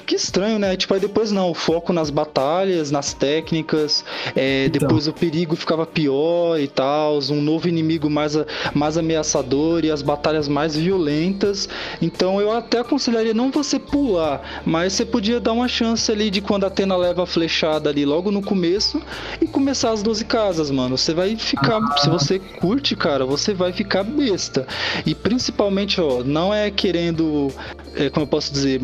que 0.05 0.15
estranho, 0.15 0.59
né? 0.59 0.76
Tipo, 0.76 0.93
aí 0.93 0.99
depois 0.99 1.31
não, 1.31 1.49
o 1.51 1.53
foco 1.53 1.93
nas 1.93 2.09
batalhas, 2.09 2.91
nas 2.91 3.14
técnicas, 3.14 4.03
é, 4.35 4.65
Então. 4.65 4.88
depois 4.88 5.07
o 5.07 5.14
perigo 5.14 5.55
ficava 5.55 5.85
pior 5.85 6.59
e 6.59 6.68
tal, 6.68 7.19
um 7.31 7.41
novo 7.41 7.68
inimigo 7.68 8.09
mais, 8.09 8.34
mais 8.73 8.97
ameaçador 8.97 9.84
e 9.85 9.91
as 9.91 10.01
batalhas 10.01 10.47
mais 10.47 10.76
violentas. 10.76 11.68
Então 12.01 12.39
eu 12.41 12.51
até 12.51 12.80
aconselharia 12.80 13.34
não 13.34 13.49
você 13.51 13.80
pular, 13.80 14.61
mas 14.65 14.93
você 14.93 15.05
podia 15.05 15.39
dar 15.39 15.53
uma 15.53 15.68
chance 15.68 16.11
ali 16.11 16.30
de 16.30 16.41
quando 16.41 16.65
a 16.65 16.68
Atena 16.68 16.95
leva 16.97 17.23
a 17.23 17.26
flechada 17.26 17.89
ali 17.89 18.05
logo 18.05 18.30
no 18.31 18.41
começo 18.41 19.01
e 19.41 19.47
começar 19.47 19.91
as 19.91 20.03
12 20.03 20.26
casas, 20.26 20.69
mano. 20.69 20.97
Você 20.97 21.14
vai 21.14 21.35
ficar, 21.38 21.80
se 21.99 22.09
você 22.09 22.39
curte, 22.39 22.95
cara, 22.95 23.26
você 23.26 23.53
vai 23.53 23.72
ficar 23.72 24.03
besta. 24.03 24.68
E 25.05 25.15
principalmente, 25.15 26.01
ó, 26.01 26.23
não 26.23 26.53
é 26.53 26.69
querendo, 26.69 27.51
é, 27.95 28.10
como 28.10 28.24
eu 28.24 28.28
posso 28.28 28.52
dizer, 28.54 28.82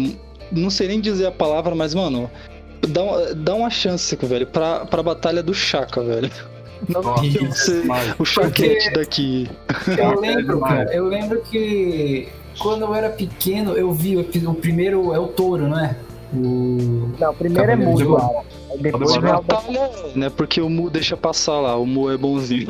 não 0.51 0.69
sei 0.69 0.87
nem 0.87 0.99
dizer 1.01 1.27
a 1.27 1.31
palavra, 1.31 1.73
mas, 1.75 1.93
mano, 1.93 2.29
dá, 2.87 3.01
uma- 3.03 3.33
dá 3.33 3.55
uma 3.55 3.69
chance, 3.69 4.15
velho, 4.15 4.47
pra, 4.47 4.85
pra 4.85 5.01
batalha 5.03 5.41
do 5.43 5.53
Chaka, 5.53 6.01
velho. 6.01 6.31
Não 6.89 7.01
Nossa, 7.01 7.81
demais. 7.81 8.13
o 8.19 8.25
chaquete 8.25 8.91
daqui. 8.91 9.49
Eu 9.97 10.19
lembro, 10.19 10.55
demais. 10.55 10.73
cara, 10.73 10.93
eu 10.93 11.05
lembro 11.07 11.41
que 11.43 12.27
quando 12.59 12.81
eu 12.83 12.93
era 12.93 13.09
pequeno, 13.09 13.71
eu 13.77 13.91
vi 13.93 14.17
o, 14.17 14.23
primeiro 14.53 15.13
é 15.13 15.19
o 15.19 15.27
touro, 15.27 15.67
não 15.69 15.79
é? 15.79 15.95
O. 16.33 17.09
Não, 17.17 17.31
o 17.31 17.33
primeiro 17.33 17.71
é 17.71 17.77
Cavaleiro 17.77 18.09
Mu, 18.09 18.17
cara. 18.17 18.43
Depois 18.79 19.15
o 19.15 19.21
Batalha, 19.21 19.91
né? 20.15 20.29
Porque 20.29 20.59
o 20.59 20.69
Mu 20.69 20.89
deixa 20.89 21.15
passar 21.15 21.59
lá, 21.61 21.77
o 21.77 21.85
Mu 21.85 22.11
é 22.11 22.17
bonzinho. 22.17 22.67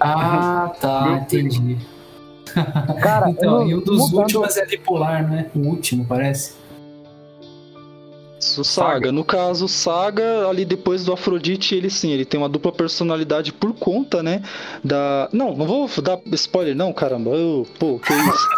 Ah, 0.00 0.70
tá, 0.80 1.20
entendi. 1.22 1.78
Cara, 3.02 3.30
Então, 3.30 3.62
eu- 3.62 3.68
e 3.68 3.74
o 3.74 3.80
dos 3.80 3.98
mudando- 4.10 4.18
últimos 4.22 4.56
é 4.56 4.66
bipolar, 4.66 5.28
né? 5.28 5.46
O 5.54 5.60
último, 5.60 6.04
parece. 6.04 6.52
Isso, 8.40 8.62
Saga. 8.62 9.10
No 9.10 9.24
caso, 9.24 9.66
Saga, 9.66 10.46
ali 10.48 10.64
depois 10.64 11.04
do 11.04 11.12
Afrodite, 11.12 11.74
ele 11.74 11.90
sim, 11.90 12.12
ele 12.12 12.24
tem 12.24 12.38
uma 12.38 12.48
dupla 12.48 12.70
personalidade 12.70 13.52
por 13.52 13.72
conta, 13.74 14.22
né? 14.22 14.42
Da. 14.82 15.28
Não, 15.32 15.56
não 15.56 15.66
vou 15.66 15.90
dar 16.00 16.20
spoiler, 16.34 16.74
não, 16.76 16.92
caramba. 16.92 17.30
Eu, 17.30 17.66
pô, 17.80 17.98
que 17.98 18.12
isso? 18.12 18.48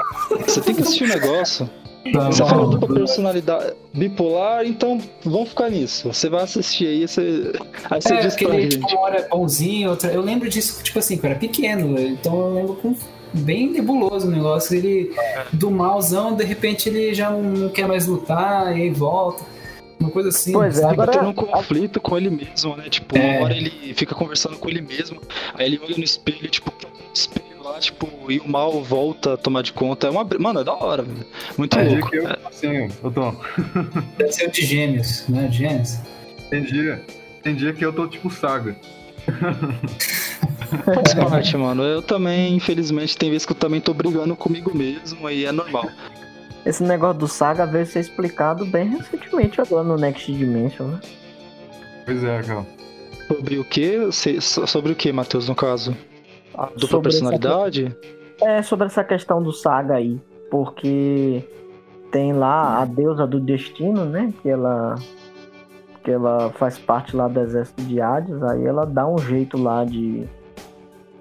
Você 0.47 0.61
tem 0.61 0.75
que 0.75 0.83
assistir 0.83 1.05
o 1.05 1.09
negócio. 1.09 1.69
Tá 2.13 2.31
Você 2.31 2.45
falou 2.45 2.69
dupla 2.71 2.95
personalidade 2.95 3.75
bipolar, 3.93 4.65
então 4.67 4.99
vamos 5.25 5.49
ficar 5.51 5.71
nisso. 5.71 6.13
Você 6.13 6.29
vai 6.29 6.43
assistir 6.45 6.87
aí, 6.87 7.09
você. 7.09 7.53
Aí 7.91 8.01
você 8.03 8.15
É, 8.15 8.21
diz 8.21 8.37
pra 8.37 8.55
ele, 8.57 8.71
gente. 8.71 8.95
uma 8.95 9.01
hora 9.01 9.17
é 9.19 9.29
bonzinho, 9.29 9.91
outra... 9.91 10.11
Eu 10.13 10.21
lembro 10.23 10.49
disso, 10.49 10.83
tipo 10.83 10.99
assim, 10.99 11.17
quando 11.17 11.25
eu 11.25 11.31
era 11.33 11.39
pequeno, 11.39 11.99
então 12.01 12.39
eu 12.39 12.55
lembro 12.55 12.75
com 12.77 12.95
bem 13.33 13.71
nebuloso 13.71 14.27
o 14.27 14.31
negócio. 14.31 14.77
Ele, 14.77 15.13
do 15.53 15.71
malzão, 15.71 16.35
de 16.35 16.45
repente 16.45 16.89
ele 16.89 17.13
já 17.15 17.31
não, 17.31 17.69
quer 17.69 17.87
mais 17.87 18.07
lutar, 18.07 18.77
e 18.77 18.83
aí 18.83 18.91
volta. 18.91 19.45
Uma 19.99 20.11
coisa 20.11 20.31
assim. 20.31 20.53
Pois 20.53 20.79
é, 20.79 20.83
Ele 20.83 20.93
agora- 20.93 21.13
tendo 21.13 21.29
um 21.29 21.33
conflito 21.35 22.01
com 22.01 22.17
ele 22.17 22.31
mesmo, 22.31 22.75
né? 22.77 22.89
Tipo, 22.89 23.19
É. 23.19 23.37
uma 23.37 23.45
hora 23.45 23.55
ele 23.55 23.93
fica 23.95 24.15
conversando 24.15 24.57
com 24.57 24.69
ele 24.71 24.81
mesmo, 24.81 25.21
aí 25.55 25.67
ele 25.67 25.81
olha 25.85 25.95
no 25.97 26.03
espelho, 26.05 26.49
tipo, 26.49 26.71
tá 26.71 26.89
no 26.89 27.13
espelho 27.13 27.63
lá, 27.63 27.79
tipo, 27.79 28.09
e 28.31 28.39
o 28.39 28.49
mal 28.49 28.83
volta 28.83 29.35
a 29.35 29.37
tomar 29.37 29.63
de 29.63 29.75
conta. 29.75 30.07
É 30.07 30.11
uma. 30.11 30.27
Mano, 30.39 30.61
é 30.61 30.65
da 30.65 30.73
hora, 30.73 31.03
velho. 31.03 31.27
Muito 31.59 31.77
Tem 31.77 31.87
dia 31.87 31.99
louco. 31.99 32.11
que 32.11 32.17
eu, 32.17 32.27
assim, 32.49 32.89
eu 33.05 33.11
tô. 33.11 33.33
Deve 34.17 34.33
ser 34.33 34.49
o 34.49 34.51
de 34.51 34.63
gêmeos, 34.65 35.29
né? 35.29 35.49
Gêmeos. 35.53 35.99
Tem 36.49 36.63
dia, 36.65 37.05
tem 37.43 37.55
dia 37.55 37.73
que 37.75 37.85
eu 37.85 37.93
tô 37.93 38.07
tipo 38.09 38.31
saga. 38.31 38.75
Faz 40.85 41.15
parte, 41.15 41.57
mano. 41.57 41.83
Eu 41.83 42.03
também, 42.03 42.55
infelizmente, 42.55 43.17
tem 43.17 43.31
vezes 43.31 43.47
que 43.47 43.53
eu 43.53 43.57
também 43.57 43.81
tô 43.81 43.93
brigando 43.93 44.37
comigo 44.37 44.77
mesmo, 44.77 45.27
aí 45.27 45.45
é 45.45 45.53
normal. 45.53 45.89
Esse 46.65 46.83
negócio 46.83 47.19
do 47.19 47.29
Saga 47.29 47.65
veio 47.67 47.87
ser 47.87 48.01
explicado 48.01 48.67
bem 48.67 48.89
recentemente 48.89 49.61
agora 49.61 49.83
no 49.83 49.97
Next 49.97 50.31
Dimension, 50.33 50.89
né? 50.89 51.01
Pois 52.05 52.23
é, 52.23 52.43
cara. 52.43 52.67
Sobre 53.27 53.59
o 53.59 53.65
que? 53.65 54.11
Sobre 54.41 54.93
o 54.93 54.97
que, 54.97 55.13
Matheus, 55.13 55.49
no 55.49 55.55
caso? 55.55 55.97
A 56.55 56.67
dupla 56.67 56.89
Sobre 56.89 57.11
personalidade? 57.11 57.97
É 58.43 58.63
sobre 58.63 58.87
essa 58.87 59.05
questão 59.05 59.43
do 59.43 59.53
Saga 59.53 59.95
aí, 59.95 60.21
porque 60.51 61.45
tem 62.11 62.33
lá 62.33 62.83
a 62.83 62.85
deusa 62.85 63.27
do 63.27 63.41
destino, 63.41 64.05
né? 64.05 64.33
Que 64.43 64.49
ela 64.49 64.97
que 66.03 66.11
ela 66.11 66.51
faz 66.59 66.79
parte 66.79 67.15
lá 67.17 67.29
do 67.29 67.41
exército 67.41 67.83
de 67.83 68.01
Hades, 68.01 68.43
aí 68.43 68.65
ela 68.67 68.85
dá 68.87 69.07
um 69.07 69.19
jeito 69.19 69.57
lá 69.57 69.85
de 69.85 70.27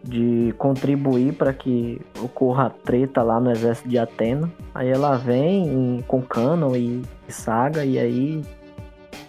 de 0.02 0.54
contribuir 0.58 1.34
para 1.34 1.52
que 1.52 2.00
ocorra 2.24 2.74
treta 2.86 3.22
lá 3.22 3.38
no 3.38 3.52
exército 3.52 3.90
de 3.90 3.98
Atena. 4.00 4.50
Aí 4.74 4.88
ela 4.88 5.18
vem 5.18 5.68
em- 5.68 6.04
com 6.08 6.22
Canon 6.22 6.74
e 6.74 7.02
Saga 7.28 7.84
e 7.84 8.00
aí 8.00 8.42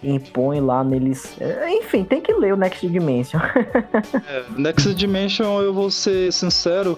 impõe 0.01 0.61
lá 0.61 0.81
neles. 0.81 1.35
é, 1.41 1.69
Enfim, 1.77 2.05
tem 2.05 2.21
que 2.21 2.33
ler 2.33 2.53
o 2.53 2.57
Next 2.57 2.87
Dimension. 2.87 3.39
É, 4.27 4.43
Next 4.57 4.93
Dimension, 4.95 5.61
eu 5.61 5.73
vou 5.73 5.91
ser 5.91 6.31
sincero, 6.31 6.97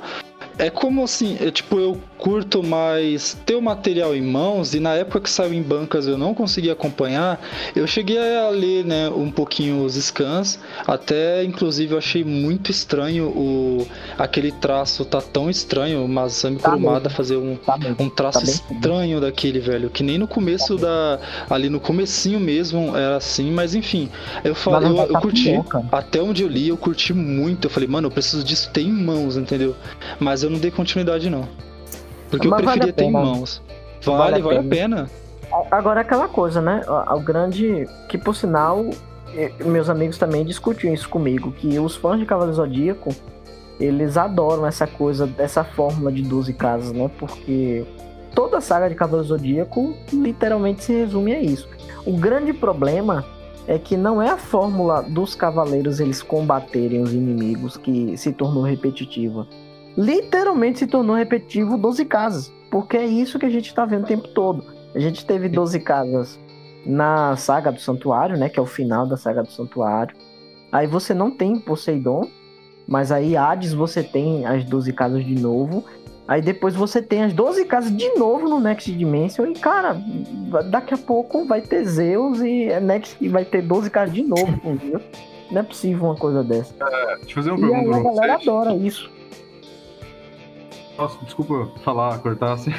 é 0.60 0.70
como 0.70 1.04
assim, 1.04 1.36
é, 1.42 1.50
tipo, 1.50 1.78
eu 1.80 1.98
curto 2.24 2.64
mais 2.64 3.38
ter 3.46 3.56
o 3.56 3.62
material 3.62 4.16
em 4.16 4.22
mãos 4.22 4.74
e 4.74 4.80
na 4.80 4.94
época 4.94 5.20
que 5.20 5.30
saiu 5.30 5.54
em 5.54 5.62
bancas 5.62 6.08
eu 6.08 6.18
não 6.18 6.34
conseguia 6.34 6.72
acompanhar, 6.72 7.38
eu 7.76 7.86
cheguei 7.86 8.18
a 8.18 8.48
ler, 8.48 8.86
né, 8.86 9.10
um 9.10 9.30
pouquinho 9.30 9.84
os 9.84 9.96
scans, 9.96 10.58
até 10.88 11.44
inclusive 11.44 11.94
eu 11.94 11.98
achei 11.98 12.24
muito 12.24 12.72
estranho 12.72 13.26
o 13.28 13.86
aquele 14.18 14.54
traço 14.54 15.04
tá 15.04 15.22
tão 15.22 15.50
estranho, 15.50 16.04
o 16.06 16.08
Masami 16.08 16.58
Tá 16.58 16.70
Kurumada 16.70 17.10
fazer 17.10 17.36
um 17.36 17.58
Tá 17.58 17.78
um 18.00 18.10
traço 18.10 18.40
Tá 18.40 18.46
estranho 18.46 19.20
daquele, 19.20 19.60
velho. 19.60 19.90
Que 19.90 20.04
nem 20.04 20.18
no 20.18 20.28
começo 20.28 20.78
da. 20.78 21.20
Ali 21.50 21.70
no 21.70 21.80
comecinho 21.80 22.40
mesmo 22.40 22.96
era 22.96 23.18
assim, 23.18 23.52
mas 23.52 23.76
enfim. 23.76 24.10
Eu 24.44 24.56
falei, 24.56 24.90
eu, 24.90 24.96
vai 24.96 25.06
eu 25.06 25.14
tá 25.14 25.22
curti. 25.22 25.52
Até 25.92 26.22
onde 26.22 26.44
eu 26.44 26.48
li, 26.48 26.68
eu 26.68 26.78
curti 26.78 27.14
muito. 27.14 27.66
Eu 27.66 27.70
falei, 27.70 27.88
mano, 27.88 28.08
eu 28.08 28.12
preciso 28.12 28.44
disso 28.44 28.70
ter 28.72 28.82
em 28.82 28.92
mãos, 28.92 29.38
entendeu? 29.38 29.76
Mas 30.20 30.44
eu 30.44 30.50
não 30.50 30.60
dei 30.60 30.72
continuidade, 30.72 31.30
não. 31.30 31.48
Porque 32.34 32.48
Mas 32.48 32.60
eu 32.62 32.66
vale 32.66 32.80
preferia 32.80 32.92
a 32.92 32.96
ter 32.96 33.04
em 33.04 33.14
pena. 33.14 33.26
mãos. 33.26 33.62
Vale 34.04 34.18
Vale, 34.18 34.36
a 34.36 34.44
vale 34.44 34.58
a 34.58 34.64
pena. 34.64 35.10
Agora 35.70 36.00
é 36.00 36.02
aquela 36.02 36.28
coisa, 36.28 36.62
né? 36.62 36.82
O, 36.88 37.18
o 37.18 37.20
grande. 37.20 37.88
Que 38.10 38.18
por 38.18 38.36
sinal, 38.36 38.84
eh, 39.36 39.52
meus 39.64 39.88
amigos 39.88 40.18
também 40.18 40.44
discutiam 40.44 40.92
isso 40.94 41.08
comigo, 41.08 41.52
que 41.52 41.78
os 41.80 41.96
fãs 41.96 42.20
de 42.20 42.26
Cavaleiro 42.26 42.56
Zodíaco 42.56 43.12
eles 43.80 44.18
adoram 44.18 44.66
essa 44.66 44.88
coisa, 44.88 45.28
dessa 45.28 45.64
fórmula 45.64 46.12
de 46.12 46.22
12 46.24 46.54
casas, 46.54 46.92
né? 46.92 47.10
Porque 47.20 47.86
toda 48.34 48.58
a 48.58 48.62
saga 48.62 48.90
de 48.90 48.96
Cavaleiro 48.96 49.28
Zodíaco 49.28 49.96
literalmente 50.12 50.84
se 50.84 50.94
resume 50.94 51.34
a 51.34 51.40
isso. 51.40 51.68
O 52.06 52.18
grande 52.18 52.54
problema 52.54 53.26
é 53.68 53.78
que 53.78 53.96
não 53.96 54.22
é 54.22 54.30
a 54.30 54.38
fórmula 54.38 55.02
dos 55.02 55.36
cavaleiros 55.36 56.00
eles 56.00 56.22
combaterem 56.22 57.02
os 57.02 57.14
inimigos 57.14 57.78
que 57.78 58.18
se 58.18 58.32
tornou 58.32 58.64
repetitiva. 58.64 59.48
Literalmente 59.98 60.80
se 60.80 60.88
tornou 60.88 61.16
repetitivo 61.16 61.78
12 61.78 62.06
casas, 62.06 62.52
porque 62.72 62.98
é 62.98 63.06
isso 63.06 63.38
que 63.40 63.46
a 63.46 63.50
gente 63.50 63.68
está 63.68 63.86
vendo 63.86 64.04
o 64.04 64.08
tempo 64.08 64.28
todo. 64.30 64.64
A 64.96 65.00
gente 65.00 65.26
teve 65.26 65.48
12 65.50 65.80
casas 65.80 66.40
na 66.86 67.36
saga 67.38 67.72
do 67.72 67.80
Santuário, 67.80 68.38
né, 68.38 68.50
que 68.50 68.60
é 68.60 68.62
o 68.62 68.66
final 68.66 69.06
da 69.08 69.16
saga 69.18 69.44
do 69.44 69.52
Santuário. 69.52 70.16
Aí 70.72 70.88
você 70.88 71.14
não 71.14 71.30
tem 71.32 71.60
Poseidon, 71.60 72.28
mas 72.88 73.12
aí 73.12 73.38
Hades 73.38 73.74
você 73.74 74.02
tem 74.04 74.46
as 74.46 74.64
12 74.66 74.92
casas 74.94 75.24
de 75.24 75.36
novo. 75.40 75.84
Aí 76.28 76.42
depois 76.42 76.74
você 76.74 77.02
tem 77.02 77.24
as 77.24 77.34
12 77.34 77.66
casas 77.66 77.96
de 77.96 78.10
novo 78.18 78.48
no 78.50 78.60
Next 78.60 78.92
Dimension. 78.92 79.46
E, 79.46 79.54
cara, 79.54 79.98
daqui 80.70 80.94
a 80.94 80.98
pouco 80.98 81.46
vai 81.46 81.62
ter 81.62 81.84
Zeus 81.86 82.40
e 82.40 82.68
Next 82.80 83.28
vai 83.30 83.46
ter 83.46 83.62
12 83.62 83.90
casas 83.90 84.16
de 84.16 84.24
novo? 84.24 84.60
Não 85.52 85.60
é 85.60 85.64
possível 85.64 86.06
uma 86.06 86.16
coisa 86.16 86.44
dessa. 86.44 86.74
É, 86.82 87.16
deixa 87.18 87.30
eu 87.32 87.36
fazer 87.36 87.52
uma 87.52 87.60
E 87.60 87.64
aí 87.64 87.70
pergunta 87.72 87.98
a 87.98 88.02
pra 88.02 88.12
galera 88.12 88.34
vocês. 88.38 88.48
adora 88.48 88.76
isso. 88.76 89.12
Nossa, 90.98 91.18
desculpa 91.26 91.72
falar, 91.82 92.20
cortar 92.20 92.54
assim. 92.54 92.72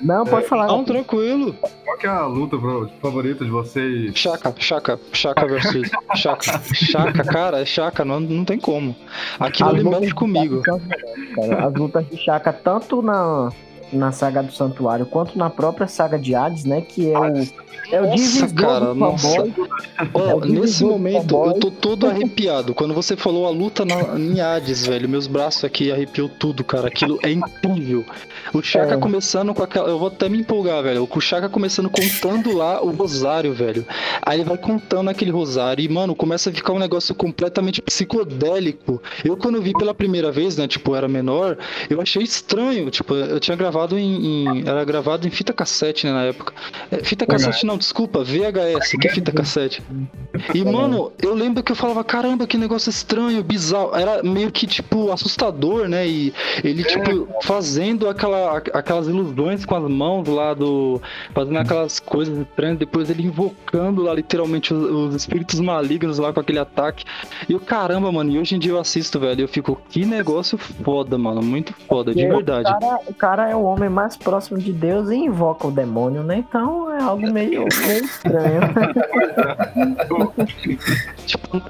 Não, 0.00 0.24
pode 0.24 0.46
falar. 0.46 0.68
Não, 0.68 0.84
tranquilo. 0.84 1.54
Qual 1.84 1.98
que 1.98 2.06
é 2.06 2.10
a 2.10 2.24
luta 2.24 2.56
favorita 3.00 3.44
de 3.44 3.50
vocês? 3.50 4.16
Chaka, 4.16 4.54
Chaka, 4.56 4.98
Chaka 5.12 5.46
versus 5.46 5.90
Chaka. 6.14 6.60
Chaka, 6.62 7.24
cara, 7.24 7.60
é 7.60 7.64
Chaka, 7.64 8.04
não, 8.04 8.20
não 8.20 8.44
tem 8.44 8.60
como. 8.60 8.94
Aquilo 9.40 9.68
ali 9.70 9.84
mexe 9.84 10.14
comigo. 10.14 10.62
Cara. 10.62 11.66
As 11.66 11.74
lutas 11.74 12.08
de 12.08 12.16
Chaka, 12.16 12.52
tanto 12.52 13.02
na, 13.02 13.50
na 13.92 14.12
saga 14.12 14.42
do 14.42 14.52
Santuário, 14.52 15.06
quanto 15.06 15.36
na 15.38 15.48
própria 15.50 15.86
saga 15.86 16.18
de 16.18 16.34
Hades, 16.34 16.64
né? 16.64 16.80
Que 16.80 17.12
é 17.12 17.18
o, 17.18 17.24
é 17.90 18.00
o 18.00 18.04
Nossa, 18.04 18.16
divisor 18.16 18.54
cara, 18.54 18.94
do 18.94 18.98
fanboy. 18.98 19.54
Ó, 20.14 20.20
É 20.30 20.34
o 20.34 20.40
nesse 20.40 20.84
momento, 20.84 21.34
eu 21.46 21.54
tô 21.54 21.70
todo 21.70 22.06
arrepiado. 22.06 22.74
Quando 22.74 22.94
você 22.94 23.16
falou 23.16 23.46
a 23.46 23.50
luta 23.50 23.84
na, 23.84 24.18
em 24.18 24.40
Hades, 24.40 24.86
velho, 24.86 25.08
meus 25.08 25.26
braços 25.26 25.64
aqui 25.64 25.90
arrepiou 25.90 26.28
tudo, 26.28 26.62
cara. 26.64 26.88
Aquilo 26.88 27.18
é 27.22 27.30
incrível. 27.30 28.04
O 28.52 28.62
Chaka 28.62 28.94
É. 28.94 28.96
começando 28.98 29.54
com 29.54 29.62
aquela. 29.62 29.88
Eu 29.88 29.98
vou 29.98 30.08
até 30.08 30.28
me 30.28 30.38
empolgar, 30.38 30.82
velho. 30.82 31.08
O 31.10 31.20
Chaka 31.20 31.48
começando 31.48 31.90
contando 31.90 32.56
lá 32.56 32.82
o 32.82 32.90
rosário, 32.90 33.52
velho. 33.52 33.84
Aí 34.22 34.38
ele 34.40 34.48
vai 34.48 34.56
contando 34.58 35.08
aquele 35.10 35.30
rosário 35.30 35.82
e, 35.84 35.88
mano, 35.88 36.14
começa 36.14 36.50
a 36.50 36.52
ficar 36.52 36.72
um 36.72 36.78
negócio 36.78 37.14
completamente 37.14 37.80
psicodélico. 37.82 39.02
Eu, 39.24 39.36
quando 39.36 39.60
vi 39.60 39.72
pela 39.72 39.94
primeira 39.94 40.30
vez, 40.30 40.56
né, 40.56 40.66
tipo, 40.68 40.94
era 40.94 41.08
menor, 41.08 41.56
eu 41.88 42.00
achei 42.00 42.22
estranho. 42.22 42.90
Tipo, 42.90 43.14
eu 43.14 43.40
tinha 43.40 43.56
gravado 43.56 43.77
em. 43.98 44.46
em- 44.48 44.68
era 44.68 44.84
gravado 44.84 45.26
em 45.26 45.30
fita 45.30 45.52
cassete, 45.52 46.06
né, 46.06 46.12
na 46.12 46.24
época. 46.24 46.52
É, 46.90 46.98
fita 47.04 47.26
cassete 47.26 47.64
não, 47.66 47.76
desculpa, 47.76 48.24
VHS, 48.24 48.96
que 48.98 49.08
fita 49.08 49.30
cassete. 49.32 49.82
E, 50.54 50.64
mano, 50.64 51.12
eu 51.22 51.34
lembro 51.34 51.62
que 51.62 51.72
eu 51.72 51.76
falava, 51.76 52.02
caramba, 52.02 52.46
que 52.46 52.56
negócio 52.56 52.90
estranho, 52.90 53.42
bizarro. 53.42 53.94
Era 53.94 54.22
meio 54.22 54.50
que, 54.50 54.66
tipo, 54.66 55.10
assustador, 55.12 55.88
né? 55.88 56.06
E 56.06 56.32
ele, 56.62 56.84
tipo, 56.84 57.28
fazendo 57.42 58.08
aquela, 58.08 58.58
aquelas 58.72 59.06
ilusões 59.08 59.64
com 59.64 59.74
as 59.74 59.84
mãos 59.90 60.26
lá 60.28 60.54
do. 60.54 61.00
Fazendo 61.34 61.58
aquelas 61.58 62.00
coisas 62.00 62.36
estranhas, 62.38 62.78
depois 62.78 63.10
ele 63.10 63.22
invocando 63.24 64.02
lá, 64.02 64.14
literalmente, 64.14 64.72
os, 64.72 64.90
os 64.90 65.14
espíritos 65.14 65.60
malignos 65.60 66.18
lá 66.18 66.32
com 66.32 66.40
aquele 66.40 66.58
ataque. 66.58 67.04
E 67.48 67.54
o 67.54 67.60
caramba, 67.60 68.10
mano, 68.10 68.30
e 68.30 68.38
hoje 68.38 68.54
em 68.54 68.58
dia 68.58 68.72
eu 68.72 68.78
assisto, 68.78 69.18
velho, 69.20 69.42
eu 69.42 69.48
fico, 69.48 69.80
que 69.90 70.04
negócio 70.04 70.56
foda, 70.58 71.18
mano, 71.18 71.42
muito 71.42 71.74
foda, 71.88 72.14
de 72.14 72.26
verdade. 72.26 72.70
O 72.70 72.78
cara, 72.78 73.00
o 73.06 73.14
cara 73.14 73.50
é 73.50 73.56
o 73.56 73.67
homem 73.68 73.88
mais 73.88 74.16
próximo 74.16 74.58
de 74.58 74.72
Deus 74.72 75.10
e 75.10 75.16
invoca 75.16 75.66
o 75.66 75.70
demônio, 75.70 76.22
né? 76.22 76.38
Então 76.38 76.92
é 76.92 77.02
algo 77.02 77.30
meio, 77.30 77.66
meio 77.86 78.04
estranho. 78.04 78.60
Tipo, 81.26 81.62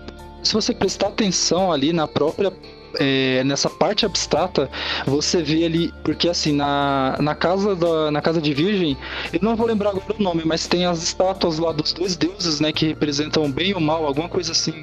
se 0.42 0.54
você 0.54 0.72
prestar 0.72 1.08
atenção 1.08 1.72
ali 1.72 1.92
na 1.92 2.06
própria. 2.06 2.52
é, 2.98 3.44
nessa 3.44 3.68
parte 3.68 4.06
abstrata, 4.06 4.70
você 5.06 5.42
vê 5.42 5.64
ali, 5.64 5.92
porque 6.02 6.28
assim, 6.28 6.52
na, 6.52 7.16
na, 7.20 7.34
casa 7.34 7.76
da, 7.76 8.10
na 8.10 8.22
casa 8.22 8.40
de 8.40 8.54
Virgem, 8.54 8.96
eu 9.32 9.40
não 9.42 9.54
vou 9.54 9.66
lembrar 9.66 9.90
agora 9.90 10.14
o 10.18 10.22
nome, 10.22 10.42
mas 10.44 10.66
tem 10.66 10.86
as 10.86 11.02
estátuas 11.02 11.58
lá 11.58 11.70
dos 11.70 11.92
dois 11.92 12.16
deuses, 12.16 12.60
né, 12.60 12.72
que 12.72 12.86
representam 12.86 13.44
o 13.44 13.48
bem 13.48 13.70
e 13.70 13.74
o 13.74 13.80
mal, 13.80 14.06
alguma 14.06 14.28
coisa 14.28 14.52
assim. 14.52 14.82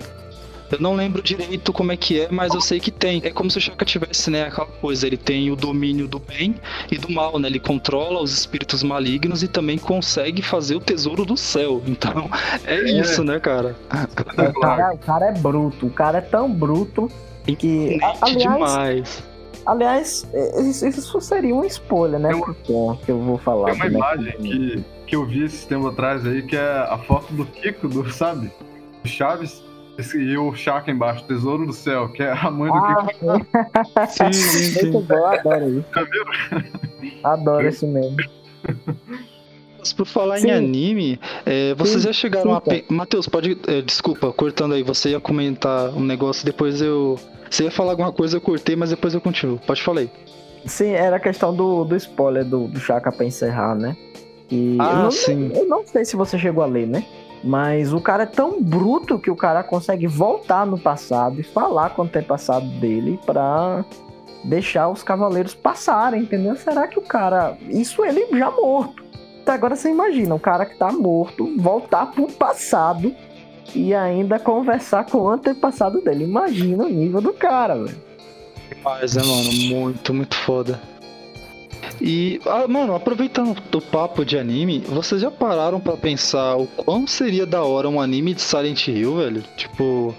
Eu 0.76 0.82
não 0.82 0.94
lembro 0.94 1.22
direito 1.22 1.72
como 1.72 1.92
é 1.92 1.98
que 1.98 2.20
é, 2.22 2.28
mas 2.30 2.54
eu 2.54 2.62
sei 2.62 2.80
que 2.80 2.92
tem. 2.92 3.22
É 3.24 3.32
como 3.32 3.50
se 3.50 3.58
o 3.58 3.62
Shaka 3.62 3.86
tivesse, 3.86 4.30
né, 4.30 4.44
aquela 4.44 4.68
coisa, 4.68 5.08
ele 5.08 5.18
tem 5.18 5.50
o 5.52 5.56
domínio 5.56 6.08
do 6.08 6.20
bem 6.20 6.56
e 6.92 6.98
do 6.98 7.10
mal, 7.12 7.40
né? 7.40 7.48
Ele 7.48 7.60
controla 7.60 8.22
os 8.22 8.38
espíritos 8.38 8.84
malignos 8.84 9.42
e 9.44 9.48
também 9.48 9.78
consegue 9.78 10.42
fazer 10.42 10.76
o 10.76 10.80
tesouro 10.80 11.26
do 11.26 11.38
céu. 11.38 11.82
Então, 11.88 12.30
é, 12.66 12.82
isso, 12.92 13.24
né, 13.24 13.40
cara? 13.40 13.76
o, 13.90 14.60
cara, 14.60 14.94
o 14.94 14.98
cara 14.98 15.26
é 15.28 15.32
bruto. 15.32 15.86
O 15.86 15.90
cara 15.90 16.18
é 16.18 16.22
tão 16.22 16.52
bruto 16.52 17.10
que. 17.58 17.98
aliás, 18.22 18.38
demais. 18.38 19.24
aliás, 19.66 20.28
é, 20.34 20.62
isso, 20.62 21.22
seria 21.22 21.54
uma 21.54 21.66
spoiler, 21.68 22.20
né? 22.20 22.30
Tem 22.30 22.38
uma- 22.38 22.46
Porque, 22.46 23.06
que 23.06 23.12
eu 23.12 23.20
vou 23.20 23.38
falar. 23.38 23.72
Tem 23.72 23.76
uma 23.76 23.90
do 23.90 23.96
imagem 23.96 24.34
que, 24.40 24.84
que 25.08 25.16
eu 25.16 25.26
vi 25.26 25.46
esse 25.46 25.68
tempo 25.68 25.88
atrás 25.88 26.26
aí, 26.26 26.42
que 26.42 26.56
é 26.56 26.88
a 26.90 26.98
foto 26.98 27.34
do 27.34 27.46
Kiko, 27.46 27.88
do, 27.88 28.10
sabe? 28.12 28.52
Do 29.04 29.08
Chaves. 29.10 29.64
Esse- 29.98 30.18
E 30.20 30.38
o 30.38 30.54
Chaka 30.56 30.92
embaixo, 30.92 31.24
Tesouro 31.26 31.66
do 31.66 31.74
Céu, 31.74 32.10
que 32.10 32.22
é 32.24 32.32
a 32.32 32.50
mãe 32.52 32.72
do 32.72 32.78
Ah, 32.78 33.08
Kiko. 33.08 33.26
Sim, 34.10 34.32
sim, 34.34 34.90
Muito 34.92 35.00
sim. 35.02 35.06
bom, 35.08 35.16
eu 35.16 35.26
adoro 35.28 35.70
isso. 35.70 35.86
Já 35.94 36.04
viram? 36.04 36.64
Adoro 37.24 37.68
esse 37.68 37.86
meme. 37.86 38.30
Mas 39.80 39.94
por 39.94 40.06
falar 40.08 40.40
Sim. 40.40 40.48
em 40.48 40.52
anime, 40.52 41.20
é, 41.46 41.76
vocês 41.76 42.02
Sim, 42.02 42.08
já 42.08 42.14
chegaram 42.14 42.52
sim, 42.52 42.58
a. 42.58 42.62
pe- 42.62 42.86
Matheus, 42.90 43.28
pode. 43.28 43.56
é, 43.68 43.82
desculpa, 43.82 44.32
cortando 44.34 44.74
aí, 44.74 44.82
você 44.82 45.10
ia 45.10 45.20
comentar 45.20 45.90
um 45.90 46.02
negócio, 46.04 46.44
depois 46.46 46.82
eu. 46.82 47.20
Você 47.50 47.66
ia 47.66 47.72
falar 47.72 47.92
alguma 47.92 48.12
coisa, 48.12 48.38
eu 48.38 48.42
cortei, 48.42 48.76
mas 48.76 48.90
depois 48.90 49.14
eu 49.14 49.22
continuo. 49.22 49.60
Pode 49.60 49.84
falar 49.84 50.02
aí. 50.02 50.10
Sim, 50.66 50.90
era 50.90 51.18
a 51.18 51.20
questão 51.20 51.56
do, 51.56 51.84
do 51.86 51.96
spoiler 51.96 52.44
do, 52.44 52.68
do 52.68 52.80
Chaka 52.80 53.12
pra 53.12 53.24
encerrar, 53.24 53.76
né? 53.76 53.96
E 54.52 54.78
Ah, 54.80 54.92
eu, 54.94 54.98
não, 55.04 55.12
sim. 55.12 55.52
eu 55.54 55.68
não 55.68 55.86
sei 55.86 56.04
se 56.04 56.16
você 56.16 56.40
chegou 56.40 56.64
a 56.64 56.68
ler, 56.68 56.88
né? 56.88 57.06
Mas 57.46 57.94
o 57.94 58.02
cara 58.02 58.24
é 58.24 58.26
tão 58.26 58.60
bruto 58.62 59.20
que 59.20 59.30
o 59.30 59.36
cara 59.36 59.64
consegue 59.64 60.08
voltar 60.08 60.66
no 60.66 60.80
passado 60.80 61.40
e 61.40 61.44
falar 61.44 61.92
com 61.92 62.02
o 62.02 62.06
antepassado 62.06 62.66
dele 62.80 63.20
pra 63.24 63.86
deixar 64.44 64.90
os 64.90 65.04
cavaleiros 65.04 65.54
passarem, 65.54 66.24
entendeu? 66.24 66.56
Será 66.56 66.88
que 66.88 66.98
o 66.98 67.04
cara. 67.04 67.56
Isso 67.70 68.04
ele 68.04 68.26
já 68.36 68.50
morto. 68.50 69.06
Então 69.42 69.54
agora 69.54 69.76
você 69.76 69.92
imagina, 69.92 70.34
um 70.34 70.40
cara 70.40 70.66
que 70.66 70.76
tá 70.76 70.92
morto 70.92 71.54
voltar 71.58 72.08
pro 72.08 72.26
passado 72.32 73.14
e 73.76 73.94
ainda 73.94 74.40
conversar 74.40 75.06
com 75.06 75.20
o 75.20 75.30
antepassado 75.30 76.02
dele. 76.02 76.24
Imagina 76.24 76.86
o 76.86 76.90
nível 76.90 77.22
do 77.22 77.32
cara, 77.32 77.76
velho. 77.76 78.04
Mas 78.84 79.16
é, 79.16 79.22
mano, 79.22 79.52
muito, 79.70 80.14
muito 80.16 80.36
foda. 80.36 80.82
E, 82.08 82.40
ah, 82.46 82.68
mano, 82.68 82.94
aproveitando 82.94 83.58
o 83.74 83.82
papo 83.82 84.24
de 84.24 84.38
anime, 84.38 84.78
vocês 84.88 85.22
já 85.22 85.32
pararam 85.32 85.80
pra 85.80 85.98
pensar 85.98 86.56
o 86.56 86.68
quão 86.68 87.08
seria 87.08 87.48
da 87.48 87.64
hora 87.64 87.90
um 87.90 88.00
anime 88.00 88.36
de 88.36 88.44
Silent 88.44 88.90
Hill, 88.90 89.16
velho? 89.16 89.44
Tipo, 89.58 90.16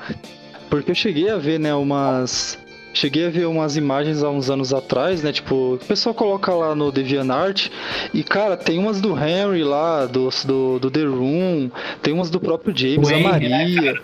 porque 0.69 0.91
eu 0.91 0.97
cheguei 0.97 1.31
a 1.31 1.37
ver, 1.37 1.61
né, 1.61 1.73
umas. 1.73 2.59
Cheguei 2.93 3.27
a 3.27 3.31
ver 3.31 3.47
umas 3.47 3.77
imagens 3.77 4.25
há 4.25 4.31
uns 4.31 4.51
anos 4.51 4.75
atrás, 4.75 5.23
né? 5.23 5.31
Tipo, 5.31 5.75
o 5.75 5.79
pessoal 5.79 6.13
coloca 6.13 6.53
lá 6.53 6.75
no 6.75 6.91
DeviantArt 6.91 7.69
e, 8.13 8.25
cara, 8.25 8.57
tem 8.57 8.81
umas 8.81 9.01
do 9.01 9.11
Henry 9.17 9.63
lá, 9.63 10.07
do, 10.07 10.29
do, 10.45 10.79
do 10.81 10.91
The 10.91 11.05
Room, 11.05 11.71
tem 12.03 12.13
umas 12.13 12.31
do 12.31 12.41
próprio 12.41 12.77
James, 12.77 13.09
O 13.09 13.15
a 13.15 13.17
né, 13.17 13.23
Maria. 13.23 13.95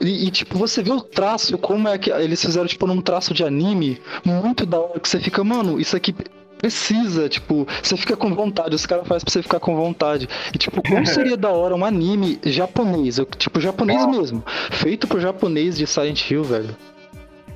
E, 0.00 0.26
e, 0.26 0.30
tipo, 0.30 0.56
você 0.56 0.82
vê 0.82 0.92
o 0.92 1.02
traço, 1.02 1.58
como 1.58 1.86
é 1.86 1.98
que 1.98 2.10
eles 2.10 2.40
fizeram, 2.40 2.66
tipo, 2.66 2.86
num 2.86 3.02
traço 3.02 3.34
de 3.34 3.44
anime, 3.44 4.00
muito 4.24 4.64
da 4.64 4.80
hora, 4.80 4.98
que 4.98 5.08
você 5.08 5.20
fica, 5.20 5.44
mano, 5.44 5.78
isso 5.78 5.94
aqui 5.94 6.14
precisa, 6.58 7.28
tipo, 7.28 7.66
você 7.82 7.96
fica 7.96 8.16
com 8.16 8.34
vontade, 8.34 8.74
os 8.74 8.86
caras 8.86 9.06
fazem 9.06 9.24
pra 9.24 9.32
você 9.32 9.42
ficar 9.42 9.60
com 9.60 9.76
vontade. 9.76 10.28
E, 10.54 10.58
tipo, 10.58 10.82
como 10.82 11.04
seria 11.06 11.36
da 11.36 11.50
hora 11.50 11.74
um 11.74 11.84
anime 11.84 12.38
japonês, 12.44 13.20
tipo, 13.38 13.60
japonês 13.60 14.06
mesmo, 14.06 14.42
feito 14.70 15.06
pro 15.06 15.20
japonês 15.20 15.76
de 15.76 15.86
Silent 15.86 16.30
Hill, 16.30 16.44
velho. 16.44 16.76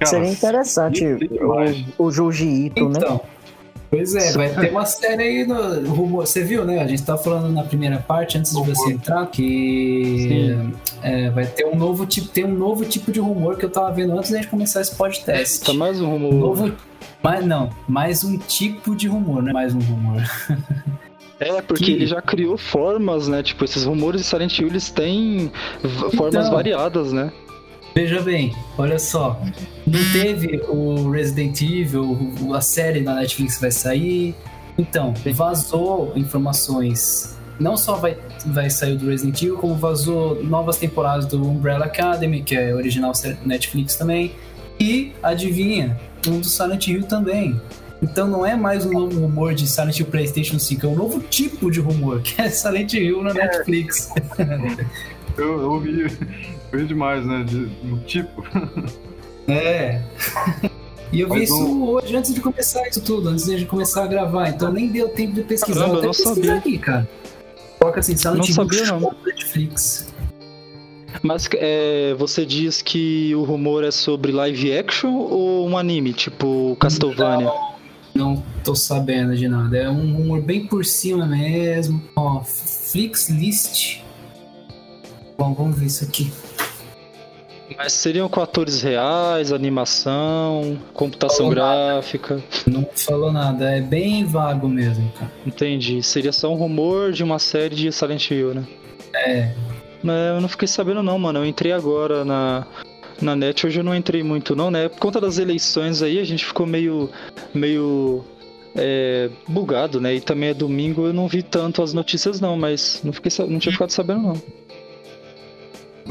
Seria 0.05 0.31
interessante 0.31 1.05
o, 1.99 2.07
o 2.07 2.11
Junji 2.11 2.67
Ito, 2.67 2.89
né? 2.89 3.01
Então, 3.93 3.99
pois 3.99 4.15
é, 4.15 4.33
vai 4.33 4.49
ter 4.55 4.71
uma 4.71 4.87
série 4.87 5.23
aí 5.23 5.47
no 5.47 5.89
rumor. 5.91 6.27
Você 6.27 6.45
viu, 6.45 6.65
né? 6.65 6.81
A 6.81 6.87
gente 6.87 7.03
tá 7.03 7.17
falando 7.17 7.53
na 7.53 7.65
primeira 7.65 7.99
parte, 7.99 8.39
antes 8.39 8.53
de 8.55 8.63
você 8.65 8.93
entrar, 8.93 9.27
que 9.27 10.69
é, 11.03 11.31
vai 11.31 11.47
ter 11.47 11.65
um 11.67 11.77
novo 11.77 12.07
tipo, 12.07 12.29
tem 12.29 12.45
um 12.45 12.55
novo 12.55 12.85
tipo 12.85 13.11
de 13.11 13.19
rumor 13.21 13.57
que 13.57 13.65
eu 13.65 13.71
tava 13.71 13.91
vendo 13.93 14.17
antes 14.17 14.31
da 14.31 14.37
gente 14.39 14.49
começar 14.49 14.81
esse 14.81 14.95
podcast. 14.95 15.65
Tá 15.65 15.73
mais 15.75 16.01
um 16.01 16.09
rumor. 16.11 16.33
Novo, 16.35 16.73
mas 17.23 17.45
não, 17.45 17.71
mais 17.89 18.23
um 18.25 18.39
tipo 18.39 18.95
de 18.95 19.09
rumor, 19.09 19.43
não 19.43 19.51
é 19.51 19.53
mais 19.53 19.75
um 19.75 19.81
rumor. 19.81 20.23
É, 21.43 21.63
porque 21.63 21.85
Que- 21.87 21.93
ele 21.93 22.07
já 22.07 22.21
criou 22.21 22.59
formas, 22.59 23.27
né? 23.27 23.43
Tipo, 23.43 23.65
esses 23.65 23.85
rumores 23.85 24.21
de 24.21 24.27
Silent 24.27 24.59
Hill, 24.59 24.67
eles 24.69 24.91
têm 24.91 25.51
v- 25.83 26.11
formas 26.15 26.35
Então. 26.45 26.51
variadas, 26.55 27.15
né? 27.15 27.33
Veja 27.95 28.21
bem, 28.21 28.55
olha 28.79 28.99
só. 28.99 29.41
Não 29.87 30.01
teve 30.13 30.63
o 30.69 31.11
Resident 31.11 31.61
Evil, 31.63 32.17
a 32.55 32.61
série 32.61 33.01
na 33.01 33.17
Netflix 33.17 33.61
vai 33.61 33.71
sair. 33.71 34.35
Então, 34.79 35.13
vazou 35.35 36.13
informações. 36.15 37.37
Não 37.59 37.77
só 37.77 37.97
vai, 37.97 38.17
vai 38.47 38.71
sair 38.71 38.95
o 38.95 38.99
do 38.99 39.11
Resident 39.11 39.43
Evil, 39.43 39.59
como 39.59 39.75
vazou 39.75 40.43
novas 40.43 40.77
temporadas 40.77 41.27
do 41.27 41.43
Umbrella 41.45 41.87
Academy, 41.87 42.43
que 42.43 42.55
é 42.55 42.75
original 42.75 43.13
Netflix 43.45 43.97
também. 43.97 44.33
E, 44.79 45.13
adivinha, 45.23 45.99
um 46.27 46.41
do 46.41 46.47
Silent 46.47 46.87
Hill 46.89 47.03
também. 47.05 47.61
Então 48.03 48.27
não 48.27 48.47
é 48.47 48.57
mais 48.57 48.87
um 48.87 48.93
novo 48.93 49.21
rumor 49.21 49.53
de 49.53 49.67
Silent 49.67 49.99
Hill 49.99 50.07
PlayStation 50.07 50.59
5, 50.59 50.87
é 50.87 50.89
um 50.89 50.95
novo 50.95 51.21
tipo 51.21 51.71
de 51.71 51.81
rumor, 51.81 52.21
que 52.23 52.41
é 52.41 52.49
Silent 52.49 52.95
Hill 52.95 53.23
na 53.23 53.35
Netflix. 53.35 54.11
Eu, 55.39 55.61
eu 55.61 55.73
ouvi, 55.73 56.07
eu 56.73 56.79
vi 56.79 56.87
demais, 56.87 57.25
né? 57.27 57.45
De, 57.45 57.57
no 57.85 57.99
tipo. 58.01 58.43
É. 59.49 60.01
E 61.13 61.21
eu 61.21 61.29
vi 61.29 61.41
Mas 61.41 61.43
isso 61.51 61.67
o- 61.67 61.91
hoje, 61.91 62.15
antes 62.15 62.33
de 62.35 62.41
começar 62.41 62.87
isso 62.89 63.01
tudo, 63.03 63.31
antes 63.31 63.45
de 63.47 63.65
começar 63.67 64.05
a 64.05 64.07
gravar. 64.07 64.49
Então 64.49 64.73
nem 64.73 64.89
deu 64.89 65.09
tempo 65.09 65.35
de 65.35 65.43
pesquisar. 65.43 65.81
Caramba, 65.81 66.01
Vou 66.03 66.11
até 66.11 66.21
eu 66.21 66.25
não 66.25 66.35
pesquisar 66.35 66.55
sabia. 66.55 66.55
aqui, 66.61 66.79
cara. 66.79 67.09
Coloca 67.81 68.01
assim, 68.01 68.17
Silent 68.17 68.39
Não 68.39 68.45
sabia, 68.47 68.85
não. 68.87 69.15
Netflix. 69.27 70.09
Mas 71.23 71.49
é, 71.55 72.15
você 72.17 72.47
diz 72.47 72.81
que 72.83 73.35
o 73.35 73.43
rumor 73.43 73.83
é 73.83 73.91
sobre 73.91 74.31
live 74.31 74.73
action 74.79 75.13
ou 75.13 75.69
um 75.69 75.77
anime, 75.77 76.13
tipo 76.13 76.77
Castlevania? 76.79 77.51
Não 78.15 78.43
tô 78.63 78.75
sabendo 78.77 79.35
de 79.37 79.49
nada. 79.49 79.77
É 79.77 79.91
um 79.91 80.15
rumor 80.15 80.41
bem 80.41 80.67
por 80.67 80.85
cima 80.85 81.27
mesmo. 81.27 82.01
Ó, 82.15 82.43
Flix 82.45 83.29
List. 83.29 84.01
Bom, 85.37 85.55
vamos 85.55 85.79
ver 85.79 85.87
isso 85.87 86.05
aqui. 86.05 86.31
Mas 87.77 87.93
seriam 87.93 88.29
com 88.29 88.41
atores 88.41 88.83
reais, 88.83 89.53
animação, 89.53 90.79
computação 90.93 91.51
Falou 91.51 91.53
gráfica. 91.53 92.43
Não 92.67 92.89
falou 92.95 93.33
nada, 93.33 93.71
é 93.71 93.81
bem 93.81 94.25
vago 94.25 94.69
mesmo, 94.69 95.11
cara. 95.13 95.31
Entendi. 95.47 96.03
Seria 96.03 96.33
só 96.33 96.53
um 96.53 96.57
rumor 96.57 97.13
de 97.13 97.23
uma 97.23 97.39
série 97.39 97.75
de 97.75 97.93
Silent 97.93 98.31
Hill, 98.31 98.55
né? 98.55 98.65
É. 99.15 99.55
Mas 100.03 100.35
eu 100.35 100.41
não 100.41 100.49
fiquei 100.49 100.69
sabendo 100.69 101.03
não, 101.03 101.19
mano. 101.19 101.41
Eu 101.41 101.47
entrei 101.47 101.73
agora 101.73 102.25
na, 102.25 102.67
na 103.21 103.37
net, 103.37 103.67
hoje 103.67 103.81
eu 103.81 103.85
não 103.85 103.95
entrei 103.95 104.23
muito 104.23 104.57
não, 104.57 104.71
né? 104.71 104.89
Por 104.89 104.99
conta 104.99 105.21
das 105.21 105.39
eleições 105.39 106.03
aí, 106.03 106.19
a 106.19 106.25
gente 106.25 106.45
ficou 106.45 106.67
meio. 106.67 107.11
meio. 107.55 108.25
é, 108.75 109.31
bugado, 109.47 110.01
né? 110.01 110.15
E 110.15 110.21
também 110.21 110.51
é 110.51 110.55
domingo, 110.55 111.07
eu 111.07 111.13
não 111.13 111.29
vi 111.29 111.43
tanto 111.43 111.83
as 111.83 111.93
notícias 111.93 112.41
não, 112.41 112.57
mas 112.57 113.01
não, 113.05 113.13
fiquei, 113.13 113.31
não 113.47 113.59
tinha 113.59 113.73
ficado 113.73 113.91
sabendo 113.91 114.23
não. 114.23 114.43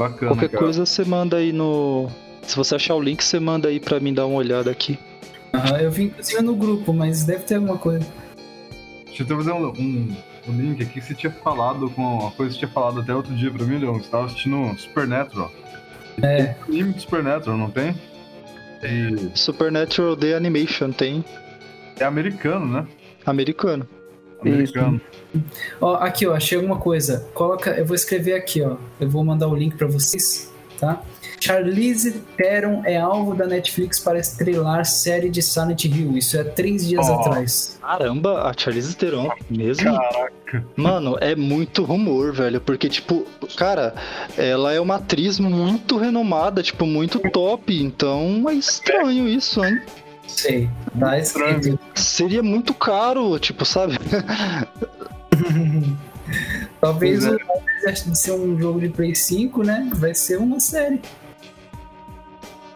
Bacana. 0.00 0.32
Qualquer 0.32 0.48
cara. 0.48 0.64
coisa 0.64 0.86
você 0.86 1.04
manda 1.04 1.36
aí 1.36 1.52
no. 1.52 2.08
Se 2.40 2.56
você 2.56 2.74
achar 2.76 2.94
o 2.94 3.02
link, 3.02 3.22
você 3.22 3.38
manda 3.38 3.68
aí 3.68 3.78
pra 3.78 4.00
mim 4.00 4.14
dar 4.14 4.24
uma 4.24 4.38
olhada 4.38 4.70
aqui. 4.70 4.98
Aham, 5.52 5.78
eu 5.78 5.90
vi 5.90 6.04
inclusive 6.04 6.40
no 6.40 6.56
grupo, 6.56 6.94
mas 6.94 7.24
deve 7.24 7.44
ter 7.44 7.56
alguma 7.56 7.76
coisa. 7.76 8.06
Deixa 9.04 9.22
eu 9.22 9.26
até 9.26 9.36
fazer 9.36 9.52
um, 9.52 9.66
um, 9.66 10.16
um 10.48 10.52
link 10.52 10.82
aqui 10.82 11.00
que 11.00 11.02
você 11.02 11.14
tinha 11.14 11.30
falado 11.30 11.90
com 11.90 12.00
uma 12.00 12.30
coisa 12.30 12.50
que 12.50 12.60
você 12.60 12.66
tinha 12.66 12.70
falado 12.70 13.00
até 13.00 13.14
outro 13.14 13.34
dia 13.34 13.50
pra 13.50 13.66
mim, 13.66 13.76
Leon. 13.76 13.98
Você 13.98 14.08
tava 14.08 14.24
assistindo 14.24 14.74
Supernatural. 14.78 15.52
É. 16.22 16.44
Tem 16.44 16.56
anime 16.66 16.94
de 16.94 17.02
Supernatural, 17.02 17.58
não 17.58 17.70
tem? 17.70 17.94
E 18.82 19.30
Supernatural 19.34 20.16
The 20.16 20.34
Animation 20.34 20.92
tem 20.92 21.22
é 21.98 22.04
americano, 22.04 22.64
né? 22.64 22.86
americano. 23.26 23.86
Americano. 24.42 25.00
Ó, 25.80 25.94
aqui, 25.94 26.26
ó, 26.26 26.34
achei 26.34 26.56
alguma 26.56 26.76
coisa. 26.76 27.26
Coloca, 27.34 27.70
eu 27.70 27.84
vou 27.84 27.94
escrever 27.94 28.34
aqui, 28.34 28.62
ó. 28.62 28.76
Eu 28.98 29.08
vou 29.08 29.24
mandar 29.24 29.48
o 29.48 29.54
link 29.54 29.76
pra 29.76 29.86
vocês, 29.86 30.50
tá? 30.78 31.02
Charlize 31.40 32.20
Theron 32.36 32.82
é 32.84 32.98
alvo 32.98 33.34
da 33.34 33.46
Netflix 33.46 33.98
para 33.98 34.18
estrelar 34.18 34.84
série 34.84 35.30
de 35.30 35.40
Silent 35.40 35.84
Hill. 35.86 36.18
Isso 36.18 36.36
é 36.36 36.44
três 36.44 36.86
dias 36.86 37.08
Ó. 37.08 37.18
atrás. 37.18 37.78
Caramba, 37.80 38.42
a 38.42 38.52
Charlize 38.54 38.94
Theron 38.94 39.30
mesmo? 39.48 39.84
Caraca. 39.84 40.64
Mano, 40.76 41.16
é 41.18 41.34
muito 41.34 41.82
rumor, 41.82 42.32
velho. 42.34 42.60
Porque, 42.60 42.90
tipo, 42.90 43.24
cara, 43.56 43.94
ela 44.36 44.72
é 44.72 44.80
uma 44.80 44.96
atriz 44.96 45.38
muito 45.38 45.96
renomada, 45.96 46.62
tipo, 46.62 46.84
muito 46.84 47.18
top. 47.30 47.74
Então 47.80 48.44
é 48.48 48.54
estranho 48.54 49.26
isso, 49.26 49.64
hein? 49.64 49.80
Sei. 50.36 50.70
Tá 50.98 51.18
escrito. 51.18 51.78
Seria 51.94 52.42
muito 52.42 52.72
caro, 52.74 53.38
tipo, 53.38 53.64
sabe? 53.64 53.98
Talvez 56.80 57.24
Pois 57.24 57.36
é. 57.36 58.00
o 58.06 58.10
de 58.10 58.18
ser 58.18 58.32
um 58.32 58.58
jogo 58.58 58.80
de 58.80 58.88
Play 58.88 59.14
5, 59.14 59.62
né? 59.62 59.90
Vai 59.94 60.14
ser 60.14 60.38
uma 60.38 60.60
série. 60.60 61.00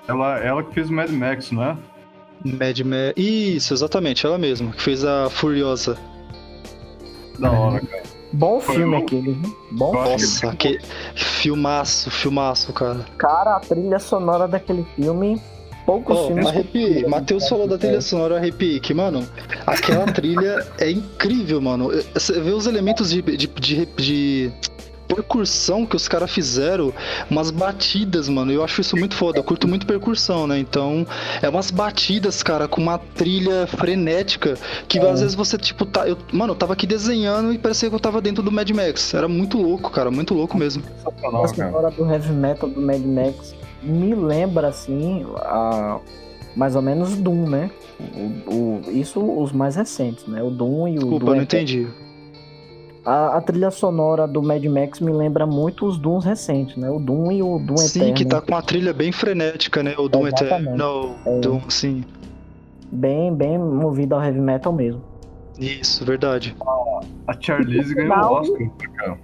Ela, 0.06 0.38
ela 0.38 0.62
que 0.62 0.74
fez 0.74 0.90
o 0.90 0.92
Mad 0.92 1.10
Max, 1.10 1.50
não 1.50 1.62
é? 1.62 1.76
Mad 2.44 2.78
Max. 2.80 3.14
Isso, 3.16 3.72
exatamente, 3.72 4.26
ela 4.26 4.36
mesma, 4.36 4.70
que 4.72 4.82
fez 4.82 5.04
a 5.04 5.30
Furiosa. 5.30 5.96
Da 7.38 7.50
hora, 7.50 7.80
cara. 7.80 8.02
Bom 8.32 8.60
Foi 8.60 8.74
filme 8.74 8.96
bom. 8.96 9.02
aquele, 9.02 9.32
viu? 9.32 9.56
Bom 9.70 9.98
acho 10.00 10.10
Nossa, 10.10 10.56
que 10.56 10.80
filmaço, 11.14 12.10
filmaço, 12.10 12.72
cara. 12.72 13.06
Cara, 13.16 13.56
a 13.56 13.60
trilha 13.60 13.98
sonora 14.00 14.48
daquele 14.48 14.84
filme, 14.96 15.40
poucos 15.84 16.16
Ó, 16.16 16.26
filmes. 16.28 16.46
arrepiei. 16.46 17.06
Matheus 17.06 17.48
falou 17.48 17.66
da 17.66 17.78
trilha 17.78 18.00
sonora, 18.00 18.34
eu 18.34 18.38
arrepiei. 18.38 18.80
Que, 18.80 18.94
mano, 18.94 19.26
aquela 19.66 20.06
trilha 20.06 20.66
é 20.78 20.90
incrível, 20.90 21.60
mano. 21.60 21.90
Você 22.12 22.40
vê 22.40 22.50
os 22.50 22.66
elementos 22.66 23.10
de, 23.10 23.22
de, 23.22 23.46
de, 23.46 23.86
de 23.96 24.52
percussão 25.06 25.84
que 25.84 25.94
os 25.94 26.08
caras 26.08 26.30
fizeram, 26.30 26.92
umas 27.30 27.50
batidas, 27.50 28.28
mano. 28.28 28.50
Eu 28.50 28.64
acho 28.64 28.80
isso 28.80 28.96
muito 28.96 29.14
foda. 29.14 29.38
Eu 29.38 29.44
curto 29.44 29.68
muito 29.68 29.86
percussão, 29.86 30.46
né? 30.46 30.58
Então, 30.58 31.06
é 31.42 31.48
umas 31.48 31.70
batidas, 31.70 32.42
cara, 32.42 32.66
com 32.66 32.80
uma 32.80 32.98
trilha 32.98 33.66
frenética 33.66 34.56
que 34.88 34.98
às 34.98 35.20
vezes 35.20 35.34
você, 35.34 35.58
tipo, 35.58 35.84
tá. 35.84 36.08
Eu, 36.08 36.16
mano, 36.32 36.52
eu 36.52 36.56
tava 36.56 36.72
aqui 36.72 36.86
desenhando 36.86 37.52
e 37.52 37.58
parecia 37.58 37.88
que 37.88 37.94
eu 37.94 38.00
tava 38.00 38.20
dentro 38.20 38.42
do 38.42 38.50
Mad 38.50 38.68
Max. 38.70 39.12
Era 39.14 39.28
muito 39.28 39.58
louco, 39.60 39.90
cara, 39.90 40.10
muito 40.10 40.34
louco 40.34 40.56
mesmo. 40.56 40.82
Sensacional, 41.04 41.44
A 41.44 41.54
cara. 41.54 41.70
sonora 41.70 41.90
do 41.90 42.10
heavy 42.10 42.32
metal 42.32 42.68
do 42.68 42.80
Mad 42.80 43.02
Max 43.02 43.54
me 43.84 44.14
lembra 44.14 44.68
assim 44.68 45.24
a 45.36 45.98
mais 46.56 46.76
ou 46.76 46.82
menos 46.82 47.16
Doom, 47.16 47.48
né? 47.48 47.70
O, 48.48 48.54
o- 48.54 48.90
isso 48.90 49.20
os 49.20 49.52
mais 49.52 49.76
recentes, 49.76 50.26
né? 50.26 50.42
O 50.42 50.50
Doom 50.50 50.88
e 50.88 50.92
o 50.92 51.00
Desculpa, 51.00 51.26
Doom 51.26 51.34
não 51.36 51.42
entendi. 51.42 51.86
A, 53.04 53.36
a 53.36 53.40
trilha 53.40 53.70
sonora 53.70 54.26
do 54.26 54.42
Mad 54.42 54.64
Max 54.64 54.98
me 55.00 55.12
lembra 55.12 55.46
muito 55.46 55.84
os 55.86 55.98
Dooms 55.98 56.24
recentes, 56.24 56.76
né? 56.76 56.88
O 56.88 56.98
Doom 56.98 57.32
e 57.32 57.42
o 57.42 57.58
Doom 57.58 57.76
Sim, 57.76 57.98
Eterno. 58.00 58.14
que 58.14 58.24
tá 58.24 58.40
com 58.40 58.52
uma 58.52 58.62
trilha 58.62 58.92
bem 58.94 59.12
frenética, 59.12 59.82
né? 59.82 59.94
O 59.98 60.08
Doom 60.08 60.26
Exatamente. 60.28 60.64
Eternal, 60.66 61.16
É. 61.26 61.40
Doom, 61.40 61.60
sim. 61.68 62.04
Bem, 62.90 63.34
bem 63.34 63.58
movido 63.58 64.14
ao 64.14 64.22
heavy 64.22 64.40
metal 64.40 64.72
mesmo. 64.72 65.02
Isso, 65.58 66.04
verdade. 66.04 66.56
A 67.26 67.34
Charlize 67.40 67.94
ganhou 67.94 68.16
o 68.16 68.32
Oscar, 68.34 68.70
cara. 68.96 69.18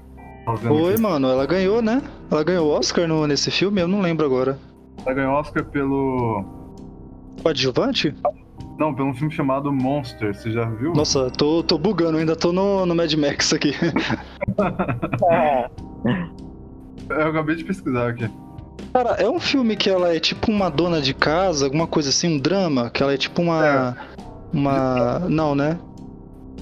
Tava 0.51 0.57
vendo 0.57 0.75
Oi, 0.75 0.93
aqui. 0.95 1.03
mano, 1.03 1.29
ela 1.29 1.47
ganhou, 1.47 1.81
né? 1.83 2.03
Ela 2.31 2.43
ganhou 2.43 2.69
o 2.69 2.71
Oscar 2.71 3.07
no, 3.07 3.27
nesse 3.27 3.51
filme, 3.51 3.81
eu 3.81 3.89
não 3.89 4.01
lembro 4.01 4.27
agora. 4.27 4.59
Ela 5.05 5.15
ganhou 5.15 5.35
Oscar 5.35 5.65
pelo. 5.65 6.45
Coadjuvante? 7.43 8.15
Não, 8.79 8.95
pelo 8.95 9.15
filme 9.15 9.33
chamado 9.33 9.73
Monster, 9.73 10.35
você 10.35 10.51
já 10.51 10.65
viu? 10.65 10.93
Nossa, 10.93 11.31
tô, 11.31 11.63
tô 11.63 11.79
bugando, 11.79 12.19
ainda 12.19 12.35
tô 12.35 12.53
no, 12.53 12.85
no 12.87 12.95
Mad 12.95 13.13
Max 13.15 13.53
aqui. 13.53 13.73
Eu 17.11 17.27
acabei 17.29 17.57
de 17.57 17.65
pesquisar 17.65 18.09
aqui. 18.09 18.31
Cara, 18.93 19.11
é 19.11 19.29
um 19.29 19.39
filme 19.39 19.77
que 19.77 19.91
ela 19.91 20.15
é 20.15 20.21
tipo 20.21 20.51
uma 20.51 20.69
dona 20.71 21.01
de 21.01 21.13
casa, 21.15 21.67
alguma 21.67 21.87
coisa 21.87 22.09
assim, 22.09 22.37
um 22.37 22.39
drama, 22.39 22.91
que 22.91 23.03
ela 23.03 23.13
é 23.13 23.17
tipo 23.17 23.43
uma. 23.43 23.97
Uma. 24.53 25.21
Não, 25.29 25.55
né? 25.55 25.79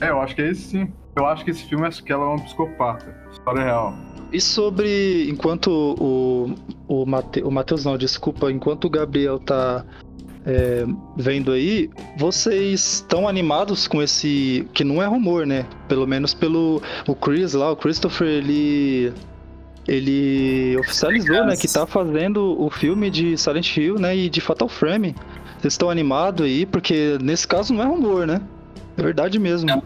É, 0.01 0.11
eu 0.11 0.21
acho 0.21 0.35
que 0.35 0.43
é 0.43 0.51
esse 0.51 0.63
sim. 0.63 0.93
Eu 1.19 1.27
acho 1.27 1.45
que 1.45 1.51
esse 1.51 1.65
filme 1.65 1.87
é 1.87 1.91
que 1.91 2.13
ela 2.13 2.25
é 2.25 2.29
uma 2.29 2.41
psicopata. 2.41 3.13
História 3.33 3.65
real. 3.65 3.95
E 4.33 4.41
sobre. 4.41 5.29
Enquanto 5.29 5.97
o. 5.99 6.55
O, 6.87 7.05
Mate, 7.05 7.43
o 7.43 7.51
Matheus 7.51 7.85
não, 7.85 7.99
desculpa, 7.99 8.51
enquanto 8.51 8.87
o 8.87 8.91
Gabriel 8.91 9.39
tá 9.39 9.85
é, 10.47 10.85
vendo 11.17 11.53
aí, 11.53 11.91
vocês 12.17 12.95
estão 12.95 13.27
animados 13.27 13.89
com 13.89 14.01
esse. 14.01 14.67
Que 14.73 14.85
não 14.85 15.03
é 15.03 15.07
rumor, 15.07 15.45
né? 15.45 15.67
Pelo 15.89 16.07
menos 16.07 16.35
pelo. 16.35 16.81
O 17.07 17.15
Chris 17.15 17.53
lá, 17.53 17.73
o 17.73 17.77
Christopher, 17.77 18.29
ele. 18.29 19.13
Ele 19.87 20.77
oficializou, 20.81 21.47
né, 21.47 21.57
que 21.57 21.67
tá 21.67 21.87
fazendo 21.87 22.61
o 22.63 22.69
filme 22.69 23.09
de 23.11 23.39
Silent 23.39 23.75
Hill, 23.75 23.99
né, 23.99 24.15
e 24.15 24.29
de 24.29 24.39
Fatal 24.39 24.69
Frame. 24.69 25.15
Vocês 25.59 25.73
estão 25.73 25.89
animados 25.89 26.45
aí, 26.45 26.67
porque 26.67 27.17
nesse 27.23 27.49
caso 27.49 27.73
não 27.73 27.83
é 27.83 27.87
rumor, 27.87 28.27
né? 28.27 28.43
É 28.99 29.03
verdade 29.03 29.39
mesmo. 29.39 29.83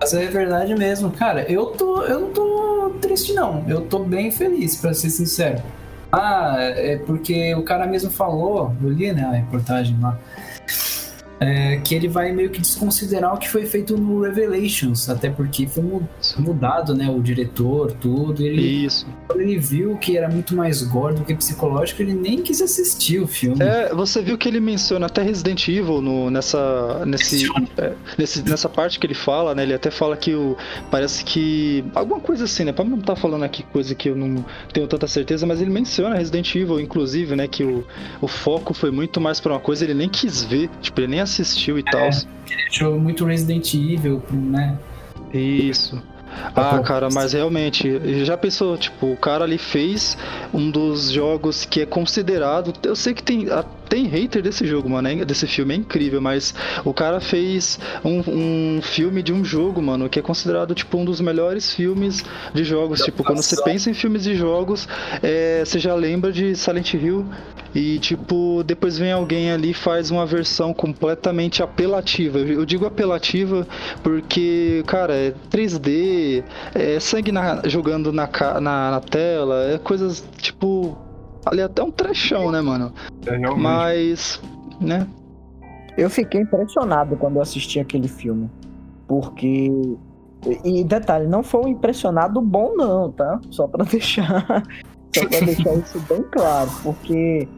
Mas 0.00 0.14
é 0.14 0.26
verdade 0.26 0.74
mesmo. 0.74 1.10
Cara, 1.10 1.42
eu 1.50 1.66
tô. 1.66 2.02
Eu 2.02 2.20
não 2.20 2.30
tô 2.30 2.92
triste, 3.00 3.32
não. 3.32 3.64
Eu 3.68 3.82
tô 3.82 4.00
bem 4.00 4.30
feliz, 4.30 4.76
pra 4.76 4.94
ser 4.94 5.10
sincero. 5.10 5.62
Ah, 6.10 6.56
é 6.58 6.96
porque 6.98 7.54
o 7.54 7.62
cara 7.62 7.86
mesmo 7.86 8.10
falou, 8.10 8.74
eu 8.82 8.88
li, 8.88 9.12
né, 9.12 9.24
a 9.24 9.32
reportagem 9.32 9.98
lá. 10.00 10.18
É, 11.40 11.76
que 11.78 11.94
ele 11.94 12.08
vai 12.08 12.32
meio 12.32 12.50
que 12.50 12.60
desconsiderar 12.60 13.34
o 13.34 13.38
que 13.38 13.48
foi 13.48 13.64
feito 13.66 13.96
no 13.96 14.22
Revelations, 14.22 15.08
até 15.08 15.30
porque 15.30 15.66
foi 15.66 15.82
mu- 15.84 16.08
mudado, 16.38 16.94
né, 16.94 17.08
o 17.08 17.20
diretor, 17.22 17.92
tudo. 17.92 18.42
Ele, 18.44 18.60
Isso. 18.86 19.06
quando 19.26 19.40
ele 19.42 19.58
viu 19.58 19.96
que 19.98 20.16
era 20.16 20.28
muito 20.28 20.54
mais 20.56 20.82
gore 20.82 21.14
do 21.14 21.24
que 21.24 21.34
psicológico, 21.34 22.02
ele 22.02 22.14
nem 22.14 22.42
quis 22.42 22.60
assistir 22.60 23.20
o 23.20 23.26
filme. 23.26 23.62
É, 23.62 23.94
você 23.94 24.20
viu 24.22 24.36
que 24.36 24.48
ele 24.48 24.60
menciona 24.60 25.06
até 25.06 25.22
Resident 25.22 25.66
Evil 25.68 26.00
no, 26.00 26.30
nessa, 26.30 27.04
nesse, 27.06 27.46
é, 27.76 27.92
nesse- 28.18 28.42
nessa 28.42 28.68
parte 28.68 28.98
que 28.98 29.06
ele 29.06 29.14
fala, 29.14 29.54
né? 29.54 29.62
Ele 29.62 29.74
até 29.74 29.90
fala 29.90 30.16
que 30.16 30.34
o. 30.34 30.56
Parece 30.90 31.24
que. 31.24 31.84
Alguma 31.94 32.20
coisa 32.20 32.44
assim, 32.44 32.64
né? 32.64 32.72
Pra 32.72 32.84
não 32.84 32.98
estar 32.98 33.16
falando 33.16 33.44
aqui 33.44 33.62
coisa 33.62 33.94
que 33.94 34.08
eu 34.08 34.16
não 34.16 34.44
tenho 34.72 34.86
tanta 34.86 35.06
certeza, 35.06 35.46
mas 35.46 35.60
ele 35.60 35.70
menciona 35.70 36.16
Resident 36.16 36.54
Evil, 36.54 36.80
inclusive, 36.80 37.36
né? 37.36 37.46
Que 37.46 37.64
o, 37.64 37.84
o 38.20 38.26
foco 38.28 38.74
foi 38.74 38.90
muito 38.90 39.20
mais 39.20 39.38
pra 39.40 39.52
uma 39.52 39.60
coisa, 39.60 39.84
ele 39.84 39.94
nem 39.94 40.08
quis 40.08 40.42
ver, 40.42 40.68
tipo, 40.80 41.00
ele 41.00 41.08
nem 41.08 41.20
assistiu 41.28 41.78
e 41.78 41.82
tal. 41.82 42.06
Ele 42.06 42.62
achou 42.68 42.98
muito 42.98 43.24
Resident 43.24 43.74
Evil, 43.74 44.22
né? 44.32 44.76
Isso. 45.32 46.00
Ah, 46.54 46.78
cara, 46.80 47.08
mas 47.10 47.32
realmente, 47.32 48.24
já 48.24 48.36
pensou, 48.36 48.76
tipo, 48.76 49.12
o 49.12 49.16
cara 49.16 49.44
ali 49.44 49.58
fez 49.58 50.16
um 50.52 50.70
dos 50.70 51.10
jogos 51.10 51.64
que 51.64 51.80
é 51.80 51.86
considerado. 51.86 52.72
Eu 52.84 52.94
sei 52.94 53.14
que 53.14 53.22
tem, 53.22 53.48
ah, 53.50 53.64
tem 53.88 54.06
hater 54.06 54.42
desse 54.42 54.66
jogo, 54.66 54.88
mano, 54.88 55.08
é- 55.08 55.24
desse 55.24 55.46
filme, 55.46 55.74
é 55.74 55.76
incrível, 55.76 56.20
mas 56.20 56.54
o 56.84 56.92
cara 56.92 57.20
fez 57.20 57.78
um, 58.04 58.76
um 58.76 58.82
filme 58.82 59.22
de 59.22 59.32
um 59.32 59.44
jogo, 59.44 59.82
mano, 59.82 60.08
que 60.08 60.18
é 60.18 60.22
considerado, 60.22 60.74
tipo, 60.74 60.98
um 60.98 61.04
dos 61.04 61.20
melhores 61.20 61.72
filmes 61.74 62.24
de 62.54 62.62
jogos. 62.64 63.00
Tipo, 63.00 63.24
quando 63.24 63.42
você 63.42 63.60
pensa 63.62 63.90
em 63.90 63.94
filmes 63.94 64.22
de 64.22 64.34
jogos, 64.34 64.88
é, 65.22 65.64
você 65.64 65.78
já 65.78 65.94
lembra 65.94 66.30
de 66.30 66.54
Silent 66.54 66.94
Hill. 66.94 67.26
E, 67.78 67.96
tipo, 68.00 68.64
depois 68.64 68.98
vem 68.98 69.12
alguém 69.12 69.52
ali 69.52 69.70
e 69.70 69.74
faz 69.74 70.10
uma 70.10 70.26
versão 70.26 70.74
completamente 70.74 71.62
apelativa. 71.62 72.36
Eu 72.38 72.66
digo 72.66 72.84
apelativa 72.84 73.64
porque, 74.02 74.82
cara, 74.84 75.14
é 75.14 75.32
3D, 75.48 76.42
é 76.74 76.98
sangue 76.98 77.30
na- 77.30 77.62
jogando 77.68 78.12
na, 78.12 78.28
na, 78.60 78.90
na 78.90 79.00
tela, 79.00 79.62
é 79.70 79.78
coisas, 79.78 80.24
tipo. 80.38 80.98
Ali 81.46 81.62
até 81.62 81.80
um 81.80 81.90
trechão, 81.92 82.50
né, 82.50 82.60
mano? 82.60 82.92
É 83.24 83.36
realmente. 83.36 83.62
Mas. 83.62 84.42
Né? 84.80 85.06
Eu 85.96 86.10
fiquei 86.10 86.40
impressionado 86.40 87.16
quando 87.16 87.36
eu 87.36 87.42
assisti 87.42 87.78
aquele 87.78 88.08
filme. 88.08 88.50
Porque. 89.06 89.70
E 90.64 90.80
e 90.80 90.84
detalhe, 90.84 91.28
não 91.28 91.44
foi 91.44 91.60
um 91.62 91.68
impressionado 91.68 92.40
bom, 92.40 92.74
não, 92.76 93.12
tá? 93.12 93.40
Só 93.50 93.68
pra 93.68 93.84
deixar. 93.88 94.64
Só 95.14 95.26
pra 95.28 95.40
deixar 95.40 95.74
isso 95.74 96.00
bem 96.08 96.22
claro. 96.30 96.70
Porque 96.82 97.48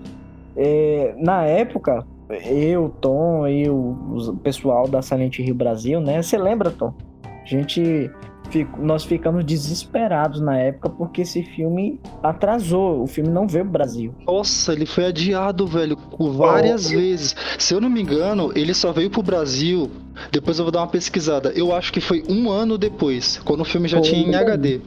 é, 0.62 1.14
na 1.18 1.44
época, 1.44 2.04
eu, 2.44 2.90
Tom 3.00 3.48
e 3.48 3.68
o, 3.68 3.96
o 4.28 4.36
pessoal 4.36 4.86
da 4.86 5.00
Silent 5.00 5.38
Hill 5.38 5.54
Brasil, 5.54 6.00
né? 6.00 6.20
Você 6.22 6.36
lembra, 6.36 6.70
Tom? 6.70 6.92
A 7.24 7.46
gente. 7.46 8.10
fico- 8.50 8.78
nós 8.82 9.04
ficamos 9.04 9.44
desesperados 9.44 10.40
na 10.40 10.58
época 10.58 10.90
porque 10.90 11.22
esse 11.22 11.42
filme 11.42 11.98
atrasou. 12.22 13.02
O 13.02 13.06
filme 13.06 13.30
não 13.30 13.46
veio 13.48 13.64
pro 13.64 13.72
Brasil. 13.72 14.14
Nossa, 14.26 14.72
ele 14.72 14.84
foi 14.86 15.06
adiado, 15.06 15.66
velho, 15.66 15.96
várias 16.18 16.90
vezes. 16.90 17.34
Se 17.58 17.72
eu 17.74 17.80
não 17.80 17.88
me 17.88 18.02
engano, 18.02 18.52
ele 18.54 18.74
só 18.74 18.92
veio 18.92 19.08
pro 19.10 19.22
Brasil. 19.22 19.90
Depois 20.30 20.58
eu 20.58 20.64
vou 20.64 20.72
dar 20.72 20.80
uma 20.80 20.88
pesquisada. 20.88 21.50
Eu 21.56 21.72
acho 21.74 21.92
que 21.92 22.00
foi 22.00 22.22
um 22.28 22.50
ano 22.50 22.76
depois, 22.76 23.38
quando 23.38 23.60
o 23.62 23.64
filme 23.64 23.88
já 23.88 23.98
Foi. 23.98 24.08
tinha 24.08 24.28
em 24.28 24.34
HD. 24.34 24.80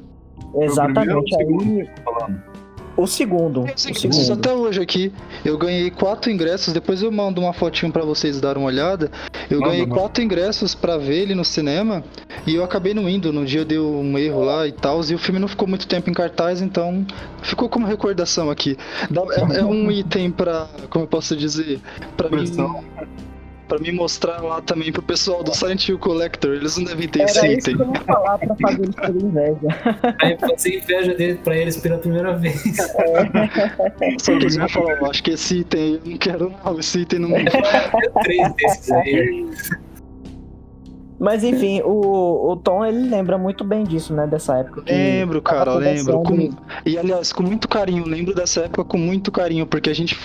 Exatamente. 0.55 0.93
primeiro 0.93 1.19
ou 1.19 1.57
o 1.57 1.79
Aí, 1.79 1.89
falando? 2.05 2.52
O 2.95 3.07
segundo. 3.07 3.65
Segundo. 3.76 4.34
até 4.34 4.53
hoje 4.53 4.82
aqui. 4.82 5.11
Eu 5.44 5.57
ganhei 5.57 5.90
quatro 5.90 6.30
ingressos. 6.32 6.74
Depois 6.74 7.02
eu 7.02 7.11
mando 7.11 7.41
uma 7.41 7.53
fotinho 7.53 7.91
pra 7.91 8.03
vocês 8.03 8.40
darem 8.40 8.61
uma 8.61 8.68
olhada. 8.68 9.11
Eu 9.49 9.60
Manda, 9.60 9.72
ganhei 9.72 9.86
manda. 9.88 9.99
quatro 9.99 10.24
ingressos 10.24 10.76
pra 10.76 10.98
ver 10.98 11.15
ele 11.22 11.36
no 11.36 11.44
cinema. 11.44 12.03
E 12.45 12.56
eu 12.56 12.64
acabei 12.64 12.94
não 12.94 13.10
indo. 13.10 13.34
No 13.34 13.45
dia 13.45 13.65
deu 13.65 13.86
um 13.90 14.18
erro 14.18 14.44
lá 14.44 14.68
e 14.68 14.72
tal. 14.72 15.02
E 15.03 15.15
o 15.15 15.18
filme 15.18 15.40
não 15.40 15.48
ficou 15.48 15.68
muito 15.68 15.88
tempo 15.88 16.10
em 16.10 16.14
cartaz, 16.14 16.61
então 16.61 17.06
ficou 17.41 17.68
como 17.68 17.86
recordação 17.88 18.49
aqui. 18.49 18.78
É, 19.53 19.60
é 19.60 19.64
um 19.64 19.90
item 19.91 20.32
pra. 20.32 20.68
Como 20.90 21.06
eu 21.06 21.07
posso 21.10 21.36
dizer? 21.36 21.80
Pra 22.15 22.30
mim. 22.30 22.45
Pra 23.73 23.81
me 23.81 23.91
mostrar 23.91 24.39
lá 24.39 24.61
também 24.61 24.91
pro 24.91 25.01
pessoal 25.01 25.43
do 25.43 25.51
Silent 25.51 25.89
Hill 25.89 25.97
Collector. 25.97 26.53
Eles 26.53 26.77
não 26.77 26.83
devem 26.85 27.07
ter 27.09 27.21
Era 27.21 27.31
esse 27.31 27.47
isso 27.47 27.71
item. 27.71 27.75
que 27.77 27.81
eu 27.81 27.91
ia 27.91 28.01
falar 28.01 28.37
pra 28.37 28.55
fazer 28.61 28.83
eles 28.83 28.95
terem 28.95 29.21
inveja. 29.23 29.67
Aí 30.21 30.37
fazer 30.37 30.77
inveja 30.77 31.13
dele 31.15 31.39
pra 31.43 31.57
eles 31.57 31.77
pela 31.77 31.97
primeira 31.97 32.37
vez. 32.37 32.61
Só 34.21 34.31
que 34.37 34.43
eles 34.43 34.55
vão 34.57 34.69
falar, 34.69 34.91
eu 34.99 35.05
acho 35.07 35.23
que 35.23 35.31
esse 35.31 35.61
item 35.61 35.95
eu 35.95 36.01
não 36.11 36.17
quero 36.19 36.53
não. 36.63 36.79
Esse 36.79 36.99
item 36.99 37.19
não. 37.19 37.29
Três 38.21 38.53
desses 38.53 38.91
aí. 38.91 39.47
Mas 41.23 41.41
enfim, 41.41 41.81
o, 41.85 42.51
o 42.51 42.57
Tom 42.57 42.83
ele 42.83 43.07
lembra 43.07 43.37
muito 43.37 43.63
bem 43.63 43.85
disso, 43.85 44.13
né? 44.13 44.27
Dessa 44.27 44.57
época. 44.57 44.83
Lembro, 44.85 45.41
cara, 45.41 45.73
lembro. 45.75 46.21
Com... 46.21 46.49
E 46.85 46.97
aliás, 46.97 47.31
com 47.31 47.41
muito 47.41 47.65
carinho, 47.65 48.05
lembro 48.05 48.35
dessa 48.35 48.65
época 48.65 48.83
com 48.83 48.97
muito 48.97 49.31
carinho, 49.31 49.65
porque 49.65 49.89
a 49.89 49.95
gente. 49.95 50.19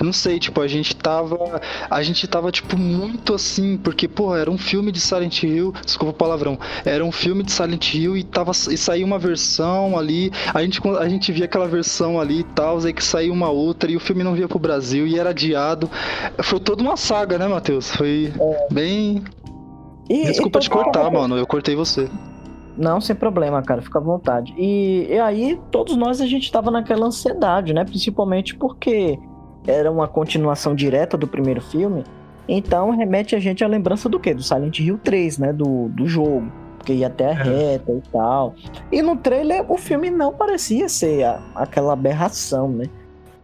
Não 0.00 0.12
sei, 0.12 0.40
tipo, 0.40 0.60
a 0.60 0.66
gente 0.66 0.96
tava. 0.96 1.60
A 1.88 2.02
gente 2.02 2.26
tava, 2.26 2.50
tipo, 2.50 2.76
muito 2.76 3.34
assim, 3.34 3.76
porque, 3.76 4.08
pô, 4.08 4.34
era 4.34 4.50
um 4.50 4.58
filme 4.58 4.90
de 4.90 4.98
Silent 4.98 5.44
Hill. 5.44 5.72
Desculpa 5.84 6.10
o 6.12 6.16
palavrão. 6.16 6.58
Era 6.84 7.04
um 7.04 7.12
filme 7.12 7.44
de 7.44 7.52
Silent 7.52 7.94
Hill 7.94 8.16
e 8.16 8.24
tava. 8.24 8.50
E 8.50 8.76
saiu 8.76 9.06
uma 9.06 9.20
versão 9.20 9.96
ali. 9.96 10.32
A 10.52 10.60
gente, 10.60 10.80
a 10.98 11.08
gente 11.08 11.30
via 11.30 11.44
aquela 11.44 11.68
versão 11.68 12.18
ali 12.18 12.40
e 12.40 12.44
tal, 12.44 12.78
aí 12.84 12.92
que 12.92 13.04
saiu 13.04 13.32
uma 13.32 13.50
outra 13.50 13.88
e 13.88 13.96
o 13.96 14.00
filme 14.00 14.24
não 14.24 14.34
via 14.34 14.48
pro 14.48 14.58
Brasil 14.58 15.06
e 15.06 15.20
era 15.20 15.30
adiado. 15.30 15.88
Foi 16.42 16.58
toda 16.58 16.82
uma 16.82 16.96
saga, 16.96 17.38
né, 17.38 17.46
Matheus? 17.46 17.94
Foi 17.94 18.32
bem. 18.72 19.22
E- 20.12 20.24
Desculpa 20.24 20.58
então, 20.58 20.60
te 20.60 20.70
cortar, 20.70 21.00
cara, 21.04 21.10
mano. 21.10 21.36
Eu 21.36 21.46
cortei 21.46 21.74
você. 21.74 22.08
Não, 22.76 23.00
sem 23.00 23.14
problema, 23.14 23.62
cara, 23.62 23.82
fica 23.82 23.98
à 23.98 24.02
vontade. 24.02 24.54
E, 24.56 25.06
e 25.10 25.18
aí, 25.18 25.60
todos 25.70 25.96
nós 25.96 26.20
a 26.20 26.26
gente 26.26 26.50
tava 26.50 26.70
naquela 26.70 27.06
ansiedade, 27.06 27.72
né? 27.74 27.84
Principalmente 27.84 28.54
porque 28.56 29.18
era 29.66 29.90
uma 29.90 30.08
continuação 30.08 30.74
direta 30.74 31.16
do 31.16 31.26
primeiro 31.28 31.60
filme. 31.60 32.02
Então 32.48 32.90
remete 32.90 33.36
a 33.36 33.38
gente 33.38 33.62
à 33.62 33.68
lembrança 33.68 34.08
do 34.08 34.18
quê? 34.18 34.34
Do 34.34 34.42
Silent 34.42 34.78
Hill 34.80 34.98
3, 35.04 35.38
né? 35.38 35.52
Do, 35.52 35.88
do 35.90 36.06
jogo. 36.06 36.50
Porque 36.78 36.94
ia 36.94 37.06
até 37.06 37.30
a 37.30 37.34
reta 37.34 37.92
e 37.92 38.00
tal. 38.10 38.54
E 38.90 39.00
no 39.02 39.16
trailer 39.16 39.64
o 39.70 39.76
filme 39.78 40.10
não 40.10 40.32
parecia 40.32 40.88
ser 40.88 41.22
a- 41.24 41.40
aquela 41.54 41.92
aberração, 41.92 42.68
né? 42.68 42.86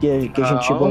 Que, 0.01 0.11
a- 0.11 0.29
que 0.29 0.43
a 0.43 0.45
gente 0.45 0.65
chegou. 0.65 0.91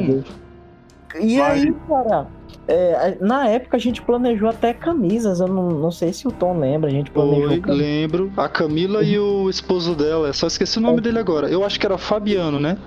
E 1.20 1.38
Vai. 1.40 1.52
aí, 1.52 1.74
cara, 1.88 2.28
é, 2.68 3.18
na 3.22 3.48
época 3.48 3.78
a 3.78 3.80
gente 3.80 4.02
planejou 4.02 4.50
até 4.50 4.74
camisas. 4.74 5.40
Eu 5.40 5.48
não, 5.48 5.70
não 5.70 5.92
sei 5.92 6.12
se 6.12 6.28
o 6.28 6.32
Tom 6.32 6.60
lembra, 6.60 6.90
a 6.90 6.94
gente 6.94 7.10
planejou 7.12 7.50
Oi, 7.50 7.62
camisas. 7.62 7.78
lembro. 7.78 8.32
A 8.36 8.50
Camila 8.50 9.04
e 9.04 9.18
o 9.18 9.50
esposo 9.50 9.96
dela. 9.96 10.32
Só 10.34 10.48
esqueci 10.48 10.78
o 10.78 10.82
nome 10.82 11.02
dele 11.02 11.20
agora. 11.20 11.50
Eu 11.50 11.64
acho 11.64 11.80
que 11.80 11.86
era 11.86 11.98
Fabiano, 11.98 12.60
né? 12.60 12.78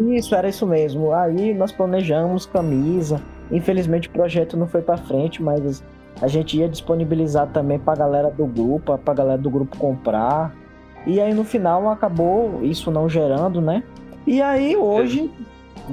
Isso, 0.00 0.34
era 0.34 0.48
isso 0.48 0.66
mesmo. 0.66 1.12
Aí 1.12 1.54
nós 1.54 1.72
planejamos 1.72 2.46
camisa. 2.46 3.20
Infelizmente 3.50 4.08
o 4.08 4.12
projeto 4.12 4.56
não 4.56 4.66
foi 4.66 4.82
pra 4.82 4.96
frente, 4.96 5.42
mas 5.42 5.82
a 6.20 6.28
gente 6.28 6.56
ia 6.56 6.68
disponibilizar 6.68 7.48
também 7.48 7.78
pra 7.78 7.94
galera 7.94 8.30
do 8.30 8.46
grupo, 8.46 8.96
pra 8.98 9.14
galera 9.14 9.38
do 9.38 9.50
grupo 9.50 9.76
comprar. 9.76 10.54
E 11.06 11.20
aí 11.20 11.34
no 11.34 11.44
final 11.44 11.88
acabou 11.90 12.60
isso 12.62 12.90
não 12.90 13.08
gerando, 13.08 13.60
né? 13.60 13.82
E 14.26 14.40
aí 14.40 14.74
hoje, 14.74 15.30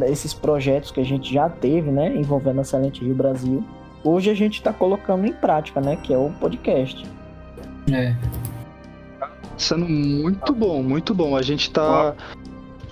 esses 0.04 0.34
projetos 0.34 0.92
que 0.92 1.00
a 1.00 1.06
gente 1.06 1.34
já 1.34 1.50
teve, 1.50 1.92
né, 1.92 2.16
envolvendo 2.16 2.62
a 2.62 2.64
Silent 2.64 3.02
Hill 3.02 3.14
Brasil, 3.14 3.64
hoje 4.04 4.30
a 4.30 4.34
gente 4.34 4.62
tá 4.62 4.72
colocando 4.72 5.26
em 5.26 5.34
prática, 5.34 5.82
né, 5.82 5.96
que 5.96 6.14
é 6.14 6.18
o 6.18 6.30
podcast. 6.40 7.06
É. 7.92 8.16
Sendo 9.58 9.88
muito 9.88 10.54
bom, 10.54 10.82
muito 10.82 11.14
bom. 11.14 11.36
A 11.36 11.42
gente 11.42 11.70
tá, 11.70 12.16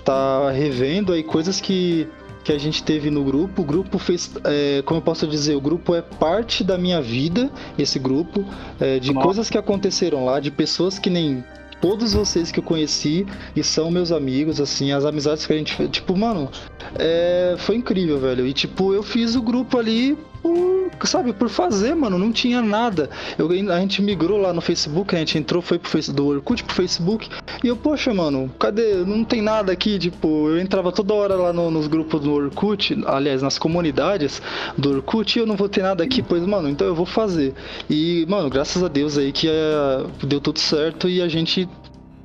tá 0.05 0.51
revendo 0.51 1.13
aí 1.13 1.23
coisas 1.23 1.59
que, 1.59 2.07
que 2.43 2.51
a 2.51 2.57
gente 2.57 2.84
teve 2.84 3.09
no 3.09 3.23
grupo. 3.23 3.61
O 3.61 3.65
grupo 3.65 3.97
fez, 3.97 4.31
é, 4.43 4.81
como 4.84 4.99
eu 4.99 5.03
posso 5.03 5.27
dizer, 5.27 5.55
o 5.55 5.61
grupo 5.61 5.95
é 5.95 6.01
parte 6.01 6.63
da 6.63 6.77
minha 6.77 7.01
vida, 7.01 7.49
esse 7.77 7.97
grupo, 7.97 8.45
é, 8.80 8.99
de 8.99 9.13
Nossa. 9.13 9.26
coisas 9.26 9.49
que 9.49 9.57
aconteceram 9.57 10.26
lá, 10.26 10.39
de 10.39 10.51
pessoas 10.51 10.99
que 10.99 11.09
nem 11.09 11.43
todos 11.81 12.14
vocês 12.14 12.51
que 12.51 12.60
eu 12.60 12.64
conheci 12.64 13.26
e 13.56 13.64
são 13.64 13.91
meus 13.91 14.11
amigos, 14.11 14.60
assim, 14.60 14.91
as 14.91 15.06
amizades 15.06 15.45
que 15.45 15.53
a 15.53 15.57
gente 15.57 15.73
fez. 15.73 15.89
Tipo, 15.89 16.18
mano, 16.18 16.49
é, 16.95 17.56
foi 17.57 17.76
incrível, 17.76 18.19
velho. 18.19 18.45
E 18.45 18.53
tipo, 18.53 18.93
eu 18.93 19.03
fiz 19.03 19.35
o 19.35 19.41
grupo 19.41 19.77
ali 19.77 20.18
por, 20.41 20.78
sabe, 21.07 21.34
por 21.34 21.49
fazer, 21.49 21.95
mano. 21.95 22.17
Não 22.17 22.31
tinha 22.31 22.61
nada. 22.61 23.09
Eu, 23.38 23.49
a 23.49 23.80
gente 23.80 24.01
migrou 24.01 24.38
lá 24.39 24.53
no 24.53 24.61
Facebook, 24.61 25.15
a 25.15 25.19
gente 25.19 25.38
entrou, 25.38 25.61
foi 25.61 25.77
pro 25.80 25.89
face, 25.89 26.11
do 26.11 26.27
Orkut 26.27 26.63
pro 26.63 26.76
Facebook. 26.76 27.30
E 27.63 27.67
eu, 27.67 27.76
poxa, 27.77 28.13
mano, 28.13 28.51
cadê? 28.59 28.95
Não 29.05 29.23
tem 29.23 29.41
nada 29.41 29.71
aqui, 29.71 29.97
tipo, 29.99 30.49
eu 30.49 30.59
entrava 30.59 30.91
toda 30.91 31.13
hora 31.13 31.35
lá 31.35 31.53
no- 31.53 31.69
nos 31.71 31.88
grupos 31.88 32.21
do 32.21 32.34
Orkut, 32.34 32.97
aliás, 33.05 33.41
nas 33.41 33.57
comunidades 33.57 34.41
do 34.77 34.91
Orkut, 34.95 35.38
e 35.38 35.41
eu 35.41 35.45
não 35.45 35.55
vou 35.55 35.69
ter 35.69 35.81
nada 35.84 36.03
aqui, 36.03 36.21
pois, 36.21 36.45
mano, 36.45 36.69
então 36.69 36.88
eu 36.88 36.95
vou 36.95 37.05
fazer. 37.05 37.53
E, 37.89 38.26
mano, 38.30 38.49
graças 38.49 38.84
a 38.84 38.88
Deus 38.88 39.17
aí 39.17 39.31
que 39.31 39.47
é, 39.47 40.03
deu 40.26 40.39
tudo 40.41 40.59
certo 40.59 41.07
e 41.09 41.21
a 41.21 41.27
gente 41.27 41.67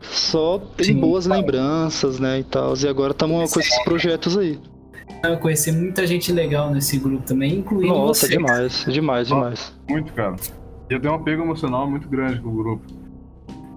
só 0.03 0.59
tem 0.77 0.87
Sim, 0.87 1.01
boas 1.01 1.27
lembranças, 1.27 2.19
né, 2.21 2.41
e 2.41 2.45
tal. 2.45 2.75
E 2.77 2.87
agora 2.89 3.13
estamos 3.13 3.53
com 3.53 3.61
esses 3.61 3.83
projetos 3.85 4.37
aí. 4.37 4.59
Conhecer 5.39 5.73
muita 5.73 6.07
gente 6.07 6.33
legal 6.33 6.71
nesse 6.71 6.99
grupo 6.99 7.23
também, 7.25 7.59
incluindo 7.59 7.93
Nossa, 7.95 8.27
você. 8.27 8.33
demais, 8.37 8.85
demais, 8.89 9.29
demais. 9.29 9.75
Muito, 9.89 10.13
cara. 10.13 10.37
E 10.91 10.95
eu 10.95 11.01
tenho 11.01 11.13
um 11.15 11.17
apego 11.17 11.43
emocional 11.43 11.89
muito 11.91 12.09
grande 12.09 12.41
com 12.41 12.49
o 12.51 12.53
grupo. 12.57 12.83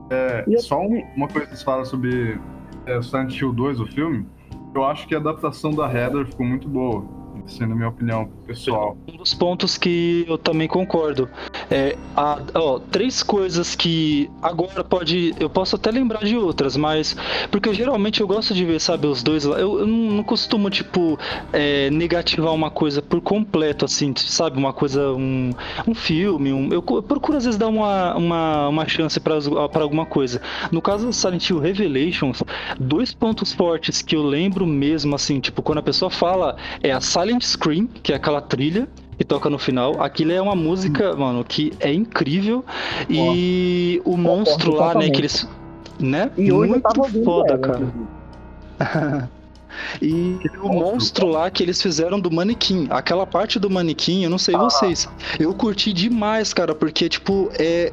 É, 0.10 0.44
eu- 0.48 0.60
só 0.60 0.80
um- 0.82 1.04
uma 1.16 1.28
coisa 1.28 1.48
que 1.48 1.54
vocês 1.54 1.64
falam 1.64 1.86
sobre 1.86 2.40
é, 2.86 3.02
Silent 3.02 3.38
Hill 3.40 3.52
2, 3.52 3.80
o 3.82 3.86
filme. 3.88 4.26
Eu 4.74 4.86
acho 4.86 5.08
que 5.08 5.14
a 5.16 5.18
adaptação 5.18 5.72
da 5.72 5.92
Heather 5.92 6.26
ficou 6.26 6.46
muito 6.46 6.68
boa. 6.70 7.04
Assim, 7.46 7.66
na 7.66 7.76
minha 7.76 7.90
opinião, 7.90 8.30
pessoal. 8.48 8.98
Um 9.08 9.18
dos 9.18 9.34
pontos 9.34 9.78
que 9.78 10.26
eu 10.28 10.38
também 10.38 10.68
concordo 10.68 11.30
é 11.70 11.98
ó, 12.16 12.80
três 12.80 13.22
coisas 13.22 13.76
que 13.76 14.30
agora 14.42 14.84
pode. 14.84 15.36
Eu 15.40 15.50
posso 15.50 15.76
até 15.76 15.92
lembrar 15.92 16.24
de 16.24 16.38
outras, 16.38 16.78
mas. 16.78 17.16
Porque 17.52 17.74
geralmente 17.74 18.22
eu 18.22 18.28
gosto 18.28 18.54
de 18.54 18.64
ver, 18.64 18.80
sabe, 18.80 19.08
os 19.08 19.22
dois 19.22 19.44
lá. 19.44 19.60
Eu, 19.60 19.80
eu 19.80 19.88
não 19.88 20.24
costumo, 20.24 20.70
tipo, 20.70 21.20
é, 21.52 21.90
negativar 21.90 22.54
uma 22.54 22.72
coisa 22.72 23.02
por 23.02 23.22
completo, 23.22 23.86
assim, 23.86 24.14
sabe? 24.16 24.58
Uma 24.58 24.74
coisa, 24.74 25.12
um, 25.12 25.52
um 25.86 25.94
filme. 25.94 26.54
Um, 26.54 26.70
eu, 26.72 26.84
eu 26.88 27.04
procuro 27.04 27.38
às 27.38 27.44
vezes 27.46 27.60
dar 27.60 27.68
uma, 27.68 28.16
uma, 28.16 28.70
uma 28.70 28.88
chance 28.88 29.20
pra 29.20 29.36
alguma 29.82 30.06
coisa. 30.06 30.42
No 30.72 30.82
caso 30.82 31.08
do 31.08 31.14
Silent 31.14 31.50
Hill 31.50 31.60
Revelations, 31.60 32.42
dois 32.80 33.14
pontos 33.14 33.54
fortes 33.54 34.02
que 34.02 34.16
eu 34.16 34.24
lembro 34.24 34.66
mesmo, 34.66 35.16
assim, 35.16 35.40
tipo, 35.40 35.62
quando 35.62 35.80
a 35.80 35.84
pessoa 35.84 36.10
fala 36.10 36.56
é 36.82 36.92
a 36.92 37.02
Silent 37.02 37.44
Scream, 37.44 37.88
que 38.02 38.14
é 38.14 38.16
aquela 38.16 38.37
trilha 38.42 38.88
que 39.18 39.24
toca 39.24 39.50
no 39.50 39.58
final. 39.58 40.02
Aquilo 40.02 40.32
é 40.32 40.42
uma 40.42 40.56
música, 40.56 41.16
mano, 41.16 41.44
que 41.44 41.74
é 41.80 41.92
incrível. 41.92 42.64
E 43.10 44.02
o 44.06 44.16
monstro 44.16 44.76
lá, 44.76 44.94
né, 44.94 45.10
que 45.10 45.20
eles. 45.20 45.48
Né? 46.00 46.30
E 46.38 46.52
hoje 46.52 46.72
Muito 46.72 47.00
ouvindo 47.00 47.26
foda, 47.26 47.58
cara. 47.58 49.30
E 50.02 50.40
o 50.62 50.70
monstro 50.70 51.28
lá 51.28 51.52
que 51.52 51.62
eles 51.62 51.82
fizeram 51.82 52.20
do 52.20 52.32
manequim, 52.32 52.88
aquela 52.90 53.28
parte 53.28 53.60
do 53.60 53.70
manequim, 53.70 54.24
eu 54.24 54.30
não 54.30 54.40
sei 54.40 54.56
vocês, 54.56 55.08
eu 55.40 55.54
curti 55.54 55.94
demais, 55.94 56.54
cara, 56.54 56.74
porque 56.74 57.08
tipo 57.08 57.52
é 57.60 57.92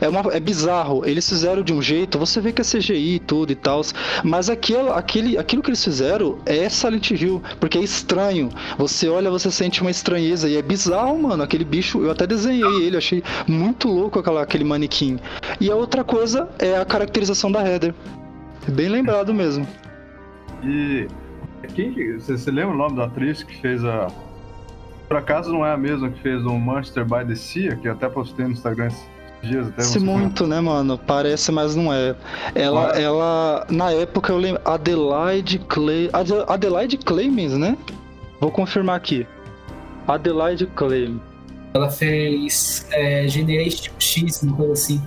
é, 0.00 0.08
uma, 0.08 0.20
é 0.32 0.40
bizarro. 0.40 1.04
Eles 1.04 1.28
fizeram 1.28 1.62
de 1.62 1.72
um 1.72 1.80
jeito, 1.80 2.18
você 2.18 2.40
vê 2.40 2.52
que 2.52 2.60
é 2.60 2.64
CGI 2.64 3.16
e 3.16 3.18
tudo 3.18 3.52
e 3.52 3.54
tal, 3.54 3.82
mas 4.22 4.48
aquilo, 4.48 4.92
aquele, 4.92 5.38
aquilo 5.38 5.62
que 5.62 5.70
eles 5.70 5.82
fizeram 5.82 6.38
é 6.46 6.68
Silent 6.68 7.10
Hill, 7.10 7.42
porque 7.60 7.78
é 7.78 7.82
estranho. 7.82 8.50
Você 8.78 9.08
olha, 9.08 9.30
você 9.30 9.50
sente 9.50 9.80
uma 9.80 9.90
estranheza 9.90 10.48
e 10.48 10.56
é 10.56 10.62
bizarro, 10.62 11.20
mano. 11.20 11.42
Aquele 11.42 11.64
bicho, 11.64 12.02
eu 12.02 12.10
até 12.10 12.26
desenhei 12.26 12.86
ele, 12.86 12.96
achei 12.96 13.22
muito 13.46 13.88
louco 13.88 14.18
aquela, 14.18 14.42
aquele 14.42 14.64
manequim. 14.64 15.18
E 15.60 15.70
a 15.70 15.76
outra 15.76 16.04
coisa 16.04 16.48
é 16.58 16.76
a 16.76 16.84
caracterização 16.84 17.50
da 17.50 17.66
Heather. 17.66 17.94
Bem 18.68 18.88
lembrado 18.88 19.34
mesmo. 19.34 19.66
E 20.62 21.06
quem 21.74 21.92
que. 21.92 22.14
Você, 22.14 22.36
você 22.36 22.50
lembra 22.50 22.74
o 22.74 22.76
nome 22.76 22.96
da 22.96 23.04
atriz 23.04 23.42
que 23.42 23.56
fez 23.60 23.84
a. 23.84 24.08
Por 25.08 25.16
acaso 25.16 25.52
não 25.52 25.66
é 25.66 25.72
a 25.72 25.76
mesma 25.76 26.08
que 26.10 26.20
fez 26.20 26.44
o 26.44 26.58
Manchester 26.58 27.04
by 27.04 27.26
the 27.26 27.34
Sea, 27.34 27.76
que 27.76 27.88
até 27.88 28.08
postei 28.08 28.46
no 28.46 28.52
Instagram 28.52 28.90
dias 29.44 29.66
até 29.68 29.76
Parece 29.76 29.92
você 29.92 29.98
muito, 30.00 30.46
né, 30.46 30.60
mano? 30.60 30.98
Parece, 30.98 31.52
mas 31.52 31.74
não 31.76 31.92
é. 31.92 32.14
Ela, 32.54 32.92
Ah. 32.92 33.00
ela 33.00 33.66
na 33.70 33.90
época 33.92 34.32
eu 34.32 34.38
lembro. 34.38 34.60
Adelaide 34.64 35.58
Clay. 35.60 36.10
Ade- 36.12 36.44
Adelaide 36.48 36.96
Clemens, 36.98 37.52
né? 37.52 37.76
Vou 38.40 38.50
confirmar 38.50 38.96
aqui. 38.96 39.26
Adelaide 40.06 40.66
Clemens. 40.66 41.20
Ela 41.72 41.90
fez 41.90 42.86
é, 42.92 43.26
Generation 43.28 43.92
X, 43.98 44.42
uma 44.42 44.56
coisa 44.56 44.72
assim. 44.74 45.02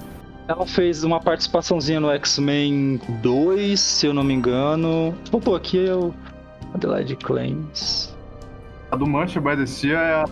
Ela 0.47 0.65
fez 0.65 1.03
uma 1.03 1.19
participaçãozinha 1.19 1.99
no 1.99 2.09
X-Men 2.11 2.99
2, 3.21 3.79
se 3.79 4.05
eu 4.07 4.13
não 4.13 4.23
me 4.23 4.33
engano. 4.33 5.13
Vou 5.31 5.39
pôr 5.41 5.55
aqui 5.55 5.77
eu. 5.77 6.13
Adelaide 6.73 7.15
Clemens. 7.15 8.15
A 8.91 8.95
do 8.95 9.05
Manchester 9.05 9.41
by 9.41 9.57
the 9.57 9.65
Sea 9.65 9.91
é 9.97 10.13
a. 10.15 10.25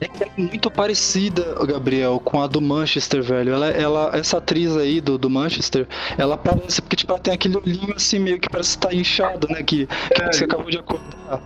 É 0.00 0.08
que 0.08 0.24
é 0.24 0.30
muito 0.36 0.70
parecida, 0.70 1.42
Gabriel, 1.66 2.20
com 2.22 2.42
a 2.42 2.46
do 2.46 2.60
Manchester, 2.60 3.22
velho. 3.22 3.54
Ela, 3.54 3.68
ela, 3.68 4.10
essa 4.14 4.38
atriz 4.38 4.76
aí 4.76 5.00
do, 5.00 5.16
do 5.16 5.30
Manchester, 5.30 5.86
ela 6.18 6.36
parece, 6.36 6.82
porque 6.82 6.96
tipo, 6.96 7.12
ela 7.12 7.20
tem 7.20 7.32
aquele 7.32 7.56
olhinho 7.56 7.94
assim, 7.94 8.18
meio 8.18 8.38
que 8.38 8.48
parece 8.48 8.70
estar 8.70 8.92
inchado, 8.92 9.48
né? 9.48 9.62
Que, 9.62 9.86
que 9.86 10.22
É, 10.22 10.32
você 10.32 10.44
acabou 10.44 10.70
de 10.70 10.78
acordar. 10.78 11.40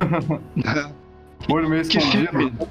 Olho 1.50 1.68
meio 1.68 1.84
que 1.84 1.98
escondido. 1.98 2.68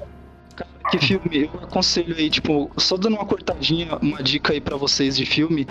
Cara, 0.56 0.70
que 0.90 0.98
filme, 0.98 1.50
eu 1.52 1.60
aconselho 1.62 2.16
aí, 2.16 2.30
tipo, 2.30 2.70
só 2.78 2.96
dando 2.96 3.16
uma 3.16 3.26
cortadinha, 3.26 3.98
uma 4.00 4.22
dica 4.22 4.52
aí 4.52 4.60
pra 4.60 4.76
vocês 4.76 5.16
de 5.16 5.26
filme, 5.26 5.66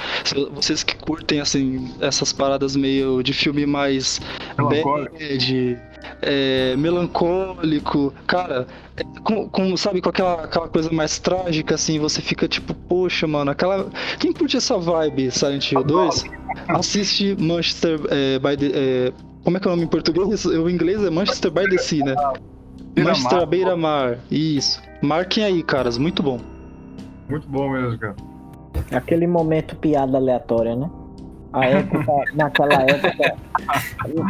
vocês 0.53 0.84
que 0.84 0.95
curtem, 0.95 1.40
assim, 1.40 1.91
essas 1.99 2.32
paradas 2.32 2.76
meio 2.76 3.24
de 3.24 3.34
filme 3.34 3.66
mais 3.66 4.22
bad, 4.57 5.82
é, 6.22 6.76
melancólico, 6.78 8.14
cara, 8.28 8.68
é, 8.95 9.03
com, 9.24 9.49
com, 9.49 9.76
sabe, 9.76 10.02
com 10.02 10.10
aquela, 10.10 10.44
aquela 10.44 10.68
coisa 10.68 10.91
mais 10.91 11.18
trágica, 11.18 11.76
assim, 11.76 11.98
você 11.98 12.22
fica 12.22 12.48
tipo, 12.48 12.74
poxa, 12.74 13.26
mano, 13.26 13.52
aquela. 13.52 13.90
Quem 14.20 14.32
curte 14.34 14.57
essa 14.57 14.78
vibe, 14.78 15.32
Silent 15.32 15.72
Hill 15.72 15.84
2, 15.84 16.26
assiste 16.68 17.36
Manchester 17.40 17.99
é, 18.10 18.40
by 18.40 18.57
the. 18.57 18.72
é, 18.74 19.14
como 19.44 19.57
é 19.57 19.60
que 19.60 19.68
é 19.68 19.72
o 19.72 19.76
nome 19.76 19.86
em 19.86 19.90
português? 19.90 20.45
O 20.45 20.70
inglês 20.70 21.03
é 21.03 21.10
Manchester 21.10 21.52
by 21.52 21.70
the 21.70 21.78
Sea, 21.78 22.03
né? 22.03 22.16
Beira-mar. 22.96 23.16
Manchester 23.16 23.46
beira-mar, 23.46 24.18
isso. 24.32 24.82
Marquem 25.02 25.44
aí, 25.44 25.62
caras, 25.62 25.98
muito 25.98 26.24
bom. 26.24 26.40
Muito 27.30 27.48
bom 27.48 27.70
mesmo, 27.70 28.00
cara. 28.00 28.16
Aquele 28.92 29.28
momento 29.28 29.76
piada 29.76 30.18
aleatória, 30.18 30.76
né? 30.76 30.90
A 31.52 31.66
época, 31.68 32.14
naquela 32.34 32.82
época, 32.84 33.36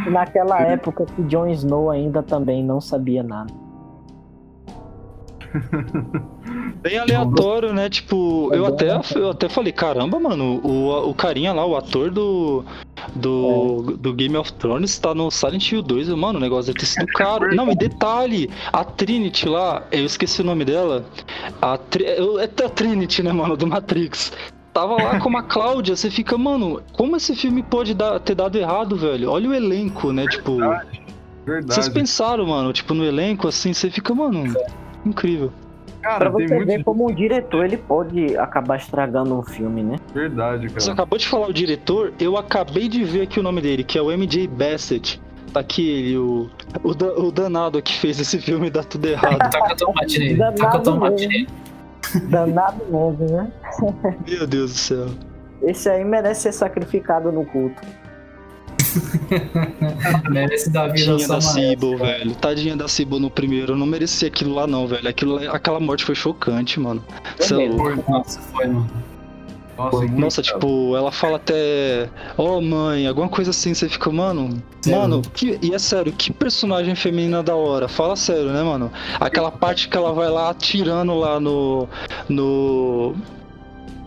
naquela 0.10 0.62
época 0.62 1.06
que 1.06 1.22
Jon 1.24 1.48
Snow 1.48 1.92
ainda 1.92 2.24
também 2.24 2.64
não 2.64 2.82
sabia 2.82 3.22
nada. 3.22 3.54
Bem 6.82 6.98
aleatório, 6.98 7.72
né? 7.72 7.88
Tipo, 7.90 8.54
eu 8.54 8.66
até, 8.66 8.90
eu 9.16 9.30
até 9.30 9.48
falei, 9.48 9.72
caramba, 9.72 10.20
mano, 10.20 10.60
o, 10.64 11.10
o 11.10 11.14
carinha 11.14 11.54
lá, 11.54 11.66
o 11.66 11.76
ator 11.76 12.12
do, 12.12 12.64
do, 13.16 13.98
do 13.98 14.14
Game 14.14 14.36
of 14.38 14.52
Thrones 14.54 14.98
tá 14.98 15.14
no 15.14 15.30
Silent 15.30 15.72
Hill 15.72 15.82
2, 15.82 16.10
mano, 16.10 16.40
o 16.40 16.42
negócio 16.42 16.74
deve 16.74 16.80
ter 16.80 16.86
sido 16.86 17.06
caro. 17.08 17.54
Não, 17.56 17.70
e 17.72 17.76
detalhe, 17.76 18.50
a 18.72 18.84
Trinity 18.84 19.48
lá, 19.48 19.84
eu 19.92 20.06
esqueci 20.06 20.42
o 20.42 20.46
nome 20.46 20.66
dela, 20.66 21.06
a, 21.62 21.78
Tri- 21.78 22.06
é 22.06 22.66
a 22.66 22.70
Trinity, 22.70 23.22
né, 23.24 23.32
mano, 23.32 23.56
do 23.58 23.68
Matrix. 23.68 24.32
Tava 24.74 24.96
lá 25.02 25.20
com 25.20 25.38
a 25.38 25.44
Cláudia, 25.44 25.96
você 25.96 26.10
fica, 26.10 26.38
mano, 26.38 26.82
como 26.94 27.16
esse 27.16 27.36
filme 27.36 27.64
pode 27.64 27.94
dar- 27.94 28.20
ter 28.20 28.36
dado 28.36 28.58
errado, 28.58 28.96
velho? 28.96 29.30
Olha 29.32 29.50
o 29.50 29.54
elenco, 29.54 30.12
né, 30.12 30.28
tipo... 30.28 30.58
Verdade. 31.46 31.76
Vocês 31.76 31.90
pensaram, 31.90 32.48
mano, 32.48 32.74
tipo, 32.74 32.94
no 32.96 33.06
elenco, 33.06 33.48
assim, 33.48 33.72
você 33.72 33.92
fica, 33.92 34.16
mano, 34.16 34.52
incrível. 35.06 35.54
Pra 36.06 36.20
Cara, 36.20 36.32
tem 36.32 36.48
você 36.48 36.56
muito. 36.56 36.68
ver 36.68 36.84
como 36.84 37.10
um 37.10 37.14
diretor 37.14 37.66
ele 37.66 37.78
pode 37.78 38.38
acabar 38.38 38.76
estragando 38.78 39.34
um 39.38 39.42
filme, 39.44 39.82
né? 39.82 39.96
Verdade, 40.14 40.68
Você 40.70 40.90
cara. 40.90 40.94
acabou 40.94 41.18
de 41.18 41.28
falar 41.28 41.48
o 41.48 41.54
diretor, 41.54 42.14
eu 42.20 42.38
acabei 42.38 42.88
de 42.88 43.04
ver 43.04 43.22
aqui 43.24 43.40
o 43.40 43.44
nome 43.44 43.60
dele, 43.62 43.84
que 43.84 43.98
é 43.98 44.02
o 44.02 44.12
MJ 44.16 44.48
Bassett. 44.48 45.20
Tá 45.52 45.62
aqui 45.62 45.90
ele, 45.90 46.18
o, 46.18 46.50
o, 46.84 46.94
da- 46.94 47.14
o 47.14 47.32
danado 47.32 47.82
que 47.82 47.98
fez 47.98 48.20
esse 48.20 48.40
filme 48.40 48.70
dá 48.70 48.84
tudo 48.84 49.08
errado. 49.08 49.38
Taca 49.50 49.76
tomate 49.76 50.20
nele. 50.20 50.36
Danado 50.36 50.58
Taca 50.58 50.80
tomate 50.80 51.28
mesmo. 51.28 51.30
nele. 51.32 52.30
Danado 52.30 52.86
mesmo, 52.86 53.26
né? 53.38 53.52
Meu 54.28 54.46
Deus 54.46 54.72
do 54.74 54.78
céu. 54.78 55.06
Esse 55.64 55.90
aí 55.90 56.04
merece 56.06 56.42
ser 56.44 56.52
sacrificado 56.54 57.32
no 57.32 57.44
culto. 57.46 57.82
Merece 60.30 60.70
dar 60.70 60.88
vida 60.88 61.12
Tadinha 61.12 61.28
da. 61.28 61.42
Cibo, 61.42 61.98
velho. 61.98 62.36
Tadinha 62.36 62.76
da 62.76 62.88
Cibo 62.88 63.20
no 63.20 63.30
primeiro. 63.30 63.74
Eu 63.74 63.78
não 63.78 63.86
merecia 63.86 64.28
aquilo 64.28 64.54
lá, 64.54 64.68
não, 64.68 64.88
velho. 64.88 65.08
Aquilo, 65.08 65.38
aquela 65.52 65.80
morte 65.80 66.04
foi 66.04 66.16
chocante, 66.16 66.80
mano. 66.80 67.04
Cê 67.40 67.54
é 67.54 67.70
louco. 67.70 67.84
Foi. 67.84 68.04
Nossa, 68.08 68.40
foi, 68.42 68.68
mano. 68.68 68.90
Nossa, 69.78 70.06
Nossa, 70.06 70.42
tipo, 70.42 70.96
ela 70.96 71.12
fala 71.12 71.36
até. 71.36 72.10
Ó, 72.38 72.62
mãe, 72.62 73.08
alguma 73.08 73.28
coisa 73.28 73.52
assim, 73.52 73.74
você 73.74 73.90
fica, 73.90 74.10
mano. 74.10 74.62
Sério? 74.82 75.00
Mano, 75.00 75.22
que, 75.34 75.60
e 75.62 75.74
é 75.74 75.80
sério, 75.80 76.14
que 76.14 76.32
personagem 76.32 76.96
feminina 76.96 77.44
da 77.44 77.56
hora. 77.56 77.88
Fala 77.88 78.16
sério, 78.16 78.52
né, 78.52 78.64
mano? 78.64 78.92
Aquela 79.20 79.52
parte 79.52 79.90
que 79.90 79.98
ela 79.98 80.14
vai 80.14 80.30
lá 80.30 80.50
atirando 80.50 81.14
lá 81.16 81.40
no. 81.40 81.90
No. 82.30 83.16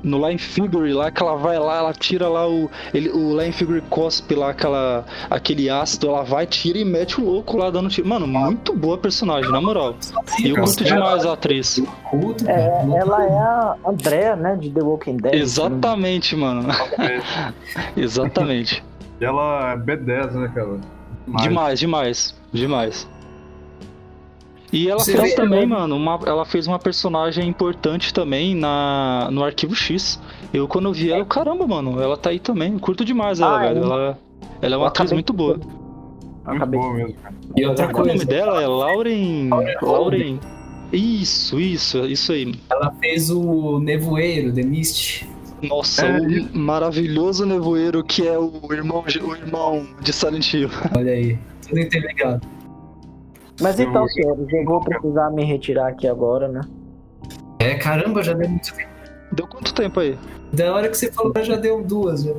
No 0.03 0.27
Line 0.27 0.39
Figure 0.39 0.93
lá, 0.93 1.11
que 1.11 1.23
ela 1.23 1.37
vai 1.37 1.59
lá, 1.59 1.79
ela 1.79 1.93
tira 1.93 2.29
lá 2.29 2.49
o. 2.49 2.71
Ele, 2.95 3.09
o 3.11 3.39
Line 3.39 3.53
Figure 3.53 3.81
cospe 3.83 4.35
lá, 4.35 4.51
aquela, 4.51 5.05
aquele 5.29 5.69
ácido, 5.69 6.09
ela 6.09 6.23
vai, 6.23 6.47
tira 6.47 6.79
e 6.79 6.85
mete 6.85 7.21
o 7.21 7.25
louco 7.25 7.57
lá 7.57 7.71
dando 7.71 7.89
tiro. 7.89 8.09
Mano, 8.09 8.27
muito 8.27 8.75
boa 8.75 8.97
personagem, 8.97 9.51
na 9.51 9.61
moral. 9.61 9.97
E 10.43 10.51
eu 10.51 10.57
curto 10.57 10.85
demais 10.85 11.27
a 11.27 11.33
atriz. 11.33 11.81
É, 12.47 12.97
ela 12.97 13.25
é 13.25 13.39
a 13.39 13.77
Andrea, 13.87 14.37
né? 14.37 14.57
De 14.57 14.71
The 14.71 14.83
Walking 14.83 15.17
Dead. 15.17 15.35
Exatamente, 15.35 16.37
mano. 16.37 16.69
Exatamente. 17.97 18.85
E 19.21 19.25
ela 19.25 19.73
é 19.73 19.77
B10, 19.77 20.33
né, 20.33 20.53
cara? 20.55 20.79
Demais, 21.43 21.79
demais, 21.79 22.35
demais. 22.53 23.09
E 24.73 24.89
ela 24.89 25.01
Você 25.01 25.13
fez 25.17 25.31
vê, 25.31 25.35
também, 25.37 25.61
né? 25.61 25.67
mano, 25.67 25.97
uma, 25.97 26.19
ela 26.27 26.45
fez 26.45 26.67
uma 26.67 26.79
personagem 26.79 27.49
importante 27.49 28.13
também 28.13 28.55
na, 28.55 29.29
no 29.33 29.43
Arquivo 29.43 29.75
X. 29.75 30.21
Eu, 30.53 30.69
quando 30.69 30.87
eu 30.89 30.93
vi 30.93 31.11
ela, 31.11 31.21
eu, 31.23 31.27
caramba, 31.27 31.67
mano, 31.67 32.01
ela 32.03 32.17
tá 32.17 32.31
aí 32.31 32.39
também. 32.39 32.73
Eu 32.75 32.79
curto 32.81 33.05
demais 33.05 33.41
ela, 33.41 33.57
Ah, 33.57 33.69
velho. 33.69 33.79
é? 33.79 33.83
Ela, 33.85 34.19
ela 34.61 34.75
é 34.75 34.77
Eu 34.77 34.81
uma 34.81 34.89
atriz 34.89 35.11
muito 35.13 35.33
boa. 35.33 35.55
Muito 35.55 35.69
Acabei- 36.45 36.79
boa 36.81 36.95
mesmo, 36.95 37.15
cara. 37.15 37.35
E 37.57 37.65
outra 37.67 37.87
Qual 37.89 38.05
o 38.05 38.07
nome 38.07 38.19
coisa, 38.19 38.25
dela? 38.27 38.63
É 38.63 38.67
Lauren. 38.67 39.49
Lauren 39.49 39.75
Lauren. 39.83 40.39
Isso, 40.93 41.59
isso, 41.61 41.99
isso 42.07 42.33
aí. 42.33 42.55
ela 42.71 42.91
fez 43.01 43.31
o 43.31 43.79
Nevoeiro, 43.79 44.53
The 44.53 44.63
Mist. 44.63 45.27
Nossa, 45.63 46.07
É, 46.07 46.19
o 46.21 46.57
maravilhoso 46.59 47.45
nevoeiro 47.45 48.03
que 48.05 48.27
é 48.27 48.39
o 48.39 48.53
irmão, 48.71 49.03
o 49.23 49.35
irmão 49.35 49.87
de 50.01 50.13
Silent 50.13 50.55
Hill. 50.55 50.71
Olha 50.97 51.13
aí, 51.13 51.37
tudo 51.67 51.81
interligado. 51.81 52.47
Mas 53.61 53.81
então, 53.81 54.07
senhores, 54.09 54.47
eu 54.53 54.65
vou 54.65 54.81
precisar 54.81 55.31
me 55.31 55.45
retirar 55.45 55.89
aqui 55.89 56.07
agora, 56.07 56.49
né? 56.49 56.61
É, 57.59 57.75
caramba, 57.75 58.23
já 58.23 58.33
deu 58.33 58.49
muito 58.49 58.73
tempo. 58.75 58.89
Deu 59.33 59.47
quanto 59.47 59.75
tempo 59.75 60.01
aí? 60.01 60.19
Da 60.53 60.75
hora 60.75 60.89
que 60.89 60.97
você 60.97 61.13
falou, 61.13 61.33
já 61.43 61.57
deu 61.57 61.83
duas. 61.83 62.23
Já. 62.23 62.35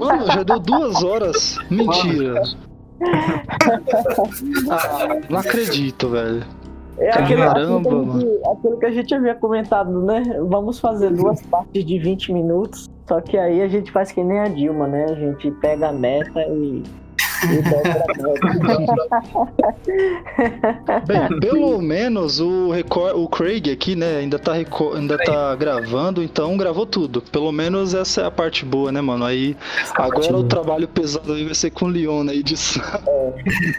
Mano, 0.00 0.26
já 0.26 0.42
deu 0.42 0.58
duas 0.58 1.02
horas. 1.02 1.58
Mentira. 1.70 2.42
Ah, 4.70 5.18
não 5.30 5.38
acredito, 5.38 6.10
velho. 6.10 6.44
É 6.98 7.10
aquele, 7.10 7.40
Caramba, 7.40 7.88
aquilo, 7.88 8.18
que, 8.18 8.48
aquilo 8.48 8.78
que 8.78 8.86
a 8.86 8.90
gente 8.90 9.14
havia 9.14 9.34
comentado, 9.34 10.02
né? 10.02 10.22
Vamos 10.46 10.78
fazer 10.78 11.10
duas 11.10 11.40
partes 11.40 11.82
de 11.82 11.98
20 11.98 12.30
minutos. 12.30 12.90
Só 13.08 13.22
que 13.22 13.38
aí 13.38 13.62
a 13.62 13.68
gente 13.68 13.90
faz 13.90 14.12
que 14.12 14.22
nem 14.22 14.38
a 14.38 14.48
Dilma, 14.48 14.86
né? 14.86 15.06
A 15.06 15.14
gente 15.14 15.50
pega 15.52 15.88
a 15.88 15.92
meta 15.92 16.42
e. 16.42 16.82
Bem, 21.06 21.40
pelo 21.40 21.80
menos 21.80 22.40
o, 22.40 22.70
recor- 22.70 23.14
o 23.16 23.28
Craig 23.28 23.70
aqui, 23.70 23.94
né, 23.96 24.18
ainda 24.18 24.38
tá, 24.38 24.52
ainda 24.52 25.18
tá 25.18 25.54
gravando, 25.56 26.22
então 26.22 26.56
gravou 26.56 26.86
tudo. 26.86 27.20
Pelo 27.22 27.50
menos 27.52 27.94
essa 27.94 28.22
é 28.22 28.26
a 28.26 28.30
parte 28.30 28.64
boa, 28.64 28.92
né, 28.92 29.00
mano? 29.00 29.24
Aí 29.24 29.56
agora 29.94 30.36
o 30.36 30.44
trabalho 30.44 30.88
pesado 30.88 31.32
aí 31.32 31.44
vai 31.44 31.54
ser 31.54 31.70
com 31.70 31.86
o 31.86 31.88
Leon 31.88 32.24
na 32.24 32.34
edição. 32.34 32.82
Ô, 33.06 33.32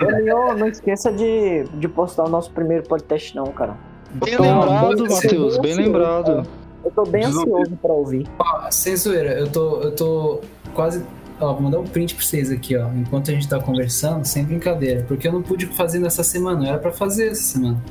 Leon, 0.06 0.56
não 0.58 0.68
esqueça 0.68 1.12
de, 1.12 1.66
de 1.74 1.88
postar 1.88 2.24
o 2.26 2.30
nosso 2.30 2.52
primeiro 2.52 2.84
podcast, 2.88 3.36
não, 3.36 3.46
cara. 3.48 3.76
Bem 4.14 4.38
lembrado, 4.38 5.04
Matheus, 5.10 5.58
bem 5.58 5.72
ansioso, 5.72 5.82
lembrado. 5.82 6.48
Eu 6.84 6.92
tô 6.92 7.04
bem 7.04 7.24
ansioso 7.24 7.72
pra 7.82 7.94
ouvir. 7.94 8.28
Ó, 8.40 8.70
sem 8.72 8.96
zoeira, 8.96 9.34
eu 9.40 9.48
tô, 9.50 9.82
eu 9.82 9.92
tô 9.96 10.42
quase. 10.74 11.04
Ó, 11.42 11.54
vou 11.54 11.64
mandar 11.64 11.80
um 11.80 11.86
print 11.86 12.14
pra 12.14 12.24
vocês 12.24 12.52
aqui, 12.52 12.78
ó. 12.78 12.88
Enquanto 12.94 13.32
a 13.32 13.34
gente 13.34 13.48
tá 13.48 13.60
conversando, 13.60 14.24
sem 14.26 14.44
brincadeira. 14.46 15.04
Porque 15.08 15.28
eu 15.28 15.32
não 15.32 15.42
pude 15.42 15.66
fazer 15.66 15.98
nessa 16.00 16.24
semana, 16.24 16.68
era 16.68 16.78
pra 16.78 16.92
fazer 16.92 17.30
essa 17.30 17.42
semana. 17.42 17.82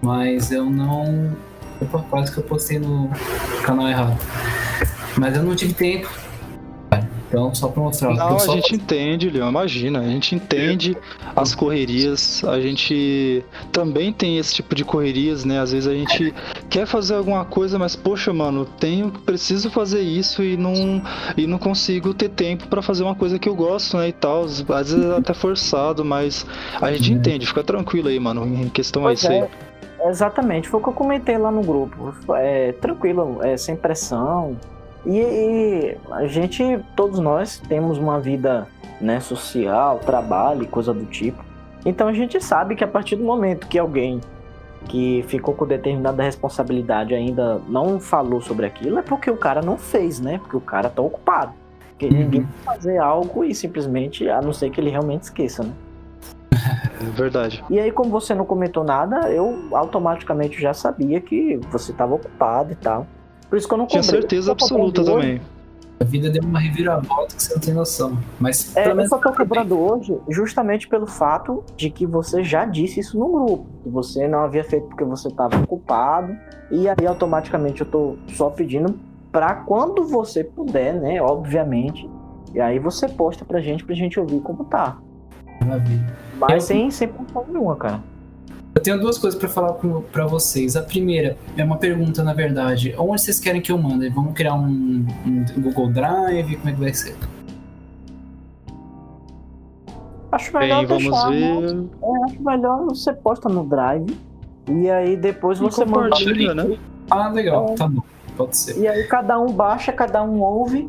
Mas 0.00 0.52
eu 0.52 0.64
não. 0.64 1.36
Opa, 1.80 2.04
quase 2.08 2.32
que 2.32 2.38
eu 2.38 2.44
postei 2.44 2.78
no 2.78 3.10
canal 3.64 3.88
errado. 3.88 4.18
Mas 5.16 5.36
eu 5.36 5.42
não 5.42 5.56
tive 5.56 5.74
tempo. 5.74 6.08
Então, 7.28 7.54
só 7.54 7.68
pra 7.68 7.82
mostrar. 7.82 8.14
Não, 8.14 8.30
eu 8.30 8.36
a 8.36 8.54
gente 8.56 8.74
entende, 8.74 9.28
Leon, 9.28 9.48
imagina. 9.48 10.00
A 10.00 10.08
gente 10.08 10.34
entende 10.34 10.96
as 11.36 11.54
correrias, 11.54 12.42
a 12.44 12.58
gente 12.58 13.44
também 13.70 14.12
tem 14.12 14.38
esse 14.38 14.54
tipo 14.54 14.74
de 14.74 14.84
correrias, 14.84 15.44
né? 15.44 15.60
Às 15.60 15.72
vezes 15.72 15.86
a 15.86 15.94
gente 15.94 16.34
quer 16.70 16.86
fazer 16.86 17.14
alguma 17.14 17.44
coisa, 17.44 17.78
mas 17.78 17.94
poxa, 17.94 18.32
mano, 18.32 18.64
tenho, 18.64 19.10
preciso 19.10 19.70
fazer 19.70 20.00
isso 20.00 20.42
e 20.42 20.56
não 20.56 21.02
e 21.36 21.46
não 21.46 21.58
consigo 21.58 22.14
ter 22.14 22.30
tempo 22.30 22.66
pra 22.68 22.80
fazer 22.80 23.02
uma 23.02 23.14
coisa 23.14 23.38
que 23.38 23.48
eu 23.48 23.54
gosto, 23.54 23.98
né, 23.98 24.08
e 24.08 24.12
tal. 24.12 24.44
Às 24.44 24.62
vezes 24.62 25.04
é 25.04 25.16
até 25.16 25.34
forçado, 25.34 26.04
mas 26.04 26.46
a 26.80 26.90
gente 26.92 27.12
entende, 27.12 27.46
fica 27.46 27.62
tranquilo 27.62 28.08
aí, 28.08 28.18
mano, 28.18 28.46
em 28.46 28.68
questão 28.68 29.02
a 29.02 29.06
Pois 29.06 29.20
isso 29.20 29.30
aí. 29.30 29.44
é, 30.00 30.08
exatamente, 30.08 30.68
foi 30.68 30.80
o 30.80 30.82
que 30.82 30.88
eu 30.88 30.94
comentei 30.94 31.36
lá 31.36 31.50
no 31.50 31.62
grupo. 31.62 32.14
É 32.34 32.72
tranquilo, 32.72 33.40
é 33.42 33.56
sem 33.56 33.76
pressão. 33.76 34.56
E, 35.08 35.18
e 35.18 35.96
a 36.12 36.26
gente, 36.26 36.78
todos 36.94 37.18
nós, 37.18 37.58
temos 37.66 37.96
uma 37.96 38.20
vida 38.20 38.68
né, 39.00 39.18
social, 39.20 39.98
trabalho 40.00 40.64
e 40.64 40.66
coisa 40.66 40.92
do 40.92 41.06
tipo. 41.06 41.42
Então 41.84 42.08
a 42.08 42.12
gente 42.12 42.38
sabe 42.44 42.76
que 42.76 42.84
a 42.84 42.88
partir 42.88 43.16
do 43.16 43.24
momento 43.24 43.66
que 43.66 43.78
alguém 43.78 44.20
que 44.86 45.24
ficou 45.26 45.54
com 45.54 45.66
determinada 45.66 46.22
responsabilidade 46.22 47.14
ainda 47.14 47.60
não 47.68 47.98
falou 47.98 48.40
sobre 48.40 48.66
aquilo, 48.66 48.98
é 48.98 49.02
porque 49.02 49.30
o 49.30 49.36
cara 49.36 49.62
não 49.62 49.78
fez, 49.78 50.20
né? 50.20 50.38
Porque 50.38 50.56
o 50.56 50.60
cara 50.60 50.90
tá 50.90 51.00
ocupado. 51.00 51.52
Porque 51.90 52.08
ninguém 52.10 52.46
vai 52.64 52.76
fazer 52.76 52.98
algo 52.98 53.44
e 53.44 53.54
simplesmente, 53.54 54.28
a 54.28 54.40
não 54.42 54.52
ser 54.52 54.70
que 54.70 54.80
ele 54.80 54.90
realmente 54.90 55.22
esqueça, 55.24 55.62
né? 55.62 55.72
É 57.00 57.10
verdade. 57.10 57.64
E 57.70 57.78
aí, 57.78 57.92
como 57.92 58.10
você 58.10 58.34
não 58.34 58.44
comentou 58.44 58.82
nada, 58.82 59.30
eu 59.30 59.68
automaticamente 59.72 60.60
já 60.60 60.74
sabia 60.74 61.20
que 61.20 61.56
você 61.70 61.92
estava 61.92 62.14
ocupado 62.14 62.72
e 62.72 62.74
tal. 62.74 63.06
Por 63.48 63.56
isso 63.56 63.66
que 63.68 63.74
eu 63.74 63.78
não 63.78 63.86
Tinha 63.86 64.02
cobrei. 64.02 64.20
certeza 64.20 64.52
absoluta 64.52 65.00
hoje- 65.02 65.10
também. 65.12 65.40
A 66.00 66.04
vida 66.04 66.30
deu 66.30 66.44
uma 66.44 66.60
reviravolta 66.60 67.34
que 67.34 67.42
você 67.42 67.54
não 67.54 67.60
tem 67.60 67.74
noção. 67.74 68.16
Mas 68.38 68.76
É, 68.76 68.92
eu 68.92 69.08
só 69.08 69.18
tô 69.18 69.32
cobrando 69.32 69.76
hoje 69.76 70.16
justamente 70.28 70.86
pelo 70.86 71.08
fato 71.08 71.64
de 71.76 71.90
que 71.90 72.06
você 72.06 72.44
já 72.44 72.64
disse 72.64 73.00
isso 73.00 73.18
no 73.18 73.26
grupo. 73.32 73.66
Que 73.82 73.88
você 73.88 74.28
não 74.28 74.40
havia 74.40 74.62
feito 74.62 74.86
porque 74.86 75.02
você 75.02 75.26
estava 75.26 75.56
ocupado. 75.60 76.36
E 76.70 76.88
aí, 76.88 77.04
automaticamente, 77.06 77.80
eu 77.80 77.86
tô 77.86 78.14
só 78.28 78.48
pedindo 78.48 78.94
pra 79.32 79.54
quando 79.56 80.04
você 80.04 80.44
puder, 80.44 80.94
né? 80.94 81.20
Obviamente. 81.20 82.08
E 82.54 82.60
aí 82.60 82.78
você 82.78 83.08
posta 83.08 83.44
pra 83.44 83.60
gente, 83.60 83.84
pra 83.84 83.94
gente 83.96 84.20
ouvir 84.20 84.40
como 84.40 84.64
tá. 84.66 84.98
Maravilha. 85.66 86.06
Mas 86.38 86.52
Eu- 86.52 86.60
sem, 86.60 86.90
sem 86.92 87.08
pressão 87.08 87.44
nenhuma, 87.48 87.74
cara. 87.74 88.00
Eu 88.78 88.82
tenho 88.82 89.00
duas 89.00 89.18
coisas 89.18 89.36
pra 89.36 89.48
falar 89.48 89.72
pra 90.12 90.24
vocês. 90.24 90.76
A 90.76 90.82
primeira 90.82 91.36
é 91.56 91.64
uma 91.64 91.78
pergunta, 91.78 92.22
na 92.22 92.32
verdade. 92.32 92.94
Onde 92.96 93.20
vocês 93.20 93.40
querem 93.40 93.60
que 93.60 93.72
eu 93.72 93.76
mande? 93.76 94.08
Vamos 94.08 94.34
criar 94.34 94.54
um, 94.54 95.04
um 95.26 95.44
Google 95.60 95.88
Drive? 95.88 96.54
Como 96.54 96.68
é 96.68 96.72
que 96.72 96.78
vai 96.78 96.94
ser? 96.94 97.16
Acho 100.30 100.56
melhor 100.56 100.86
Bem, 100.86 100.86
vamos 100.86 101.02
deixar, 101.02 101.30
né? 101.32 101.60
ver. 101.60 101.88
É, 102.04 102.24
acho 102.24 102.42
melhor 102.44 102.84
você 102.84 103.12
posta 103.12 103.48
no 103.48 103.64
Drive 103.64 104.16
e 104.68 104.88
aí 104.88 105.16
depois 105.16 105.58
E 105.58 105.62
você 105.62 105.84
manda 105.84 106.16
né? 106.54 106.78
Ah, 107.10 107.30
legal. 107.30 107.70
É. 107.70 107.74
Tá 107.74 107.88
bom. 107.88 108.02
Pode 108.36 108.56
ser. 108.56 108.78
E 108.78 108.86
aí 108.86 109.02
cada 109.08 109.40
um 109.40 109.50
baixa, 109.50 109.90
cada 109.90 110.22
um 110.22 110.40
ouve 110.40 110.88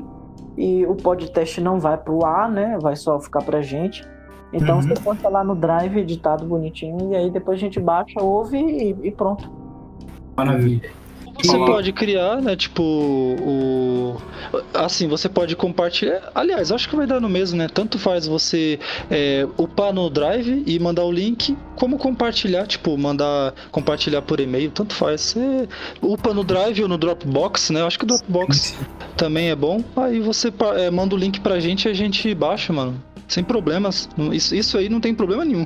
e 0.56 0.86
o 0.86 0.94
podcast 0.94 1.60
não 1.60 1.80
vai 1.80 1.98
pro 1.98 2.24
ar, 2.24 2.52
né? 2.52 2.78
Vai 2.80 2.96
só 2.96 3.20
ficar 3.20 3.42
pra 3.42 3.64
gente. 3.64 4.08
Então 4.52 4.76
Uhum. 4.78 4.82
você 4.82 4.94
posta 4.96 5.30
lá 5.30 5.44
no 5.44 5.56
Drive 5.56 5.98
editado 5.98 6.46
bonitinho 6.46 7.12
e 7.12 7.16
aí 7.16 7.30
depois 7.30 7.58
a 7.58 7.62
gente 7.62 7.80
baixa, 7.80 8.22
ouve 8.22 8.58
e, 8.58 8.96
e 9.08 9.12
pronto. 9.12 9.50
Maravilha. 10.36 10.90
Você 11.42 11.52
Falar. 11.54 11.68
pode 11.68 11.94
criar, 11.94 12.42
né, 12.42 12.54
tipo, 12.54 12.84
o... 12.84 14.18
Assim, 14.74 15.08
você 15.08 15.30
pode 15.30 15.56
compartilhar... 15.56 16.32
Aliás, 16.36 16.70
acho 16.70 16.90
que 16.90 16.98
vai 16.98 17.08
dar 17.08 17.22
no 17.22 17.30
mesmo, 17.30 17.58
né? 17.58 17.70
Tanto 17.74 17.98
faz 17.98 18.28
você 18.28 18.78
é, 19.10 19.48
upar 19.58 19.94
no 19.94 20.10
Drive 20.10 20.64
e 20.68 20.78
mandar 20.80 21.06
o 21.06 21.12
link, 21.12 21.58
como 21.78 21.98
compartilhar, 21.98 22.68
tipo, 22.68 22.98
mandar 22.98 23.54
compartilhar 23.72 24.22
por 24.22 24.42
e-mail, 24.42 24.70
tanto 24.72 24.94
faz. 24.94 25.22
Você 25.22 25.70
upa 26.02 26.34
no 26.34 26.44
Drive 26.44 26.82
ou 26.82 26.90
no 26.90 26.98
Dropbox, 26.98 27.70
né? 27.70 27.80
Eu 27.82 27.88
acho 27.88 27.98
que 27.98 28.04
o 28.04 28.08
Dropbox 28.08 28.78
também 29.16 29.50
é 29.50 29.56
bom. 29.56 29.82
Aí 29.96 30.20
você 30.20 30.52
é, 30.76 30.92
manda 30.92 31.16
o 31.16 31.18
link 31.18 31.40
pra 31.40 31.58
gente 31.62 31.86
e 31.88 31.92
a 31.92 31.94
gente 31.94 32.36
baixa, 32.36 32.74
mano. 32.74 33.02
Sem 33.30 33.44
problemas. 33.44 34.10
Isso, 34.34 34.54
isso 34.56 34.78
aí 34.78 34.90
não 34.90 35.00
tem 35.00 35.14
problema 35.14 35.46
nenhum. 35.46 35.66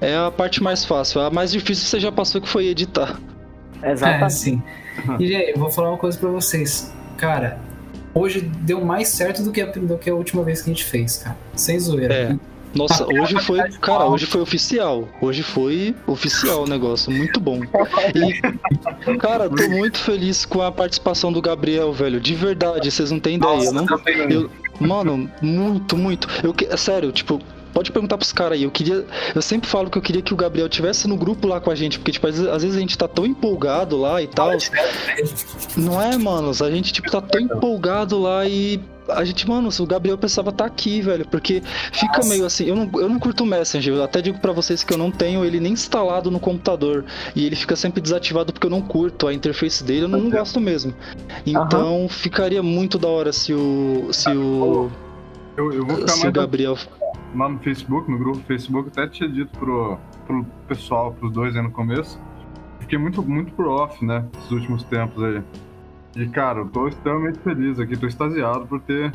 É 0.00 0.16
a 0.16 0.30
parte 0.30 0.62
mais 0.62 0.84
fácil. 0.84 1.20
A 1.20 1.30
mais 1.30 1.52
difícil 1.52 1.84
você 1.86 2.00
já 2.00 2.10
passou 2.10 2.40
que 2.40 2.48
foi 2.48 2.66
editar. 2.66 3.20
É, 3.82 3.92
Exatamente. 3.92 4.32
sim. 4.32 4.62
E 5.20 5.26
gente, 5.28 5.50
eu 5.52 5.58
vou 5.58 5.70
falar 5.70 5.90
uma 5.90 5.98
coisa 5.98 6.18
pra 6.18 6.30
vocês. 6.30 6.92
Cara, 7.18 7.58
hoje 8.14 8.40
deu 8.40 8.84
mais 8.84 9.08
certo 9.08 9.42
do 9.42 9.52
que 9.52 9.60
a, 9.60 9.66
do 9.66 9.98
que 9.98 10.08
a 10.10 10.14
última 10.14 10.42
vez 10.42 10.62
que 10.62 10.70
a 10.70 10.72
gente 10.72 10.84
fez, 10.84 11.18
cara. 11.18 11.36
Sem 11.54 11.78
zoeira. 11.78 12.14
É. 12.14 12.36
Nossa, 12.74 13.06
hoje 13.06 13.38
foi. 13.40 13.58
Cara, 13.80 14.06
hoje 14.06 14.26
foi 14.26 14.40
oficial. 14.40 15.08
Hoje 15.20 15.42
foi 15.44 15.94
oficial 16.08 16.64
o 16.64 16.66
negócio. 16.66 17.12
Muito 17.12 17.38
bom. 17.38 17.60
E, 18.14 19.16
cara, 19.18 19.48
tô 19.48 19.68
muito 19.68 19.98
feliz 19.98 20.44
com 20.44 20.60
a 20.60 20.72
participação 20.72 21.32
do 21.32 21.40
Gabriel, 21.40 21.92
velho. 21.92 22.18
De 22.18 22.34
verdade, 22.34 22.90
vocês 22.90 23.12
não 23.12 23.20
têm 23.20 23.36
ideia. 23.36 23.54
Nossa, 23.54 23.72
não, 23.72 23.86
também. 23.86 24.32
eu- 24.32 24.50
mano, 24.80 25.30
muito, 25.40 25.96
muito. 25.96 26.28
Eu, 26.42 26.54
sério, 26.76 27.12
tipo. 27.12 27.40
Pode 27.74 27.90
perguntar 27.90 28.16
pros 28.16 28.32
caras 28.32 28.56
aí. 28.56 28.62
Eu 28.62 28.70
queria. 28.70 29.04
Eu 29.34 29.42
sempre 29.42 29.68
falo 29.68 29.90
que 29.90 29.98
eu 29.98 30.02
queria 30.02 30.22
que 30.22 30.32
o 30.32 30.36
Gabriel 30.36 30.68
tivesse 30.68 31.08
no 31.08 31.16
grupo 31.16 31.48
lá 31.48 31.60
com 31.60 31.72
a 31.72 31.74
gente. 31.74 31.98
Porque, 31.98 32.12
tipo, 32.12 32.26
às 32.28 32.36
vezes, 32.36 32.50
às 32.50 32.62
vezes 32.62 32.76
a 32.76 32.80
gente 32.80 32.96
tá 32.96 33.08
tão 33.08 33.26
empolgado 33.26 34.00
lá 34.00 34.22
e 34.22 34.28
tal. 34.28 34.50
Não 35.76 36.00
é, 36.00 36.16
manos? 36.16 36.62
A 36.62 36.70
gente, 36.70 36.92
tipo, 36.92 37.10
tá 37.10 37.20
tão 37.20 37.40
empolgado 37.40 38.16
lá 38.18 38.46
e. 38.46 38.80
A 39.08 39.22
gente, 39.22 39.46
mano, 39.46 39.68
o 39.76 39.86
Gabriel 39.86 40.16
precisava 40.16 40.48
estar 40.50 40.64
aqui, 40.64 41.02
velho. 41.02 41.26
Porque 41.26 41.62
fica 41.92 42.18
Nossa. 42.18 42.28
meio 42.28 42.46
assim. 42.46 42.64
Eu 42.66 42.76
não, 42.76 42.90
eu 42.94 43.08
não 43.08 43.18
curto 43.18 43.42
o 43.42 43.46
Messenger. 43.46 43.92
Eu 43.92 44.04
até 44.04 44.22
digo 44.22 44.38
pra 44.38 44.52
vocês 44.52 44.84
que 44.84 44.94
eu 44.94 44.96
não 44.96 45.10
tenho 45.10 45.44
ele 45.44 45.58
nem 45.58 45.72
instalado 45.72 46.30
no 46.30 46.38
computador. 46.38 47.04
E 47.34 47.44
ele 47.44 47.56
fica 47.56 47.74
sempre 47.74 48.00
desativado 48.00 48.52
porque 48.52 48.66
eu 48.66 48.70
não 48.70 48.80
curto 48.80 49.26
a 49.26 49.34
interface 49.34 49.82
dele. 49.82 50.04
Eu 50.04 50.08
não, 50.08 50.20
não 50.20 50.30
gosto 50.30 50.60
mesmo. 50.60 50.94
Então 51.44 52.08
ficaria 52.08 52.62
muito 52.62 52.98
da 53.00 53.08
hora 53.08 53.32
se 53.32 53.52
o. 53.52 54.08
Se 54.12 54.30
o. 54.30 54.90
Eu, 55.56 55.72
eu 55.72 55.86
vou 55.86 55.96
ficar 55.96 56.12
Se 56.12 56.20
o 56.20 56.22
mais 56.22 56.32
Gabriel. 56.32 56.78
Lá 57.34 57.48
no 57.48 57.58
Facebook, 57.58 58.10
no 58.10 58.18
grupo 58.18 58.38
do 58.38 58.44
Facebook, 58.44 58.88
até 58.88 59.06
tinha 59.08 59.28
dito 59.28 59.58
pro, 59.58 59.98
pro 60.26 60.44
pessoal, 60.68 61.12
pros 61.12 61.32
dois 61.32 61.56
aí 61.56 61.62
no 61.62 61.70
começo. 61.70 62.20
Fiquei 62.80 62.98
muito, 62.98 63.22
muito 63.22 63.52
por 63.52 63.66
off, 63.66 64.04
né? 64.04 64.24
Esses 64.38 64.50
últimos 64.50 64.84
tempos 64.84 65.22
aí. 65.22 65.42
E, 66.16 66.28
cara, 66.28 66.60
eu 66.60 66.68
tô 66.68 66.86
extremamente 66.86 67.38
feliz 67.40 67.80
aqui, 67.80 67.96
tô 67.96 68.06
extasiado 68.06 68.66
por 68.66 68.80
ter 68.80 69.12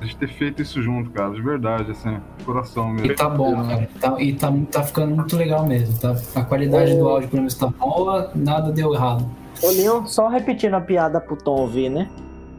a 0.00 0.04
gente 0.04 0.16
ter 0.16 0.28
feito 0.28 0.62
isso 0.62 0.80
junto, 0.80 1.10
cara, 1.10 1.32
de 1.32 1.42
verdade, 1.42 1.90
assim, 1.90 2.20
coração 2.44 2.88
mesmo. 2.90 3.10
E 3.10 3.14
tá 3.14 3.28
bom, 3.28 3.66
cara. 3.66 3.88
Tá, 4.00 4.22
e 4.22 4.32
tá, 4.32 4.52
tá 4.70 4.82
ficando 4.84 5.16
muito 5.16 5.36
legal 5.36 5.66
mesmo. 5.66 5.98
Tá, 5.98 6.14
a 6.36 6.44
qualidade 6.44 6.96
do 6.96 7.08
áudio, 7.08 7.28
pelo 7.28 7.42
menos, 7.42 7.54
tá 7.54 7.66
boa, 7.66 8.30
nada 8.34 8.70
deu 8.70 8.94
errado. 8.94 9.28
Ô, 9.60 9.70
Leon, 9.70 10.06
só 10.06 10.28
repetindo 10.28 10.74
a 10.74 10.80
piada 10.80 11.20
pro 11.20 11.34
Tom 11.34 11.62
ouvir, 11.62 11.88
né? 11.88 12.08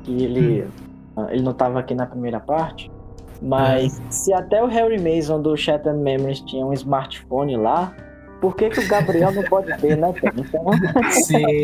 Que 0.04 0.24
ele, 0.24 0.68
hum. 1.16 1.26
ele 1.30 1.42
não 1.42 1.54
tava 1.54 1.80
aqui 1.80 1.96
na 1.96 2.06
primeira 2.06 2.42
parte. 2.42 2.92
Mas 3.42 4.00
é. 4.00 4.12
se 4.12 4.34
até 4.34 4.62
o 4.62 4.68
Harry 4.68 5.00
Mason 5.00 5.42
do 5.42 5.56
Shattered 5.56 6.00
Memories 6.00 6.42
tinha 6.42 6.66
um 6.66 6.74
smartphone 6.74 7.56
lá, 7.56 7.96
por 8.42 8.56
que, 8.56 8.70
que 8.70 8.80
o 8.80 8.88
Gabriel 8.88 9.32
não 9.32 9.44
pode 9.44 9.76
ter, 9.78 9.98
né? 9.98 10.14
Então... 10.38 10.66
Sim. 11.12 11.64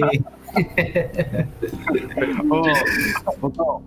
ô, 3.41 3.49
Tom, 3.49 3.81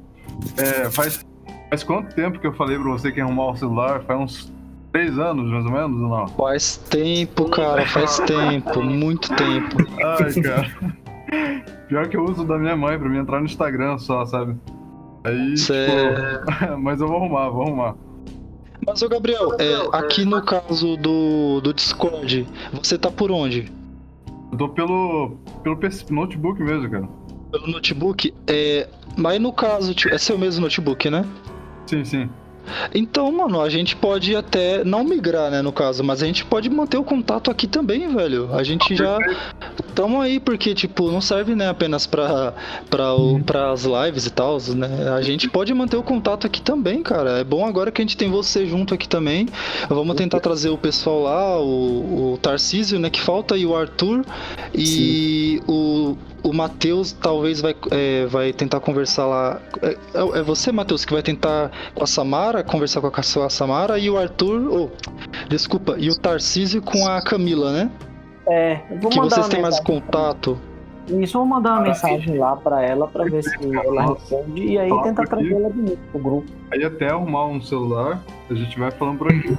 é, 0.58 0.90
faz 0.90 1.24
Faz 1.68 1.84
quanto 1.84 2.14
tempo 2.14 2.38
que 2.38 2.46
eu 2.46 2.54
falei 2.54 2.78
pra 2.78 2.90
você 2.90 3.12
que 3.12 3.18
ia 3.18 3.24
arrumar 3.24 3.50
o 3.50 3.56
celular? 3.56 4.02
Faz 4.04 4.20
uns 4.20 4.52
três 4.90 5.18
anos, 5.18 5.50
mais 5.50 5.66
ou 5.66 5.72
menos, 5.72 6.00
ou 6.00 6.08
não? 6.08 6.28
Faz 6.28 6.78
tempo, 6.78 7.50
cara, 7.50 7.86
faz 7.86 8.18
tempo, 8.24 8.82
muito 8.82 9.28
tempo. 9.36 9.76
Ai, 10.02 10.42
cara. 10.42 10.70
Pior 11.88 12.08
que 12.08 12.16
eu 12.16 12.24
uso 12.24 12.44
da 12.44 12.58
minha 12.58 12.74
mãe 12.74 12.98
pra 12.98 13.08
me 13.08 13.18
entrar 13.18 13.40
no 13.40 13.44
Instagram 13.44 13.98
só, 13.98 14.24
sabe? 14.24 14.56
Aí, 15.24 15.54
tipo... 15.54 15.72
Mas 16.78 17.00
eu 17.00 17.08
vou 17.08 17.16
arrumar, 17.16 17.48
vou 17.50 17.62
arrumar. 17.62 17.94
Mas, 18.86 19.02
ô 19.02 19.08
Gabriel, 19.08 19.56
é, 19.58 19.88
aqui 19.92 20.24
no 20.24 20.42
caso 20.42 20.96
do, 20.96 21.60
do 21.60 21.74
Discord, 21.74 22.46
você 22.72 22.96
tá 22.96 23.10
por 23.10 23.30
onde? 23.30 23.70
Eu 24.52 24.58
tô 24.58 24.68
pelo, 24.68 25.36
pelo 25.62 25.78
notebook 26.10 26.62
mesmo, 26.62 26.90
cara. 26.90 27.08
Pelo 27.50 27.66
notebook? 27.66 28.32
É, 28.46 28.88
mas 29.16 29.40
no 29.40 29.52
caso, 29.52 29.94
é 30.10 30.16
seu 30.16 30.38
mesmo 30.38 30.62
notebook, 30.62 31.10
né? 31.10 31.24
Sim, 31.86 32.04
sim. 32.04 32.30
Então, 32.94 33.30
mano, 33.32 33.60
a 33.60 33.68
gente 33.68 33.96
pode 33.96 34.34
até 34.34 34.84
não 34.84 35.04
migrar, 35.04 35.50
né, 35.50 35.62
no 35.62 35.72
caso, 35.72 36.02
mas 36.02 36.22
a 36.22 36.26
gente 36.26 36.44
pode 36.44 36.68
manter 36.68 36.96
o 36.96 37.04
contato 37.04 37.50
aqui 37.50 37.66
também, 37.66 38.08
velho. 38.08 38.54
A 38.54 38.62
gente 38.62 38.94
já 38.94 39.18
tamo 39.94 40.20
aí 40.20 40.38
porque 40.40 40.74
tipo, 40.74 41.10
não 41.10 41.20
serve, 41.20 41.54
né, 41.54 41.68
apenas 41.68 42.06
para 42.06 42.54
para 42.88 43.14
uhum. 43.14 43.42
as 43.72 43.84
lives 43.84 44.26
e 44.26 44.30
tal, 44.30 44.58
né? 44.74 45.10
A 45.16 45.22
gente 45.22 45.48
pode 45.48 45.72
manter 45.74 45.96
o 45.96 46.02
contato 46.02 46.46
aqui 46.46 46.60
também, 46.60 47.02
cara. 47.02 47.38
É 47.38 47.44
bom 47.44 47.66
agora 47.66 47.90
que 47.90 48.00
a 48.00 48.04
gente 48.04 48.16
tem 48.16 48.30
você 48.30 48.66
junto 48.66 48.94
aqui 48.94 49.08
também. 49.08 49.48
Vamos 49.88 50.16
tentar 50.16 50.40
trazer 50.40 50.70
o 50.70 50.78
pessoal 50.78 51.22
lá, 51.22 51.60
o, 51.60 52.34
o 52.34 52.38
Tarcísio, 52.38 52.98
né, 52.98 53.10
que 53.10 53.20
falta 53.20 53.56
e 53.56 53.66
o 53.66 53.76
Arthur 53.76 54.24
e 54.74 54.86
Sim. 54.86 55.60
o 55.66 56.16
o 56.42 56.52
Matheus 56.52 57.12
talvez 57.12 57.60
vai, 57.60 57.74
é, 57.90 58.26
vai 58.26 58.52
tentar 58.52 58.80
conversar 58.80 59.26
lá. 59.26 59.60
É, 59.82 59.88
é, 59.88 60.38
é 60.38 60.42
você, 60.42 60.70
Matheus, 60.72 61.04
que 61.04 61.12
vai 61.12 61.22
tentar 61.22 61.70
com 61.94 62.04
a 62.04 62.06
Samara, 62.06 62.57
conversar 62.64 63.00
com 63.00 63.06
a, 63.06 63.10
com 63.10 63.20
a 63.20 63.50
Samara 63.50 63.98
e 63.98 64.08
o 64.10 64.18
Arthur. 64.18 64.68
Oh, 64.70 64.88
desculpa, 65.48 65.96
e 65.98 66.08
o 66.08 66.18
Tarcísio 66.18 66.82
com 66.82 67.06
a 67.06 67.22
Camila, 67.22 67.72
né? 67.72 67.90
É, 68.46 68.80
vou 69.00 69.10
que 69.10 69.18
vocês 69.18 69.48
têm 69.48 69.60
mais 69.60 69.78
contato. 69.80 70.58
Isso, 71.08 71.38
vou 71.38 71.46
mandar 71.46 71.72
uma 71.72 71.82
mensagem 71.82 72.36
lá 72.36 72.56
pra 72.56 72.82
ela 72.82 73.08
pra 73.08 73.24
ver 73.24 73.42
se 73.42 73.56
ela 73.74 74.14
responde 74.14 74.62
e 74.62 74.78
aí 74.78 74.90
tentar 75.02 75.26
trazer 75.26 75.52
ela 75.52 75.70
de 75.70 75.80
novo 75.80 75.98
pro 76.12 76.20
grupo. 76.20 76.46
Aí 76.70 76.84
até 76.84 77.08
arrumar 77.08 77.46
um 77.46 77.62
celular, 77.62 78.22
a 78.50 78.54
gente 78.54 78.78
vai 78.78 78.90
falando 78.90 79.18
por 79.18 79.32
aqui. 79.32 79.56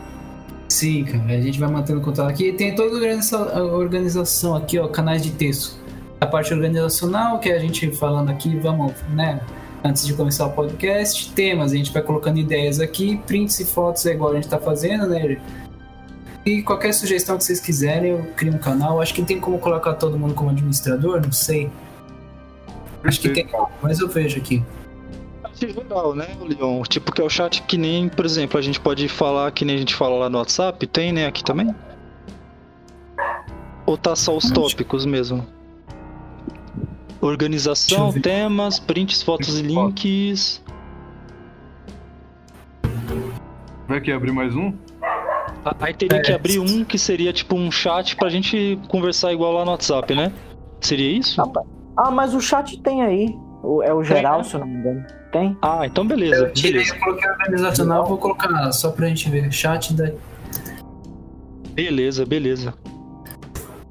Sim, 0.68 1.04
cara, 1.06 1.24
a 1.26 1.42
gente 1.42 1.60
vai 1.60 1.70
mantendo 1.70 2.02
contato 2.02 2.30
aqui. 2.30 2.54
Tem 2.54 2.76
toda 2.76 2.98
a 2.98 3.64
organização 3.64 4.56
aqui, 4.56 4.78
ó, 4.78 4.88
canais 4.88 5.24
de 5.24 5.32
texto 5.32 5.80
a 6.22 6.26
parte 6.26 6.54
organizacional, 6.54 7.40
que 7.40 7.50
é 7.50 7.56
a 7.56 7.60
gente 7.60 7.90
falando 7.92 8.30
aqui, 8.30 8.58
vamos, 8.58 8.94
né? 9.10 9.40
Antes 9.84 10.06
de 10.06 10.14
começar 10.14 10.46
o 10.46 10.52
podcast, 10.52 11.32
temas, 11.32 11.72
a 11.72 11.76
gente 11.76 11.92
vai 11.92 12.02
colocando 12.02 12.38
ideias 12.38 12.82
aqui, 12.82 13.18
prints 13.26 13.60
e 13.62 13.66
fotos 13.66 14.06
é 14.06 14.12
igual 14.12 14.32
a 14.32 14.36
gente 14.36 14.44
está 14.44 14.60
fazendo, 14.60 15.08
né? 15.08 15.42
E 16.46 16.62
qualquer 16.64 16.94
sugestão 16.94 17.38
que 17.38 17.46
vocês 17.46 17.62
quiserem, 17.62 18.12
eu 18.12 18.26
crio 18.36 18.54
um 18.54 18.58
canal. 18.58 19.02
Acho 19.02 19.14
que 19.14 19.24
tem 19.24 19.40
como 19.40 19.58
colocar 19.58 19.94
todo 19.94 20.18
mundo 20.18 20.34
como 20.34 20.50
administrador, 20.50 21.22
não 21.22 21.32
sei. 21.32 21.72
Acho 23.04 23.22
que 23.22 23.30
tem, 23.30 23.48
mas 23.82 24.00
eu 24.00 24.10
vejo 24.10 24.38
aqui. 24.38 24.62
geral, 25.54 26.14
né, 26.14 26.28
Leon? 26.42 26.82
Tipo 26.84 27.14
que 27.14 27.22
é 27.22 27.24
o 27.24 27.30
chat 27.30 27.62
que 27.64 27.78
nem, 27.78 28.10
por 28.10 28.26
exemplo, 28.26 28.60
a 28.60 28.62
gente 28.62 28.80
pode 28.80 29.08
falar 29.08 29.50
que 29.52 29.64
nem 29.64 29.76
a 29.76 29.80
gente 29.80 29.96
fala 29.96 30.18
lá 30.18 30.30
no 30.30 30.40
WhatsApp, 30.40 30.86
tem, 30.88 31.14
né, 31.14 31.26
aqui 31.26 31.42
também? 31.42 31.74
Ou 33.86 33.98
tá 33.98 34.14
só 34.14 34.36
os 34.36 34.50
tópicos 34.52 35.06
mesmo? 35.06 35.59
Organização, 37.22 38.14
temas, 38.14 38.80
prints, 38.80 39.22
fotos 39.22 39.60
e 39.60 39.64
links. 39.64 40.64
Vai 43.88 44.00
que 44.00 44.12
abrir 44.12 44.32
mais 44.32 44.56
um? 44.56 44.74
Aí 45.82 45.94
teria 45.94 46.20
é. 46.20 46.22
que 46.22 46.32
abrir 46.32 46.60
um 46.60 46.86
que 46.86 46.98
seria 46.98 47.34
tipo 47.34 47.56
um 47.56 47.70
chat 47.70 48.16
pra 48.16 48.30
gente 48.30 48.80
conversar 48.88 49.34
igual 49.34 49.52
lá 49.52 49.66
no 49.66 49.72
WhatsApp, 49.72 50.16
né? 50.16 50.32
Seria 50.80 51.18
isso? 51.18 51.42
Ah, 51.98 52.10
mas 52.10 52.34
o 52.34 52.40
chat 52.40 52.80
tem 52.82 53.02
aí. 53.02 53.36
É 53.84 53.94
o 53.94 54.02
geral, 54.02 54.36
tem, 54.36 54.44
né? 54.44 54.50
se 54.50 54.56
eu 54.56 54.60
não 54.62 54.68
me 54.68 54.76
engano. 54.76 55.06
Tem? 55.34 55.58
Ah, 55.62 55.86
então 55.86 56.08
beleza. 56.08 56.46
Eu 56.46 56.54
tirei, 56.54 56.84
beleza. 56.84 56.96
coloquei 57.00 57.30
organizacional, 57.30 58.06
vou 58.06 58.18
colocar 58.18 58.72
só 58.72 58.92
pra 58.92 59.08
gente 59.08 59.30
ver. 59.30 59.52
Chat 59.52 59.94
da. 59.94 60.12
Beleza, 61.74 62.26
beleza 62.26 62.74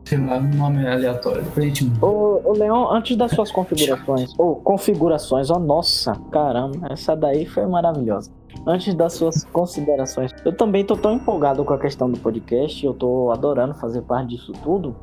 sei 0.09 0.19
lá, 0.19 0.39
um 0.39 0.49
nome 0.49 0.89
aleatório. 0.89 1.43
Depois 1.43 1.67
a 1.67 1.69
gente... 1.69 1.93
Ô, 2.03 2.41
ô 2.43 2.53
Leon, 2.53 2.89
antes 2.91 3.15
das 3.17 3.31
suas 3.33 3.53
configurações, 3.53 4.33
ou 4.39 4.53
oh, 4.53 4.57
configurações, 4.57 5.51
ó 5.51 5.57
oh, 5.57 5.59
nossa, 5.59 6.15
caramba, 6.33 6.89
essa 6.91 7.15
daí 7.15 7.45
foi 7.45 7.67
maravilhosa. 7.67 8.31
Antes 8.67 8.95
das 8.95 9.13
suas 9.13 9.45
considerações, 9.45 10.33
eu 10.45 10.57
também 10.57 10.85
tô 10.85 10.97
tão 10.97 11.13
empolgado 11.15 11.63
com 11.65 11.75
a 11.75 11.79
questão 11.79 12.11
do 12.11 12.19
podcast, 12.19 12.85
eu 12.85 12.95
tô 12.95 13.31
adorando 13.31 13.75
fazer 13.75 14.01
parte 14.03 14.31
disso 14.31 14.53
tudo, 14.65 14.97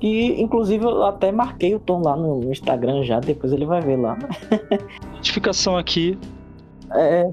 que 0.00 0.40
inclusive 0.40 0.84
eu 0.84 1.04
até 1.04 1.30
marquei 1.30 1.74
o 1.74 1.78
Tom 1.78 2.00
lá 2.02 2.16
no 2.16 2.50
Instagram 2.50 3.04
já, 3.04 3.20
depois 3.20 3.52
ele 3.52 3.66
vai 3.66 3.82
ver 3.82 3.96
lá. 3.96 4.16
Notificação 5.14 5.76
aqui. 5.76 6.18
É, 6.94 7.30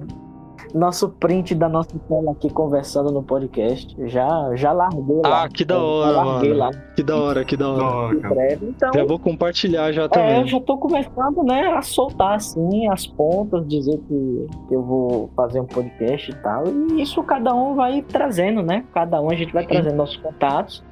nosso 0.73 1.09
print 1.09 1.53
da 1.53 1.69
nossa 1.69 1.97
tela 2.07 2.31
aqui 2.31 2.49
conversando 2.49 3.11
no 3.11 3.21
podcast. 3.21 3.95
Já, 4.07 4.55
já 4.55 4.71
larguei 4.71 5.21
lá. 5.23 5.43
Ah, 5.43 5.49
que 5.49 5.63
da 5.63 5.81
hora, 5.81 6.23
mano. 6.23 6.53
Lá. 6.53 6.71
Que 6.95 7.03
da 7.03 7.15
hora, 7.15 7.45
que 7.45 7.55
da 7.55 7.69
hora. 7.69 8.15
então, 8.61 8.91
já 8.93 9.05
vou 9.05 9.19
compartilhar 9.19 9.91
já 9.91 10.09
também. 10.09 10.41
É, 10.41 10.47
já 10.47 10.59
tô 10.59 10.77
começando, 10.77 11.43
né, 11.43 11.73
a 11.75 11.81
soltar 11.81 12.35
assim 12.35 12.89
as 12.89 13.05
pontas, 13.05 13.67
dizer 13.67 13.97
que, 14.07 14.47
que 14.67 14.75
eu 14.75 14.81
vou 14.81 15.29
fazer 15.35 15.59
um 15.59 15.65
podcast 15.65 16.31
e 16.31 16.35
tal. 16.35 16.63
E 16.67 17.01
isso 17.01 17.21
cada 17.23 17.53
um 17.53 17.75
vai 17.75 18.01
trazendo, 18.01 18.63
né? 18.63 18.83
Cada 18.93 19.21
um 19.21 19.29
a 19.29 19.35
gente 19.35 19.53
vai 19.53 19.65
trazendo 19.65 19.95
nossos 19.95 20.17
contatos. 20.17 20.83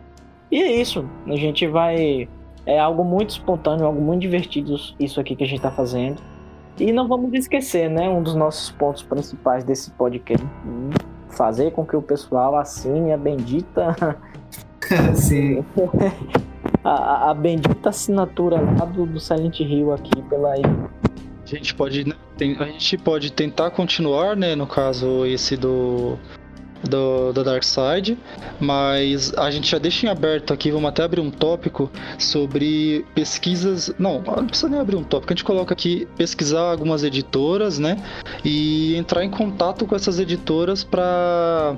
E 0.52 0.62
é 0.62 0.82
isso. 0.82 1.06
A 1.26 1.36
gente 1.36 1.66
vai. 1.68 2.28
É 2.66 2.80
algo 2.80 3.04
muito 3.04 3.32
espontâneo, 3.32 3.88
algo 3.88 4.00
muito 4.00 4.22
divertido 4.22 4.76
isso 5.00 5.20
aqui 5.20 5.36
que 5.36 5.44
a 5.44 5.48
gente 5.48 5.62
tá 5.62 5.72
fazendo. 5.72 6.22
E 6.82 6.92
não 6.92 7.08
vamos 7.08 7.32
esquecer, 7.34 7.88
né? 7.88 8.10
Um 8.10 8.24
dos 8.24 8.34
nossos 8.34 8.72
pontos 8.72 9.04
principais 9.04 9.64
desse 9.64 9.92
podcast. 9.92 10.44
Fazer 11.30 11.72
com 11.72 11.86
que 11.86 11.96
o 11.96 12.02
pessoal 12.02 12.58
assine 12.58 13.14
a 13.14 13.18
bendita. 13.18 13.96
Sim. 15.14 15.64
a, 16.84 17.30
a, 17.30 17.34
bendita 17.36 17.90
assinatura 17.90 18.60
lá 18.60 18.86
do, 18.86 19.06
do 19.06 19.20
Silent 19.20 19.60
Hill 19.60 19.94
aqui 19.94 20.24
pela 20.24 20.54
aí. 20.54 20.64
A 21.44 21.48
gente 21.48 21.76
pode, 21.76 22.08
né, 22.08 22.16
a 22.60 22.66
gente 22.66 22.98
pode 22.98 23.32
tentar 23.32 23.70
continuar, 23.70 24.36
né? 24.36 24.56
No 24.56 24.66
caso, 24.66 25.24
esse 25.28 25.56
do 25.56 26.18
do, 26.84 27.32
do 27.32 27.44
Dark 27.44 27.64
Side, 27.64 28.18
mas 28.60 29.34
a 29.38 29.50
gente 29.52 29.70
já 29.70 29.78
deixa 29.78 30.06
em 30.06 30.10
aberto 30.10 30.54
aqui, 30.54 30.72
vamos 30.72 30.90
até 30.90 31.04
abrir 31.04 31.22
um 31.22 31.32
tópico 31.32 31.90
sobre 32.18 33.06
pesquisas. 33.14 33.94
Não, 33.98 34.22
não 34.22 34.48
precisa 34.48 34.70
nem 34.70 34.80
abrir 34.80 34.96
um 34.96 35.04
tópico, 35.04 35.34
a 35.34 35.36
gente 35.36 35.44
coloca 35.44 35.74
aqui 35.74 36.08
pesquisar 36.18 36.72
algumas 36.72 37.04
editoras, 37.04 37.80
né? 37.80 37.98
E 38.44 38.96
entrar 38.96 39.24
em 39.24 39.30
contato 39.30 39.86
com 39.86 39.96
essas 39.96 40.20
editoras 40.20 40.84
para 40.84 41.76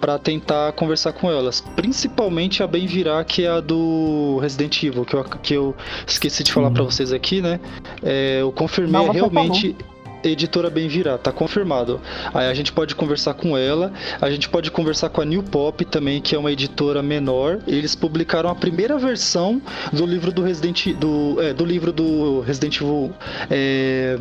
para 0.00 0.18
tentar 0.18 0.72
conversar 0.72 1.12
com 1.12 1.30
elas. 1.30 1.60
Principalmente 1.76 2.62
a 2.62 2.66
Bem 2.66 2.86
Virar, 2.86 3.22
que 3.24 3.44
é 3.44 3.48
a 3.48 3.60
do 3.60 4.38
Resident 4.40 4.82
Evil, 4.82 5.04
que 5.04 5.14
eu, 5.14 5.24
que 5.24 5.54
eu 5.54 5.76
esqueci 6.06 6.42
de 6.42 6.50
falar 6.50 6.70
para 6.70 6.82
vocês 6.82 7.12
aqui, 7.12 7.42
né? 7.42 7.60
É, 8.02 8.38
eu 8.40 8.50
confirmei 8.50 8.92
Não, 8.92 9.12
realmente. 9.12 9.76
Falou 9.78 9.89
editora 10.24 10.70
Bem 10.70 10.88
Virar, 10.88 11.18
tá 11.18 11.32
confirmado. 11.32 12.00
Aí 12.32 12.46
a 12.46 12.54
gente 12.54 12.72
pode 12.72 12.94
conversar 12.94 13.34
com 13.34 13.56
ela, 13.56 13.92
a 14.20 14.30
gente 14.30 14.48
pode 14.48 14.70
conversar 14.70 15.08
com 15.08 15.20
a 15.20 15.24
New 15.24 15.42
Pop 15.42 15.84
também, 15.84 16.20
que 16.20 16.34
é 16.34 16.38
uma 16.38 16.52
editora 16.52 17.02
menor. 17.02 17.60
Eles 17.66 17.94
publicaram 17.94 18.50
a 18.50 18.54
primeira 18.54 18.98
versão 18.98 19.60
do 19.92 20.06
livro 20.06 20.32
do 20.32 20.42
Resident 20.42 20.94
do, 20.94 21.40
é, 21.40 21.52
do 21.52 21.64
livro 21.64 21.92
do 21.92 22.40
Resident 22.40 22.76
Evil 22.76 23.12
é, 23.50 24.18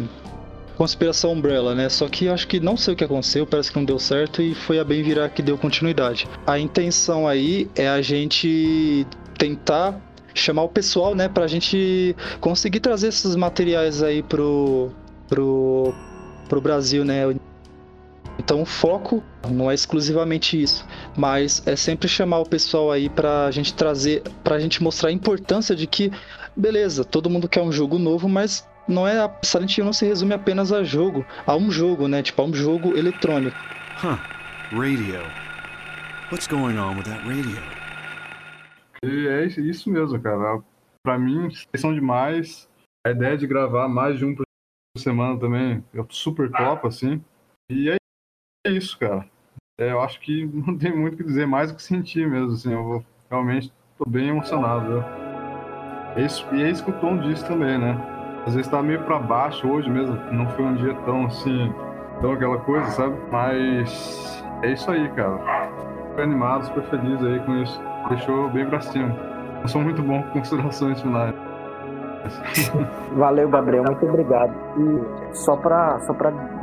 Conspiração 0.80 1.34
Umbrella, 1.34 1.76
né? 1.76 1.90
Só 1.90 2.08
que 2.08 2.30
acho 2.30 2.48
que 2.48 2.58
não 2.60 2.78
sei 2.78 2.94
o 2.94 2.98
que 2.98 3.04
aconteceu, 3.04 3.46
parece 3.46 3.70
que 3.70 3.78
não 3.78 3.84
deu 3.84 4.00
certo 4.00 4.42
e 4.42 4.56
foi 4.56 4.80
a 4.80 4.84
Bem 4.84 5.04
Virar 5.04 5.28
que 5.28 5.42
deu 5.42 5.58
continuidade. 5.58 6.26
A 6.48 6.58
intenção 6.58 7.28
aí 7.28 7.70
é 7.76 7.90
a 7.90 8.02
gente 8.02 9.06
tentar 9.38 10.00
chamar 10.34 10.64
o 10.64 10.70
pessoal, 10.70 11.14
né, 11.14 11.28
pra 11.28 11.48
gente 11.48 12.16
conseguir 12.40 12.80
trazer 12.80 13.08
esses 13.08 13.36
materiais 13.36 14.02
aí 14.02 14.24
pro 14.24 14.90
pro, 15.30 15.93
pro 16.49 16.60
Brasil, 16.60 17.06
né? 17.06 17.22
Então 18.38 18.61
o 18.61 18.65
foco 18.65 19.23
não 19.49 19.69
é 19.69 19.73
exclusivamente 19.73 20.61
isso, 20.61 20.85
mas 21.15 21.61
é 21.68 21.76
sempre 21.76 22.07
chamar 22.07 22.39
o 22.39 22.49
pessoal 22.49 22.91
aí 22.91 23.10
pra 23.10 23.51
gente 23.51 23.73
trazer, 23.73 24.23
pra 24.43 24.60
gente 24.60 24.81
mostrar 24.81 25.10
a 25.10 25.14
importância 25.14 25.76
de 25.76 25.85
que, 25.85 26.11
beleza, 26.56 27.03
todo 27.03 27.30
mundo 27.30 27.49
quer 27.49 27.61
um 27.61 27.72
jogo 27.72 27.99
novo, 27.99 28.30
mas 28.30 28.68
não 28.88 29.07
é 29.07 29.19
a 29.19 29.31
Silent 29.43 29.77
Hill 29.77 29.85
não 29.85 29.93
se 29.93 30.06
resume 30.06 30.34
apenas 30.34 30.72
a 30.72 30.84
jogo, 30.84 31.26
a 31.45 31.56
um 31.56 31.69
jogo, 31.69 32.07
né? 32.07 32.23
Tipo, 32.23 32.41
a 32.41 32.45
um 32.45 32.53
jogo 32.53 32.97
eletrônico. 32.97 33.56
Huh. 34.01 34.18
Radio. 34.72 35.22
What's 36.31 36.47
going 36.47 36.77
on 36.77 36.95
with 36.95 37.03
that 37.03 37.27
radio? 37.27 37.60
E 39.03 39.27
é 39.27 39.45
isso 39.45 39.89
mesmo, 39.89 40.19
cara. 40.19 40.61
Pra 41.03 41.18
mim, 41.18 41.49
vocês 41.49 41.81
são 41.81 41.93
demais. 41.93 42.69
A 43.06 43.11
ideia 43.11 43.38
de 43.38 43.47
gravar 43.47 43.88
mais 43.88 44.18
de 44.18 44.26
um 44.26 44.35
semana 44.98 45.40
também 45.40 45.84
é 45.94 46.06
super 46.10 46.49
top, 46.52 46.88
assim. 46.88 47.24
E 47.70 47.90
é 47.90 48.72
isso, 48.72 48.98
cara. 48.98 49.30
É, 49.80 49.91
eu 49.91 50.02
acho 50.02 50.20
que 50.20 50.45
não 50.52 50.78
tem 50.78 50.95
muito 50.95 51.14
o 51.14 51.18
que 51.18 51.24
dizer 51.24 51.45
mais 51.45 51.72
do 51.72 51.76
que 51.76 51.84
sentir 51.84 52.28
mesmo, 52.28 52.53
assim. 52.53 52.74
Eu 52.74 52.84
vou, 52.84 53.06
realmente 53.30 53.72
tô 53.98 54.10
bem 54.10 54.30
emocionado, 54.30 54.88
viu? 54.88 55.03
É 56.16 56.26
isso, 56.26 56.45
e 56.53 56.64
é 56.64 56.70
isso 56.70 56.84
que 56.84 56.91
o 56.91 56.99
Tom 56.99 57.18
disse 57.20 57.45
também, 57.48 57.78
né? 57.78 57.95
Às 58.45 58.56
vezes 58.56 58.72
tá 58.72 58.82
meio 58.82 59.03
pra 59.03 59.20
baixo 59.20 59.68
hoje 59.68 59.90
mesmo. 59.90 60.16
Não 60.32 60.49
foi 60.49 60.66
um 60.66 60.76
dia 60.76 60.95
tão 61.06 61.26
assim, 61.26 61.72
tão 62.22 62.34
aquela 62.34 62.57
coisa, 62.60 62.90
sabe? 62.90 63.16
Mas 63.32 64.44
é 64.64 64.74
isso 64.74 64.90
aí, 64.90 65.07
cara. 65.10 65.38
Super 66.10 66.24
animado, 66.24 66.66
super 66.66 66.84
feliz 66.86 67.24
aí 67.24 67.40
com 67.41 67.56
isso. 67.61 67.80
Deixou 68.10 68.49
bem 68.49 68.66
pra 68.66 68.82
cima. 68.82 69.16
Eu 69.61 69.68
sou 69.68 69.82
muito 69.82 70.02
bom 70.02 70.24
com 70.24 70.32
considerações 70.32 71.02
finais. 71.02 71.49
Valeu, 73.16 73.50
Gabriel, 73.50 73.84
muito 73.84 74.06
obrigado. 74.06 74.54
E 74.78 75.36
só 75.36 75.56
para 75.56 76.00
só 76.00 76.16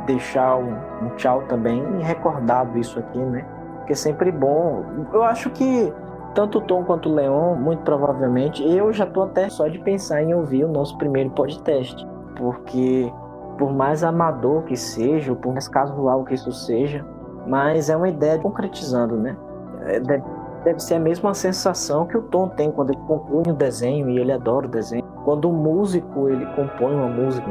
deixar 0.05 0.57
um, 0.57 0.73
um, 1.01 1.09
tchau 1.15 1.43
também 1.47 1.83
recordado 2.01 2.77
isso 2.77 2.99
aqui, 2.99 3.19
né? 3.19 3.45
Porque 3.77 3.93
é 3.93 3.95
sempre 3.95 4.31
bom. 4.31 4.83
Eu 5.13 5.23
acho 5.23 5.49
que 5.49 5.93
tanto 6.33 6.59
o 6.59 6.61
Tom 6.61 6.83
quanto 6.83 7.09
o 7.09 7.13
Leon, 7.13 7.55
muito 7.55 7.83
provavelmente, 7.83 8.63
eu 8.63 8.91
já 8.93 9.05
tô 9.05 9.23
até 9.23 9.49
só 9.49 9.67
de 9.67 9.79
pensar 9.79 10.21
em 10.21 10.33
ouvir 10.33 10.63
o 10.63 10.67
nosso 10.67 10.97
primeiro 10.97 11.29
podcast. 11.31 12.07
Porque 12.35 13.11
por 13.57 13.73
mais 13.73 14.03
amador 14.03 14.63
que 14.63 14.77
seja, 14.77 15.31
ou 15.31 15.37
por 15.37 15.51
mais 15.51 15.67
casual 15.67 16.23
que 16.23 16.35
isso 16.35 16.51
seja, 16.51 17.03
mas 17.47 17.89
é 17.89 17.97
uma 17.97 18.09
ideia 18.09 18.37
concretizando, 18.37 19.17
né? 19.17 19.35
É, 19.85 19.99
deve, 19.99 20.23
deve 20.63 20.79
ser 20.79 20.95
a 20.95 20.99
mesma 20.99 21.33
sensação 21.33 22.05
que 22.05 22.17
o 22.17 22.21
Tom 22.21 22.49
tem 22.49 22.71
quando 22.71 22.91
ele 22.91 23.01
compõe 23.07 23.51
um 23.51 23.55
desenho 23.55 24.09
e 24.09 24.19
ele 24.19 24.31
adora 24.31 24.67
o 24.67 24.69
desenho 24.69 25.06
quando 25.27 25.49
o 25.49 25.51
músico 25.51 26.29
ele 26.29 26.45
compõe 26.55 26.95
uma 26.95 27.09
música, 27.09 27.45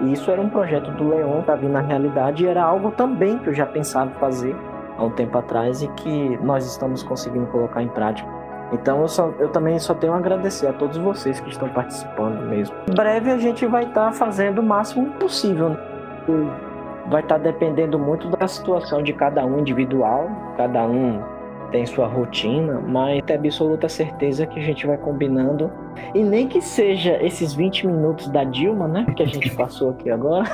E 0.00 0.12
isso 0.12 0.28
era 0.28 0.40
um 0.40 0.48
projeto 0.48 0.90
do 0.90 1.08
Leon, 1.08 1.40
tá 1.42 1.54
vindo 1.54 1.70
na 1.70 1.80
realidade, 1.80 2.42
e 2.42 2.48
era 2.48 2.60
algo 2.60 2.90
também 2.90 3.38
que 3.38 3.48
eu 3.48 3.54
já 3.54 3.64
pensava 3.64 4.10
fazer 4.18 4.56
há 4.98 5.04
um 5.04 5.10
tempo 5.10 5.38
atrás 5.38 5.82
e 5.82 5.88
que 5.88 6.36
nós 6.42 6.66
estamos 6.66 7.04
conseguindo 7.04 7.46
colocar 7.46 7.80
em 7.80 7.86
prática. 7.88 8.28
Então 8.72 9.02
eu, 9.02 9.08
só, 9.08 9.32
eu 9.38 9.50
também 9.50 9.78
só 9.78 9.94
tenho 9.94 10.14
a 10.14 10.16
agradecer 10.16 10.66
a 10.66 10.72
todos 10.72 10.98
vocês 10.98 11.38
que 11.38 11.48
estão 11.48 11.68
participando 11.68 12.44
mesmo. 12.48 12.74
Em 12.90 12.94
breve 12.94 13.30
a 13.30 13.38
gente 13.38 13.64
vai 13.66 13.84
estar 13.84 14.06
tá 14.06 14.12
fazendo 14.12 14.58
o 14.58 14.62
máximo 14.64 15.12
possível. 15.12 15.68
Né? 15.68 15.78
Vai 17.08 17.22
estar 17.22 17.36
tá 17.36 17.40
dependendo 17.40 18.00
muito 18.00 18.28
da 18.30 18.48
situação 18.48 19.00
de 19.00 19.12
cada 19.12 19.46
um 19.46 19.60
individual, 19.60 20.28
cada 20.56 20.82
um 20.82 21.22
tem 21.70 21.86
sua 21.86 22.06
rotina, 22.06 22.80
mas 22.80 23.22
tem 23.24 23.36
absoluta 23.36 23.88
certeza 23.88 24.46
que 24.46 24.58
a 24.58 24.62
gente 24.62 24.86
vai 24.86 24.96
combinando. 24.96 25.70
E 26.14 26.22
nem 26.22 26.46
que 26.46 26.60
seja 26.60 27.22
esses 27.22 27.54
20 27.54 27.86
minutos 27.86 28.28
da 28.28 28.44
Dilma, 28.44 28.86
né? 28.86 29.06
Que 29.16 29.22
a 29.22 29.26
gente 29.26 29.50
passou 29.56 29.90
aqui 29.90 30.10
agora. 30.10 30.44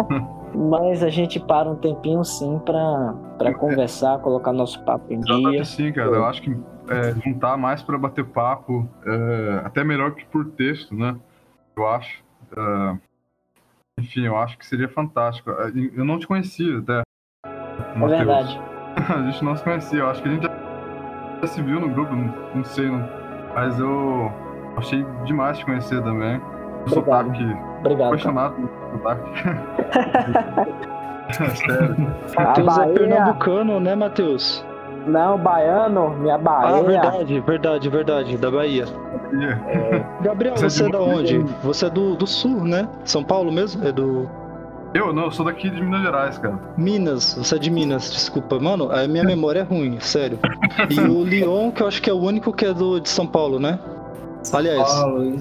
mas 0.54 1.02
a 1.02 1.08
gente 1.08 1.38
para 1.38 1.70
um 1.70 1.76
tempinho 1.76 2.24
sim 2.24 2.60
para 2.64 3.54
conversar, 3.54 4.18
colocar 4.18 4.52
nosso 4.52 4.82
papo 4.84 5.12
em 5.12 5.20
dia. 5.20 5.64
Sim, 5.64 5.92
cara. 5.92 6.10
Eu 6.10 6.24
acho 6.24 6.42
que 6.42 6.50
é, 6.88 7.14
juntar 7.24 7.56
mais 7.56 7.82
para 7.82 7.96
bater 7.96 8.24
papo, 8.24 8.88
é, 9.06 9.62
até 9.64 9.84
melhor 9.84 10.14
que 10.14 10.24
por 10.26 10.46
texto, 10.46 10.94
né? 10.94 11.16
Eu 11.76 11.86
acho. 11.88 12.22
É, 12.56 12.98
enfim, 13.98 14.26
eu 14.26 14.36
acho 14.36 14.58
que 14.58 14.66
seria 14.66 14.88
fantástico. 14.88 15.50
Eu 15.50 16.04
não 16.04 16.18
te 16.18 16.26
conhecia 16.26 16.78
até. 16.78 17.02
É 17.44 18.06
verdade. 18.06 18.69
a 19.08 19.30
gente 19.30 19.44
não 19.44 19.56
se 19.56 19.64
conhecia. 19.64 20.00
Eu 20.00 20.10
acho 20.10 20.22
que 20.22 20.28
a 20.28 20.32
gente 20.32 20.42
já 20.42 21.46
se 21.46 21.62
viu 21.62 21.80
no 21.80 21.88
grupo, 21.88 22.14
não, 22.14 22.34
não 22.54 22.64
sei, 22.64 22.90
não. 22.90 23.08
mas 23.54 23.78
eu 23.78 24.32
achei 24.76 25.04
demais 25.24 25.58
te 25.58 25.64
conhecer 25.64 26.02
também. 26.02 26.40
O 26.86 26.90
sotaque. 26.90 27.56
Obrigado. 27.80 28.08
Apaixonado 28.08 28.54
pelo 28.54 28.68
sotaque. 28.92 29.30
Sério. 31.56 31.96
Matheus 32.36 32.78
é 32.78 32.86
pernambucano, 32.88 33.80
né, 33.80 33.94
Matheus? 33.94 34.64
Não, 35.06 35.38
baiano, 35.38 36.10
minha 36.10 36.36
Bahia. 36.36 36.76
Ah, 36.76 36.82
verdade, 36.82 37.40
verdade, 37.40 37.88
verdade, 37.88 38.36
da 38.36 38.50
Bahia. 38.50 38.84
É. 39.32 40.04
Gabriel, 40.22 40.56
você, 40.56 40.68
você 40.68 40.84
é, 40.84 40.86
é 40.86 40.90
da 40.90 41.00
onde? 41.00 41.38
Você 41.62 41.86
é 41.86 41.90
do, 41.90 42.16
do 42.16 42.26
sul, 42.26 42.64
né? 42.64 42.88
São 43.04 43.22
Paulo 43.22 43.50
mesmo? 43.50 43.86
É 43.86 43.92
do. 43.92 44.28
Eu 44.92 45.12
não, 45.12 45.24
eu 45.24 45.30
sou 45.30 45.44
daqui 45.44 45.70
de 45.70 45.80
Minas 45.80 46.02
Gerais, 46.02 46.38
cara. 46.38 46.58
Minas, 46.76 47.34
você 47.34 47.54
é 47.54 47.58
de 47.58 47.70
Minas, 47.70 48.10
desculpa. 48.10 48.58
Mano, 48.58 48.90
a 48.90 49.06
minha 49.06 49.22
memória 49.22 49.60
é 49.60 49.62
ruim, 49.62 50.00
sério. 50.00 50.38
E 50.88 51.00
o 51.00 51.22
Leon, 51.24 51.70
que 51.70 51.82
eu 51.82 51.86
acho 51.86 52.02
que 52.02 52.10
é 52.10 52.12
o 52.12 52.18
único 52.18 52.52
que 52.52 52.64
é 52.64 52.74
do, 52.74 52.98
de 52.98 53.08
São 53.08 53.26
Paulo, 53.26 53.60
né? 53.60 53.78
Aliás. 54.52 54.92
Paulo, 54.92 55.38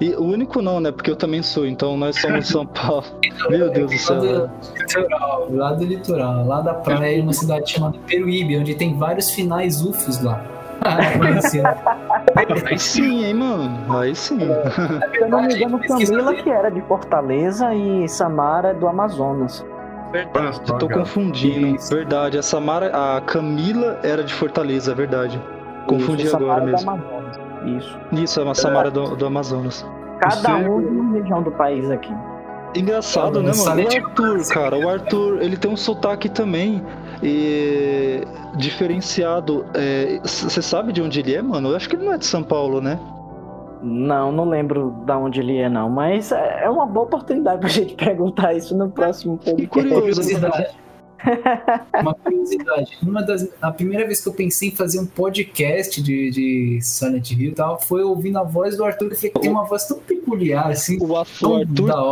e 0.00 0.10
o 0.10 0.24
único 0.24 0.60
não, 0.60 0.78
né? 0.78 0.92
Porque 0.92 1.10
eu 1.10 1.16
também 1.16 1.42
sou, 1.42 1.66
então 1.66 1.96
nós 1.96 2.20
somos 2.20 2.46
de 2.46 2.52
São 2.52 2.66
Paulo. 2.66 3.04
Meu 3.48 3.70
Deus 3.70 3.90
do 3.90 3.98
céu. 3.98 4.16
Lá 4.16 4.22
do 4.22 4.74
litoral, 4.78 5.48
lá 5.50 5.72
do 5.72 5.84
litoral, 5.84 6.46
lá 6.46 6.60
da 6.60 6.74
praia, 6.74 7.22
uma 7.22 7.32
cidade 7.32 7.70
chamada 7.70 7.98
Peruíbe, 8.06 8.58
onde 8.58 8.74
tem 8.74 8.96
vários 8.96 9.30
finais 9.30 9.82
UFOs 9.82 10.22
lá. 10.22 10.55
Aí 10.80 12.78
sim, 12.78 13.24
hein, 13.24 13.34
mano. 13.34 13.98
Aí 13.98 14.14
sim. 14.14 14.38
Se 14.38 14.46
eu 15.20 15.28
não 15.28 15.42
me 15.42 15.54
engano, 15.54 15.80
Camila 15.80 16.34
que 16.34 16.50
era 16.50 16.70
de 16.70 16.80
Fortaleza 16.82 17.74
e 17.74 18.08
Samara 18.08 18.68
é 18.68 18.74
do 18.74 18.86
Amazonas. 18.86 19.64
Verdade, 20.12 20.60
eu 20.68 20.78
tô 20.78 20.88
confundindo. 20.88 21.76
Verdade, 21.90 22.38
a 22.38 22.42
Samara, 22.42 23.16
a 23.16 23.20
Camila 23.20 23.98
era 24.02 24.22
de 24.22 24.32
Fortaleza, 24.32 24.92
é 24.92 24.94
verdade. 24.94 25.42
Confundi 25.88 26.24
Isso, 26.24 26.36
agora 26.36 26.64
mesmo. 26.64 27.02
Isso. 27.64 27.98
Isso, 28.12 28.40
é 28.40 28.48
a 28.48 28.54
Samara 28.54 28.90
do, 28.90 29.16
do 29.16 29.26
Amazonas. 29.26 29.84
Cada 30.20 30.56
um 30.56 30.80
de 30.80 30.86
uma 30.86 31.18
região 31.18 31.42
do 31.42 31.50
país 31.50 31.90
aqui. 31.90 32.14
Engraçado, 32.74 33.42
né, 33.42 33.52
mano? 33.56 33.82
O 33.82 33.86
Arthur, 33.86 34.48
cara, 34.48 34.78
o 34.78 34.88
Arthur, 34.88 35.38
ele 35.40 35.56
tem 35.56 35.70
um 35.70 35.76
sotaque 35.76 36.28
também 36.28 36.84
e 37.22 38.22
diferenciado. 38.56 39.64
Você 40.22 40.58
é, 40.58 40.62
sabe 40.62 40.92
de 40.92 41.02
onde 41.02 41.20
ele 41.20 41.34
é, 41.34 41.42
mano? 41.42 41.70
Eu 41.70 41.76
acho 41.76 41.88
que 41.88 41.96
ele 41.96 42.04
não 42.04 42.12
é 42.12 42.18
de 42.18 42.26
São 42.26 42.42
Paulo, 42.42 42.80
né? 42.80 42.98
Não, 43.82 44.32
não 44.32 44.48
lembro 44.48 44.90
de 45.04 45.12
onde 45.12 45.40
ele 45.40 45.58
é, 45.58 45.68
não. 45.68 45.88
Mas 45.88 46.32
é, 46.32 46.64
é 46.64 46.70
uma 46.70 46.86
boa 46.86 47.06
oportunidade 47.06 47.60
pra 47.60 47.68
gente 47.68 47.94
perguntar 47.96 48.54
isso 48.54 48.76
no 48.76 48.90
próximo 48.90 49.36
podcast. 49.36 49.62
Que 49.62 49.66
curiosidade. 49.66 50.85
Uma 52.00 52.14
curiosidade. 52.14 52.98
Uma 53.02 53.22
das, 53.22 53.48
a 53.60 53.70
primeira 53.70 54.06
vez 54.06 54.20
que 54.20 54.28
eu 54.28 54.32
pensei 54.32 54.68
em 54.68 54.72
fazer 54.72 54.98
um 54.98 55.06
podcast 55.06 56.02
de, 56.02 56.30
de 56.30 56.78
Silent 56.82 57.30
Hill 57.30 57.50
e 57.50 57.52
tal, 57.52 57.80
foi 57.80 58.02
ouvindo 58.02 58.38
a 58.38 58.42
voz 58.42 58.76
do 58.76 58.84
Arthur, 58.84 59.10
que 59.10 59.30
tem 59.30 59.50
uma 59.50 59.64
voz 59.64 59.86
tão 59.86 59.98
peculiar, 59.98 60.70
assim. 60.70 60.98
O 61.00 61.16
Arthur 61.16 61.66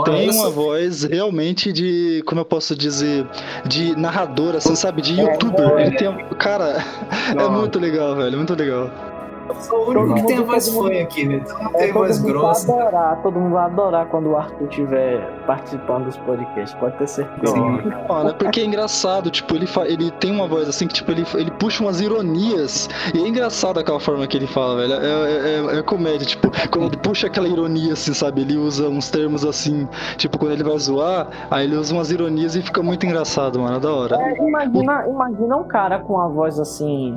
tem 0.05 0.31
uma 0.31 0.51
voz 0.51 1.05
realmente 1.05 1.73
de, 1.73 2.23
como 2.27 2.41
eu 2.41 2.45
posso 2.45 2.75
dizer, 2.77 3.27
de 3.67 3.97
narrador, 3.97 4.57
assim, 4.57 4.75
sabe? 4.75 5.03
De 5.03 5.21
youtuber. 5.21 5.79
É, 5.79 5.87
Ele 5.87 5.97
tem, 5.97 6.09
cara, 6.39 6.85
é 7.37 7.49
muito 7.49 7.79
legal, 7.79 8.17
velho, 8.17 8.37
muito 8.37 8.55
legal. 8.55 9.14
Eu 9.49 9.55
sou 9.57 9.79
o 9.79 9.91
único 9.91 10.15
que 10.15 10.27
tem 10.27 10.39
a 10.39 10.43
voz 10.43 10.69
fã 10.69 11.03
aqui, 11.03 11.27
né? 11.27 11.41
Todo 11.41 11.59
mundo 11.59 11.77
é, 11.77 11.79
tem 11.79 11.93
voz 11.93 12.19
grossa. 12.21 12.67
Vai 12.73 12.81
adorar, 12.81 13.23
todo 13.23 13.41
mundo 13.41 13.53
vai 13.53 13.65
adorar 13.65 14.07
quando 14.07 14.31
o 14.31 14.37
Arthur 14.37 14.69
estiver 14.69 15.45
participando 15.47 16.05
dos 16.05 16.17
podcasts, 16.19 16.79
pode 16.79 16.97
ter 16.97 17.07
certeza. 17.07 17.53
Sim, 17.53 17.83
mano, 18.09 18.31
é 18.31 18.33
porque 18.33 18.61
é 18.61 18.65
engraçado, 18.65 19.31
tipo, 19.31 19.55
ele, 19.55 19.69
ele 19.87 20.11
tem 20.13 20.33
uma 20.33 20.47
voz 20.47 20.69
assim 20.69 20.87
que, 20.87 20.95
tipo, 20.95 21.11
ele, 21.11 21.27
ele 21.35 21.51
puxa 21.53 21.83
umas 21.83 22.01
ironias. 22.01 22.89
E 23.15 23.23
é 23.23 23.29
engraçado 23.29 23.79
aquela 23.79 24.01
forma 24.01 24.27
que 24.27 24.37
ele 24.37 24.47
fala, 24.47 24.77
velho. 24.77 24.95
É, 24.95 24.97
é, 24.97 25.77
é, 25.77 25.79
é 25.79 25.83
comédia, 25.83 26.27
tipo, 26.27 26.51
quando 26.71 26.87
ele 26.87 26.97
puxa 26.97 27.27
aquela 27.27 27.49
ironia, 27.49 27.93
assim, 27.93 28.15
sabe? 28.15 28.41
Ele 28.41 28.57
usa 28.57 28.89
uns 28.89 29.11
termos 29.11 29.45
assim, 29.45 29.87
tipo, 30.17 30.39
quando 30.39 30.53
ele 30.53 30.65
vai 30.65 30.79
zoar, 30.79 31.29
aí 31.51 31.67
ele 31.67 31.77
usa 31.77 31.95
umas 31.95 32.11
ironias 32.11 32.57
e 32.57 32.63
fica 32.63 32.83
muito 32.83 33.05
engraçado, 33.05 33.61
mano. 33.61 33.77
É 33.77 33.81
da 33.81 33.93
hora. 33.93 34.17
É, 34.17 34.37
imagina, 34.39 35.07
imagina 35.09 35.57
um 35.57 35.65
cara 35.65 35.99
com 35.99 36.21
a 36.21 36.29
voz 36.29 36.59
assim 36.59 37.17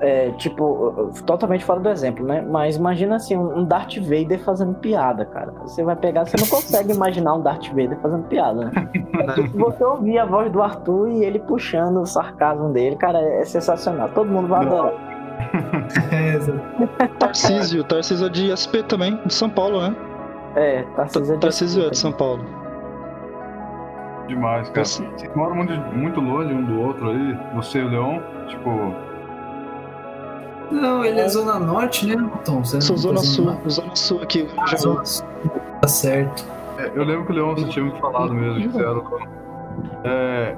é, 0.00 0.30
tipo, 0.32 1.10
totalmente 1.24 1.64
fora 1.64 1.80
do 1.80 1.88
exemplo, 1.88 2.26
né? 2.26 2.42
Mas 2.42 2.76
imagina 2.76 3.16
assim, 3.16 3.36
um 3.36 3.64
Darth 3.64 3.96
Vader 3.98 4.42
fazendo 4.42 4.74
piada, 4.74 5.24
cara. 5.24 5.52
Você 5.62 5.82
vai 5.82 5.96
pegar, 5.96 6.26
você 6.26 6.36
não 6.38 6.46
consegue 6.46 6.92
imaginar 6.92 7.34
um 7.34 7.42
Darth 7.42 7.68
Vader 7.68 7.98
fazendo 8.00 8.24
piada, 8.24 8.66
né? 8.66 8.88
tipo, 9.34 9.58
você 9.58 9.84
ouvir 9.84 10.18
a 10.18 10.24
voz 10.24 10.50
do 10.50 10.62
Arthur 10.62 11.08
e 11.08 11.24
ele 11.24 11.38
puxando 11.38 12.00
o 12.00 12.06
sarcasmo 12.06 12.70
dele, 12.72 12.96
cara, 12.96 13.18
é 13.18 13.44
sensacional. 13.44 14.08
Todo 14.10 14.30
mundo 14.30 14.48
vai 14.48 14.66
adorar. 14.66 14.92
Tarcísio, 17.18 17.84
Tarcísio 17.84 18.26
é 18.26 18.30
de 18.30 18.52
SP 18.54 18.82
também, 18.82 19.18
de 19.24 19.32
São 19.32 19.48
Paulo, 19.48 19.80
né? 19.80 19.96
É, 20.56 20.82
Tarcísio 20.96 21.32
é 21.32 21.36
de, 21.36 21.40
Tarcísio 21.40 21.86
é 21.86 21.90
de 21.90 21.98
São 21.98 22.12
Paulo. 22.12 22.44
Demais, 24.26 24.68
cara. 24.70 24.84
Vocês 24.84 25.34
moram 25.34 25.56
muito, 25.56 25.72
muito 25.94 26.20
longe 26.20 26.52
um 26.52 26.64
do 26.64 26.80
outro 26.80 27.10
aí, 27.10 27.38
você 27.54 27.78
e 27.78 27.84
o 27.84 27.88
Leon, 27.88 28.20
tipo, 28.48 28.70
Não, 30.70 31.04
ele 31.04 31.20
é 31.20 31.28
Zona 31.28 31.58
Norte, 31.58 32.06
né, 32.06 32.30
Tom? 32.44 32.64
Você 32.64 32.80
sou 32.80 32.96
Zona 32.96 33.16
tá 33.16 33.22
Sul, 33.22 33.44
Zona- 33.44 33.68
Zona 33.68 33.96
Sul 33.96 34.22
aqui. 34.22 34.48
Ah, 34.56 34.66
Já... 34.68 34.76
Zona 34.78 35.04
Sul. 35.04 35.26
Tá 35.80 35.88
certo. 35.88 36.44
É, 36.78 36.90
eu 36.94 37.04
lembro 37.04 37.26
que 37.26 37.32
o 37.32 37.34
Leon 37.34 37.54
você 37.54 37.68
tinha 37.68 37.84
me 37.84 37.92
falado 38.00 38.34
mesmo, 38.34 38.60
que 38.62 38.68
você 38.68 38.80
era 38.84 39.00
é, 40.04 40.56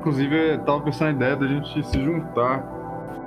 Inclusive, 0.00 0.52
eu 0.52 0.58
tava 0.60 0.80
pensando 0.82 1.08
na 1.08 1.12
ideia 1.14 1.36
da 1.36 1.46
gente 1.46 1.86
se 1.86 2.04
juntar 2.04 2.62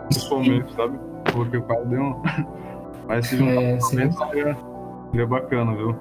pessoalmente, 0.07 0.73
sabe? 0.73 0.99
Porque 1.33 1.57
o 1.57 1.63
cara 1.63 1.85
deu 1.85 2.01
um. 2.01 2.21
Mas 3.07 3.27
se 3.27 3.37
juntar 3.37 3.61
É, 3.61 3.79
seria 3.79 4.11
seria, 4.11 4.57
seria 5.11 5.27
bacana, 5.27 5.75
viu? 5.75 5.95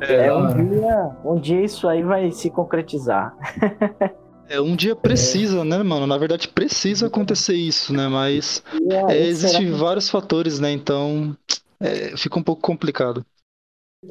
É, 0.00 0.26
da 0.26 0.36
um 0.36 0.66
dia, 0.66 1.10
um 1.24 1.34
dia 1.36 1.60
isso 1.64 1.88
aí 1.88 2.02
vai 2.02 2.30
se 2.32 2.50
concretizar. 2.50 3.34
É, 4.52 4.60
um 4.60 4.76
dia 4.76 4.94
precisa, 4.94 5.64
né, 5.64 5.82
mano? 5.82 6.06
Na 6.06 6.18
verdade, 6.18 6.46
precisa 6.46 7.06
acontecer 7.06 7.54
isso, 7.54 7.90
né? 7.90 8.06
Mas 8.06 8.62
é, 8.90 9.00
será 9.00 9.16
existem 9.16 9.64
que- 9.64 9.72
vários 9.72 10.10
fatores, 10.10 10.60
né? 10.60 10.70
Então 10.70 11.34
é, 11.80 12.14
fica 12.18 12.38
um 12.38 12.42
pouco 12.42 12.60
complicado. 12.60 13.24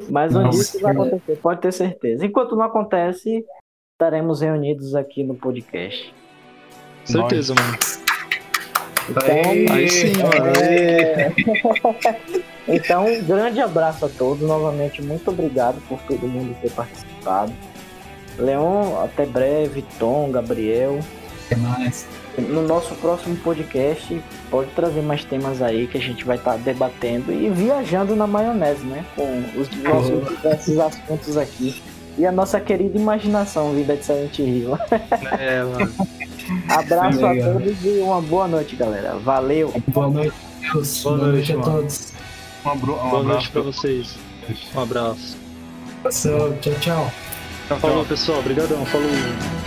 Mas 0.09 0.35
um 0.35 0.39
dia 0.39 0.45
Nossa, 0.47 0.61
isso 0.61 0.79
vai 0.79 0.93
acontecer, 0.93 1.37
pode 1.37 1.61
ter 1.61 1.71
certeza. 1.71 2.25
Enquanto 2.25 2.55
não 2.55 2.63
acontece, 2.63 3.45
estaremos 3.93 4.41
reunidos 4.41 4.95
aqui 4.95 5.23
no 5.23 5.35
podcast. 5.35 6.11
Certeza, 7.05 7.53
mano. 7.53 7.77
Aê, 9.23 9.69
Aí 9.69 9.89
sim, 9.89 10.13
mano. 10.17 10.59
É. 10.59 11.33
então, 12.67 13.05
um 13.05 13.23
grande 13.23 13.59
abraço 13.59 14.05
a 14.05 14.09
todos. 14.09 14.41
Novamente, 14.47 15.03
muito 15.03 15.29
obrigado 15.29 15.79
por 15.87 15.99
todo 16.07 16.27
mundo 16.27 16.57
ter 16.61 16.71
participado. 16.71 17.53
Leon, 18.37 19.03
até 19.03 19.25
breve. 19.25 19.83
Tom, 19.99 20.31
Gabriel. 20.31 20.99
Até 21.45 21.55
mais. 21.57 22.07
No 22.37 22.61
nosso 22.61 22.95
próximo 22.95 23.35
podcast, 23.37 24.21
pode 24.49 24.71
trazer 24.71 25.01
mais 25.01 25.23
temas 25.25 25.61
aí 25.61 25.85
que 25.87 25.97
a 25.97 26.01
gente 26.01 26.23
vai 26.23 26.37
estar 26.37 26.57
debatendo 26.57 27.31
e 27.31 27.49
viajando 27.49 28.15
na 28.15 28.25
maionese, 28.25 28.85
né? 28.85 29.05
Com 29.15 29.43
os 29.59 29.69
nossos 29.83 30.29
diversos 30.29 30.79
assuntos 30.79 31.37
aqui. 31.37 31.81
E 32.17 32.25
a 32.25 32.31
nossa 32.31 32.59
querida 32.59 32.97
imaginação 32.97 33.73
vinda 33.73 33.95
de 33.95 34.05
Silent 34.05 34.39
Hill. 34.39 34.77
É, 35.39 35.63
mano. 35.63 35.91
Abraço 36.67 37.25
a 37.25 37.35
todos 37.35 37.85
e 37.85 37.99
uma 37.99 38.21
boa 38.21 38.47
noite, 38.47 38.75
galera. 38.75 39.15
Valeu! 39.19 39.73
Boa 39.87 40.09
noite, 40.09 40.33
Deus. 40.59 41.03
Boa 41.03 41.17
Boa, 41.17 41.27
noite, 41.31 41.53
noite, 41.53 41.69
a 41.69 41.71
todos. 41.71 42.13
Um, 42.65 42.69
abro... 42.69 42.93
um 42.93 42.95
Boa 42.95 43.21
abraço 43.21 43.25
noite 43.25 43.51
pra 43.51 43.61
vocês. 43.61 44.15
Um 44.75 44.79
abraço. 44.79 45.37
Tchau, 46.09 46.73
tchau. 46.79 47.30
Falou, 47.79 48.05
pessoal. 48.05 48.39
Obrigadão. 48.39 48.85
Falou. 48.85 49.60